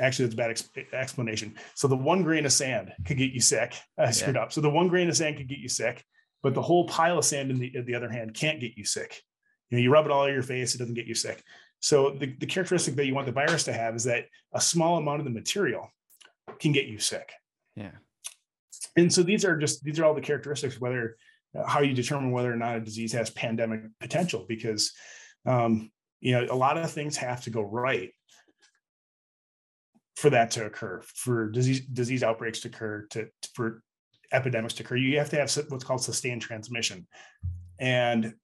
actually, 0.00 0.26
that's 0.26 0.34
a 0.34 0.36
bad 0.36 0.50
ex- 0.50 0.70
explanation. 0.92 1.54
So 1.74 1.88
the 1.88 1.96
one 1.96 2.22
grain 2.22 2.46
of 2.46 2.52
sand 2.52 2.92
could 3.04 3.18
get 3.18 3.32
you 3.32 3.40
sick. 3.40 3.74
I 3.98 4.10
screwed 4.10 4.36
yeah. 4.36 4.42
up. 4.42 4.52
So 4.52 4.60
the 4.60 4.70
one 4.70 4.88
grain 4.88 5.08
of 5.08 5.16
sand 5.16 5.36
could 5.36 5.48
get 5.48 5.58
you 5.58 5.68
sick, 5.68 6.04
but 6.42 6.54
the 6.54 6.62
whole 6.62 6.86
pile 6.86 7.18
of 7.18 7.24
sand 7.24 7.50
in 7.50 7.58
the, 7.58 7.74
in 7.74 7.84
the 7.84 7.94
other 7.94 8.08
hand 8.08 8.34
can't 8.34 8.60
get 8.60 8.76
you 8.76 8.84
sick. 8.84 9.22
You 9.70 9.78
know, 9.78 9.82
you 9.82 9.90
rub 9.90 10.06
it 10.06 10.12
all 10.12 10.22
over 10.22 10.32
your 10.32 10.42
face, 10.42 10.74
it 10.74 10.78
doesn't 10.78 10.94
get 10.94 11.06
you 11.06 11.14
sick. 11.14 11.42
So 11.80 12.10
the, 12.10 12.34
the 12.38 12.46
characteristic 12.46 12.94
that 12.94 13.06
you 13.06 13.14
want 13.14 13.26
the 13.26 13.32
virus 13.32 13.64
to 13.64 13.72
have 13.72 13.94
is 13.94 14.04
that 14.04 14.26
a 14.52 14.60
small 14.60 14.96
amount 14.96 15.20
of 15.20 15.24
the 15.24 15.30
material 15.30 15.92
can 16.58 16.72
get 16.72 16.86
you 16.86 16.98
sick. 16.98 17.32
Yeah. 17.74 17.90
And 18.96 19.12
so 19.12 19.22
these 19.22 19.44
are 19.44 19.58
just 19.58 19.84
these 19.84 19.98
are 19.98 20.04
all 20.04 20.14
the 20.14 20.20
characteristics 20.20 20.80
whether 20.80 21.16
how 21.66 21.80
you 21.80 21.94
determine 21.94 22.30
whether 22.30 22.52
or 22.52 22.56
not 22.56 22.76
a 22.76 22.80
disease 22.80 23.12
has 23.12 23.30
pandemic 23.30 23.82
potential 24.00 24.44
because 24.48 24.92
um, 25.46 25.90
you 26.20 26.32
know 26.32 26.46
a 26.50 26.54
lot 26.54 26.78
of 26.78 26.90
things 26.90 27.16
have 27.16 27.42
to 27.44 27.50
go 27.50 27.62
right 27.62 28.10
for 30.16 30.30
that 30.30 30.50
to 30.52 30.64
occur, 30.64 31.02
for 31.02 31.50
disease 31.50 31.80
disease 31.80 32.22
outbreaks 32.22 32.60
to 32.60 32.68
occur, 32.68 33.06
to 33.10 33.28
for 33.54 33.82
epidemics 34.32 34.74
to 34.74 34.82
occur. 34.82 34.96
You 34.96 35.18
have 35.18 35.30
to 35.30 35.36
have 35.36 35.54
what's 35.68 35.84
called 35.84 36.02
sustained 36.02 36.42
transmission, 36.42 37.06
and 37.78 38.34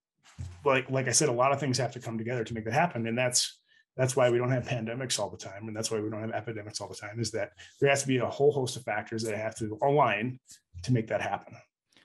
like 0.65 0.91
like 0.91 1.09
I 1.09 1.13
said, 1.13 1.29
a 1.29 1.33
lot 1.33 1.53
of 1.53 1.61
things 1.61 1.79
have 1.79 1.93
to 1.93 2.01
come 2.01 2.19
together 2.19 2.45
to 2.45 2.55
make 2.55 2.65
that 2.65 2.75
happen, 2.75 3.07
and 3.07 3.17
that's 3.17 3.61
that's 3.97 4.17
why 4.17 4.31
we 4.31 4.39
don't 4.39 4.51
have 4.51 4.65
pandemics 4.65 5.19
all 5.19 5.31
the 5.31 5.37
time, 5.37 5.69
and 5.69 5.77
that's 5.77 5.91
why 5.91 6.01
we 6.01 6.09
don't 6.09 6.21
have 6.21 6.33
epidemics 6.33 6.81
all 6.81 6.89
the 6.89 6.95
time. 6.95 7.19
Is 7.19 7.31
that 7.33 7.51
there 7.81 7.91
has 7.91 8.03
to 8.03 8.09
be 8.09 8.19
a 8.19 8.27
whole 8.27 8.53
host 8.53 8.77
of 8.77 8.85
factors 8.85 9.23
that 9.25 9.37
have 9.37 9.57
to 9.57 9.79
align 9.83 10.39
to 10.83 10.93
make 10.93 11.09
that 11.09 11.21
happen. 11.21 11.55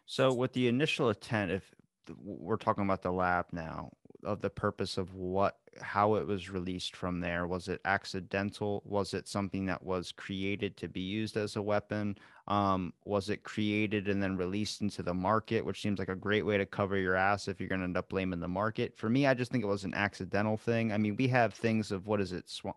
So, 0.06 0.34
with 0.34 0.54
the 0.54 0.68
initial 0.68 1.10
intent, 1.10 1.52
if 1.52 1.74
we're 2.18 2.58
talking 2.58 2.84
about 2.84 3.02
the 3.02 3.12
lab 3.12 3.46
now, 3.52 3.92
of 4.24 4.42
the 4.42 4.50
purpose 4.50 4.98
of 4.98 5.14
what 5.14 5.58
how 5.82 6.16
it 6.16 6.26
was 6.26 6.50
released 6.50 6.96
from 6.96 7.20
there? 7.20 7.48
Was 7.48 7.68
it 7.68 7.82
accidental? 7.86 8.82
Was 8.86 9.14
it 9.14 9.28
something 9.28 9.66
that 9.68 9.84
was 9.84 10.12
created 10.12 10.78
to 10.78 10.88
be 10.88 11.02
used 11.02 11.38
as 11.38 11.56
a 11.56 11.62
weapon? 11.62 12.18
Um, 12.48 12.94
was 13.04 13.30
it 13.30 13.44
created 13.44 14.08
and 14.08 14.24
then 14.24 14.38
released 14.38 14.82
into 14.82 15.04
the 15.04 15.14
market 15.14 15.66
which 15.66 15.82
seems 15.82 16.00
like 16.00 16.08
a 16.08 16.16
great 16.16 16.46
way 16.46 16.58
to 16.58 16.66
cover 16.66 16.96
your 16.96 17.16
ass 17.16 17.50
if 17.50 17.60
you're 17.60 17.68
going 17.68 17.82
to 17.82 17.86
end 17.86 17.98
up 17.98 18.08
blaming 18.08 18.40
the 18.40 18.48
market? 18.48 18.96
For 18.96 19.10
me 19.10 19.28
i 19.28 19.34
just 19.34 19.52
think 19.52 19.64
it 19.64 19.68
was 19.68 19.84
an 19.84 19.94
accidental 19.94 20.56
thing. 20.56 20.94
I 20.94 20.98
mean 20.98 21.16
we 21.18 21.28
have 21.28 21.54
things 21.54 21.92
of 21.92 22.08
what 22.08 22.22
is 22.22 22.32
it 22.32 22.50
Sw- 22.50 22.68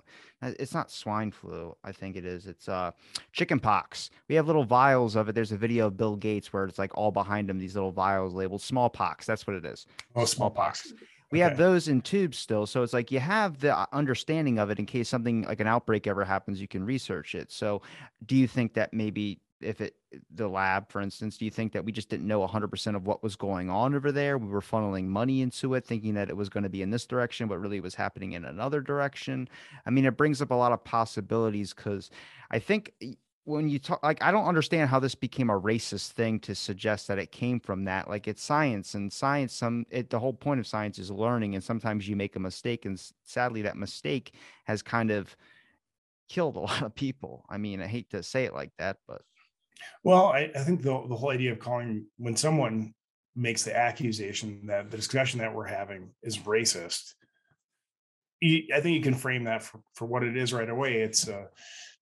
uh, 0.42 0.52
it's 0.58 0.74
not 0.74 0.90
swine 0.90 1.30
flu 1.30 1.76
i 1.84 1.92
think 1.92 2.16
it 2.16 2.24
is. 2.24 2.46
It's 2.46 2.68
uh 2.68 2.90
chicken 3.32 3.60
pox 3.60 4.10
we 4.28 4.34
have 4.34 4.46
little 4.46 4.64
vials 4.64 5.14
of 5.14 5.28
it. 5.28 5.34
There's 5.34 5.52
a 5.52 5.56
video 5.56 5.86
of 5.86 5.96
bill 5.96 6.16
gates 6.16 6.52
where 6.52 6.64
it's 6.64 6.78
like 6.78 6.96
all 6.98 7.12
behind 7.12 7.48
him 7.48 7.58
these 7.58 7.76
little 7.76 7.92
vials 7.92 8.34
labeled 8.34 8.62
smallpox. 8.62 9.24
That's 9.24 9.46
what 9.46 9.54
it 9.54 9.64
is. 9.64 9.86
Oh 10.16 10.24
smallpox 10.24 10.92
we 11.30 11.38
okay. 11.38 11.48
have 11.48 11.56
those 11.56 11.88
in 11.88 12.00
tubes 12.00 12.38
still 12.38 12.66
so 12.66 12.82
it's 12.82 12.92
like 12.92 13.10
you 13.10 13.20
have 13.20 13.60
the 13.60 13.76
uh, 13.76 13.86
understanding 13.92 14.58
of 14.58 14.70
it 14.70 14.78
in 14.78 14.86
case 14.86 15.08
something 15.08 15.42
like 15.42 15.60
an 15.60 15.66
outbreak 15.66 16.06
ever 16.06 16.24
happens 16.24 16.60
you 16.60 16.68
can 16.68 16.84
research 16.84 17.34
it. 17.34 17.50
So 17.52 17.82
do 18.26 18.36
you 18.36 18.46
think 18.46 18.74
that 18.74 18.92
maybe 18.92 19.40
if 19.60 19.80
it 19.82 19.94
the 20.34 20.48
lab 20.48 20.90
for 20.90 21.02
instance 21.02 21.36
do 21.36 21.44
you 21.44 21.50
think 21.50 21.72
that 21.72 21.84
we 21.84 21.92
just 21.92 22.08
didn't 22.08 22.26
know 22.26 22.46
100% 22.46 22.96
of 22.96 23.06
what 23.06 23.22
was 23.22 23.36
going 23.36 23.68
on 23.70 23.94
over 23.94 24.10
there? 24.10 24.38
We 24.38 24.48
were 24.48 24.60
funneling 24.60 25.06
money 25.06 25.42
into 25.42 25.74
it 25.74 25.84
thinking 25.84 26.14
that 26.14 26.30
it 26.30 26.36
was 26.36 26.48
going 26.48 26.62
to 26.64 26.70
be 26.70 26.82
in 26.82 26.90
this 26.90 27.06
direction 27.06 27.48
but 27.48 27.58
really 27.58 27.76
it 27.76 27.82
was 27.82 27.94
happening 27.94 28.32
in 28.32 28.44
another 28.44 28.80
direction. 28.80 29.48
I 29.86 29.90
mean 29.90 30.04
it 30.06 30.16
brings 30.16 30.40
up 30.40 30.50
a 30.50 30.54
lot 30.54 30.72
of 30.72 30.82
possibilities 30.84 31.72
because 31.74 32.10
i 32.50 32.58
think 32.58 32.92
when 33.44 33.68
you 33.68 33.78
talk 33.78 34.02
like 34.02 34.22
i 34.22 34.30
don't 34.30 34.46
understand 34.46 34.88
how 34.88 34.98
this 34.98 35.14
became 35.14 35.50
a 35.50 35.60
racist 35.60 36.12
thing 36.12 36.38
to 36.38 36.54
suggest 36.54 37.08
that 37.08 37.18
it 37.18 37.32
came 37.32 37.58
from 37.58 37.84
that 37.84 38.08
like 38.08 38.28
it's 38.28 38.42
science 38.42 38.94
and 38.94 39.12
science 39.12 39.54
some 39.54 39.86
it 39.90 40.10
the 40.10 40.18
whole 40.18 40.32
point 40.32 40.60
of 40.60 40.66
science 40.66 40.98
is 40.98 41.10
learning 41.10 41.54
and 41.54 41.64
sometimes 41.64 42.08
you 42.08 42.16
make 42.16 42.36
a 42.36 42.40
mistake 42.40 42.84
and 42.84 43.02
sadly 43.24 43.62
that 43.62 43.76
mistake 43.76 44.34
has 44.64 44.82
kind 44.82 45.10
of 45.10 45.34
killed 46.28 46.56
a 46.56 46.60
lot 46.60 46.82
of 46.82 46.94
people 46.94 47.44
i 47.48 47.56
mean 47.56 47.80
i 47.80 47.86
hate 47.86 48.10
to 48.10 48.22
say 48.22 48.44
it 48.44 48.54
like 48.54 48.72
that 48.78 48.98
but 49.08 49.22
well 50.04 50.26
i, 50.26 50.50
I 50.54 50.60
think 50.60 50.82
the, 50.82 51.04
the 51.08 51.16
whole 51.16 51.30
idea 51.30 51.52
of 51.52 51.58
calling 51.58 52.06
when 52.18 52.36
someone 52.36 52.94
makes 53.36 53.62
the 53.62 53.74
accusation 53.76 54.66
that 54.66 54.90
the 54.90 54.96
discussion 54.96 55.38
that 55.38 55.54
we're 55.54 55.64
having 55.64 56.10
is 56.22 56.38
racist 56.38 57.14
I 58.42 58.80
think 58.80 58.96
you 58.96 59.02
can 59.02 59.12
frame 59.12 59.44
that 59.44 59.62
for, 59.62 59.80
for 59.92 60.06
what 60.06 60.22
it 60.22 60.34
is 60.34 60.54
right 60.54 60.68
away. 60.68 61.02
It's 61.02 61.28
uh, 61.28 61.44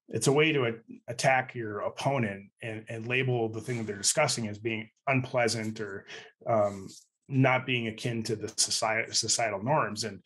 it's 0.09 0.27
a 0.27 0.31
way 0.31 0.51
to 0.51 0.65
a- 0.65 0.99
attack 1.07 1.55
your 1.55 1.79
opponent 1.81 2.49
and, 2.61 2.85
and 2.89 3.07
label 3.07 3.49
the 3.49 3.61
thing 3.61 3.77
that 3.77 3.87
they're 3.87 3.97
discussing 3.97 4.47
as 4.47 4.57
being 4.57 4.89
unpleasant 5.07 5.79
or 5.79 6.05
um, 6.47 6.87
not 7.27 7.65
being 7.65 7.87
akin 7.87 8.23
to 8.23 8.35
the 8.35 8.51
society 8.57 9.11
societal 9.13 9.63
norms. 9.63 10.03
And 10.03 10.21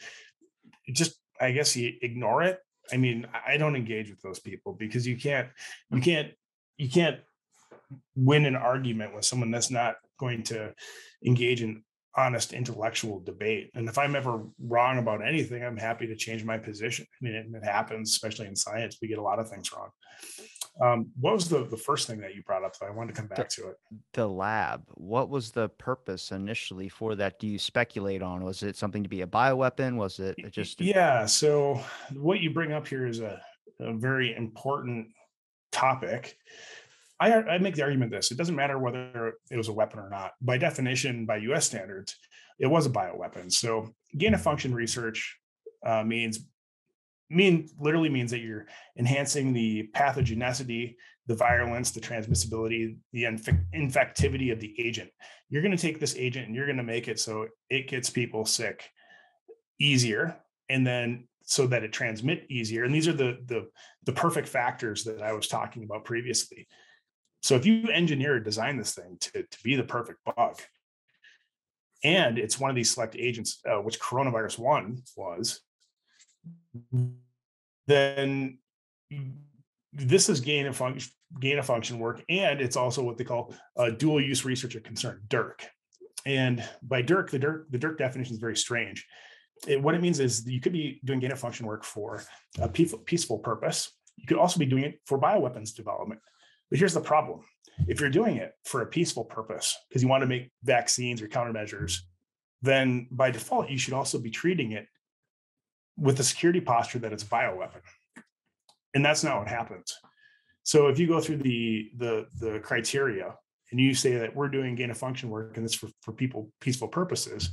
just 0.91 1.17
i 1.39 1.51
guess 1.51 1.75
you 1.75 1.93
ignore 2.01 2.43
it. 2.43 2.59
I 2.91 2.97
mean 2.97 3.25
i 3.47 3.57
don't 3.57 3.75
engage 3.75 4.09
with 4.09 4.21
those 4.21 4.39
people 4.39 4.73
because 4.73 5.07
you 5.07 5.15
can't 5.15 5.47
you 5.89 6.01
can't 6.01 6.31
you 6.77 6.89
can't 6.89 7.19
win 8.15 8.45
an 8.45 8.55
argument 8.55 9.15
with 9.15 9.25
someone 9.25 9.51
that's 9.51 9.71
not 9.71 9.95
going 10.19 10.43
to 10.43 10.73
engage 11.25 11.61
in 11.61 11.83
honest 12.15 12.53
intellectual 12.53 13.19
debate. 13.19 13.71
And 13.73 13.87
if 13.89 13.97
I'm 13.97 14.15
ever 14.15 14.43
wrong 14.59 14.99
about 14.99 15.25
anything, 15.25 15.63
I'm 15.63 15.77
happy 15.77 16.07
to 16.07 16.15
change 16.15 16.43
my 16.43 16.57
position. 16.57 17.05
I 17.09 17.25
mean, 17.25 17.35
it, 17.35 17.47
it 17.53 17.65
happens, 17.65 18.11
especially 18.11 18.47
in 18.47 18.55
science. 18.55 18.97
We 19.01 19.07
get 19.07 19.17
a 19.17 19.23
lot 19.23 19.39
of 19.39 19.49
things 19.49 19.71
wrong. 19.73 19.89
Um, 20.81 21.11
what 21.19 21.33
was 21.33 21.49
the, 21.49 21.65
the 21.65 21.77
first 21.77 22.07
thing 22.07 22.19
that 22.21 22.35
you 22.35 22.41
brought 22.43 22.63
up? 22.63 22.75
So 22.75 22.85
I 22.85 22.89
wanted 22.89 23.15
to 23.15 23.21
come 23.21 23.27
back 23.27 23.49
the, 23.49 23.61
to 23.61 23.69
it. 23.69 23.77
The 24.13 24.27
lab. 24.27 24.83
What 24.95 25.29
was 25.29 25.51
the 25.51 25.69
purpose 25.69 26.31
initially 26.31 26.89
for 26.89 27.15
that? 27.15 27.39
Do 27.39 27.47
you 27.47 27.59
speculate 27.59 28.23
on? 28.23 28.43
Was 28.43 28.63
it 28.63 28.75
something 28.75 29.03
to 29.03 29.09
be 29.09 29.21
a 29.21 29.27
bioweapon? 29.27 29.97
Was 29.97 30.19
it 30.19 30.35
just? 30.51 30.81
Yeah. 30.81 31.25
So 31.25 31.79
what 32.13 32.39
you 32.39 32.51
bring 32.51 32.73
up 32.73 32.87
here 32.87 33.05
is 33.05 33.19
a, 33.19 33.39
a 33.79 33.93
very 33.93 34.35
important 34.35 35.09
topic. 35.71 36.37
I, 37.19 37.33
I 37.33 37.57
make 37.57 37.75
the 37.75 37.83
argument 37.83 38.11
this 38.11 38.31
it 38.31 38.37
doesn't 38.37 38.55
matter 38.55 38.77
whether 38.79 39.33
it 39.51 39.57
was 39.57 39.67
a 39.67 39.73
weapon 39.73 39.99
or 39.99 40.09
not. 40.09 40.31
By 40.41 40.57
definition, 40.57 41.25
by 41.25 41.37
US 41.37 41.65
standards, 41.65 42.15
it 42.59 42.67
was 42.67 42.85
a 42.85 42.89
bioweapon. 42.89 43.51
So 43.51 43.93
gain 44.17 44.33
of 44.33 44.41
function 44.41 44.73
research 44.73 45.37
uh, 45.85 46.03
means 46.03 46.39
mean 47.29 47.69
literally 47.79 48.09
means 48.09 48.31
that 48.31 48.39
you're 48.39 48.67
enhancing 48.97 49.53
the 49.53 49.89
pathogenicity, 49.93 50.95
the 51.27 51.35
virulence, 51.35 51.91
the 51.91 52.01
transmissibility, 52.01 52.97
the 53.11 53.25
inf- 53.25 53.47
infectivity 53.73 54.51
of 54.51 54.59
the 54.59 54.73
agent. 54.79 55.09
You're 55.49 55.61
going 55.61 55.75
to 55.75 55.81
take 55.81 55.99
this 55.99 56.15
agent 56.15 56.47
and 56.47 56.55
you're 56.55 56.65
going 56.65 56.77
to 56.77 56.83
make 56.83 57.07
it 57.07 57.19
so 57.19 57.47
it 57.69 57.87
gets 57.87 58.09
people 58.09 58.45
sick 58.45 58.89
easier, 59.79 60.37
and 60.69 60.85
then 60.85 61.27
so 61.45 61.67
that 61.67 61.83
it 61.83 61.91
transmit 61.91 62.45
easier. 62.49 62.83
And 62.83 62.93
these 62.93 63.07
are 63.07 63.13
the 63.13 63.39
the 63.45 63.67
the 64.05 64.13
perfect 64.13 64.47
factors 64.47 65.03
that 65.05 65.21
I 65.21 65.33
was 65.33 65.47
talking 65.47 65.83
about 65.83 66.05
previously. 66.05 66.67
So 67.43 67.55
if 67.55 67.65
you 67.65 67.89
engineer 67.89 68.35
or 68.35 68.39
design 68.39 68.77
this 68.77 68.95
thing 68.95 69.17
to, 69.19 69.43
to 69.43 69.57
be 69.63 69.75
the 69.75 69.83
perfect 69.83 70.19
bug, 70.25 70.61
and 72.03 72.37
it's 72.37 72.59
one 72.59 72.69
of 72.69 72.75
these 72.75 72.91
select 72.91 73.15
agents, 73.17 73.59
uh, 73.69 73.81
which 73.81 73.99
coronavirus 73.99 74.59
one 74.59 75.03
was, 75.17 75.59
then 77.85 78.57
this 79.91 80.29
is 80.29 80.39
gain 80.39 80.67
of 80.67 80.75
function 80.75 81.11
gain 81.39 81.57
of 81.57 81.65
function 81.65 81.99
work, 81.99 82.23
and 82.29 82.61
it's 82.61 82.77
also 82.77 83.03
what 83.03 83.17
they 83.17 83.23
call 83.23 83.53
dual 83.97 84.21
use 84.21 84.45
research 84.45 84.75
of 84.75 84.83
concern 84.83 85.21
(DURC). 85.27 85.61
And 86.25 86.63
by 86.81 87.01
DURC, 87.03 87.29
the 87.29 87.39
DURC 87.39 87.65
the 87.69 87.77
DURC 87.77 87.97
definition 87.97 88.33
is 88.33 88.39
very 88.39 88.55
strange. 88.55 89.05
It, 89.67 89.81
what 89.81 89.95
it 89.95 90.01
means 90.01 90.19
is 90.19 90.47
you 90.47 90.61
could 90.61 90.73
be 90.73 91.01
doing 91.03 91.19
gain 91.19 91.31
of 91.31 91.39
function 91.39 91.65
work 91.65 91.83
for 91.83 92.23
a 92.59 92.69
peaceful 92.69 93.39
purpose. 93.39 93.91
You 94.15 94.27
could 94.27 94.37
also 94.37 94.59
be 94.59 94.65
doing 94.65 94.83
it 94.83 95.01
for 95.05 95.19
bioweapons 95.19 95.73
development. 95.73 96.21
But 96.73 96.79
here's 96.79 96.95
the 96.95 97.01
problem 97.01 97.41
if 97.87 98.01
you're 98.01 98.09
doing 98.09 98.37
it 98.37 98.53
for 98.65 98.81
a 98.81 98.87
peaceful 98.87 99.23
purpose, 99.23 99.77
because 99.87 100.01
you 100.01 100.09
want 100.09 100.21
to 100.21 100.27
make 100.27 100.49
vaccines 100.63 101.21
or 101.21 101.27
countermeasures, 101.27 101.99
then 102.63 103.07
by 103.11 103.29
default, 103.29 103.69
you 103.69 103.77
should 103.77 103.93
also 103.93 104.17
be 104.17 104.31
treating 104.31 104.71
it 104.71 104.87
with 105.99 106.17
the 106.17 106.23
security 106.23 106.59
posture 106.59 106.97
that 106.97 107.13
it's 107.13 107.21
a 107.21 107.27
bioweapon. 107.27 107.81
And 108.95 109.05
that's 109.05 109.23
not 109.23 109.37
what 109.37 109.49
happens. 109.49 109.93
So 110.63 110.87
if 110.87 110.97
you 110.97 111.05
go 111.05 111.21
through 111.21 111.37
the 111.37 111.91
the 111.95 112.25
the 112.39 112.59
criteria 112.59 113.35
and 113.69 113.79
you 113.79 113.93
say 113.93 114.15
that 114.15 114.35
we're 114.35 114.49
doing 114.49 114.73
gain 114.73 114.89
of 114.89 114.97
function 114.97 115.29
work 115.29 115.55
and 115.57 115.63
this 115.63 115.75
for, 115.75 115.89
for 116.01 116.11
people 116.11 116.49
peaceful 116.59 116.87
purposes, 116.87 117.51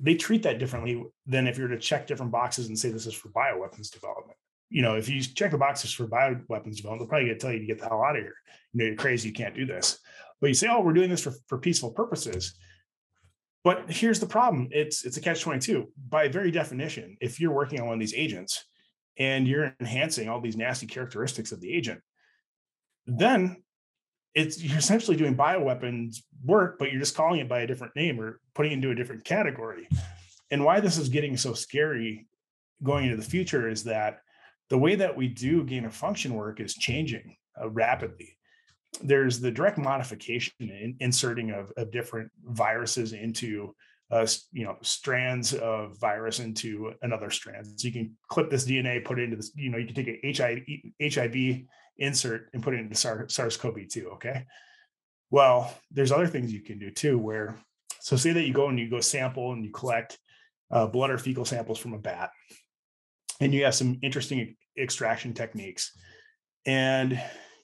they 0.00 0.16
treat 0.16 0.42
that 0.42 0.58
differently 0.58 1.04
than 1.24 1.46
if 1.46 1.56
you're 1.56 1.68
to 1.68 1.78
check 1.78 2.08
different 2.08 2.32
boxes 2.32 2.66
and 2.66 2.76
say 2.76 2.90
this 2.90 3.06
is 3.06 3.14
for 3.14 3.28
bioweapons 3.28 3.92
development 3.92 4.38
you 4.70 4.82
know, 4.82 4.96
if 4.96 5.08
you 5.08 5.22
check 5.22 5.50
the 5.50 5.58
boxes 5.58 5.92
for 5.92 6.06
bioweapons 6.06 6.76
development, 6.76 7.00
they'll 7.00 7.06
probably 7.06 7.28
get 7.28 7.40
tell 7.40 7.52
you 7.52 7.60
to 7.60 7.66
get 7.66 7.78
the 7.78 7.86
hell 7.86 8.04
out 8.04 8.16
of 8.16 8.22
here. 8.22 8.34
You 8.72 8.78
know, 8.78 8.84
you're 8.86 8.96
crazy, 8.96 9.28
you 9.28 9.34
can't 9.34 9.54
do 9.54 9.66
this. 9.66 9.98
But 10.40 10.48
you 10.48 10.54
say, 10.54 10.68
oh, 10.68 10.80
we're 10.80 10.92
doing 10.92 11.10
this 11.10 11.22
for, 11.22 11.32
for 11.46 11.58
peaceful 11.58 11.90
purposes. 11.90 12.54
But 13.64 13.90
here's 13.90 14.20
the 14.20 14.26
problem: 14.26 14.68
it's 14.70 15.04
it's 15.04 15.16
a 15.16 15.20
catch 15.20 15.42
twenty 15.42 15.60
two. 15.60 15.92
By 16.08 16.28
very 16.28 16.50
definition, 16.50 17.16
if 17.20 17.40
you're 17.40 17.52
working 17.52 17.80
on 17.80 17.86
one 17.86 17.94
of 17.94 18.00
these 18.00 18.14
agents 18.14 18.64
and 19.18 19.48
you're 19.48 19.74
enhancing 19.80 20.28
all 20.28 20.40
these 20.40 20.56
nasty 20.56 20.86
characteristics 20.86 21.50
of 21.50 21.60
the 21.60 21.72
agent, 21.72 22.00
then 23.06 23.62
it's 24.34 24.62
you're 24.62 24.78
essentially 24.78 25.16
doing 25.16 25.36
bioweapons 25.36 26.18
work, 26.44 26.78
but 26.78 26.92
you're 26.92 27.00
just 27.00 27.16
calling 27.16 27.40
it 27.40 27.48
by 27.48 27.60
a 27.60 27.66
different 27.66 27.96
name 27.96 28.20
or 28.20 28.40
putting 28.54 28.72
it 28.72 28.76
into 28.76 28.90
a 28.90 28.94
different 28.94 29.24
category. 29.24 29.88
And 30.50 30.64
why 30.64 30.80
this 30.80 30.96
is 30.96 31.08
getting 31.08 31.36
so 31.36 31.52
scary 31.52 32.26
going 32.82 33.04
into 33.04 33.16
the 33.16 33.28
future 33.28 33.68
is 33.68 33.84
that 33.84 34.20
the 34.70 34.78
way 34.78 34.94
that 34.96 35.16
we 35.16 35.28
do 35.28 35.64
gain 35.64 35.84
of 35.84 35.94
function 35.94 36.34
work 36.34 36.60
is 36.60 36.74
changing 36.74 37.36
uh, 37.60 37.68
rapidly. 37.70 38.36
There's 39.02 39.40
the 39.40 39.50
direct 39.50 39.78
modification 39.78 40.52
in, 40.60 40.96
inserting 41.00 41.50
of, 41.50 41.72
of 41.76 41.90
different 41.90 42.30
viruses 42.44 43.12
into 43.12 43.74
uh, 44.10 44.26
you 44.52 44.64
know 44.64 44.76
strands 44.82 45.52
of 45.52 45.98
virus 46.00 46.40
into 46.40 46.94
another 47.02 47.30
strand. 47.30 47.66
So 47.66 47.86
you 47.86 47.92
can 47.92 48.16
clip 48.28 48.50
this 48.50 48.66
DNA, 48.66 49.04
put 49.04 49.18
it 49.18 49.24
into 49.24 49.36
this. 49.36 49.52
You 49.54 49.70
know, 49.70 49.78
you 49.78 49.86
can 49.86 49.94
take 49.94 50.08
a 50.08 50.32
HIV 50.32 51.12
HIV 51.12 51.64
insert 51.98 52.48
and 52.54 52.62
put 52.62 52.74
it 52.74 52.80
into 52.80 52.94
SARS-CoV-2. 52.94 54.04
Okay. 54.14 54.46
Well, 55.30 55.74
there's 55.90 56.12
other 56.12 56.26
things 56.26 56.52
you 56.52 56.62
can 56.62 56.78
do 56.78 56.90
too. 56.90 57.18
Where 57.18 57.58
so 58.00 58.16
say 58.16 58.32
that 58.32 58.46
you 58.46 58.54
go 58.54 58.68
and 58.68 58.78
you 58.78 58.88
go 58.88 59.00
sample 59.00 59.52
and 59.52 59.62
you 59.62 59.70
collect 59.70 60.18
uh, 60.70 60.86
blood 60.86 61.10
or 61.10 61.18
fecal 61.18 61.44
samples 61.44 61.78
from 61.78 61.92
a 61.92 61.98
bat 61.98 62.30
and 63.40 63.54
you 63.54 63.64
have 63.64 63.74
some 63.74 63.98
interesting 64.02 64.56
extraction 64.78 65.34
techniques. 65.34 65.92
And 66.66 67.20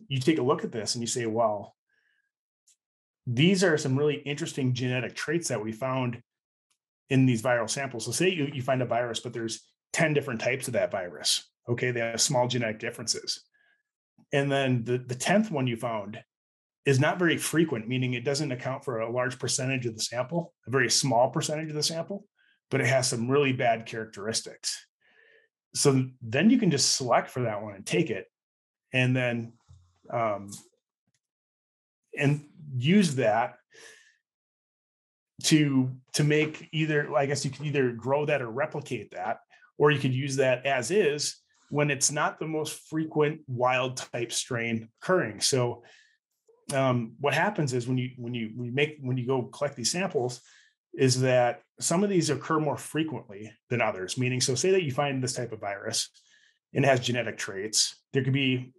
you 0.09 0.21
take 0.21 0.39
a 0.39 0.43
look 0.43 0.65
at 0.65 0.73
this 0.73 0.95
and 0.95 1.03
you 1.03 1.07
say, 1.07 1.27
well, 1.27 1.75
these 3.27 3.65
are 3.65 3.79
some 3.79 3.97
really 3.97 4.17
interesting 4.17 4.75
genetic 4.75 5.15
traits 5.15 5.49
that 5.49 5.63
we 5.63 5.73
found 5.73 6.23
in 7.11 7.27
these 7.27 7.43
viral 7.43 7.69
samples. 7.69 8.05
So 8.05 8.13
say 8.13 8.31
you, 8.31 8.51
you 8.53 8.63
find 8.63 8.83
a 8.83 8.87
virus, 8.87 9.21
but 9.21 9.33
there's 9.33 9.63
10 9.93 10.15
different 10.15 10.41
types 10.41 10.67
of 10.67 10.75
that 10.75 10.91
virus. 10.91 11.49
Okay, 11.69 11.91
they 11.91 12.01
have 12.01 12.21
small 12.21 12.49
genetic 12.49 12.79
differences. 12.79 13.43
And 14.33 14.51
then 14.51 14.85
the, 14.85 14.99
the 14.99 15.15
10th 15.15 15.51
one 15.51 15.67
you 15.67 15.77
found 15.77 16.23
is 16.85 17.01
not 17.01 17.19
very 17.19 17.39
frequent, 17.39 17.89
meaning 17.89 18.13
it 18.13 18.25
doesn't 18.25 18.53
account 18.53 18.85
for 18.85 19.01
a 19.01 19.11
large 19.11 19.39
percentage 19.39 19.87
of 19.87 19.97
the 19.97 20.03
sample, 20.03 20.53
a 20.67 20.71
very 20.71 20.91
small 20.91 21.31
percentage 21.31 21.69
of 21.69 21.75
the 21.75 21.83
sample, 21.83 22.27
but 22.71 22.81
it 22.81 22.87
has 22.87 23.09
some 23.09 23.31
really 23.31 23.53
bad 23.53 23.87
characteristics. 23.87 24.87
So 25.75 26.07
then 26.23 26.51
you 26.51 26.59
can 26.59 26.71
just 26.71 26.97
select 26.97 27.31
for 27.31 27.43
that 27.43 27.63
one 27.63 27.75
and 27.75 27.85
take 27.85 28.11
it, 28.11 28.27
and 28.93 29.15
then 29.17 29.53
um, 30.11 30.51
and 32.17 32.45
use 32.77 33.17
that 33.17 33.57
to 35.45 35.91
to 36.15 36.25
make 36.25 36.69
either 36.73 37.15
I 37.17 37.27
guess 37.27 37.45
you 37.45 37.51
can 37.51 37.67
either 37.67 37.93
grow 37.93 38.25
that 38.27 38.41
or 38.41 38.51
replicate 38.51 39.11
that, 39.13 39.41
or 39.79 39.91
you 39.91 39.99
could 39.99 40.15
use 40.15 40.37
that 40.37 40.65
as 40.65 40.91
is 40.91 41.37
when 41.71 41.91
it's 41.91 42.13
not 42.13 42.39
the 42.39 42.47
most 42.47 42.89
frequent 42.89 43.41
wild 43.49 43.97
type 43.97 44.31
strain 44.31 44.89
occurring. 45.03 45.41
So 45.41 45.83
um, 46.73 47.15
what 47.21 47.35
happens 47.35 47.73
is 47.73 47.89
when 47.89 47.99
you 47.99 48.11
when 48.17 48.33
you 48.33 48.53
we 48.57 48.71
make 48.71 48.99
when 49.01 49.17
you 49.17 49.27
go 49.27 49.43
collect 49.43 49.77
these 49.77 49.91
samples 49.91 50.41
is 50.99 51.21
that 51.21 51.63
some 51.81 52.05
of 52.05 52.11
these 52.11 52.31
occur 52.31 52.61
more 52.61 52.77
frequently 52.77 53.53
than 53.71 53.81
others. 53.81 54.17
Meaning 54.17 54.41
so 54.41 54.55
say 54.55 54.71
that 54.71 54.85
you 54.85 54.93
find 54.93 55.23
this 55.23 55.35
type 55.35 55.53
of 55.53 55.61
virus 55.61 56.09
and 56.73 56.85
it 56.85 56.89
has 56.89 57.01
genetic 57.01 57.37
traits. 57.37 57.97
There 58.13 58.23
could 58.23 58.33
be 58.33 58.73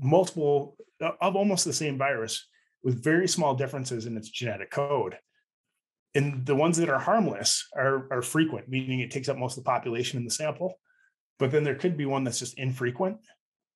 multiple 0.00 0.76
of 1.00 1.36
almost 1.36 1.64
the 1.64 1.72
same 1.72 1.98
virus 1.98 2.46
with 2.82 3.02
very 3.02 3.28
small 3.28 3.54
differences 3.54 4.06
in 4.06 4.16
its 4.16 4.28
genetic 4.28 4.70
code. 4.70 5.18
And 6.14 6.46
the 6.46 6.54
ones 6.54 6.78
that 6.78 6.88
are 6.88 6.98
harmless 6.98 7.68
are, 7.76 8.08
are 8.10 8.22
frequent 8.22 8.68
meaning 8.68 9.00
it 9.00 9.10
takes 9.10 9.28
up 9.28 9.36
most 9.36 9.58
of 9.58 9.64
the 9.64 9.68
population 9.68 10.18
in 10.18 10.24
the 10.24 10.30
sample. 10.30 10.74
But 11.38 11.52
then 11.52 11.64
there 11.64 11.74
could 11.74 11.96
be 11.96 12.06
one 12.06 12.24
that's 12.24 12.38
just 12.38 12.58
infrequent 12.58 13.18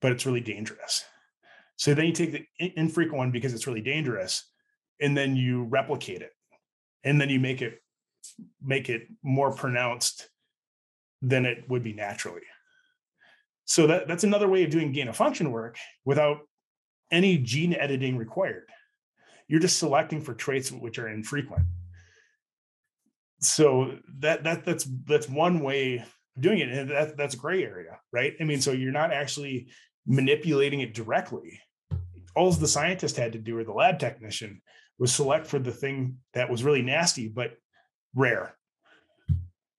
but 0.03 0.13
it's 0.13 0.27
really 0.27 0.41
dangerous. 0.41 1.05
So 1.77 1.95
then 1.95 2.07
you 2.07 2.13
take 2.13 2.33
the 2.33 2.73
infrequent 2.77 3.17
one 3.17 3.31
because 3.31 3.55
it's 3.55 3.67
really 3.67 3.81
dangerous, 3.81 4.45
and 5.01 5.17
then 5.17 5.37
you 5.37 5.63
replicate 5.65 6.21
it, 6.21 6.33
and 7.05 7.21
then 7.21 7.29
you 7.29 7.41
make 7.41 7.63
it 7.63 7.83
make 8.63 8.89
it 8.89 9.09
more 9.23 9.53
pronounced 9.53 10.29
than 11.21 11.45
it 11.45 11.65
would 11.69 11.83
be 11.83 11.93
naturally. 11.93 12.43
So 13.65 13.87
that, 13.87 14.09
that's 14.09 14.25
another 14.25 14.49
way 14.49 14.65
of 14.65 14.71
doing 14.71 14.93
gain 14.93 15.09
of 15.09 15.17
function 15.17 15.51
work 15.51 15.77
without 16.05 16.39
any 17.11 17.39
gene 17.39 17.75
editing 17.75 18.17
required. 18.17 18.69
You're 19.49 19.61
just 19.61 19.79
selecting 19.79 20.21
for 20.21 20.35
traits 20.35 20.71
which 20.71 20.99
are 20.99 21.09
infrequent. 21.09 21.67
So 23.41 23.99
that 24.21 24.45
that 24.45 24.65
that's 24.65 24.87
that's 25.05 25.29
one 25.29 25.61
way 25.61 25.97
of 25.97 26.43
doing 26.43 26.61
it, 26.61 26.69
and 26.69 26.91
that 26.91 27.17
that's 27.17 27.35
a 27.35 27.39
gray 27.39 27.65
area, 27.65 27.99
right? 28.13 28.35
I 28.41 28.45
mean, 28.45 28.61
so 28.61 28.73
you're 28.73 28.93
not 28.93 29.13
actually 29.13 29.69
manipulating 30.07 30.81
it 30.81 30.95
directly 30.95 31.61
all 32.35 32.51
the 32.53 32.69
scientist 32.69 33.17
had 33.17 33.33
to 33.33 33.39
do 33.39 33.59
or 33.59 33.65
the 33.65 33.73
lab 33.73 33.99
technician 33.99 34.63
was 34.99 35.13
select 35.13 35.47
for 35.47 35.59
the 35.59 35.73
thing 35.73 36.19
that 36.35 36.51
was 36.51 36.65
really 36.65 36.83
nasty 36.83 37.29
but 37.29 37.53
rare. 38.15 38.55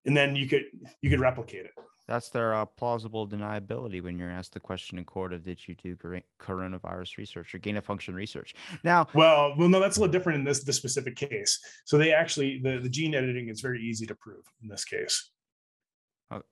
And 0.06 0.18
then 0.18 0.36
you 0.36 0.48
could 0.48 0.64
you 1.02 1.10
could 1.10 1.20
replicate 1.20 1.66
it. 1.66 1.72
That's 2.08 2.30
their 2.30 2.54
uh, 2.54 2.66
plausible 2.66 3.26
deniability 3.28 4.04
when 4.04 4.20
you're 4.20 4.30
asked 4.30 4.54
the 4.54 4.60
question 4.60 4.98
in 4.98 5.06
court 5.06 5.32
of 5.32 5.46
did 5.46 5.66
you 5.66 5.76
do 5.76 5.96
coronavirus 6.42 7.18
research 7.18 7.56
or 7.56 7.60
gain 7.60 7.78
of 7.78 7.86
function 7.86 8.14
research? 8.14 8.54
Now 8.84 9.08
well 9.14 9.54
well 9.58 9.70
no 9.70 9.80
that's 9.80 9.98
a 9.98 10.02
little 10.02 10.12
different 10.12 10.40
in 10.40 10.46
this 10.46 10.64
this 10.64 10.76
specific 10.76 11.16
case. 11.16 11.60
So 11.86 11.98
they 11.98 12.12
actually 12.12 12.60
the, 12.62 12.80
the 12.80 12.90
gene 12.90 13.16
editing 13.16 13.48
is 13.50 13.62
very 13.62 13.82
easy 13.82 14.06
to 14.08 14.16
prove 14.16 14.44
in 14.62 14.68
this 14.68 14.84
case. 14.84 15.32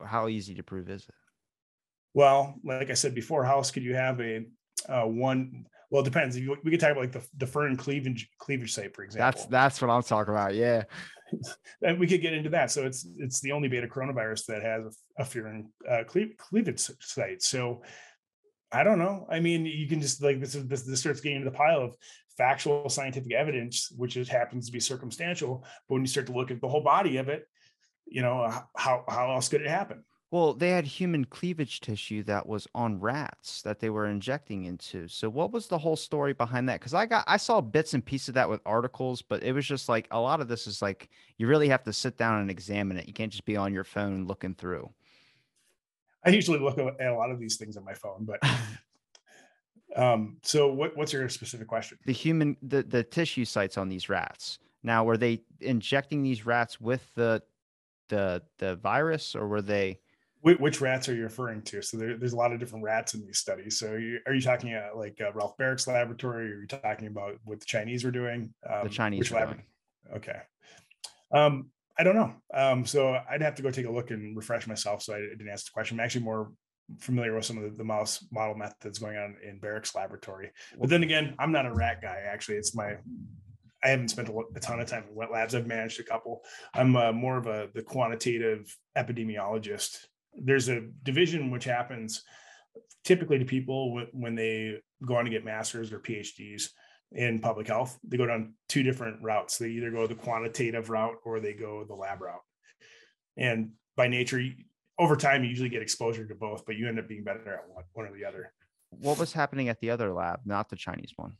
How 0.01 0.27
easy 0.27 0.55
to 0.55 0.63
prove 0.63 0.89
is 0.89 1.03
it? 1.03 1.15
Well 2.13 2.55
like 2.63 2.89
i 2.89 2.93
said 2.93 3.13
before 3.13 3.43
how 3.43 3.57
else 3.57 3.71
could 3.71 3.83
you 3.83 3.95
have 3.95 4.21
a 4.21 4.45
uh, 4.87 5.03
one 5.03 5.65
well, 5.91 6.01
it 6.01 6.05
depends. 6.05 6.37
We 6.37 6.71
could 6.71 6.79
talk 6.79 6.91
about 6.91 7.01
like 7.01 7.11
the, 7.11 7.27
the 7.37 7.45
fern 7.45 7.75
cleavage 7.75 8.29
cleavage 8.39 8.73
site, 8.73 8.95
for 8.95 9.03
example. 9.03 9.25
That's 9.25 9.45
that's 9.47 9.81
what 9.81 9.91
I'm 9.91 10.01
talking 10.01 10.33
about. 10.33 10.55
Yeah, 10.55 10.83
and 11.81 11.99
we 11.99 12.07
could 12.07 12.21
get 12.21 12.33
into 12.33 12.49
that. 12.51 12.71
So 12.71 12.85
it's 12.85 13.05
it's 13.17 13.41
the 13.41 13.51
only 13.51 13.67
beta 13.67 13.87
coronavirus 13.87 14.45
that 14.45 14.63
has 14.63 14.97
a, 15.19 15.23
furin 15.23 15.65
uh, 15.87 16.03
cleavage 16.05 16.79
site. 17.01 17.43
So 17.43 17.83
I 18.71 18.85
don't 18.85 18.99
know. 18.99 19.27
I 19.29 19.41
mean, 19.41 19.65
you 19.65 19.85
can 19.85 19.99
just 19.99 20.23
like 20.23 20.39
this 20.39 20.55
is 20.55 20.65
this, 20.65 20.83
this 20.83 21.01
starts 21.01 21.19
getting 21.19 21.39
into 21.39 21.51
the 21.51 21.57
pile 21.57 21.81
of 21.81 21.97
factual 22.37 22.87
scientific 22.87 23.33
evidence, 23.33 23.91
which 23.97 24.13
just 24.13 24.31
happens 24.31 24.67
to 24.67 24.71
be 24.71 24.79
circumstantial. 24.79 25.65
But 25.89 25.95
when 25.95 26.03
you 26.03 26.07
start 26.07 26.27
to 26.27 26.33
look 26.33 26.51
at 26.51 26.61
the 26.61 26.69
whole 26.69 26.83
body 26.83 27.17
of 27.17 27.27
it, 27.27 27.45
you 28.07 28.21
know 28.21 28.49
how 28.77 29.03
how 29.09 29.33
else 29.33 29.49
could 29.49 29.61
it 29.61 29.67
happen? 29.67 30.05
Well, 30.31 30.53
they 30.53 30.69
had 30.69 30.85
human 30.85 31.25
cleavage 31.25 31.81
tissue 31.81 32.23
that 32.23 32.47
was 32.47 32.65
on 32.73 33.01
rats 33.01 33.61
that 33.63 33.81
they 33.81 33.89
were 33.89 34.07
injecting 34.07 34.63
into. 34.63 35.09
So 35.09 35.29
what 35.29 35.51
was 35.51 35.67
the 35.67 35.77
whole 35.77 35.97
story 35.97 36.31
behind 36.31 36.69
that? 36.69 36.79
Because 36.79 36.93
I 36.93 37.05
got 37.05 37.25
I 37.27 37.35
saw 37.35 37.59
bits 37.59 37.93
and 37.93 38.03
pieces 38.03 38.29
of 38.29 38.35
that 38.35 38.49
with 38.49 38.61
articles, 38.65 39.21
but 39.21 39.43
it 39.43 39.51
was 39.51 39.65
just 39.65 39.89
like 39.89 40.07
a 40.09 40.21
lot 40.21 40.39
of 40.39 40.47
this 40.47 40.67
is 40.67 40.81
like 40.81 41.09
you 41.37 41.47
really 41.47 41.67
have 41.67 41.83
to 41.83 41.91
sit 41.91 42.17
down 42.17 42.39
and 42.39 42.49
examine 42.49 42.95
it. 42.95 43.07
You 43.07 43.13
can't 43.13 43.31
just 43.31 43.43
be 43.43 43.57
on 43.57 43.73
your 43.73 43.83
phone 43.83 44.25
looking 44.25 44.55
through. 44.55 44.89
I 46.25 46.29
usually 46.29 46.59
look 46.59 46.77
at 46.77 47.05
a 47.05 47.13
lot 47.13 47.29
of 47.29 47.37
these 47.37 47.57
things 47.57 47.75
on 47.75 47.83
my 47.83 47.93
phone, 47.93 48.25
but 48.25 48.39
um, 49.97 50.37
so 50.43 50.71
what, 50.71 50.95
what's 50.95 51.11
your 51.11 51.27
specific 51.27 51.67
question? 51.67 51.97
The 52.05 52.13
human 52.13 52.55
the 52.61 52.83
the 52.83 53.03
tissue 53.03 53.43
sites 53.43 53.77
on 53.77 53.89
these 53.89 54.07
rats. 54.07 54.59
Now, 54.81 55.03
were 55.03 55.17
they 55.17 55.41
injecting 55.59 56.23
these 56.23 56.45
rats 56.45 56.79
with 56.79 57.05
the 57.15 57.43
the 58.07 58.43
the 58.59 58.77
virus, 58.77 59.35
or 59.35 59.49
were 59.49 59.61
they? 59.61 59.99
Which 60.41 60.81
rats 60.81 61.07
are 61.07 61.13
you 61.13 61.23
referring 61.23 61.61
to? 61.63 61.81
So 61.81 61.97
there, 61.97 62.17
there's 62.17 62.33
a 62.33 62.37
lot 62.37 62.51
of 62.51 62.59
different 62.59 62.83
rats 62.83 63.13
in 63.13 63.25
these 63.25 63.37
studies. 63.37 63.77
So 63.77 63.95
you, 63.95 64.19
are 64.25 64.33
you 64.33 64.41
talking 64.41 64.73
about 64.73 64.97
like 64.97 65.19
uh, 65.21 65.31
Ralph 65.33 65.55
Barick's 65.57 65.87
laboratory? 65.87 66.51
Or 66.51 66.55
are 66.55 66.61
you 66.61 66.67
talking 66.67 67.07
about 67.07 67.35
what 67.43 67.59
the 67.59 67.65
Chinese 67.65 68.03
were 68.03 68.11
doing? 68.11 68.53
Um, 68.67 68.83
the 68.83 68.89
Chinese 68.89 69.31
lab? 69.31 69.49
Doing. 69.49 69.63
Okay. 70.15 70.39
Um, 71.31 71.69
I 71.97 72.03
don't 72.03 72.15
know. 72.15 72.33
Um, 72.53 72.85
so 72.85 73.19
I'd 73.29 73.41
have 73.41 73.55
to 73.55 73.61
go 73.61 73.69
take 73.69 73.85
a 73.85 73.91
look 73.91 74.09
and 74.09 74.35
refresh 74.35 74.65
myself. 74.65 75.03
So 75.03 75.13
I 75.13 75.19
didn't 75.19 75.49
ask 75.49 75.65
the 75.65 75.71
question. 75.71 75.99
I'm 75.99 76.03
actually 76.03 76.23
more 76.23 76.51
familiar 76.99 77.35
with 77.35 77.45
some 77.45 77.57
of 77.57 77.63
the, 77.63 77.77
the 77.77 77.83
mouse 77.83 78.25
model 78.31 78.55
methods 78.55 78.97
going 78.97 79.17
on 79.17 79.35
in 79.47 79.59
Barick's 79.59 79.93
laboratory. 79.93 80.51
But 80.79 80.89
then 80.89 81.03
again, 81.03 81.35
I'm 81.37 81.51
not 81.51 81.67
a 81.67 81.73
rat 81.73 82.01
guy. 82.01 82.23
Actually, 82.27 82.57
it's 82.57 82.75
my 82.75 82.97
I 83.83 83.89
haven't 83.89 84.09
spent 84.09 84.29
a, 84.29 84.59
ton 84.59 84.79
of 84.79 84.87
time 84.87 85.05
in 85.09 85.15
wet 85.15 85.31
labs. 85.31 85.55
I've 85.55 85.65
managed 85.65 85.99
a 85.99 86.03
couple. 86.03 86.43
I'm 86.73 86.95
uh, 86.95 87.11
more 87.11 87.37
of 87.37 87.47
a 87.47 87.69
the 87.73 87.81
quantitative 87.81 88.75
epidemiologist 88.95 90.05
there's 90.33 90.69
a 90.69 90.81
division 91.03 91.51
which 91.51 91.65
happens 91.65 92.23
typically 93.03 93.39
to 93.39 93.45
people 93.45 94.05
when 94.13 94.35
they 94.35 94.77
go 95.05 95.15
on 95.15 95.25
to 95.25 95.31
get 95.31 95.43
masters 95.43 95.91
or 95.91 95.99
phds 95.99 96.69
in 97.13 97.39
public 97.39 97.67
health 97.67 97.99
they 98.03 98.17
go 98.17 98.25
down 98.25 98.53
two 98.69 98.83
different 98.83 99.21
routes. 99.21 99.57
They 99.57 99.69
either 99.69 99.91
go 99.91 100.07
the 100.07 100.15
quantitative 100.15 100.89
route 100.89 101.15
or 101.25 101.39
they 101.39 101.53
go 101.53 101.83
the 101.83 101.93
lab 101.93 102.21
route. 102.21 102.41
And 103.37 103.71
by 103.97 104.07
nature 104.07 104.41
over 104.97 105.15
time 105.15 105.43
you 105.43 105.49
usually 105.49 105.69
get 105.69 105.81
exposure 105.81 106.25
to 106.27 106.35
both 106.35 106.65
but 106.65 106.75
you 106.75 106.87
end 106.87 106.99
up 106.99 107.07
being 107.07 107.23
better 107.23 107.53
at 107.53 107.69
one, 107.69 107.83
one 107.93 108.05
or 108.05 108.15
the 108.15 108.25
other. 108.25 108.53
What 108.91 109.19
was 109.19 109.33
happening 109.33 109.69
at 109.69 109.79
the 109.81 109.89
other 109.89 110.13
lab 110.13 110.41
not 110.45 110.69
the 110.69 110.75
chinese 110.75 111.13
one? 111.15 111.33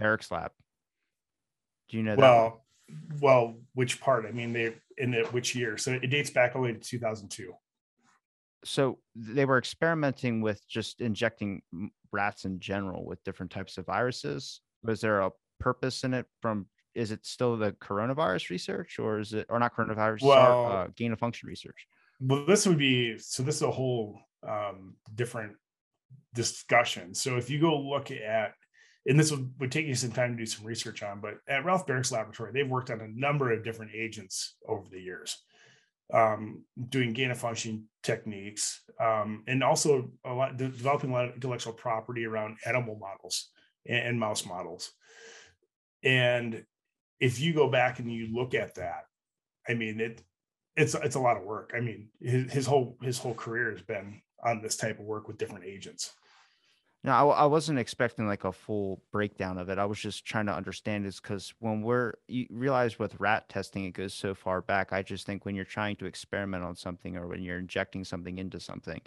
Barick's 0.00 0.30
lab. 0.30 0.50
Do 1.88 1.96
you 1.96 2.02
know 2.02 2.16
well 2.16 2.66
well 3.20 3.54
which 3.72 4.00
part? 4.00 4.26
I 4.26 4.32
mean 4.32 4.52
they 4.52 4.74
in 4.98 5.12
the, 5.12 5.22
which 5.30 5.54
year? 5.54 5.78
So 5.78 5.92
it 5.92 6.08
dates 6.08 6.30
back 6.30 6.54
only 6.54 6.74
to 6.74 6.78
2002 6.78 7.54
so 8.64 8.98
they 9.14 9.44
were 9.44 9.58
experimenting 9.58 10.40
with 10.40 10.66
just 10.68 11.00
injecting 11.00 11.62
rats 12.12 12.44
in 12.44 12.58
general 12.60 13.04
with 13.04 13.22
different 13.24 13.52
types 13.52 13.78
of 13.78 13.86
viruses. 13.86 14.60
Was 14.82 15.00
there 15.00 15.20
a 15.20 15.30
purpose 15.60 16.04
in 16.04 16.14
it 16.14 16.26
from 16.40 16.66
is 16.94 17.10
it 17.10 17.26
still 17.26 17.56
the 17.58 17.72
coronavirus 17.72 18.48
research 18.50 18.98
or 18.98 19.20
is 19.20 19.34
it 19.34 19.46
or 19.50 19.58
not 19.58 19.76
coronavirus 19.76 20.22
well, 20.22 20.66
uh, 20.66 20.86
gain 20.96 21.12
of 21.12 21.18
function 21.18 21.48
research? 21.48 21.86
Well 22.20 22.46
this 22.46 22.66
would 22.66 22.78
be 22.78 23.18
so 23.18 23.42
this 23.42 23.56
is 23.56 23.62
a 23.62 23.70
whole 23.70 24.20
um, 24.46 24.96
different 25.14 25.52
discussion. 26.34 27.14
So 27.14 27.36
if 27.36 27.50
you 27.50 27.60
go 27.60 27.78
look 27.78 28.10
at 28.10 28.54
and 29.06 29.18
this 29.18 29.30
would, 29.30 29.52
would 29.60 29.72
take 29.72 29.86
you 29.86 29.94
some 29.94 30.10
time 30.10 30.32
to 30.32 30.38
do 30.38 30.46
some 30.46 30.66
research 30.66 31.02
on 31.02 31.20
but 31.20 31.34
at 31.48 31.64
ralph 31.64 31.86
barick's 31.86 32.12
laboratory 32.12 32.50
they've 32.52 32.68
worked 32.68 32.90
on 32.90 33.00
a 33.00 33.08
number 33.08 33.52
of 33.52 33.64
different 33.64 33.92
agents 33.94 34.56
over 34.68 34.88
the 34.90 35.00
years 35.00 35.38
um, 36.12 36.64
doing 36.88 37.12
gain 37.12 37.30
of 37.30 37.38
function 37.38 37.88
techniques, 38.02 38.82
um, 39.00 39.42
and 39.46 39.62
also 39.62 40.10
a 40.24 40.32
lot 40.32 40.56
developing 40.56 41.10
a 41.10 41.12
lot 41.12 41.28
of 41.28 41.34
intellectual 41.34 41.72
property 41.72 42.24
around 42.24 42.58
animal 42.64 42.96
models 42.96 43.50
and, 43.86 44.08
and 44.08 44.20
mouse 44.20 44.46
models. 44.46 44.92
And 46.02 46.64
if 47.18 47.40
you 47.40 47.52
go 47.52 47.70
back 47.70 47.98
and 47.98 48.12
you 48.12 48.28
look 48.32 48.54
at 48.54 48.76
that, 48.76 49.04
I 49.68 49.74
mean, 49.74 50.00
it 50.00 50.22
it's 50.76 50.94
it's 50.94 51.16
a 51.16 51.20
lot 51.20 51.36
of 51.36 51.44
work. 51.44 51.72
I 51.76 51.80
mean, 51.80 52.08
his, 52.20 52.52
his 52.52 52.66
whole 52.66 52.96
his 53.02 53.18
whole 53.18 53.34
career 53.34 53.70
has 53.70 53.82
been 53.82 54.20
on 54.44 54.62
this 54.62 54.76
type 54.76 54.98
of 54.98 55.06
work 55.06 55.26
with 55.26 55.38
different 55.38 55.64
agents. 55.64 56.12
No, 57.06 57.12
I, 57.12 57.42
I 57.42 57.46
wasn't 57.46 57.78
expecting 57.78 58.26
like 58.26 58.42
a 58.42 58.50
full 58.50 59.00
breakdown 59.12 59.58
of 59.58 59.68
it. 59.68 59.78
I 59.78 59.84
was 59.84 60.00
just 60.00 60.26
trying 60.26 60.46
to 60.46 60.52
understand 60.52 61.06
is 61.06 61.20
because 61.20 61.54
when 61.60 61.80
we're 61.80 62.14
you 62.26 62.48
realize 62.50 62.98
with 62.98 63.14
rat 63.20 63.48
testing 63.48 63.84
it 63.84 63.92
goes 63.92 64.12
so 64.12 64.34
far 64.34 64.60
back. 64.60 64.92
I 64.92 65.04
just 65.04 65.24
think 65.24 65.44
when 65.44 65.54
you're 65.54 65.64
trying 65.64 65.94
to 65.96 66.06
experiment 66.06 66.64
on 66.64 66.74
something 66.74 67.16
or 67.16 67.28
when 67.28 67.44
you're 67.44 67.60
injecting 67.60 68.02
something 68.02 68.38
into 68.38 68.58
something, 68.58 69.00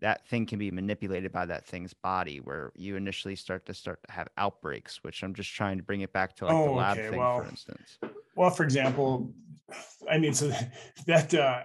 that 0.00 0.28
thing 0.28 0.44
can 0.44 0.58
be 0.58 0.70
manipulated 0.70 1.32
by 1.32 1.46
that 1.46 1.64
thing's 1.64 1.94
body. 1.94 2.40
Where 2.40 2.72
you 2.76 2.94
initially 2.94 3.36
start 3.36 3.64
to 3.66 3.74
start 3.74 4.00
to 4.06 4.12
have 4.12 4.28
outbreaks, 4.36 5.02
which 5.02 5.22
I'm 5.22 5.32
just 5.32 5.50
trying 5.50 5.78
to 5.78 5.82
bring 5.82 6.02
it 6.02 6.12
back 6.12 6.36
to 6.36 6.44
like 6.44 6.54
oh, 6.54 6.66
the 6.66 6.72
lab 6.72 6.98
okay. 6.98 7.08
thing, 7.08 7.18
well, 7.18 7.40
for 7.40 7.48
instance. 7.48 7.98
Well, 8.34 8.50
for 8.50 8.64
example, 8.64 9.32
I 10.10 10.18
mean, 10.18 10.34
so 10.34 10.52
that 11.06 11.32
uh, 11.32 11.62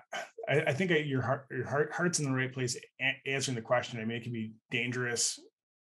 I, 0.48 0.62
I 0.68 0.74
think 0.74 0.92
your 1.06 1.22
heart 1.22 1.48
your 1.52 1.68
heart 1.68 1.92
heart's 1.92 2.20
in 2.20 2.32
the 2.32 2.32
right 2.32 2.54
place 2.54 2.78
answering 3.26 3.56
the 3.56 3.62
question. 3.62 4.00
I 4.00 4.06
mean, 4.06 4.16
it 4.16 4.24
can 4.24 4.32
be 4.32 4.54
dangerous 4.70 5.38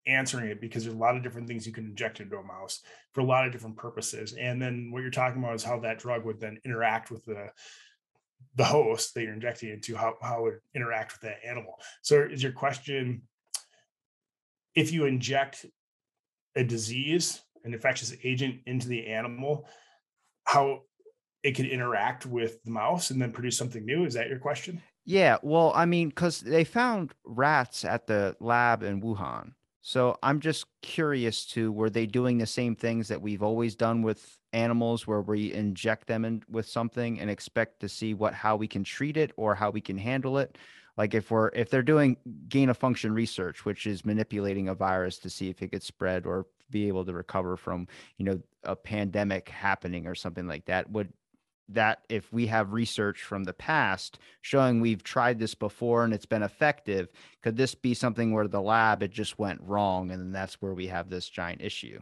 answering 0.09 0.51
it 0.51 0.61
because 0.61 0.85
there's 0.85 0.97
a 0.97 0.99
lot 0.99 1.17
of 1.17 1.23
different 1.23 1.47
things 1.47 1.67
you 1.67 1.73
can 1.73 1.85
inject 1.85 2.21
into 2.21 2.37
a 2.37 2.43
mouse 2.43 2.81
for 3.13 3.21
a 3.21 3.25
lot 3.25 3.47
of 3.47 3.53
different 3.53 3.77
purposes. 3.77 4.35
And 4.39 4.61
then 4.61 4.91
what 4.91 5.03
you're 5.03 5.11
talking 5.11 5.43
about 5.43 5.55
is 5.55 5.63
how 5.63 5.79
that 5.81 5.99
drug 5.99 6.25
would 6.25 6.41
then 6.41 6.59
interact 6.65 7.11
with 7.11 7.25
the 7.25 7.51
the 8.55 8.65
host 8.65 9.15
that 9.15 9.23
you're 9.23 9.35
injecting 9.35 9.71
into, 9.71 9.97
how, 9.97 10.15
how 10.23 10.47
it 10.47 10.61
interact 10.75 11.13
with 11.13 11.21
that 11.23 11.39
animal. 11.45 11.75
So 12.03 12.23
is 12.23 12.43
your 12.43 12.53
question 12.53 13.23
if 14.75 14.93
you 14.93 15.07
inject 15.07 15.67
a 16.55 16.65
disease, 16.65 17.41
an 17.65 17.75
infectious 17.75 18.15
agent 18.25 18.61
into 18.67 18.89
the 18.89 19.07
animal, 19.09 19.67
how 20.45 20.83
it 21.43 21.53
could 21.53 21.67
interact 21.67 22.27
with 22.27 22.63
the 22.65 22.71
mouse 22.71 23.11
and 23.11 23.21
then 23.21 23.33
produce 23.33 23.57
something 23.57 23.85
new? 23.85 24.05
Is 24.05 24.15
that 24.15 24.29
your 24.29 24.39
question? 24.39 24.81
Yeah, 25.05 25.39
well, 25.43 25.73
I 25.75 25.87
mean, 25.87 26.11
because 26.11 26.41
they 26.41 26.65
found 26.65 27.15
rats 27.25 27.85
at 27.85 28.07
the 28.07 28.37
lab 28.41 28.83
in 28.83 29.01
Wuhan. 29.01 29.53
So 29.89 30.19
I'm 30.23 30.41
just 30.41 30.67
curious 30.83 31.47
to 31.47 31.73
were 31.73 31.89
they 31.89 32.05
doing 32.05 32.37
the 32.37 32.45
same 32.45 32.77
things 32.77 33.09
that 33.09 33.23
we've 33.23 33.43
always 33.43 33.75
done 33.75 34.03
with 34.03 34.39
animals 34.53 35.07
where 35.07 35.23
we 35.23 35.55
inject 35.55 36.09
them 36.09 36.27
in 36.27 36.43
with 36.51 36.69
something 36.69 37.19
and 37.19 37.31
expect 37.31 37.81
to 37.81 37.89
see 37.89 38.13
what 38.13 38.35
how 38.35 38.55
we 38.57 38.69
can 38.69 38.85
treat 38.85 39.17
it 39.17 39.33
or 39.39 39.55
how 39.55 39.71
we 39.71 39.81
can 39.81 39.97
handle 39.97 40.37
it? 40.37 40.59
Like 40.99 41.15
if 41.15 41.31
we're 41.31 41.49
if 41.55 41.71
they're 41.71 41.83
doing 41.83 42.19
gain 42.51 42.69
of 42.69 42.77
function 42.77 43.15
research, 43.15 43.65
which 43.65 43.87
is 43.87 44.05
manipulating 44.05 44.69
a 44.69 44.75
virus 44.75 45.17
to 45.21 45.31
see 45.31 45.49
if 45.49 45.63
it 45.63 45.71
gets 45.71 45.87
spread 45.87 46.27
or 46.27 46.45
be 46.69 46.87
able 46.87 47.07
to 47.07 47.15
recover 47.15 47.57
from, 47.57 47.89
you 48.19 48.27
know, 48.27 48.39
a 48.65 48.77
pandemic 48.77 49.49
happening 49.49 50.07
or 50.07 50.15
something 50.15 50.47
like 50.47 50.67
that, 50.67 50.91
would 50.91 51.11
that 51.69 52.03
if 52.09 52.33
we 52.33 52.47
have 52.47 52.73
research 52.73 53.23
from 53.23 53.45
the 53.45 53.53
past 53.53 54.19
showing 54.41 54.81
we've 54.81 55.03
tried 55.03 55.39
this 55.39 55.55
before 55.55 56.05
and 56.05 56.15
it's 56.15 56.27
been 56.27 56.43
effective, 56.43 57.09
could 57.43 57.57
this 57.57 57.75
be 57.75 57.95
something 57.95 58.33
where 58.33 58.49
the 58.49 58.61
lab 58.61 59.03
it 59.03 59.11
just 59.11 59.39
went 59.39 59.61
wrong 59.63 60.11
and 60.11 60.21
then 60.21 60.33
that's 60.33 60.61
where 60.63 60.75
we 60.75 60.87
have 60.87 61.11
this 61.11 61.29
giant 61.29 61.61
issue? 61.61 62.01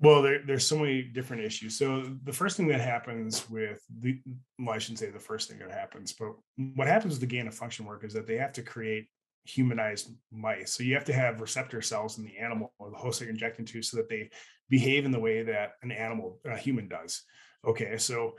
Well, 0.00 0.22
there, 0.22 0.42
there's 0.46 0.66
so 0.66 0.78
many 0.78 1.02
different 1.02 1.42
issues. 1.42 1.76
So 1.76 2.04
the 2.22 2.32
first 2.32 2.56
thing 2.56 2.68
that 2.68 2.80
happens 2.80 3.48
with 3.50 3.82
the, 4.00 4.20
well, 4.58 4.76
I 4.76 4.78
shouldn't 4.78 5.00
say 5.00 5.10
the 5.10 5.18
first 5.18 5.48
thing 5.48 5.58
that 5.58 5.72
happens, 5.72 6.12
but 6.12 6.34
what 6.76 6.86
happens 6.86 7.14
with 7.14 7.20
the 7.20 7.26
gain 7.26 7.48
of 7.48 7.54
function 7.54 7.84
work 7.84 8.04
is 8.04 8.12
that 8.12 8.26
they 8.26 8.36
have 8.36 8.52
to 8.52 8.62
create 8.62 9.08
humanized 9.44 10.10
mice. 10.30 10.74
So 10.74 10.84
you 10.84 10.94
have 10.94 11.06
to 11.06 11.12
have 11.12 11.40
receptor 11.40 11.82
cells 11.82 12.18
in 12.18 12.24
the 12.24 12.38
animal 12.38 12.72
or 12.78 12.90
the 12.90 12.96
host 12.96 13.18
that 13.18 13.24
you're 13.24 13.32
injecting 13.32 13.64
to 13.66 13.82
so 13.82 13.96
that 13.96 14.08
they 14.08 14.30
behave 14.68 15.04
in 15.04 15.10
the 15.10 15.18
way 15.18 15.42
that 15.42 15.72
an 15.82 15.90
animal, 15.90 16.38
a 16.44 16.56
human 16.56 16.86
does. 16.86 17.22
Okay, 17.66 17.96
so 17.98 18.36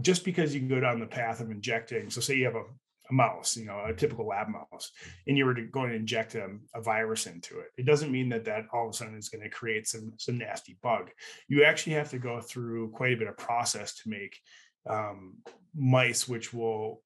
just 0.00 0.24
because 0.24 0.54
you 0.54 0.60
go 0.62 0.80
down 0.80 1.00
the 1.00 1.06
path 1.06 1.40
of 1.40 1.50
injecting, 1.50 2.10
so 2.10 2.20
say 2.20 2.36
you 2.36 2.44
have 2.46 2.54
a, 2.54 2.64
a 3.10 3.12
mouse, 3.12 3.56
you 3.56 3.66
know, 3.66 3.84
a 3.84 3.92
typical 3.92 4.26
lab 4.26 4.48
mouse, 4.48 4.90
and 5.26 5.36
you 5.36 5.44
were 5.44 5.54
going 5.54 5.90
to 5.90 5.96
inject 5.96 6.34
a, 6.34 6.48
a, 6.74 6.80
virus 6.80 7.26
into 7.26 7.58
it, 7.58 7.66
it 7.76 7.84
doesn't 7.84 8.12
mean 8.12 8.28
that 8.30 8.44
that 8.46 8.64
all 8.72 8.88
of 8.88 8.94
a 8.94 8.96
sudden 8.96 9.16
is 9.16 9.28
going 9.28 9.42
to 9.42 9.50
create 9.50 9.86
some 9.86 10.12
some 10.18 10.38
nasty 10.38 10.78
bug. 10.82 11.10
You 11.48 11.64
actually 11.64 11.94
have 11.94 12.10
to 12.10 12.18
go 12.18 12.40
through 12.40 12.90
quite 12.90 13.12
a 13.12 13.16
bit 13.16 13.28
of 13.28 13.36
process 13.36 13.94
to 13.96 14.08
make 14.08 14.38
um, 14.88 15.36
mice, 15.74 16.26
which 16.26 16.54
will 16.54 17.02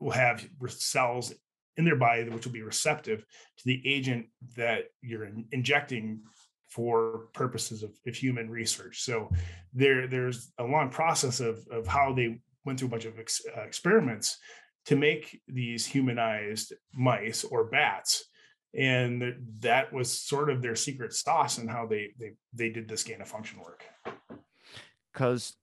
will 0.00 0.12
have 0.12 0.46
cells 0.68 1.32
in 1.76 1.84
their 1.84 1.96
body 1.96 2.28
which 2.28 2.44
will 2.44 2.52
be 2.52 2.62
receptive 2.62 3.24
to 3.56 3.64
the 3.64 3.82
agent 3.86 4.26
that 4.56 4.84
you're 5.00 5.24
in, 5.24 5.46
injecting 5.52 6.20
for 6.74 7.28
purposes 7.34 7.82
of, 7.82 7.90
of 8.06 8.14
human 8.14 8.50
research. 8.50 9.02
So 9.02 9.30
there, 9.74 10.06
there's 10.06 10.52
a 10.58 10.64
long 10.64 10.90
process 10.90 11.40
of, 11.40 11.66
of 11.70 11.86
how 11.86 12.12
they 12.12 12.38
went 12.64 12.78
through 12.78 12.88
a 12.88 12.90
bunch 12.90 13.04
of 13.04 13.18
ex, 13.18 13.42
uh, 13.56 13.60
experiments 13.62 14.38
to 14.86 14.96
make 14.96 15.40
these 15.46 15.86
humanized 15.86 16.72
mice 16.94 17.44
or 17.44 17.64
bats. 17.64 18.24
And 18.74 19.34
that 19.60 19.92
was 19.92 20.10
sort 20.10 20.48
of 20.48 20.62
their 20.62 20.76
secret 20.76 21.12
sauce 21.12 21.58
and 21.58 21.68
how 21.68 21.86
they, 21.86 22.14
they, 22.18 22.32
they 22.54 22.70
did 22.70 22.88
this 22.88 23.02
gain 23.02 23.20
of 23.20 23.28
function 23.28 23.60
work. 23.60 23.84
Because 25.12 25.56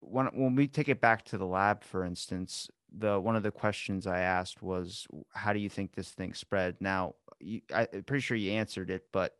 when, 0.00 0.26
when 0.26 0.56
we 0.56 0.66
take 0.66 0.88
it 0.88 1.00
back 1.00 1.24
to 1.26 1.38
the 1.38 1.46
lab, 1.46 1.84
for 1.84 2.04
instance, 2.04 2.68
the 2.98 3.20
one 3.20 3.36
of 3.36 3.42
the 3.42 3.50
questions 3.50 4.06
I 4.06 4.20
asked 4.20 4.62
was, 4.62 5.06
"How 5.34 5.52
do 5.52 5.58
you 5.58 5.68
think 5.68 5.94
this 5.94 6.10
thing 6.10 6.34
spread?" 6.34 6.76
Now, 6.80 7.14
you, 7.40 7.60
I, 7.74 7.86
I'm 7.92 8.04
pretty 8.04 8.22
sure 8.22 8.36
you 8.36 8.52
answered 8.52 8.90
it, 8.90 9.02
but 9.12 9.32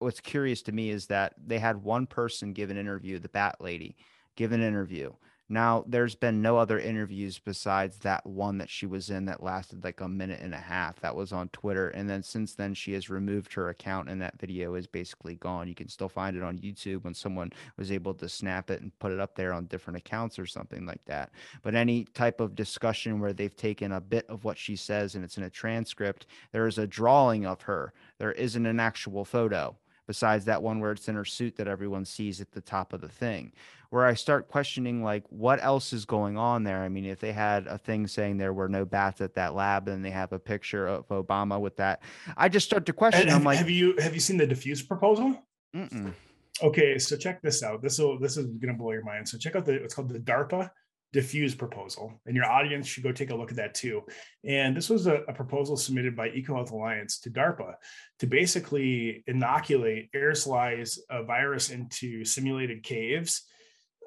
what's 0.00 0.20
curious 0.20 0.62
to 0.62 0.72
me 0.72 0.90
is 0.90 1.06
that 1.06 1.34
they 1.46 1.58
had 1.58 1.82
one 1.82 2.06
person 2.06 2.52
give 2.52 2.70
an 2.70 2.76
interview, 2.76 3.18
the 3.18 3.28
Bat 3.28 3.56
Lady, 3.60 3.96
give 4.34 4.52
an 4.52 4.62
interview. 4.62 5.12
Now, 5.52 5.84
there's 5.88 6.14
been 6.14 6.42
no 6.42 6.58
other 6.58 6.78
interviews 6.78 7.40
besides 7.40 7.98
that 7.98 8.24
one 8.24 8.58
that 8.58 8.70
she 8.70 8.86
was 8.86 9.10
in 9.10 9.24
that 9.24 9.42
lasted 9.42 9.82
like 9.82 10.00
a 10.00 10.08
minute 10.08 10.38
and 10.40 10.54
a 10.54 10.58
half. 10.58 11.00
That 11.00 11.16
was 11.16 11.32
on 11.32 11.48
Twitter. 11.48 11.88
And 11.88 12.08
then 12.08 12.22
since 12.22 12.54
then, 12.54 12.72
she 12.72 12.92
has 12.92 13.10
removed 13.10 13.52
her 13.54 13.68
account 13.68 14.08
and 14.08 14.22
that 14.22 14.38
video 14.38 14.76
is 14.76 14.86
basically 14.86 15.34
gone. 15.34 15.66
You 15.66 15.74
can 15.74 15.88
still 15.88 16.08
find 16.08 16.36
it 16.36 16.44
on 16.44 16.60
YouTube 16.60 17.02
when 17.02 17.14
someone 17.14 17.52
was 17.76 17.90
able 17.90 18.14
to 18.14 18.28
snap 18.28 18.70
it 18.70 18.80
and 18.80 18.96
put 19.00 19.10
it 19.10 19.18
up 19.18 19.34
there 19.34 19.52
on 19.52 19.66
different 19.66 19.96
accounts 19.96 20.38
or 20.38 20.46
something 20.46 20.86
like 20.86 21.04
that. 21.06 21.32
But 21.62 21.74
any 21.74 22.04
type 22.04 22.40
of 22.40 22.54
discussion 22.54 23.18
where 23.18 23.32
they've 23.32 23.56
taken 23.56 23.90
a 23.90 24.00
bit 24.00 24.26
of 24.28 24.44
what 24.44 24.56
she 24.56 24.76
says 24.76 25.16
and 25.16 25.24
it's 25.24 25.36
in 25.36 25.42
a 25.42 25.50
transcript, 25.50 26.26
there 26.52 26.68
is 26.68 26.78
a 26.78 26.86
drawing 26.86 27.44
of 27.44 27.62
her, 27.62 27.92
there 28.18 28.32
isn't 28.32 28.66
an 28.66 28.78
actual 28.78 29.24
photo 29.24 29.76
besides 30.10 30.46
that 30.46 30.60
one 30.60 30.80
where 30.80 30.90
it's 30.90 31.08
in 31.08 31.14
her 31.14 31.24
suit 31.24 31.54
that 31.54 31.68
everyone 31.68 32.04
sees 32.04 32.40
at 32.40 32.50
the 32.50 32.60
top 32.60 32.92
of 32.92 33.00
the 33.00 33.08
thing. 33.08 33.52
Where 33.90 34.04
i 34.04 34.14
start 34.14 34.48
questioning 34.48 35.04
like 35.04 35.22
what 35.28 35.62
else 35.62 35.92
is 35.92 36.04
going 36.04 36.36
on 36.36 36.64
there? 36.64 36.82
I 36.82 36.88
mean 36.88 37.04
if 37.04 37.20
they 37.20 37.30
had 37.30 37.68
a 37.68 37.78
thing 37.78 38.08
saying 38.08 38.36
there 38.36 38.52
were 38.52 38.68
no 38.68 38.84
bats 38.84 39.20
at 39.20 39.34
that 39.34 39.54
lab 39.54 39.86
and 39.86 40.04
they 40.04 40.10
have 40.10 40.32
a 40.32 40.38
picture 40.40 40.88
of 40.88 41.06
obama 41.10 41.60
with 41.60 41.76
that 41.76 42.02
i 42.36 42.48
just 42.48 42.66
start 42.66 42.86
to 42.86 42.92
question 42.92 43.28
have, 43.28 43.36
i'm 43.36 43.44
like 43.44 43.58
have 43.58 43.70
you 43.70 43.94
have 43.98 44.14
you 44.14 44.20
seen 44.20 44.36
the 44.36 44.48
diffuse 44.48 44.82
proposal? 44.82 45.40
Mm-mm. 45.76 46.12
okay 46.60 46.98
so 46.98 47.16
check 47.16 47.40
this 47.40 47.62
out. 47.62 47.80
This 47.80 48.00
will 48.00 48.18
this 48.18 48.36
is 48.36 48.46
going 48.46 48.74
to 48.74 48.78
blow 48.82 48.90
your 48.90 49.04
mind. 49.04 49.28
So 49.28 49.38
check 49.38 49.54
out 49.54 49.64
the 49.64 49.74
it's 49.74 49.94
called 49.94 50.08
the 50.08 50.18
darpa 50.18 50.70
diffuse 51.12 51.54
proposal 51.54 52.20
and 52.26 52.36
your 52.36 52.44
audience 52.44 52.86
should 52.86 53.02
go 53.02 53.10
take 53.10 53.30
a 53.30 53.34
look 53.34 53.50
at 53.50 53.56
that 53.56 53.74
too 53.74 54.02
and 54.44 54.76
this 54.76 54.88
was 54.88 55.06
a, 55.06 55.22
a, 55.28 55.32
proposal 55.32 55.76
submitted 55.76 56.14
by 56.14 56.28
ecohealth 56.30 56.70
alliance 56.70 57.18
to 57.18 57.30
darpa 57.30 57.74
to 58.18 58.26
basically 58.26 59.24
inoculate 59.26 60.08
aerosolize 60.12 60.98
a 61.10 61.24
virus 61.24 61.70
into 61.70 62.24
simulated 62.24 62.82
caves 62.84 63.42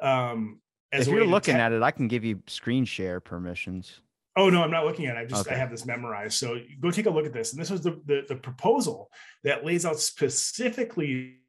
um 0.02 0.60
if 0.94 1.08
you're 1.08 1.26
looking 1.26 1.56
te- 1.56 1.60
at 1.60 1.74
it 1.74 1.82
i 1.82 1.92
can 1.92 2.08
give 2.08 2.24
you 2.24 2.42
screen 2.48 2.86
share 2.86 3.20
permissions 3.20 4.00
Oh 4.36 4.50
no, 4.50 4.64
I'm 4.64 4.72
not 4.72 4.86
looking 4.86 5.06
at 5.06 5.16
it. 5.16 5.20
I 5.20 5.26
just 5.26 5.46
okay. 5.46 5.56
I 5.56 5.60
have 5.60 5.70
this 5.70 5.86
memorized. 5.86 6.34
So 6.40 6.60
go 6.80 6.90
take 6.90 7.06
a 7.06 7.10
look 7.12 7.28
at 7.28 7.34
this. 7.34 7.54
And 7.54 7.62
this 7.62 7.70
was 7.70 7.82
the, 7.82 8.02
the, 8.06 8.24
the 8.28 8.36
proposal 8.36 9.12
that 9.44 9.64
lays 9.64 9.86
out 9.86 10.00
specifically 10.00 11.44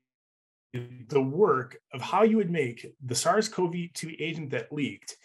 the 1.08 1.22
work 1.22 1.78
of 1.92 2.00
how 2.02 2.22
you 2.22 2.36
would 2.36 2.50
make 2.50 2.86
the 3.04 3.14
SARS-CoV-2 3.14 4.16
agent 4.20 4.50
that 4.50 4.72
leaked 4.72 5.16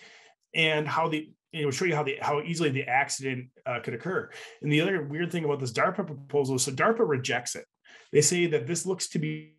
and 0.54 0.88
how 0.88 1.08
the 1.08 1.30
it 1.52 1.66
will 1.66 1.72
show 1.72 1.86
you 1.86 1.96
how 1.96 2.04
the 2.04 2.18
how 2.22 2.42
easily 2.42 2.70
the 2.70 2.84
accident 2.84 3.48
uh, 3.66 3.80
could 3.80 3.94
occur. 3.94 4.30
And 4.62 4.72
the 4.72 4.82
other 4.82 5.04
weird 5.04 5.32
thing 5.32 5.46
about 5.46 5.60
this 5.60 5.74
DARPA 5.74 6.06
proposal 6.06 6.56
is 6.56 6.64
so 6.64 6.72
DARPA 6.72 7.08
rejects 7.08 7.56
it. 7.56 7.66
They 8.12 8.22
say 8.22 8.46
that 8.48 8.68
this 8.68 8.86
looks 8.86 9.10
to 9.10 9.20
be 9.20 9.56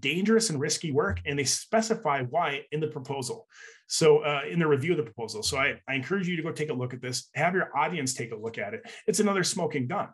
dangerous 0.00 0.50
and 0.50 0.60
risky 0.60 0.92
work, 0.92 1.20
and 1.26 1.38
they 1.38 1.44
specify 1.44 2.22
why 2.22 2.62
in 2.72 2.80
the 2.80 2.86
proposal. 2.88 3.46
So 3.86 4.18
uh, 4.18 4.42
in 4.50 4.58
the 4.58 4.66
review 4.66 4.92
of 4.92 4.96
the 4.96 5.04
proposal. 5.04 5.42
So 5.42 5.58
I, 5.58 5.80
I 5.88 5.94
encourage 5.94 6.26
you 6.26 6.36
to 6.36 6.42
go 6.42 6.52
take 6.52 6.70
a 6.70 6.74
look 6.74 6.94
at 6.94 7.02
this. 7.02 7.28
Have 7.34 7.54
your 7.54 7.76
audience 7.76 8.14
take 8.14 8.32
a 8.32 8.36
look 8.36 8.56
at 8.58 8.72
it. 8.72 8.82
It's 9.06 9.20
another 9.20 9.44
smoking 9.44 9.86
gun. 9.86 10.08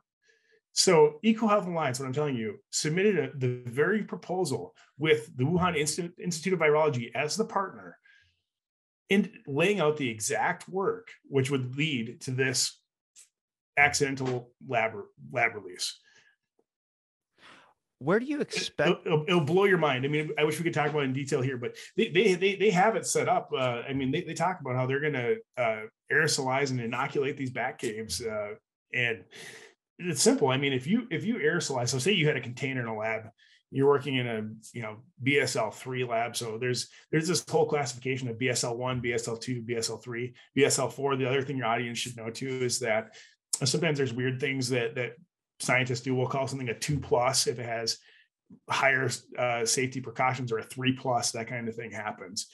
So 0.73 1.21
EcoHealth 1.25 1.67
Alliance, 1.67 1.99
what 1.99 2.07
I'm 2.07 2.13
telling 2.13 2.37
you, 2.37 2.59
submitted 2.71 3.19
a, 3.19 3.37
the 3.37 3.63
very 3.67 4.03
proposal 4.03 4.75
with 4.99 5.31
the 5.37 5.45
Wuhan 5.45 5.77
Institute 5.77 6.53
of 6.53 6.61
Virology 6.61 7.11
as 7.15 7.37
the 7.37 7.45
partner 7.45 7.97
in 9.11 9.31
laying 9.47 9.81
out 9.81 9.97
the 9.97 10.09
exact 10.09 10.69
work 10.69 11.09
which 11.28 11.51
would 11.51 11.77
lead 11.77 12.20
to 12.23 12.31
this 12.31 12.78
accidental 13.77 14.53
lab 14.66 14.93
lab 15.32 15.55
release. 15.55 15.99
where 17.99 18.19
do 18.19 18.24
you 18.24 18.41
expect 18.41 19.07
it'll, 19.07 19.24
it'll, 19.28 19.41
blow 19.41 19.65
your 19.65 19.78
mind 19.78 20.05
i 20.05 20.09
mean 20.09 20.31
i 20.39 20.45
wish 20.45 20.59
we 20.59 20.65
could 20.65 20.73
talk 20.73 20.89
about 20.89 21.03
in 21.03 21.12
detail 21.12 21.43
here 21.43 21.59
but 21.59 21.77
they 21.97 22.09
they 22.09 22.35
they, 22.35 22.57
they 22.57 22.70
have 22.70 22.97
it 22.97 23.07
set 23.07 23.28
up 23.28 23.51
uh, 23.53 23.82
i 23.89 23.93
mean 23.93 24.11
they, 24.11 24.23
they 24.23 24.35
talk 24.35 24.61
about 24.61 24.77
how 24.77 24.87
they're 24.87 25.01
going 25.01 25.12
to 25.12 25.37
uh, 25.59 25.82
aerosolize 26.11 26.70
and 26.70 26.81
inoculate 26.81 27.37
these 27.37 27.51
bat 27.51 27.78
caves 27.78 28.23
uh, 28.23 28.55
and 28.95 29.24
it's 29.99 30.23
simple 30.23 30.49
i 30.49 30.57
mean 30.57 30.73
if 30.73 30.87
you 30.87 31.07
if 31.11 31.24
you 31.24 31.37
aerosolize 31.37 31.89
so 31.89 31.99
say 31.99 32.12
you 32.12 32.27
had 32.27 32.37
a 32.37 32.41
container 32.41 32.81
in 32.81 32.87
a 32.87 32.97
lab 32.97 33.24
you're 33.71 33.87
working 33.87 34.17
in 34.17 34.27
a 34.27 34.43
you 34.73 34.83
know 34.83 34.97
bsl 35.23 35.73
3 35.73 36.05
lab 36.05 36.37
so 36.37 36.59
there's 36.59 36.89
there's 37.13 37.29
this 37.29 37.45
whole 37.49 37.67
classification 37.67 38.29
of 38.29 38.39
bsl 38.39 38.77
1 38.77 39.01
bsl 39.01 39.41
2 39.41 39.63
bsl 39.63 40.03
3 40.03 40.35
bsl 40.57 40.93
4 40.93 41.17
the 41.17 41.29
other 41.29 41.43
thing 41.43 41.57
your 41.57 41.67
audience 41.67 41.99
should 41.99 42.17
know 42.17 42.31
too 42.31 42.49
is 42.49 42.81
that 42.81 43.15
sometimes 43.65 43.99
there's 43.99 44.13
weird 44.13 44.41
things 44.41 44.69
that 44.71 44.95
that 44.95 45.13
scientists 45.61 46.01
do. 46.01 46.15
We'll 46.15 46.27
call 46.27 46.47
something 46.47 46.69
a 46.69 46.79
two 46.79 46.99
plus 46.99 47.47
if 47.47 47.59
it 47.59 47.67
has 47.67 47.99
higher 48.69 49.09
uh, 49.39 49.65
safety 49.65 50.01
precautions 50.01 50.51
or 50.51 50.59
a 50.59 50.65
three 50.65 50.93
plus, 50.93 51.31
that 51.33 51.47
kind 51.47 51.69
of 51.69 51.77
thing 51.77 51.93
happens. 51.93 52.49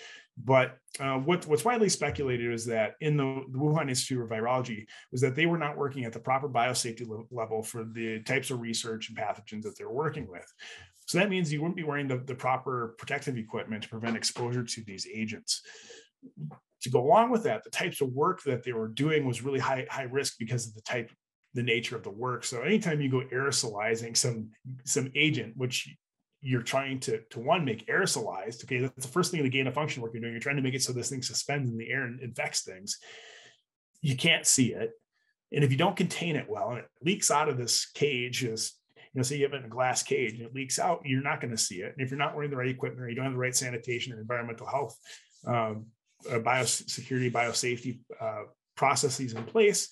But 0.44 0.76
uh, 1.00 1.16
what, 1.16 1.46
what's 1.46 1.64
widely 1.64 1.88
speculated 1.88 2.52
is 2.52 2.66
that 2.66 2.96
in 3.00 3.16
the, 3.16 3.44
the, 3.50 3.58
Wuhan 3.58 3.88
Institute 3.88 4.22
of 4.22 4.28
Virology 4.28 4.84
was 5.10 5.22
that 5.22 5.34
they 5.34 5.46
were 5.46 5.56
not 5.56 5.78
working 5.78 6.04
at 6.04 6.12
the 6.12 6.18
proper 6.18 6.46
biosafety 6.46 7.08
level 7.30 7.62
for 7.62 7.84
the 7.84 8.20
types 8.20 8.50
of 8.50 8.60
research 8.60 9.08
and 9.08 9.16
pathogens 9.16 9.62
that 9.62 9.78
they're 9.78 9.88
working 9.88 10.28
with. 10.30 10.52
So 11.06 11.18
that 11.18 11.30
means 11.30 11.52
you 11.52 11.60
wouldn't 11.60 11.76
be 11.76 11.84
wearing 11.84 12.08
the, 12.08 12.18
the 12.18 12.34
proper 12.34 12.94
protective 12.98 13.38
equipment 13.38 13.84
to 13.84 13.88
prevent 13.88 14.16
exposure 14.16 14.64
to 14.64 14.84
these 14.84 15.06
agents. 15.12 15.62
To 16.82 16.90
go 16.90 17.00
along 17.00 17.30
with 17.30 17.44
that, 17.44 17.64
the 17.64 17.70
types 17.70 18.00
of 18.00 18.12
work 18.12 18.42
that 18.42 18.64
they 18.64 18.72
were 18.72 18.88
doing 18.88 19.24
was 19.24 19.42
really 19.42 19.60
high, 19.60 19.86
high 19.88 20.02
risk 20.02 20.34
because 20.38 20.66
of 20.66 20.74
the 20.74 20.82
type 20.82 21.10
the 21.56 21.62
nature 21.62 21.96
of 21.96 22.02
the 22.02 22.10
work. 22.10 22.44
So 22.44 22.60
anytime 22.60 23.00
you 23.00 23.10
go 23.10 23.22
aerosolizing 23.32 24.16
some 24.16 24.50
some 24.84 25.10
agent, 25.16 25.56
which 25.56 25.88
you're 26.42 26.62
trying 26.62 27.00
to 27.00 27.22
to 27.30 27.40
one 27.40 27.64
make 27.64 27.86
aerosolized, 27.86 28.62
okay, 28.64 28.80
that's 28.80 29.06
the 29.06 29.12
first 29.12 29.30
thing 29.30 29.40
in 29.40 29.44
the 29.44 29.50
gain 29.50 29.66
of 29.66 29.74
function 29.74 30.02
work 30.02 30.12
you're 30.12 30.20
doing. 30.20 30.34
You're 30.34 30.40
trying 30.40 30.56
to 30.56 30.62
make 30.62 30.74
it 30.74 30.82
so 30.82 30.92
this 30.92 31.08
thing 31.08 31.22
suspends 31.22 31.70
in 31.70 31.78
the 31.78 31.90
air 31.90 32.04
and 32.04 32.20
infects 32.20 32.62
things. 32.62 32.98
You 34.02 34.16
can't 34.16 34.46
see 34.46 34.74
it, 34.74 34.90
and 35.50 35.64
if 35.64 35.72
you 35.72 35.78
don't 35.78 35.96
contain 35.96 36.36
it 36.36 36.48
well, 36.48 36.70
and 36.70 36.80
it 36.80 36.86
leaks 37.00 37.30
out 37.30 37.48
of 37.48 37.56
this 37.56 37.86
cage, 37.86 38.44
is 38.44 38.74
you 39.16 39.20
know, 39.20 39.22
say 39.22 39.38
you 39.38 39.44
have 39.44 39.54
it 39.54 39.60
in 39.60 39.64
a 39.64 39.68
glass 39.68 40.02
cage 40.02 40.34
and 40.34 40.42
it 40.42 40.54
leaks 40.54 40.78
out, 40.78 41.00
you're 41.06 41.22
not 41.22 41.40
going 41.40 41.50
to 41.50 41.56
see 41.56 41.76
it. 41.76 41.94
And 41.96 42.04
if 42.04 42.10
you're 42.10 42.18
not 42.18 42.34
wearing 42.34 42.50
the 42.50 42.56
right 42.58 42.68
equipment 42.68 43.02
or 43.02 43.08
you 43.08 43.14
don't 43.14 43.24
have 43.24 43.32
the 43.32 43.38
right 43.38 43.56
sanitation 43.56 44.12
and 44.12 44.20
environmental 44.20 44.66
health, 44.66 44.98
um, 45.46 45.86
uh, 46.30 46.34
biosecurity, 46.34 47.32
biosafety 47.32 48.00
uh, 48.20 48.42
processes 48.76 49.32
in 49.32 49.42
place, 49.44 49.88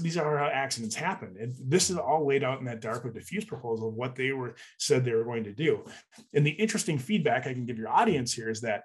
these 0.00 0.16
are 0.16 0.38
how 0.38 0.46
accidents 0.46 0.94
happen. 0.94 1.34
And 1.40 1.56
this 1.58 1.90
is 1.90 1.96
all 1.96 2.24
laid 2.24 2.44
out 2.44 2.60
in 2.60 2.66
that 2.66 2.80
DARPA 2.80 3.12
diffuse 3.12 3.44
proposal 3.44 3.88
of 3.88 3.94
what 3.94 4.14
they 4.14 4.30
were 4.30 4.54
said 4.78 5.04
they 5.04 5.14
were 5.14 5.24
going 5.24 5.44
to 5.44 5.52
do. 5.52 5.84
And 6.32 6.46
the 6.46 6.50
interesting 6.50 6.98
feedback 6.98 7.48
I 7.48 7.52
can 7.52 7.66
give 7.66 7.78
your 7.78 7.88
audience 7.88 8.32
here 8.32 8.48
is 8.48 8.60
that 8.60 8.84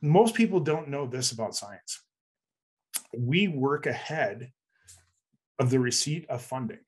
most 0.00 0.36
people 0.36 0.60
don't 0.60 0.88
know 0.88 1.04
this 1.04 1.32
about 1.32 1.56
science. 1.56 2.00
We 3.16 3.48
work 3.48 3.86
ahead 3.86 4.52
of 5.58 5.70
the 5.70 5.80
receipt 5.80 6.30
of 6.30 6.42
funding. 6.42 6.78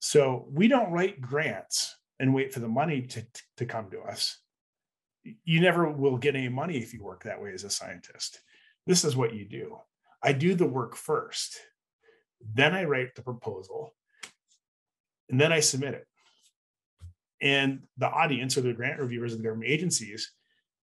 So 0.00 0.46
we 0.50 0.68
don't 0.68 0.92
write 0.92 1.20
grants 1.20 1.96
and 2.20 2.34
wait 2.34 2.52
for 2.52 2.60
the 2.60 2.68
money 2.68 3.02
to, 3.02 3.26
to 3.56 3.66
come 3.66 3.90
to 3.90 4.00
us. 4.00 4.38
You 5.44 5.60
never 5.60 5.90
will 5.90 6.16
get 6.16 6.36
any 6.36 6.48
money 6.48 6.78
if 6.78 6.94
you 6.94 7.02
work 7.02 7.24
that 7.24 7.42
way 7.42 7.52
as 7.52 7.64
a 7.64 7.70
scientist. 7.70 8.40
This 8.86 9.04
is 9.04 9.16
what 9.16 9.34
you 9.34 9.44
do. 9.44 9.78
I 10.22 10.32
do 10.32 10.54
the 10.54 10.66
work 10.66 10.96
first 10.96 11.58
then 12.54 12.74
I 12.74 12.84
write 12.84 13.14
the 13.14 13.22
proposal, 13.22 13.94
and 15.28 15.40
then 15.40 15.52
I 15.52 15.60
submit 15.60 15.94
it. 15.94 16.06
And 17.40 17.82
the 17.96 18.08
audience 18.08 18.56
or 18.56 18.62
the 18.62 18.72
grant 18.72 19.00
reviewers 19.00 19.32
of 19.32 19.38
the 19.38 19.44
government 19.44 19.70
agencies 19.70 20.32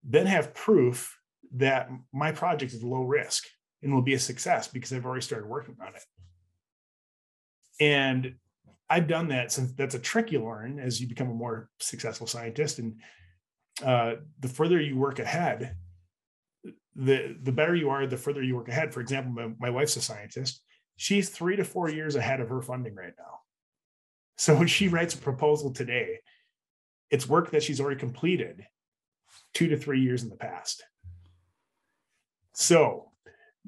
then 0.04 0.26
have 0.26 0.54
proof 0.54 1.18
that 1.56 1.90
my 2.14 2.32
project 2.32 2.74
is 2.74 2.84
low 2.84 3.02
risk 3.02 3.46
and 3.82 3.94
will 3.94 4.02
be 4.02 4.14
a 4.14 4.20
success 4.20 4.68
because 4.68 4.94
I've 4.94 5.06
already 5.06 5.22
started 5.22 5.48
working 5.48 5.76
on 5.82 5.94
it. 5.96 6.04
And 7.82 8.36
I've 8.90 9.08
done 9.08 9.28
that 9.30 9.52
since 9.52 9.72
that's 9.74 9.96
a 9.96 10.00
trick 10.00 10.32
you 10.32 10.44
learn 10.44 10.80
as 10.80 11.00
you 11.00 11.08
become 11.08 11.30
a 11.30 11.34
more 11.34 11.70
successful 11.80 12.28
scientist. 12.28 12.80
And 12.80 12.96
uh, 13.86 14.16
the 14.40 14.48
further 14.48 14.82
you 14.82 14.98
work 14.98 15.20
ahead, 15.20 15.76
the 16.96 17.38
the 17.42 17.52
better 17.52 17.76
you 17.76 17.90
are, 17.92 18.08
the 18.08 18.18
further 18.18 18.44
you 18.44 18.56
work 18.56 18.68
ahead. 18.68 18.94
For 18.94 19.02
example, 19.02 19.32
my, 19.32 19.54
my 19.60 19.70
wife's 19.70 19.96
a 19.96 20.02
scientist 20.02 20.62
she's 21.00 21.30
three 21.30 21.56
to 21.56 21.64
four 21.64 21.90
years 21.90 22.18
ahead 22.18 22.42
of 22.42 22.50
her 22.50 22.62
funding 22.62 22.94
right 22.94 23.14
now. 23.18 23.40
So 24.36 24.54
when 24.54 24.68
she 24.68 24.90
writes 24.90 25.14
a 25.14 25.18
proposal 25.18 25.72
today, 25.72 26.20
it's 27.10 27.28
work 27.28 27.52
that 27.52 27.64
she's 27.64 27.80
already 27.80 27.98
completed 27.98 28.66
two 29.54 29.70
to 29.70 29.78
three 29.78 30.02
years 30.02 30.24
in 30.24 30.30
the 30.30 30.36
past. 30.36 30.84
So 32.54 33.12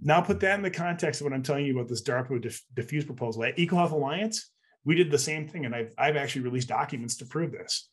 now 0.02 0.20
put 0.20 0.42
that 0.42 0.56
in 0.56 0.62
the 0.62 0.70
context 0.70 1.22
of 1.22 1.26
what 1.26 1.34
I'm 1.34 1.42
telling 1.42 1.66
you 1.66 1.78
about 1.78 1.88
this 1.88 2.04
DARPA 2.04 2.42
diff- 2.42 2.66
diffuse 2.76 3.06
proposal. 3.06 3.46
At 3.46 3.56
EcoHealth 3.56 3.92
Alliance, 3.92 4.52
we 4.86 4.96
did 4.96 5.12
the 5.12 5.20
same 5.20 5.48
thing, 5.48 5.66
and 5.66 5.76
I've, 5.76 5.94
I've 5.98 6.16
actually 6.16 6.44
released 6.44 6.70
documents 6.70 7.18
to 7.18 7.26
prove 7.26 7.52
this. 7.52 7.90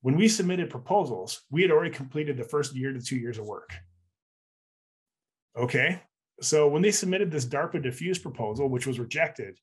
When 0.00 0.16
we 0.16 0.28
submitted 0.28 0.70
proposals, 0.70 1.42
we 1.50 1.62
had 1.62 1.70
already 1.70 1.90
completed 1.90 2.36
the 2.36 2.44
first 2.44 2.74
year 2.74 2.92
to 2.92 3.00
two 3.00 3.16
years 3.16 3.38
of 3.38 3.46
work. 3.46 3.70
Okay. 5.56 6.02
So 6.40 6.68
when 6.68 6.82
they 6.82 6.90
submitted 6.90 7.30
this 7.30 7.46
DARPA 7.46 7.82
diffuse 7.82 8.18
proposal, 8.18 8.68
which 8.68 8.86
was 8.86 8.98
rejected, 8.98 9.58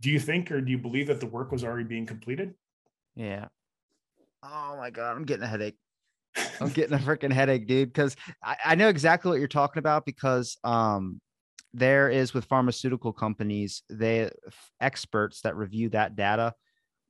do 0.00 0.10
you 0.10 0.18
think 0.18 0.50
or 0.50 0.60
do 0.60 0.70
you 0.70 0.78
believe 0.78 1.08
that 1.08 1.20
the 1.20 1.26
work 1.26 1.52
was 1.52 1.64
already 1.64 1.84
being 1.84 2.06
completed? 2.06 2.54
Yeah. 3.14 3.48
Oh 4.42 4.76
my 4.76 4.90
god, 4.90 5.16
I'm 5.16 5.24
getting 5.24 5.44
a 5.44 5.48
headache. 5.48 5.76
I'm 6.60 6.70
getting 6.70 6.94
a 6.94 6.98
freaking 6.98 7.32
headache, 7.32 7.66
dude. 7.66 7.92
Because 7.92 8.16
I, 8.42 8.56
I 8.64 8.74
know 8.74 8.88
exactly 8.88 9.30
what 9.30 9.38
you're 9.38 9.48
talking 9.48 9.78
about. 9.78 10.04
Because 10.04 10.56
um, 10.64 11.20
there 11.74 12.10
is 12.10 12.34
with 12.34 12.44
pharmaceutical 12.44 13.12
companies, 13.12 13.82
they 13.88 14.30
experts 14.80 15.40
that 15.42 15.56
review 15.56 15.88
that 15.90 16.16
data 16.16 16.54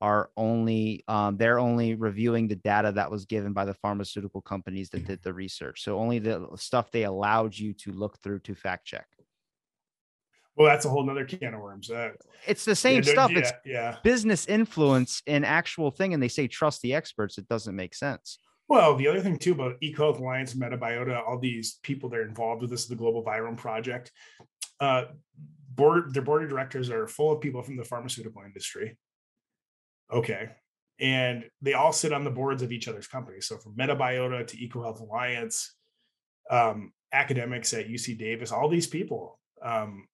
are 0.01 0.31
only 0.37 1.05
um, 1.07 1.37
they're 1.37 1.61
only 1.61 1.95
reviewing 1.95 2.49
the 2.49 2.57
data 2.57 2.91
that 2.93 3.11
was 3.11 3.25
given 3.25 3.53
by 3.53 3.65
the 3.65 3.75
pharmaceutical 3.75 4.41
companies 4.43 4.91
that 4.91 5.07
did 5.07 5.23
the 5.23 5.33
research. 5.33 5.83
So 5.85 5.99
only 5.99 6.19
the 6.19 6.49
stuff 6.57 6.91
they 6.91 7.05
allowed 7.05 7.57
you 7.57 7.73
to 7.75 7.93
look 7.93 8.19
through 8.19 8.41
to 8.41 8.55
fact 8.55 8.85
check. 8.85 9.07
Well, 10.57 10.67
that's 10.67 10.85
a 10.85 10.91
whole 10.91 11.05
nother 11.05 11.25
can 11.25 11.55
of 11.55 11.61
worms. 11.61 11.91
Uh, 11.91 12.11
it's 12.47 12.65
the 12.65 12.75
same 12.77 13.03
stuff. 13.05 13.31
Yeah, 13.31 13.39
it's 13.39 13.53
yeah. 13.65 13.97
business 14.03 14.47
influence 14.47 15.23
in 15.27 15.45
actual 15.45 15.91
thing, 15.91 16.15
and 16.15 16.23
they 16.23 16.29
say 16.29 16.47
trust 16.47 16.83
the 16.83 16.95
experts. 16.95 17.39
It 17.39 17.49
doesn't 17.49 17.75
make 17.75 17.95
sense. 17.95 18.39
Well, 18.69 18.97
the 18.97 19.07
other 19.07 19.21
thing 19.21 19.39
too 19.39 19.53
about 19.53 19.81
EcoHealth 19.81 20.19
Alliance, 20.19 20.55
Metabiota, 20.55 21.23
all 21.27 21.39
these 21.39 21.79
people 21.83 22.09
that 22.11 22.19
are 22.19 22.27
involved 22.27 22.63
with 22.63 22.71
this, 22.71 22.87
the 22.87 22.97
Global 22.97 23.25
Virome 23.25 23.57
Project, 23.57 24.13
uh, 24.83 25.05
board 25.75 26.13
their 26.13 26.23
board 26.23 26.43
of 26.43 26.51
directors 26.51 26.91
are 26.91 27.07
full 27.07 27.33
of 27.33 27.41
people 27.41 27.63
from 27.63 27.77
the 27.77 27.85
pharmaceutical 27.85 28.43
industry 28.45 28.99
Okay. 30.13 30.51
And 31.01 31.45
they 31.63 31.73
all 31.73 31.93
sit 31.93 32.13
on 32.13 32.25
the 32.25 32.31
boards 32.31 32.63
of 32.63 32.71
each 32.71 32.87
other's 32.87 33.09
companies. 33.09 33.47
So 33.47 33.57
from 33.57 33.75
Metabiota 33.75 34.47
to 34.47 34.57
EcoHealth 34.57 35.01
Alliance, 35.01 35.75
um, 36.51 36.93
academics 37.13 37.73
at 37.73 37.89
UC 37.89 38.19
Davis, 38.19 38.53
all 38.53 38.69
these 38.69 38.87
people 38.87 39.41
um, 39.65 40.07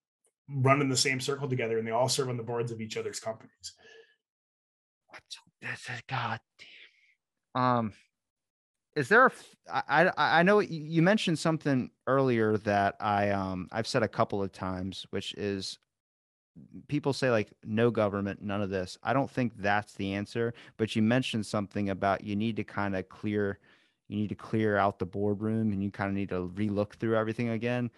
run 0.49 0.81
in 0.81 0.89
the 0.89 0.97
same 0.97 1.21
circle 1.21 1.49
together 1.49 1.79
and 1.79 1.87
they 1.87 1.93
all 1.93 2.09
serve 2.09 2.29
on 2.29 2.37
the 2.37 2.43
boards 2.43 2.71
of 2.73 2.81
each 2.81 2.97
other's 2.97 3.21
companies. 3.21 3.75
That's 5.61 5.89
a 5.89 6.01
god. 6.09 6.39
damn. 7.55 7.63
Um, 7.63 7.93
is 8.99 9.09
there 9.09 9.27
a? 9.27 9.33
I 9.71 10.11
I 10.17 10.43
know 10.43 10.59
you 10.59 11.03
mentioned 11.03 11.39
something 11.39 11.91
earlier 12.07 12.57
that 12.59 12.97
I 13.01 13.31
um 13.31 13.69
I've 13.71 13.87
said 13.87 14.03
a 14.03 14.09
couple 14.09 14.43
of 14.43 14.51
times, 14.53 15.07
which 15.11 15.35
is 15.35 15.79
people 16.89 17.13
say 17.13 17.31
like 17.31 17.53
no 17.65 17.91
government, 17.91 18.43
none 18.43 18.61
of 18.61 18.71
this. 18.71 18.99
I 19.03 19.13
don't 19.13 19.31
think 19.31 19.53
that's 19.57 19.95
the 19.95 20.15
answer. 20.15 20.53
But 20.77 20.97
you 20.97 21.03
mentioned 21.03 21.47
something 21.47 21.91
about 21.91 22.25
you 22.25 22.35
need 22.35 22.57
to 22.57 22.65
kind 22.65 22.97
of 22.97 23.09
clear, 23.09 23.59
you 24.09 24.17
need 24.17 24.31
to 24.31 24.35
clear 24.35 24.77
out 24.77 24.99
the 24.99 25.07
boardroom, 25.07 25.73
and 25.73 25.83
you 25.83 25.91
kind 25.91 26.09
of 26.09 26.15
need 26.15 26.31
to 26.31 26.49
relook 26.57 26.95
through 26.95 27.17
everything 27.17 27.51
again. 27.51 27.91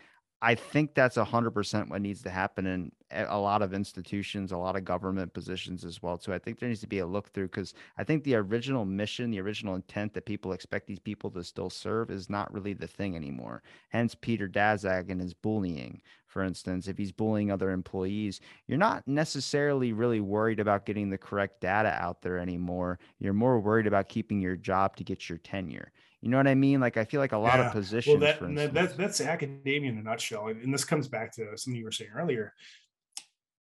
I 0.43 0.55
think 0.55 0.95
that's 0.95 1.19
a 1.19 1.25
hundred 1.25 1.51
percent 1.51 1.91
what 1.91 2.01
needs 2.01 2.23
to 2.23 2.31
happen 2.31 2.67
in 2.67 2.93
a 3.11 3.39
lot 3.39 3.61
of 3.61 3.75
institutions, 3.75 4.53
a 4.53 4.57
lot 4.57 4.77
of 4.77 4.85
government 4.85 5.35
positions 5.35 5.85
as 5.85 6.03
well. 6.03 6.19
So 6.19 6.33
I 6.33 6.39
think 6.39 6.59
there 6.59 6.69
needs 6.69 6.81
to 6.81 6.87
be 6.87 7.01
a 7.01 7.07
look 7.07 7.31
through 7.33 7.49
because 7.49 7.75
I 7.99 8.05
think 8.05 8.25
the 8.25 8.37
original 8.37 8.87
mission, 8.87 9.31
the 9.31 9.41
original 9.41 9.75
intent 9.75 10.15
that 10.15 10.25
people 10.25 10.53
expect 10.53 10.87
these 10.87 10.99
people 10.99 11.31
to 11.33 11.45
still 11.45 11.69
serve 11.69 12.11
is 12.11 12.31
not 12.31 12.53
really 12.55 12.73
the 12.73 12.87
thing 12.87 13.17
anymore. 13.17 13.63
Hence 13.91 14.15
Peter 14.15 14.49
Daszak 14.49 15.11
and 15.11 15.21
his 15.21 15.35
bullying. 15.35 16.01
For 16.27 16.45
instance, 16.45 16.87
if 16.87 16.97
he's 16.97 17.13
bullying 17.13 17.51
other 17.51 17.71
employees, 17.73 18.41
you're 18.69 18.79
not 18.79 19.07
necessarily 19.09 19.93
really 19.93 20.21
worried 20.21 20.61
about 20.61 20.87
getting 20.87 21.11
the 21.11 21.19
correct 21.19 21.61
data 21.61 21.99
out 22.01 22.23
there 22.23 22.39
anymore. 22.39 22.99
You're 23.19 23.33
more 23.33 23.59
worried 23.59 23.89
about 23.89 24.09
keeping 24.09 24.41
your 24.41 24.57
job 24.57 24.95
to 24.97 25.05
get 25.05 25.29
your 25.29 25.39
tenure. 25.39 25.91
You 26.21 26.29
know 26.29 26.37
what 26.37 26.49
I 26.49 26.55
mean? 26.55 26.81
Like 26.81 26.97
I 26.97 27.05
feel 27.05 27.21
like 27.21 27.33
a 27.33 27.39
lot 27.39 27.59
yeah. 27.59 27.67
of 27.67 27.73
positions. 27.73 28.21
Well, 28.21 28.39
that, 28.39 28.55
that, 28.55 28.75
that's 28.75 28.95
that's 28.95 29.21
academia 29.21 29.91
in 29.91 29.99
a 29.99 30.03
nutshell, 30.03 30.49
and 30.49 30.73
this 30.73 30.85
comes 30.85 31.09
back 31.09 31.35
to 31.37 31.57
something 31.57 31.79
you 31.79 31.85
were 31.85 31.93
saying 31.93 32.11
earlier. 32.15 32.53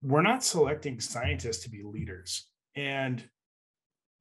We're 0.02 0.22
not 0.22 0.44
selecting 0.44 1.00
scientists 1.00 1.64
to 1.64 1.70
be 1.70 1.84
leaders, 1.84 2.48
and 2.76 3.24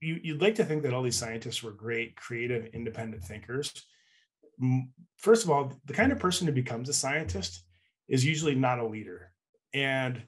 you, 0.01 0.21
you'd 0.23 0.43
like 0.43 0.55
to 0.57 0.65
think 0.65 0.83
that 0.83 0.93
all 0.93 1.03
these 1.03 1.17
scientists 1.17 1.63
were 1.63 1.73
great, 1.73 2.17
creative, 2.17 2.67
independent 2.75 3.25
thinkers. 3.25 3.73
First 5.17 5.45
of 5.45 5.51
all, 5.51 5.73
the 5.87 5.93
kind 5.93 6.13
of 6.13 6.19
person 6.19 6.47
who 6.47 6.53
becomes 6.53 6.89
a 6.89 6.95
scientist 6.95 7.65
is 8.09 8.25
usually 8.25 8.55
not 8.55 8.79
a 8.79 8.87
leader. 8.87 9.33
And 9.75 10.23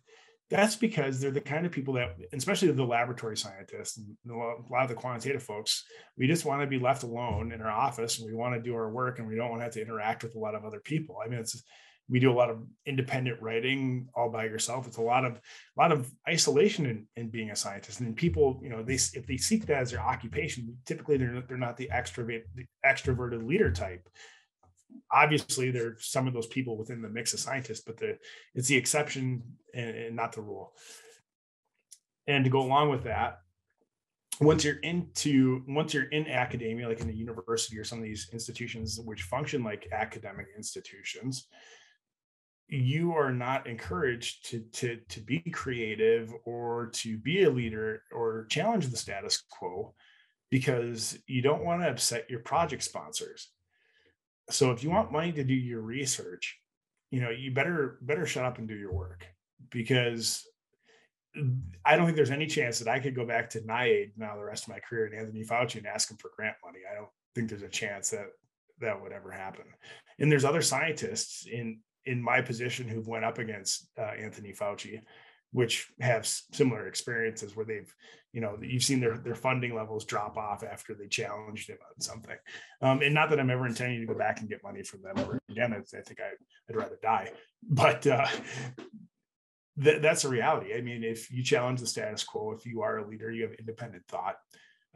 that's 0.51 0.77
because 0.77 1.21
they're 1.21 1.31
the 1.31 1.41
kind 1.41 1.67
of 1.67 1.73
people 1.73 1.95
that, 1.95 2.17
especially 2.33 2.71
the 2.71 2.85
laboratory 2.85 3.37
scientists 3.37 3.99
and 3.99 4.17
a 4.31 4.73
lot 4.73 4.83
of 4.83 4.89
the 4.89 4.95
quantitative 4.95 5.43
folks, 5.43 5.85
we 6.17 6.27
just 6.27 6.45
want 6.45 6.63
to 6.63 6.67
be 6.67 6.79
left 6.79 7.03
alone 7.03 7.53
in 7.53 7.61
our 7.61 7.71
office 7.71 8.19
and 8.19 8.27
we 8.27 8.35
want 8.35 8.55
to 8.55 8.61
do 8.63 8.75
our 8.75 8.91
work 8.91 9.19
and 9.19 9.29
we 9.29 9.37
don't 9.37 9.51
want 9.51 9.61
to 9.61 9.65
have 9.65 9.75
to 9.75 9.83
interact 9.83 10.23
with 10.23 10.35
a 10.35 10.39
lot 10.39 10.55
of 10.55 10.65
other 10.65 10.81
people. 10.81 11.17
I 11.25 11.29
mean, 11.29 11.39
it's 11.39 11.63
we 12.11 12.19
do 12.19 12.33
a 12.33 12.35
lot 12.35 12.49
of 12.49 12.63
independent 12.87 13.41
writing 13.43 14.09
all 14.15 14.31
by 14.31 14.45
yourself. 14.45 14.87
It's 14.87 14.97
a 14.97 15.03
lot 15.03 15.27
of 15.27 15.33
a 15.33 15.41
lot 15.81 15.93
of 15.93 16.11
isolation 16.27 16.87
in, 16.87 17.07
in 17.17 17.29
being 17.29 17.51
a 17.51 17.57
scientist. 17.57 18.01
And 18.01 18.17
people, 18.17 18.61
you 18.63 18.71
know, 18.71 18.83
they 18.83 18.95
if 18.95 19.27
they 19.27 19.37
seek 19.37 19.67
that 19.67 19.83
as 19.83 19.91
their 19.91 20.01
occupation, 20.01 20.79
typically 20.87 21.19
they're 21.19 21.43
they're 21.47 21.59
not 21.59 21.77
the 21.77 21.91
extrovert 21.93 22.43
the 22.55 22.65
extroverted 22.87 23.47
leader 23.47 23.71
type 23.71 24.09
obviously 25.13 25.71
there's 25.71 26.07
some 26.07 26.27
of 26.27 26.35
those 26.35 26.47
people 26.47 26.77
within 26.77 27.03
the 27.03 27.09
mix 27.09 27.33
of 27.33 27.41
scientists, 27.41 27.81
but 27.81 27.97
the 27.97 28.19
it's 28.55 28.69
the 28.69 28.77
exception 28.77 29.43
and, 29.75 29.97
and 29.97 30.17
not 30.17 30.33
the 30.33 30.43
rule. 30.43 30.73
And 32.27 32.45
to 32.45 32.51
go 32.51 32.61
along 32.61 32.91
with 32.91 33.05
that, 33.05 33.41
once 34.41 34.65
you're 34.65 34.77
into 34.77 35.63
once 35.67 35.95
you're 35.95 36.05
in 36.05 36.29
academia, 36.29 36.89
like 36.89 37.01
in 37.01 37.09
a 37.09 37.13
university 37.13 37.79
or 37.79 37.85
some 37.85 37.99
of 37.99 38.05
these 38.05 38.29
institutions 38.33 39.01
which 39.03 39.23
function 39.23 39.65
like 39.65 39.89
academic 39.93 40.47
institutions, 40.57 41.49
you 42.69 43.15
are 43.15 43.33
not 43.33 43.67
encouraged 43.67 44.47
to 44.51 44.61
to 44.73 44.99
to 45.09 45.21
be 45.21 45.41
creative 45.41 46.33
or 46.45 46.91
to 46.93 47.17
be 47.19 47.45
a 47.45 47.51
leader 47.51 48.03
or 48.13 48.47
challenge 48.51 48.87
the 48.89 48.97
status 48.97 49.43
quo 49.51 49.95
because 50.51 51.19
you 51.27 51.43
don't 51.43 51.65
want 51.65 51.83
to 51.83 51.89
upset 51.89 52.29
your 52.31 52.41
project 52.41 52.83
sponsors 52.83 53.51
so 54.51 54.71
if 54.71 54.83
you 54.83 54.91
want 54.91 55.13
money 55.13 55.33
to 55.33 55.45
do 55.45 55.55
your 55.55 55.81
research 55.81 56.59
you 57.11 57.21
know 57.21 57.31
you 57.31 57.51
better 57.51 57.99
better 58.03 58.27
shut 58.27 58.45
up 58.45 58.59
and 58.59 58.69
do 58.69 58.75
your 58.75 58.93
work 58.93 59.27
because 59.71 60.45
I 61.85 61.97
don't 61.97 62.07
think 62.07 62.17
there's 62.17 62.31
any 62.31 62.47
chance 62.47 62.79
that 62.79 62.89
I 62.89 62.99
could 62.99 63.15
go 63.15 63.25
back 63.25 63.51
to 63.51 63.61
NIAID 63.61 64.13
now 64.17 64.37
the 64.37 64.45
rest 64.45 64.65
of 64.65 64.71
my 64.71 64.81
career 64.81 65.07
and 65.07 65.15
Anthony 65.15 65.45
Fauci 65.45 65.77
and 65.77 65.87
ask 65.87 66.11
him 66.11 66.17
for 66.17 66.31
grant 66.35 66.57
money. 66.65 66.81
I 66.91 66.95
don't 66.95 67.11
think 67.35 67.49
there's 67.49 67.63
a 67.63 67.69
chance 67.69 68.11
that 68.11 68.27
that 68.81 69.01
would 69.01 69.13
ever 69.13 69.31
happen. 69.31 69.65
And 70.19 70.31
there's 70.31 70.45
other 70.45 70.63
scientists 70.63 71.47
in 71.47 71.81
in 72.07 72.23
my 72.23 72.41
position 72.41 72.89
who've 72.89 73.07
went 73.07 73.25
up 73.25 73.39
against 73.39 73.89
uh, 73.99 74.03
Anthony 74.03 74.53
Fauci 74.53 75.01
which 75.53 75.91
have 76.01 76.27
similar 76.27 76.87
experiences 76.87 77.57
where 77.57 77.67
they've 77.67 77.93
you 78.33 78.41
know 78.41 78.59
you've 78.61 78.85
seen 78.85 79.01
their 79.01 79.19
their 79.19 79.35
funding 79.35 79.75
levels 79.75 80.05
drop 80.05 80.37
off 80.37 80.63
after 80.63 80.95
they 80.95 81.07
challenged 81.07 81.71
him 81.71 81.79
on 81.83 82.01
something. 82.01 82.37
Um, 82.83 83.03
and 83.03 83.15
not 83.15 83.31
that 83.31 83.41
i'm 83.41 83.51
ever 83.51 83.67
intending 83.67 84.01
to 84.01 84.07
go 84.07 84.19
back 84.19 84.41
and 84.41 84.49
get 84.49 84.63
money 84.63 84.83
from 84.83 85.03
them 85.03 85.41
again 85.51 85.73
i, 85.73 85.79
I 85.79 86.03
think 86.03 86.21
I, 86.21 86.31
would 86.69 86.77
rather 86.77 86.99
die. 87.03 87.33
But 87.69 88.07
uh, 88.07 88.27
th- 89.83 90.03
that's 90.03 90.25
a 90.25 90.29
reality. 90.29 90.75
I 90.75 90.81
mean 90.83 91.03
if 91.03 91.31
you 91.31 91.43
challenge 91.43 91.81
the 91.81 91.87
status 91.87 92.25
quo 92.25 92.53
if 92.53 92.67
you 92.67 92.83
are 92.83 92.99
a 92.99 93.09
leader 93.09 93.31
you 93.31 93.43
have 93.43 93.55
independent 93.55 94.05
thought. 94.09 94.37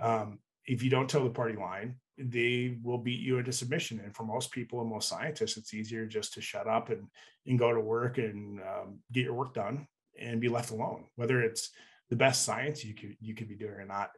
Um, 0.00 0.38
if 0.66 0.82
you 0.82 0.90
don't 0.90 1.08
toe 1.08 1.24
the 1.24 1.30
party 1.30 1.56
line 1.56 1.96
they 2.18 2.76
will 2.82 2.98
beat 2.98 3.20
you 3.20 3.38
into 3.38 3.52
submission. 3.52 3.98
And 4.04 4.14
for 4.14 4.24
most 4.24 4.52
people 4.52 4.80
and 4.82 4.90
most 4.90 5.08
scientists 5.08 5.56
it's 5.56 5.72
easier 5.72 6.04
just 6.06 6.34
to 6.34 6.42
shut 6.42 6.66
up 6.66 6.90
and 6.90 7.08
and 7.46 7.58
go 7.58 7.72
to 7.72 7.80
work 7.80 8.18
and 8.18 8.60
um, 8.60 8.98
get 9.10 9.24
your 9.24 9.34
work 9.34 9.54
done 9.54 9.86
and 10.22 10.40
be 10.40 10.48
left 10.48 10.70
alone, 10.70 11.04
whether 11.16 11.42
it's 11.42 11.70
the 12.10 12.16
best 12.16 12.44
science 12.44 12.84
you 12.84 12.94
could 12.94 13.16
you 13.20 13.34
could 13.34 13.48
be 13.48 13.56
doing 13.56 13.72
or 13.72 13.84
not. 13.84 14.10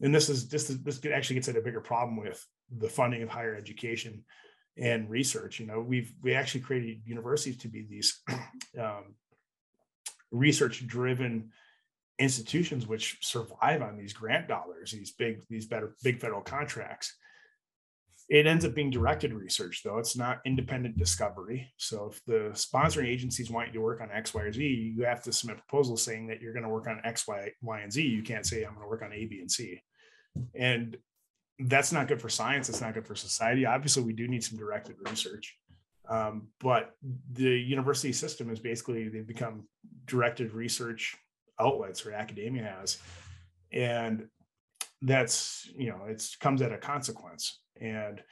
And 0.00 0.14
this 0.14 0.28
is 0.28 0.48
this 0.48 0.70
is, 0.70 0.82
this 0.82 1.00
actually 1.06 1.34
gets 1.34 1.48
at 1.48 1.56
a 1.56 1.60
bigger 1.60 1.80
problem 1.80 2.16
with 2.16 2.44
the 2.78 2.88
funding 2.88 3.22
of 3.22 3.28
higher 3.28 3.54
education 3.54 4.24
and 4.76 5.08
research. 5.08 5.60
You 5.60 5.66
know, 5.66 5.80
we've 5.80 6.12
we 6.22 6.34
actually 6.34 6.62
created 6.62 7.02
universities 7.04 7.58
to 7.58 7.68
be 7.68 7.86
these 7.88 8.20
um, 8.78 9.14
research 10.30 10.86
driven 10.86 11.50
institutions 12.18 12.86
which 12.86 13.18
survive 13.22 13.82
on 13.82 13.96
these 13.96 14.12
grant 14.12 14.48
dollars, 14.48 14.92
these 14.92 15.12
big 15.12 15.42
these 15.48 15.66
better 15.66 15.96
big 16.02 16.20
federal 16.20 16.42
contracts. 16.42 17.14
It 18.28 18.46
ends 18.46 18.64
up 18.64 18.74
being 18.74 18.90
directed 18.90 19.34
research, 19.34 19.82
though. 19.84 19.98
It's 19.98 20.16
not 20.16 20.40
independent 20.46 20.96
discovery. 20.96 21.72
So 21.76 22.10
if 22.10 22.24
the 22.26 22.50
sponsoring 22.54 23.06
agencies 23.06 23.50
want 23.50 23.68
you 23.68 23.74
to 23.74 23.80
work 23.80 24.00
on 24.00 24.10
X, 24.10 24.32
Y, 24.32 24.42
or 24.42 24.52
Z, 24.52 24.62
you 24.62 25.04
have 25.04 25.22
to 25.24 25.32
submit 25.32 25.58
proposals 25.58 26.02
saying 26.02 26.28
that 26.28 26.40
you're 26.40 26.54
going 26.54 26.62
to 26.62 26.70
work 26.70 26.86
on 26.86 27.00
X, 27.04 27.28
Y, 27.28 27.50
Y, 27.60 27.80
and 27.80 27.92
Z. 27.92 28.02
You 28.02 28.22
can't 28.22 28.46
say 28.46 28.62
I'm 28.62 28.74
going 28.74 28.84
to 28.84 28.88
work 28.88 29.02
on 29.02 29.12
A, 29.12 29.26
B, 29.26 29.40
and 29.40 29.50
C. 29.50 29.82
And 30.54 30.96
that's 31.58 31.92
not 31.92 32.08
good 32.08 32.20
for 32.20 32.30
science. 32.30 32.68
It's 32.68 32.80
not 32.80 32.94
good 32.94 33.06
for 33.06 33.14
society. 33.14 33.66
Obviously, 33.66 34.02
we 34.02 34.14
do 34.14 34.26
need 34.26 34.42
some 34.42 34.58
directed 34.58 34.96
research. 35.08 35.56
Um, 36.08 36.48
but 36.60 36.92
the 37.32 37.50
university 37.50 38.12
system 38.12 38.50
is 38.50 38.58
basically 38.58 39.08
they've 39.08 39.26
become 39.26 39.68
directed 40.06 40.52
research 40.52 41.16
outlets 41.60 42.04
or 42.04 42.12
academia 42.12 42.64
has 42.64 42.98
and 43.74 44.28
that's 45.02 45.68
you 45.76 45.90
know 45.90 46.00
it 46.08 46.24
comes 46.40 46.62
at 46.62 46.72
a 46.72 46.78
consequence 46.78 47.60
and 47.80 48.22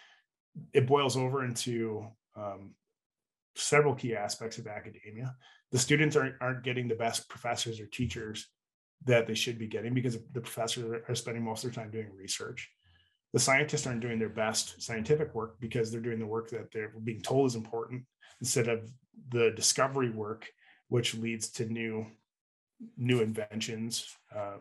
it 0.73 0.86
boils 0.86 1.16
over 1.16 1.44
into 1.44 2.06
um, 2.36 2.74
several 3.56 3.94
key 3.94 4.14
aspects 4.14 4.59
of 4.59 4.66
academia. 4.66 5.35
The 5.70 5.78
students 5.78 6.16
aren't, 6.16 6.35
aren't 6.40 6.64
getting 6.64 6.89
the 6.89 6.94
best 6.94 7.28
professors 7.28 7.81
or 7.81 7.86
teachers 7.86 8.48
that 9.05 9.27
they 9.27 9.35
should 9.35 9.59
be 9.59 9.66
getting 9.66 9.94
because 9.94 10.19
the 10.32 10.40
professors 10.40 11.02
are 11.09 11.14
spending 11.14 11.44
most 11.44 11.64
of 11.64 11.74
their 11.74 11.82
time 11.82 11.90
doing 11.90 12.10
research. 12.14 12.70
The 13.32 13.40
scientists 13.40 13.86
aren't 13.86 14.01
doing 14.01 14.19
their 14.19 14.28
best 14.28 14.82
scientific 14.82 15.35
work 15.35 15.56
because 15.59 15.90
they're 15.90 16.01
doing 16.01 16.19
the 16.19 16.27
work 16.27 16.51
that 16.51 16.70
they're 16.73 16.93
being 17.02 17.23
told 17.23 17.47
is 17.47 17.55
important 17.55 18.05
instead 18.40 18.69
of 18.69 18.90
the 19.31 19.52
discovery 19.56 20.10
work, 20.10 20.48
which 20.89 21.14
leads 21.14 21.51
to 21.52 21.64
new 21.66 22.06
new 22.97 23.20
inventions, 23.20 24.16
uh, 24.36 24.56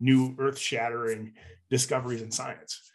new 0.00 0.34
earth-shattering 0.40 1.32
discoveries 1.70 2.20
in 2.20 2.30
science 2.30 2.90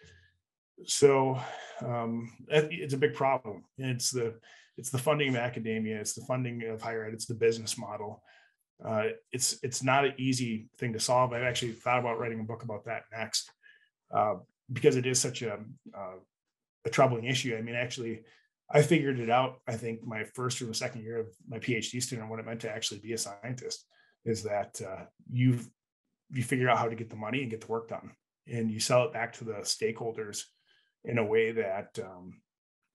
so 0.84 1.40
um, 1.86 2.32
it's 2.48 2.94
a 2.94 2.98
big 2.98 3.14
problem. 3.14 3.64
It's 3.78 4.12
the 4.12 4.36
it's 4.78 4.90
the 4.90 4.98
funding 4.98 5.30
of 5.30 5.36
academia, 5.38 6.00
it's 6.00 6.14
the 6.14 6.26
funding 6.26 6.64
of 6.68 6.82
higher 6.82 7.06
ed, 7.06 7.14
it's 7.14 7.26
the 7.26 7.34
business 7.34 7.78
model. 7.78 8.22
Uh, 8.84 9.06
it's 9.32 9.58
it's 9.64 9.84
not 9.84 10.06
an 10.06 10.14
easy 10.18 10.68
thing 10.78 10.94
to 10.94 11.00
solve. 11.00 11.32
I've 11.32 11.44
actually 11.44 11.72
thought 11.72 12.00
about 12.00 12.20
writing 12.20 12.42
a 12.42 12.44
book 12.44 12.64
about 12.64 12.86
that 12.86 13.04
next 13.12 13.50
uh, 14.14 14.36
because 14.72 14.98
it 14.98 15.06
is 15.06 15.20
such 15.20 15.42
a 15.42 15.60
uh, 15.98 16.18
a 16.86 16.90
troubling 16.90 17.26
issue. 17.26 17.56
I 17.58 17.62
mean, 17.62 17.76
actually, 17.76 18.24
I 18.70 18.82
figured 18.82 19.20
it 19.20 19.30
out. 19.30 19.62
I 19.68 19.76
think 19.78 20.06
my 20.06 20.24
first 20.24 20.62
or 20.62 20.66
the 20.66 20.74
second 20.74 21.04
year 21.04 21.20
of 21.20 21.28
my 21.48 21.58
PhD 21.58 22.04
student, 22.04 22.30
what 22.30 22.40
it 22.40 22.46
meant 22.46 22.62
to 22.62 22.70
actually 22.70 23.00
be 23.00 23.14
a 23.14 23.18
scientist 23.18 23.86
is 24.26 24.44
that 24.44 24.82
uh, 24.86 25.06
you 25.32 25.60
you 26.32 26.44
figure 26.44 26.68
out 26.68 26.78
how 26.78 26.90
to 26.90 26.96
get 26.96 27.10
the 27.10 27.16
money 27.16 27.42
and 27.42 27.52
get 27.52 27.62
the 27.62 27.72
work 27.72 27.88
done, 27.88 28.12
and 28.52 28.70
you 28.70 28.82
sell 28.82 29.06
it 29.06 29.14
back 29.14 29.32
to 29.34 29.46
the 29.46 29.54
stakeholders 29.62 30.44
in 31.08 31.18
a 31.18 31.26
way 31.26 31.52
that 31.52 31.98
um, 32.04 32.42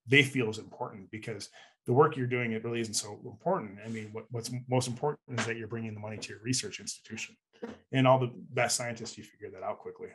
they 0.06 0.22
feel 0.22 0.50
is 0.50 0.58
important 0.58 1.10
because 1.10 1.48
the 1.86 1.92
work 1.92 2.16
you're 2.16 2.26
doing 2.26 2.52
it 2.52 2.64
really 2.64 2.80
isn't 2.80 2.94
so 2.94 3.18
important. 3.24 3.78
I 3.84 3.88
mean, 3.88 4.10
what, 4.12 4.26
what's 4.30 4.50
most 4.68 4.88
important 4.88 5.20
is 5.38 5.46
that 5.46 5.56
you're 5.56 5.68
bringing 5.68 5.94
the 5.94 6.00
money 6.00 6.18
to 6.18 6.28
your 6.28 6.42
research 6.42 6.80
institution, 6.80 7.36
and 7.92 8.06
all 8.06 8.18
the 8.18 8.32
best 8.50 8.76
scientists 8.76 9.16
you 9.16 9.24
figure 9.24 9.50
that 9.50 9.62
out 9.62 9.78
quickly. 9.78 10.08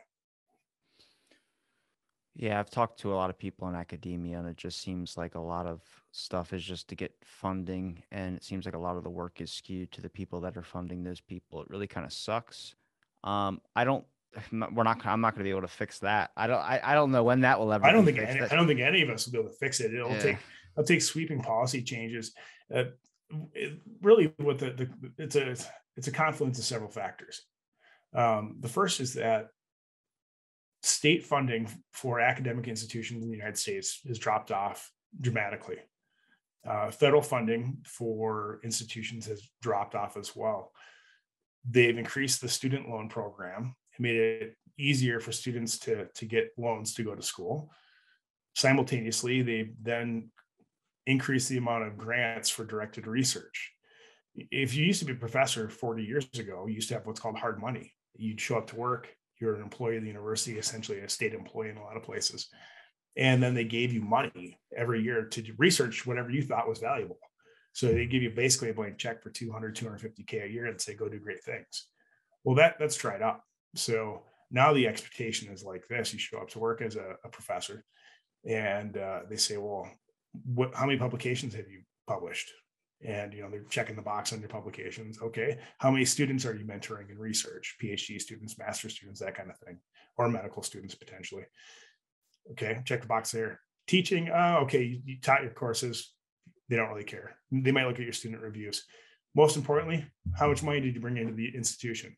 Yeah, 2.38 2.60
I've 2.60 2.70
talked 2.70 3.00
to 3.00 3.14
a 3.14 3.16
lot 3.16 3.30
of 3.30 3.38
people 3.38 3.66
in 3.68 3.74
academia, 3.74 4.38
and 4.38 4.46
it 4.46 4.58
just 4.58 4.82
seems 4.82 5.16
like 5.16 5.36
a 5.36 5.40
lot 5.40 5.66
of 5.66 5.80
stuff 6.12 6.52
is 6.52 6.62
just 6.62 6.88
to 6.88 6.94
get 6.94 7.12
funding, 7.24 8.02
and 8.12 8.36
it 8.36 8.44
seems 8.44 8.66
like 8.66 8.74
a 8.74 8.78
lot 8.78 8.96
of 8.96 9.04
the 9.04 9.10
work 9.10 9.40
is 9.40 9.50
skewed 9.50 9.90
to 9.92 10.02
the 10.02 10.10
people 10.10 10.40
that 10.42 10.56
are 10.56 10.62
funding 10.62 11.02
those 11.02 11.20
people. 11.20 11.62
It 11.62 11.70
really 11.70 11.86
kind 11.86 12.04
of 12.04 12.12
sucks. 12.12 12.74
Um, 13.24 13.62
I 13.74 13.84
don't 13.84 14.04
we're 14.52 14.84
not 14.84 15.04
i'm 15.06 15.20
not 15.20 15.34
going 15.34 15.40
to 15.40 15.44
be 15.44 15.50
able 15.50 15.62
to 15.62 15.68
fix 15.68 15.98
that. 16.00 16.30
I 16.36 16.46
don't 16.46 16.60
I, 16.60 16.80
I 16.82 16.94
don't 16.94 17.12
know 17.12 17.24
when 17.24 17.40
that 17.40 17.58
will 17.58 17.72
ever 17.72 17.84
i 17.84 17.92
don't 17.92 18.04
think 18.04 18.18
any, 18.18 18.40
i 18.40 18.54
don't 18.54 18.66
think 18.66 18.80
any 18.80 19.02
of 19.02 19.10
us 19.10 19.26
will 19.26 19.32
be 19.32 19.38
able 19.38 19.50
to 19.50 19.56
fix 19.56 19.80
it. 19.80 19.94
It'll 19.94 20.10
yeah. 20.10 20.20
take 20.20 20.36
it'll 20.76 20.86
take 20.86 21.02
sweeping 21.02 21.40
policy 21.40 21.82
changes. 21.82 22.32
Uh, 22.74 22.84
it, 23.54 23.80
really 24.02 24.32
what 24.38 24.58
the, 24.58 24.70
the 24.70 25.12
it's 25.18 25.36
a 25.36 25.56
it's 25.96 26.08
a 26.08 26.12
confluence 26.12 26.58
of 26.58 26.64
several 26.64 26.90
factors. 26.90 27.42
Um, 28.14 28.56
the 28.60 28.68
first 28.68 29.00
is 29.00 29.14
that 29.14 29.48
state 30.82 31.24
funding 31.24 31.68
for 31.92 32.20
academic 32.20 32.68
institutions 32.68 33.22
in 33.22 33.28
the 33.28 33.36
united 33.36 33.58
states 33.58 34.00
has 34.06 34.18
dropped 34.18 34.52
off 34.52 34.90
dramatically. 35.20 35.78
Uh, 36.66 36.90
federal 36.90 37.22
funding 37.22 37.78
for 37.84 38.60
institutions 38.64 39.26
has 39.26 39.48
dropped 39.62 39.94
off 39.94 40.16
as 40.16 40.34
well. 40.34 40.72
They've 41.68 41.96
increased 41.96 42.40
the 42.40 42.48
student 42.48 42.88
loan 42.88 43.08
program 43.08 43.74
it 43.96 44.02
made 44.02 44.16
it 44.16 44.56
easier 44.78 45.20
for 45.20 45.32
students 45.32 45.78
to, 45.80 46.06
to 46.14 46.26
get 46.26 46.52
loans 46.58 46.94
to 46.94 47.02
go 47.02 47.14
to 47.14 47.22
school. 47.22 47.70
Simultaneously, 48.54 49.42
they 49.42 49.70
then 49.82 50.30
increased 51.06 51.48
the 51.48 51.58
amount 51.58 51.84
of 51.84 51.96
grants 51.96 52.50
for 52.50 52.64
directed 52.64 53.06
research. 53.06 53.72
If 54.34 54.74
you 54.74 54.84
used 54.84 55.00
to 55.00 55.06
be 55.06 55.12
a 55.12 55.16
professor 55.16 55.68
40 55.68 56.02
years 56.02 56.26
ago, 56.38 56.66
you 56.66 56.74
used 56.74 56.88
to 56.88 56.94
have 56.94 57.06
what's 57.06 57.20
called 57.20 57.38
hard 57.38 57.60
money. 57.60 57.94
You'd 58.16 58.40
show 58.40 58.58
up 58.58 58.66
to 58.68 58.76
work, 58.76 59.08
you're 59.40 59.54
an 59.54 59.62
employee 59.62 59.96
of 59.96 60.02
the 60.02 60.08
university, 60.08 60.58
essentially 60.58 61.00
a 61.00 61.08
state 61.08 61.32
employee 61.32 61.70
in 61.70 61.76
a 61.76 61.82
lot 61.82 61.96
of 61.96 62.02
places. 62.02 62.48
And 63.16 63.42
then 63.42 63.54
they 63.54 63.64
gave 63.64 63.92
you 63.92 64.02
money 64.02 64.58
every 64.76 65.02
year 65.02 65.24
to 65.24 65.54
research 65.56 66.06
whatever 66.06 66.30
you 66.30 66.42
thought 66.42 66.68
was 66.68 66.80
valuable. 66.80 67.18
So 67.72 67.92
they 67.92 68.06
give 68.06 68.22
you 68.22 68.30
basically 68.30 68.70
a 68.70 68.74
blank 68.74 68.98
check 68.98 69.22
for 69.22 69.30
200, 69.30 69.76
250K 69.76 70.44
a 70.44 70.48
year 70.48 70.66
and 70.66 70.80
say, 70.80 70.94
go 70.94 71.08
do 71.08 71.18
great 71.18 71.44
things. 71.44 71.88
Well, 72.44 72.56
that 72.56 72.76
that's 72.78 72.96
tried 72.96 73.22
up. 73.22 73.42
So 73.76 74.22
now 74.50 74.72
the 74.72 74.86
expectation 74.86 75.52
is 75.52 75.64
like 75.64 75.86
this 75.88 76.12
you 76.12 76.18
show 76.18 76.38
up 76.38 76.50
to 76.50 76.58
work 76.58 76.82
as 76.82 76.96
a, 76.96 77.16
a 77.24 77.28
professor 77.28 77.84
and 78.48 78.96
uh, 78.96 79.20
they 79.28 79.36
say 79.36 79.56
well 79.56 79.90
what 80.44 80.74
how 80.74 80.86
many 80.86 80.98
publications 80.98 81.54
have 81.54 81.68
you 81.68 81.82
published? 82.06 82.52
And 83.04 83.32
you 83.32 83.42
know 83.42 83.50
they're 83.50 83.64
checking 83.64 83.96
the 83.96 84.02
box 84.02 84.32
on 84.32 84.40
your 84.40 84.48
publications. 84.48 85.20
Okay 85.20 85.58
how 85.78 85.90
many 85.90 86.04
students 86.04 86.46
are 86.46 86.54
you 86.54 86.64
mentoring 86.64 87.10
in 87.10 87.18
research? 87.18 87.76
Phd 87.82 88.20
students 88.20 88.58
master 88.58 88.88
students 88.88 89.20
that 89.20 89.34
kind 89.34 89.50
of 89.50 89.58
thing 89.58 89.78
or 90.16 90.28
medical 90.28 90.62
students 90.62 90.94
potentially. 90.94 91.44
Okay 92.52 92.80
check 92.84 93.00
the 93.00 93.06
box 93.06 93.32
there. 93.32 93.60
Teaching? 93.86 94.30
Uh, 94.30 94.58
okay 94.62 94.82
you, 94.82 95.00
you 95.04 95.20
taught 95.20 95.42
your 95.42 95.52
courses. 95.52 96.12
They 96.68 96.76
don't 96.76 96.88
really 96.88 97.04
care. 97.04 97.36
They 97.52 97.70
might 97.70 97.86
look 97.86 97.98
at 97.98 98.04
your 98.04 98.12
student 98.12 98.42
reviews. 98.42 98.84
Most 99.34 99.56
importantly 99.56 100.06
how 100.34 100.48
much 100.48 100.62
money 100.62 100.80
did 100.80 100.94
you 100.94 101.00
bring 101.00 101.16
into 101.16 101.34
the 101.34 101.54
institution 101.54 102.16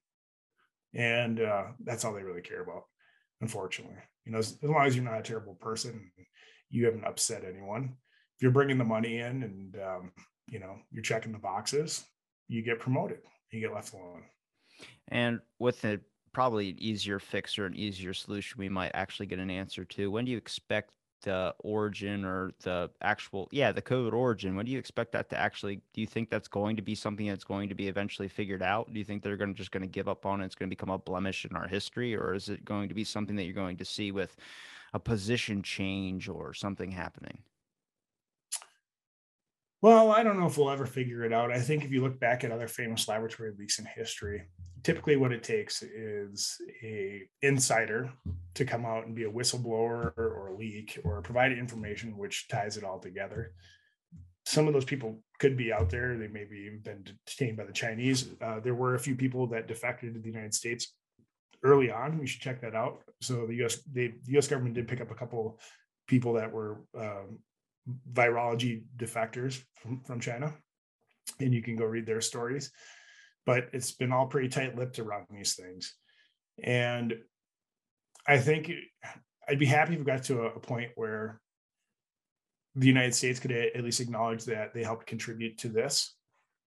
and 0.94 1.40
uh, 1.40 1.64
that's 1.84 2.04
all 2.04 2.14
they 2.14 2.22
really 2.22 2.42
care 2.42 2.62
about 2.62 2.84
unfortunately. 3.40 3.96
You 4.24 4.32
know 4.32 4.38
as, 4.38 4.58
as, 4.62 4.68
long 4.68 4.86
as 4.86 4.94
you're 4.94 5.04
not 5.04 5.20
a 5.20 5.22
terrible 5.22 5.54
person 5.54 6.10
you 6.70 6.84
haven't 6.84 7.04
upset 7.04 7.44
anyone 7.44 7.94
if 8.36 8.42
you're 8.42 8.50
bringing 8.50 8.78
the 8.78 8.84
money 8.84 9.18
in 9.18 9.42
and 9.42 9.76
um, 9.76 10.12
you 10.50 10.58
know 10.58 10.76
you're 10.90 11.02
checking 11.02 11.32
the 11.32 11.38
boxes 11.38 12.04
you 12.48 12.62
get 12.62 12.80
promoted 12.80 13.18
you 13.50 13.60
get 13.60 13.74
left 13.74 13.94
alone. 13.94 14.22
And 15.08 15.40
with 15.58 15.84
a 15.84 16.00
probably 16.32 16.70
an 16.70 16.78
easier 16.78 17.18
fix 17.18 17.58
or 17.58 17.66
an 17.66 17.74
easier 17.74 18.12
solution 18.12 18.58
we 18.58 18.68
might 18.68 18.92
actually 18.94 19.26
get 19.26 19.38
an 19.38 19.50
answer 19.50 19.84
to 19.84 20.10
when 20.10 20.24
do 20.24 20.30
you 20.30 20.36
expect 20.36 20.92
the 21.22 21.54
origin 21.60 22.24
or 22.24 22.52
the 22.62 22.90
actual 23.02 23.48
yeah 23.50 23.72
the 23.72 23.82
COVID 23.82 24.12
origin 24.12 24.54
when 24.54 24.66
do 24.66 24.72
you 24.72 24.78
expect 24.78 25.12
that 25.12 25.28
to 25.30 25.36
actually 25.36 25.80
do 25.92 26.00
you 26.00 26.06
think 26.06 26.30
that's 26.30 26.48
going 26.48 26.76
to 26.76 26.82
be 26.82 26.94
something 26.94 27.26
that's 27.26 27.44
going 27.44 27.68
to 27.68 27.74
be 27.74 27.88
eventually 27.88 28.28
figured 28.28 28.62
out 28.62 28.92
do 28.92 28.98
you 28.98 29.04
think 29.04 29.22
they're 29.22 29.36
going 29.36 29.52
to 29.52 29.58
just 29.58 29.72
going 29.72 29.82
to 29.82 29.88
give 29.88 30.08
up 30.08 30.26
on 30.26 30.40
it 30.40 30.46
it's 30.46 30.54
going 30.54 30.68
to 30.68 30.74
become 30.74 30.90
a 30.90 30.98
blemish 30.98 31.44
in 31.44 31.56
our 31.56 31.66
history 31.66 32.16
or 32.16 32.34
is 32.34 32.48
it 32.48 32.64
going 32.64 32.88
to 32.88 32.94
be 32.94 33.04
something 33.04 33.36
that 33.36 33.44
you're 33.44 33.54
going 33.54 33.76
to 33.76 33.84
see 33.84 34.12
with 34.12 34.36
a 34.94 35.00
position 35.00 35.62
change 35.62 36.28
or 36.28 36.54
something 36.54 36.92
happening 36.92 37.38
well, 39.80 40.10
I 40.10 40.24
don't 40.24 40.40
know 40.40 40.46
if 40.46 40.58
we'll 40.58 40.70
ever 40.70 40.86
figure 40.86 41.24
it 41.24 41.32
out. 41.32 41.52
I 41.52 41.60
think 41.60 41.84
if 41.84 41.92
you 41.92 42.02
look 42.02 42.18
back 42.18 42.42
at 42.42 42.50
other 42.50 42.66
famous 42.66 43.06
laboratory 43.06 43.52
leaks 43.56 43.78
in 43.78 43.84
history, 43.84 44.42
typically 44.82 45.16
what 45.16 45.32
it 45.32 45.42
takes 45.42 45.82
is 45.82 46.60
a 46.82 47.22
insider 47.42 48.12
to 48.54 48.64
come 48.64 48.84
out 48.84 49.06
and 49.06 49.14
be 49.14 49.24
a 49.24 49.30
whistleblower 49.30 50.16
or 50.16 50.54
leak 50.58 50.98
or 51.04 51.22
provide 51.22 51.52
information 51.52 52.16
which 52.16 52.48
ties 52.48 52.76
it 52.76 52.84
all 52.84 52.98
together. 52.98 53.52
Some 54.44 54.66
of 54.66 54.72
those 54.72 54.84
people 54.84 55.22
could 55.38 55.56
be 55.56 55.72
out 55.72 55.90
there. 55.90 56.16
They 56.16 56.28
maybe 56.28 56.64
even 56.66 56.80
been 56.80 57.04
detained 57.26 57.56
by 57.56 57.64
the 57.64 57.72
Chinese. 57.72 58.30
Uh, 58.40 58.60
there 58.60 58.74
were 58.74 58.94
a 58.94 59.00
few 59.00 59.14
people 59.14 59.46
that 59.48 59.68
defected 59.68 60.14
to 60.14 60.20
the 60.20 60.28
United 60.28 60.54
States 60.54 60.94
early 61.62 61.90
on. 61.90 62.18
We 62.18 62.26
should 62.26 62.40
check 62.40 62.60
that 62.62 62.74
out. 62.74 63.02
So 63.20 63.46
the 63.46 63.54
U.S. 63.56 63.80
the 63.92 64.14
U.S. 64.28 64.48
government 64.48 64.74
did 64.74 64.88
pick 64.88 65.00
up 65.00 65.10
a 65.10 65.14
couple 65.14 65.58
people 66.06 66.32
that 66.34 66.50
were 66.50 66.80
um, 66.98 67.40
virology 68.12 68.84
defectors 68.96 69.62
from, 69.74 70.00
from 70.00 70.20
China, 70.20 70.54
and 71.40 71.52
you 71.52 71.62
can 71.62 71.76
go 71.76 71.84
read 71.84 72.06
their 72.06 72.20
stories. 72.20 72.70
But 73.48 73.70
it's 73.72 73.92
been 73.92 74.12
all 74.12 74.26
pretty 74.26 74.50
tight 74.50 74.76
lipped 74.76 74.98
around 74.98 75.24
these 75.30 75.54
things. 75.54 75.94
And 76.62 77.14
I 78.26 78.36
think 78.36 78.70
I'd 79.48 79.58
be 79.58 79.64
happy 79.64 79.94
if 79.94 80.00
we 80.00 80.04
got 80.04 80.24
to 80.24 80.42
a, 80.42 80.46
a 80.48 80.60
point 80.60 80.90
where 80.96 81.40
the 82.74 82.86
United 82.86 83.14
States 83.14 83.40
could 83.40 83.52
at 83.52 83.82
least 83.82 84.00
acknowledge 84.00 84.44
that 84.44 84.74
they 84.74 84.82
helped 84.82 85.06
contribute 85.06 85.56
to 85.60 85.70
this 85.70 86.14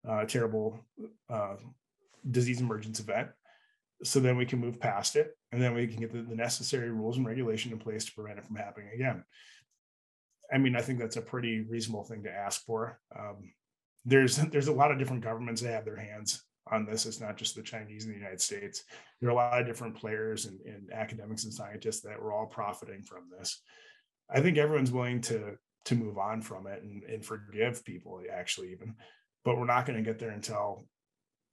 uh, 0.09 0.24
terrible 0.24 0.81
uh, 1.28 1.57
disease 2.31 2.62
emergence 2.62 2.98
event. 2.98 3.28
So 4.02 4.19
then 4.19 4.39
we 4.39 4.47
can 4.47 4.59
move 4.59 4.81
past 4.81 5.16
it, 5.16 5.36
and 5.52 5.61
then 5.61 5.74
we 5.74 5.86
can 5.86 6.01
get 6.01 6.15
the, 6.15 6.23
the 6.23 6.35
necessary 6.35 6.90
rules 6.90 7.19
and 7.19 7.27
regulation 7.27 7.73
in 7.73 7.78
place 7.78 8.07
to 8.07 8.15
prevent 8.15 8.39
it 8.39 8.47
from 8.47 8.57
happening 8.57 8.89
again. 8.94 9.23
I 10.51 10.57
mean, 10.57 10.74
I 10.77 10.81
think 10.81 10.98
that's 10.98 11.16
a 11.19 11.20
pretty 11.32 11.61
reasonable 11.61 12.05
thing 12.05 12.23
to 12.23 12.32
ask 12.32 12.65
for. 12.65 12.98
Um, 13.15 13.52
there's 14.07 14.39
there's 14.39 14.69
a 14.69 14.73
lot 14.73 14.90
of 14.90 14.98
different 14.98 15.23
governments 15.23 15.61
that 15.61 15.73
have 15.73 15.85
their 15.85 16.01
hands 16.01 16.43
on 16.70 16.86
this. 16.86 17.06
It's 17.06 17.20
not 17.20 17.36
just 17.36 17.55
the 17.55 17.62
Chinese 17.62 18.05
and 18.05 18.14
the 18.14 18.18
United 18.18 18.40
States. 18.40 18.84
There 19.20 19.30
are 19.30 19.32
a 19.32 19.36
lot 19.36 19.60
of 19.60 19.66
different 19.66 19.97
players 19.97 20.47
and, 20.47 20.60
and 20.60 20.92
academics 20.92 21.44
and 21.44 21.52
scientists 21.52 22.01
that 22.02 22.20
were 22.20 22.32
all 22.32 22.47
profiting 22.47 23.02
from 23.02 23.24
this. 23.36 23.60
I 24.28 24.40
think 24.40 24.59
everyone's 24.59 24.92
willing 24.92 25.20
to 25.22 25.56
to 25.86 25.94
move 25.94 26.18
on 26.18 26.42
from 26.42 26.66
it 26.66 26.82
and, 26.82 27.02
and 27.05 27.24
forgive 27.24 27.84
people 27.84 28.20
actually 28.30 28.70
even, 28.72 28.94
but 29.44 29.56
we're 29.56 29.64
not 29.64 29.86
going 29.86 29.97
to 29.97 30.09
get 30.09 30.18
there 30.18 30.30
until 30.30 30.84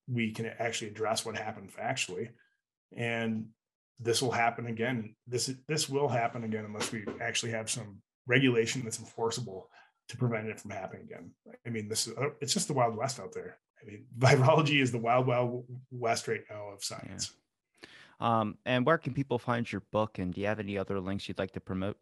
we 0.08 0.32
can 0.32 0.52
actually 0.60 0.90
address 0.90 1.26
what 1.26 1.38
happened 1.38 1.72
factually. 1.72 2.30
And 2.96 3.48
this 4.00 4.22
will 4.22 4.32
happen 4.32 4.68
again. 4.68 5.16
This 5.28 5.52
this 5.68 5.90
will 5.90 6.08
happen 6.08 6.44
again 6.44 6.66
unless 6.66 6.92
we 6.92 7.06
actually 7.22 7.52
have 7.54 7.70
some 7.70 8.02
regulation 8.28 8.84
that's 8.84 9.00
enforceable 9.00 9.70
to 10.10 10.18
prevent 10.18 10.48
it 10.48 10.60
from 10.60 10.72
happening 10.72 11.04
again. 11.04 11.32
I 11.66 11.70
mean, 11.70 11.90
this 11.90 12.08
is 12.08 12.14
it's 12.42 12.54
just 12.54 12.68
the 12.68 12.74
wild 12.74 12.96
west 12.96 13.20
out 13.20 13.34
there. 13.34 13.58
I 13.82 13.86
mean, 13.86 14.06
virology 14.18 14.82
is 14.82 14.92
the 14.92 14.98
wild, 14.98 15.28
wild 15.28 15.66
west 15.92 16.28
right 16.28 16.42
now 16.50 16.70
of 16.74 16.84
science. 16.84 17.32
Yeah. 17.32 17.88
Um, 18.20 18.58
and 18.66 18.86
where 18.86 18.98
can 18.98 19.14
people 19.14 19.38
find 19.38 19.72
your 19.72 19.84
book? 19.92 20.18
And 20.18 20.34
do 20.34 20.42
you 20.42 20.48
have 20.48 20.60
any 20.60 20.78
other 20.78 21.00
links 21.00 21.28
you'd 21.28 21.38
like 21.38 21.52
to 21.52 21.60
promote? 21.60 21.98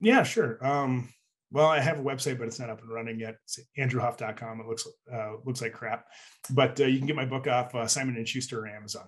Yeah, 0.00 0.24
sure. 0.24 0.64
Um, 0.66 1.08
well, 1.52 1.68
I 1.68 1.78
have 1.78 2.00
a 2.00 2.02
website, 2.02 2.38
but 2.38 2.48
it's 2.48 2.58
not 2.58 2.70
up 2.70 2.80
and 2.80 2.90
running 2.90 3.20
yet. 3.20 3.36
It's 3.44 3.60
andrewhuff.com. 3.78 4.60
It 4.60 4.66
looks 4.66 4.88
uh, 5.12 5.34
looks 5.44 5.62
like 5.62 5.72
crap, 5.72 6.06
but 6.50 6.80
uh, 6.80 6.86
you 6.86 6.98
can 6.98 7.06
get 7.06 7.14
my 7.14 7.24
book 7.24 7.46
off 7.46 7.74
uh, 7.74 7.86
Simon 7.86 8.16
and 8.16 8.28
Schuster 8.28 8.60
or 8.60 8.66
Amazon. 8.66 9.06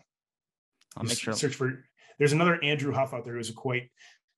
I'll 0.96 1.02
Just 1.02 1.12
make 1.12 1.18
sure. 1.18 1.34
Search 1.34 1.56
for. 1.56 1.84
There's 2.18 2.32
another 2.32 2.62
Andrew 2.62 2.92
Huff 2.92 3.12
out 3.12 3.24
there 3.24 3.34
who's 3.34 3.50
a 3.50 3.54
quite 3.54 3.90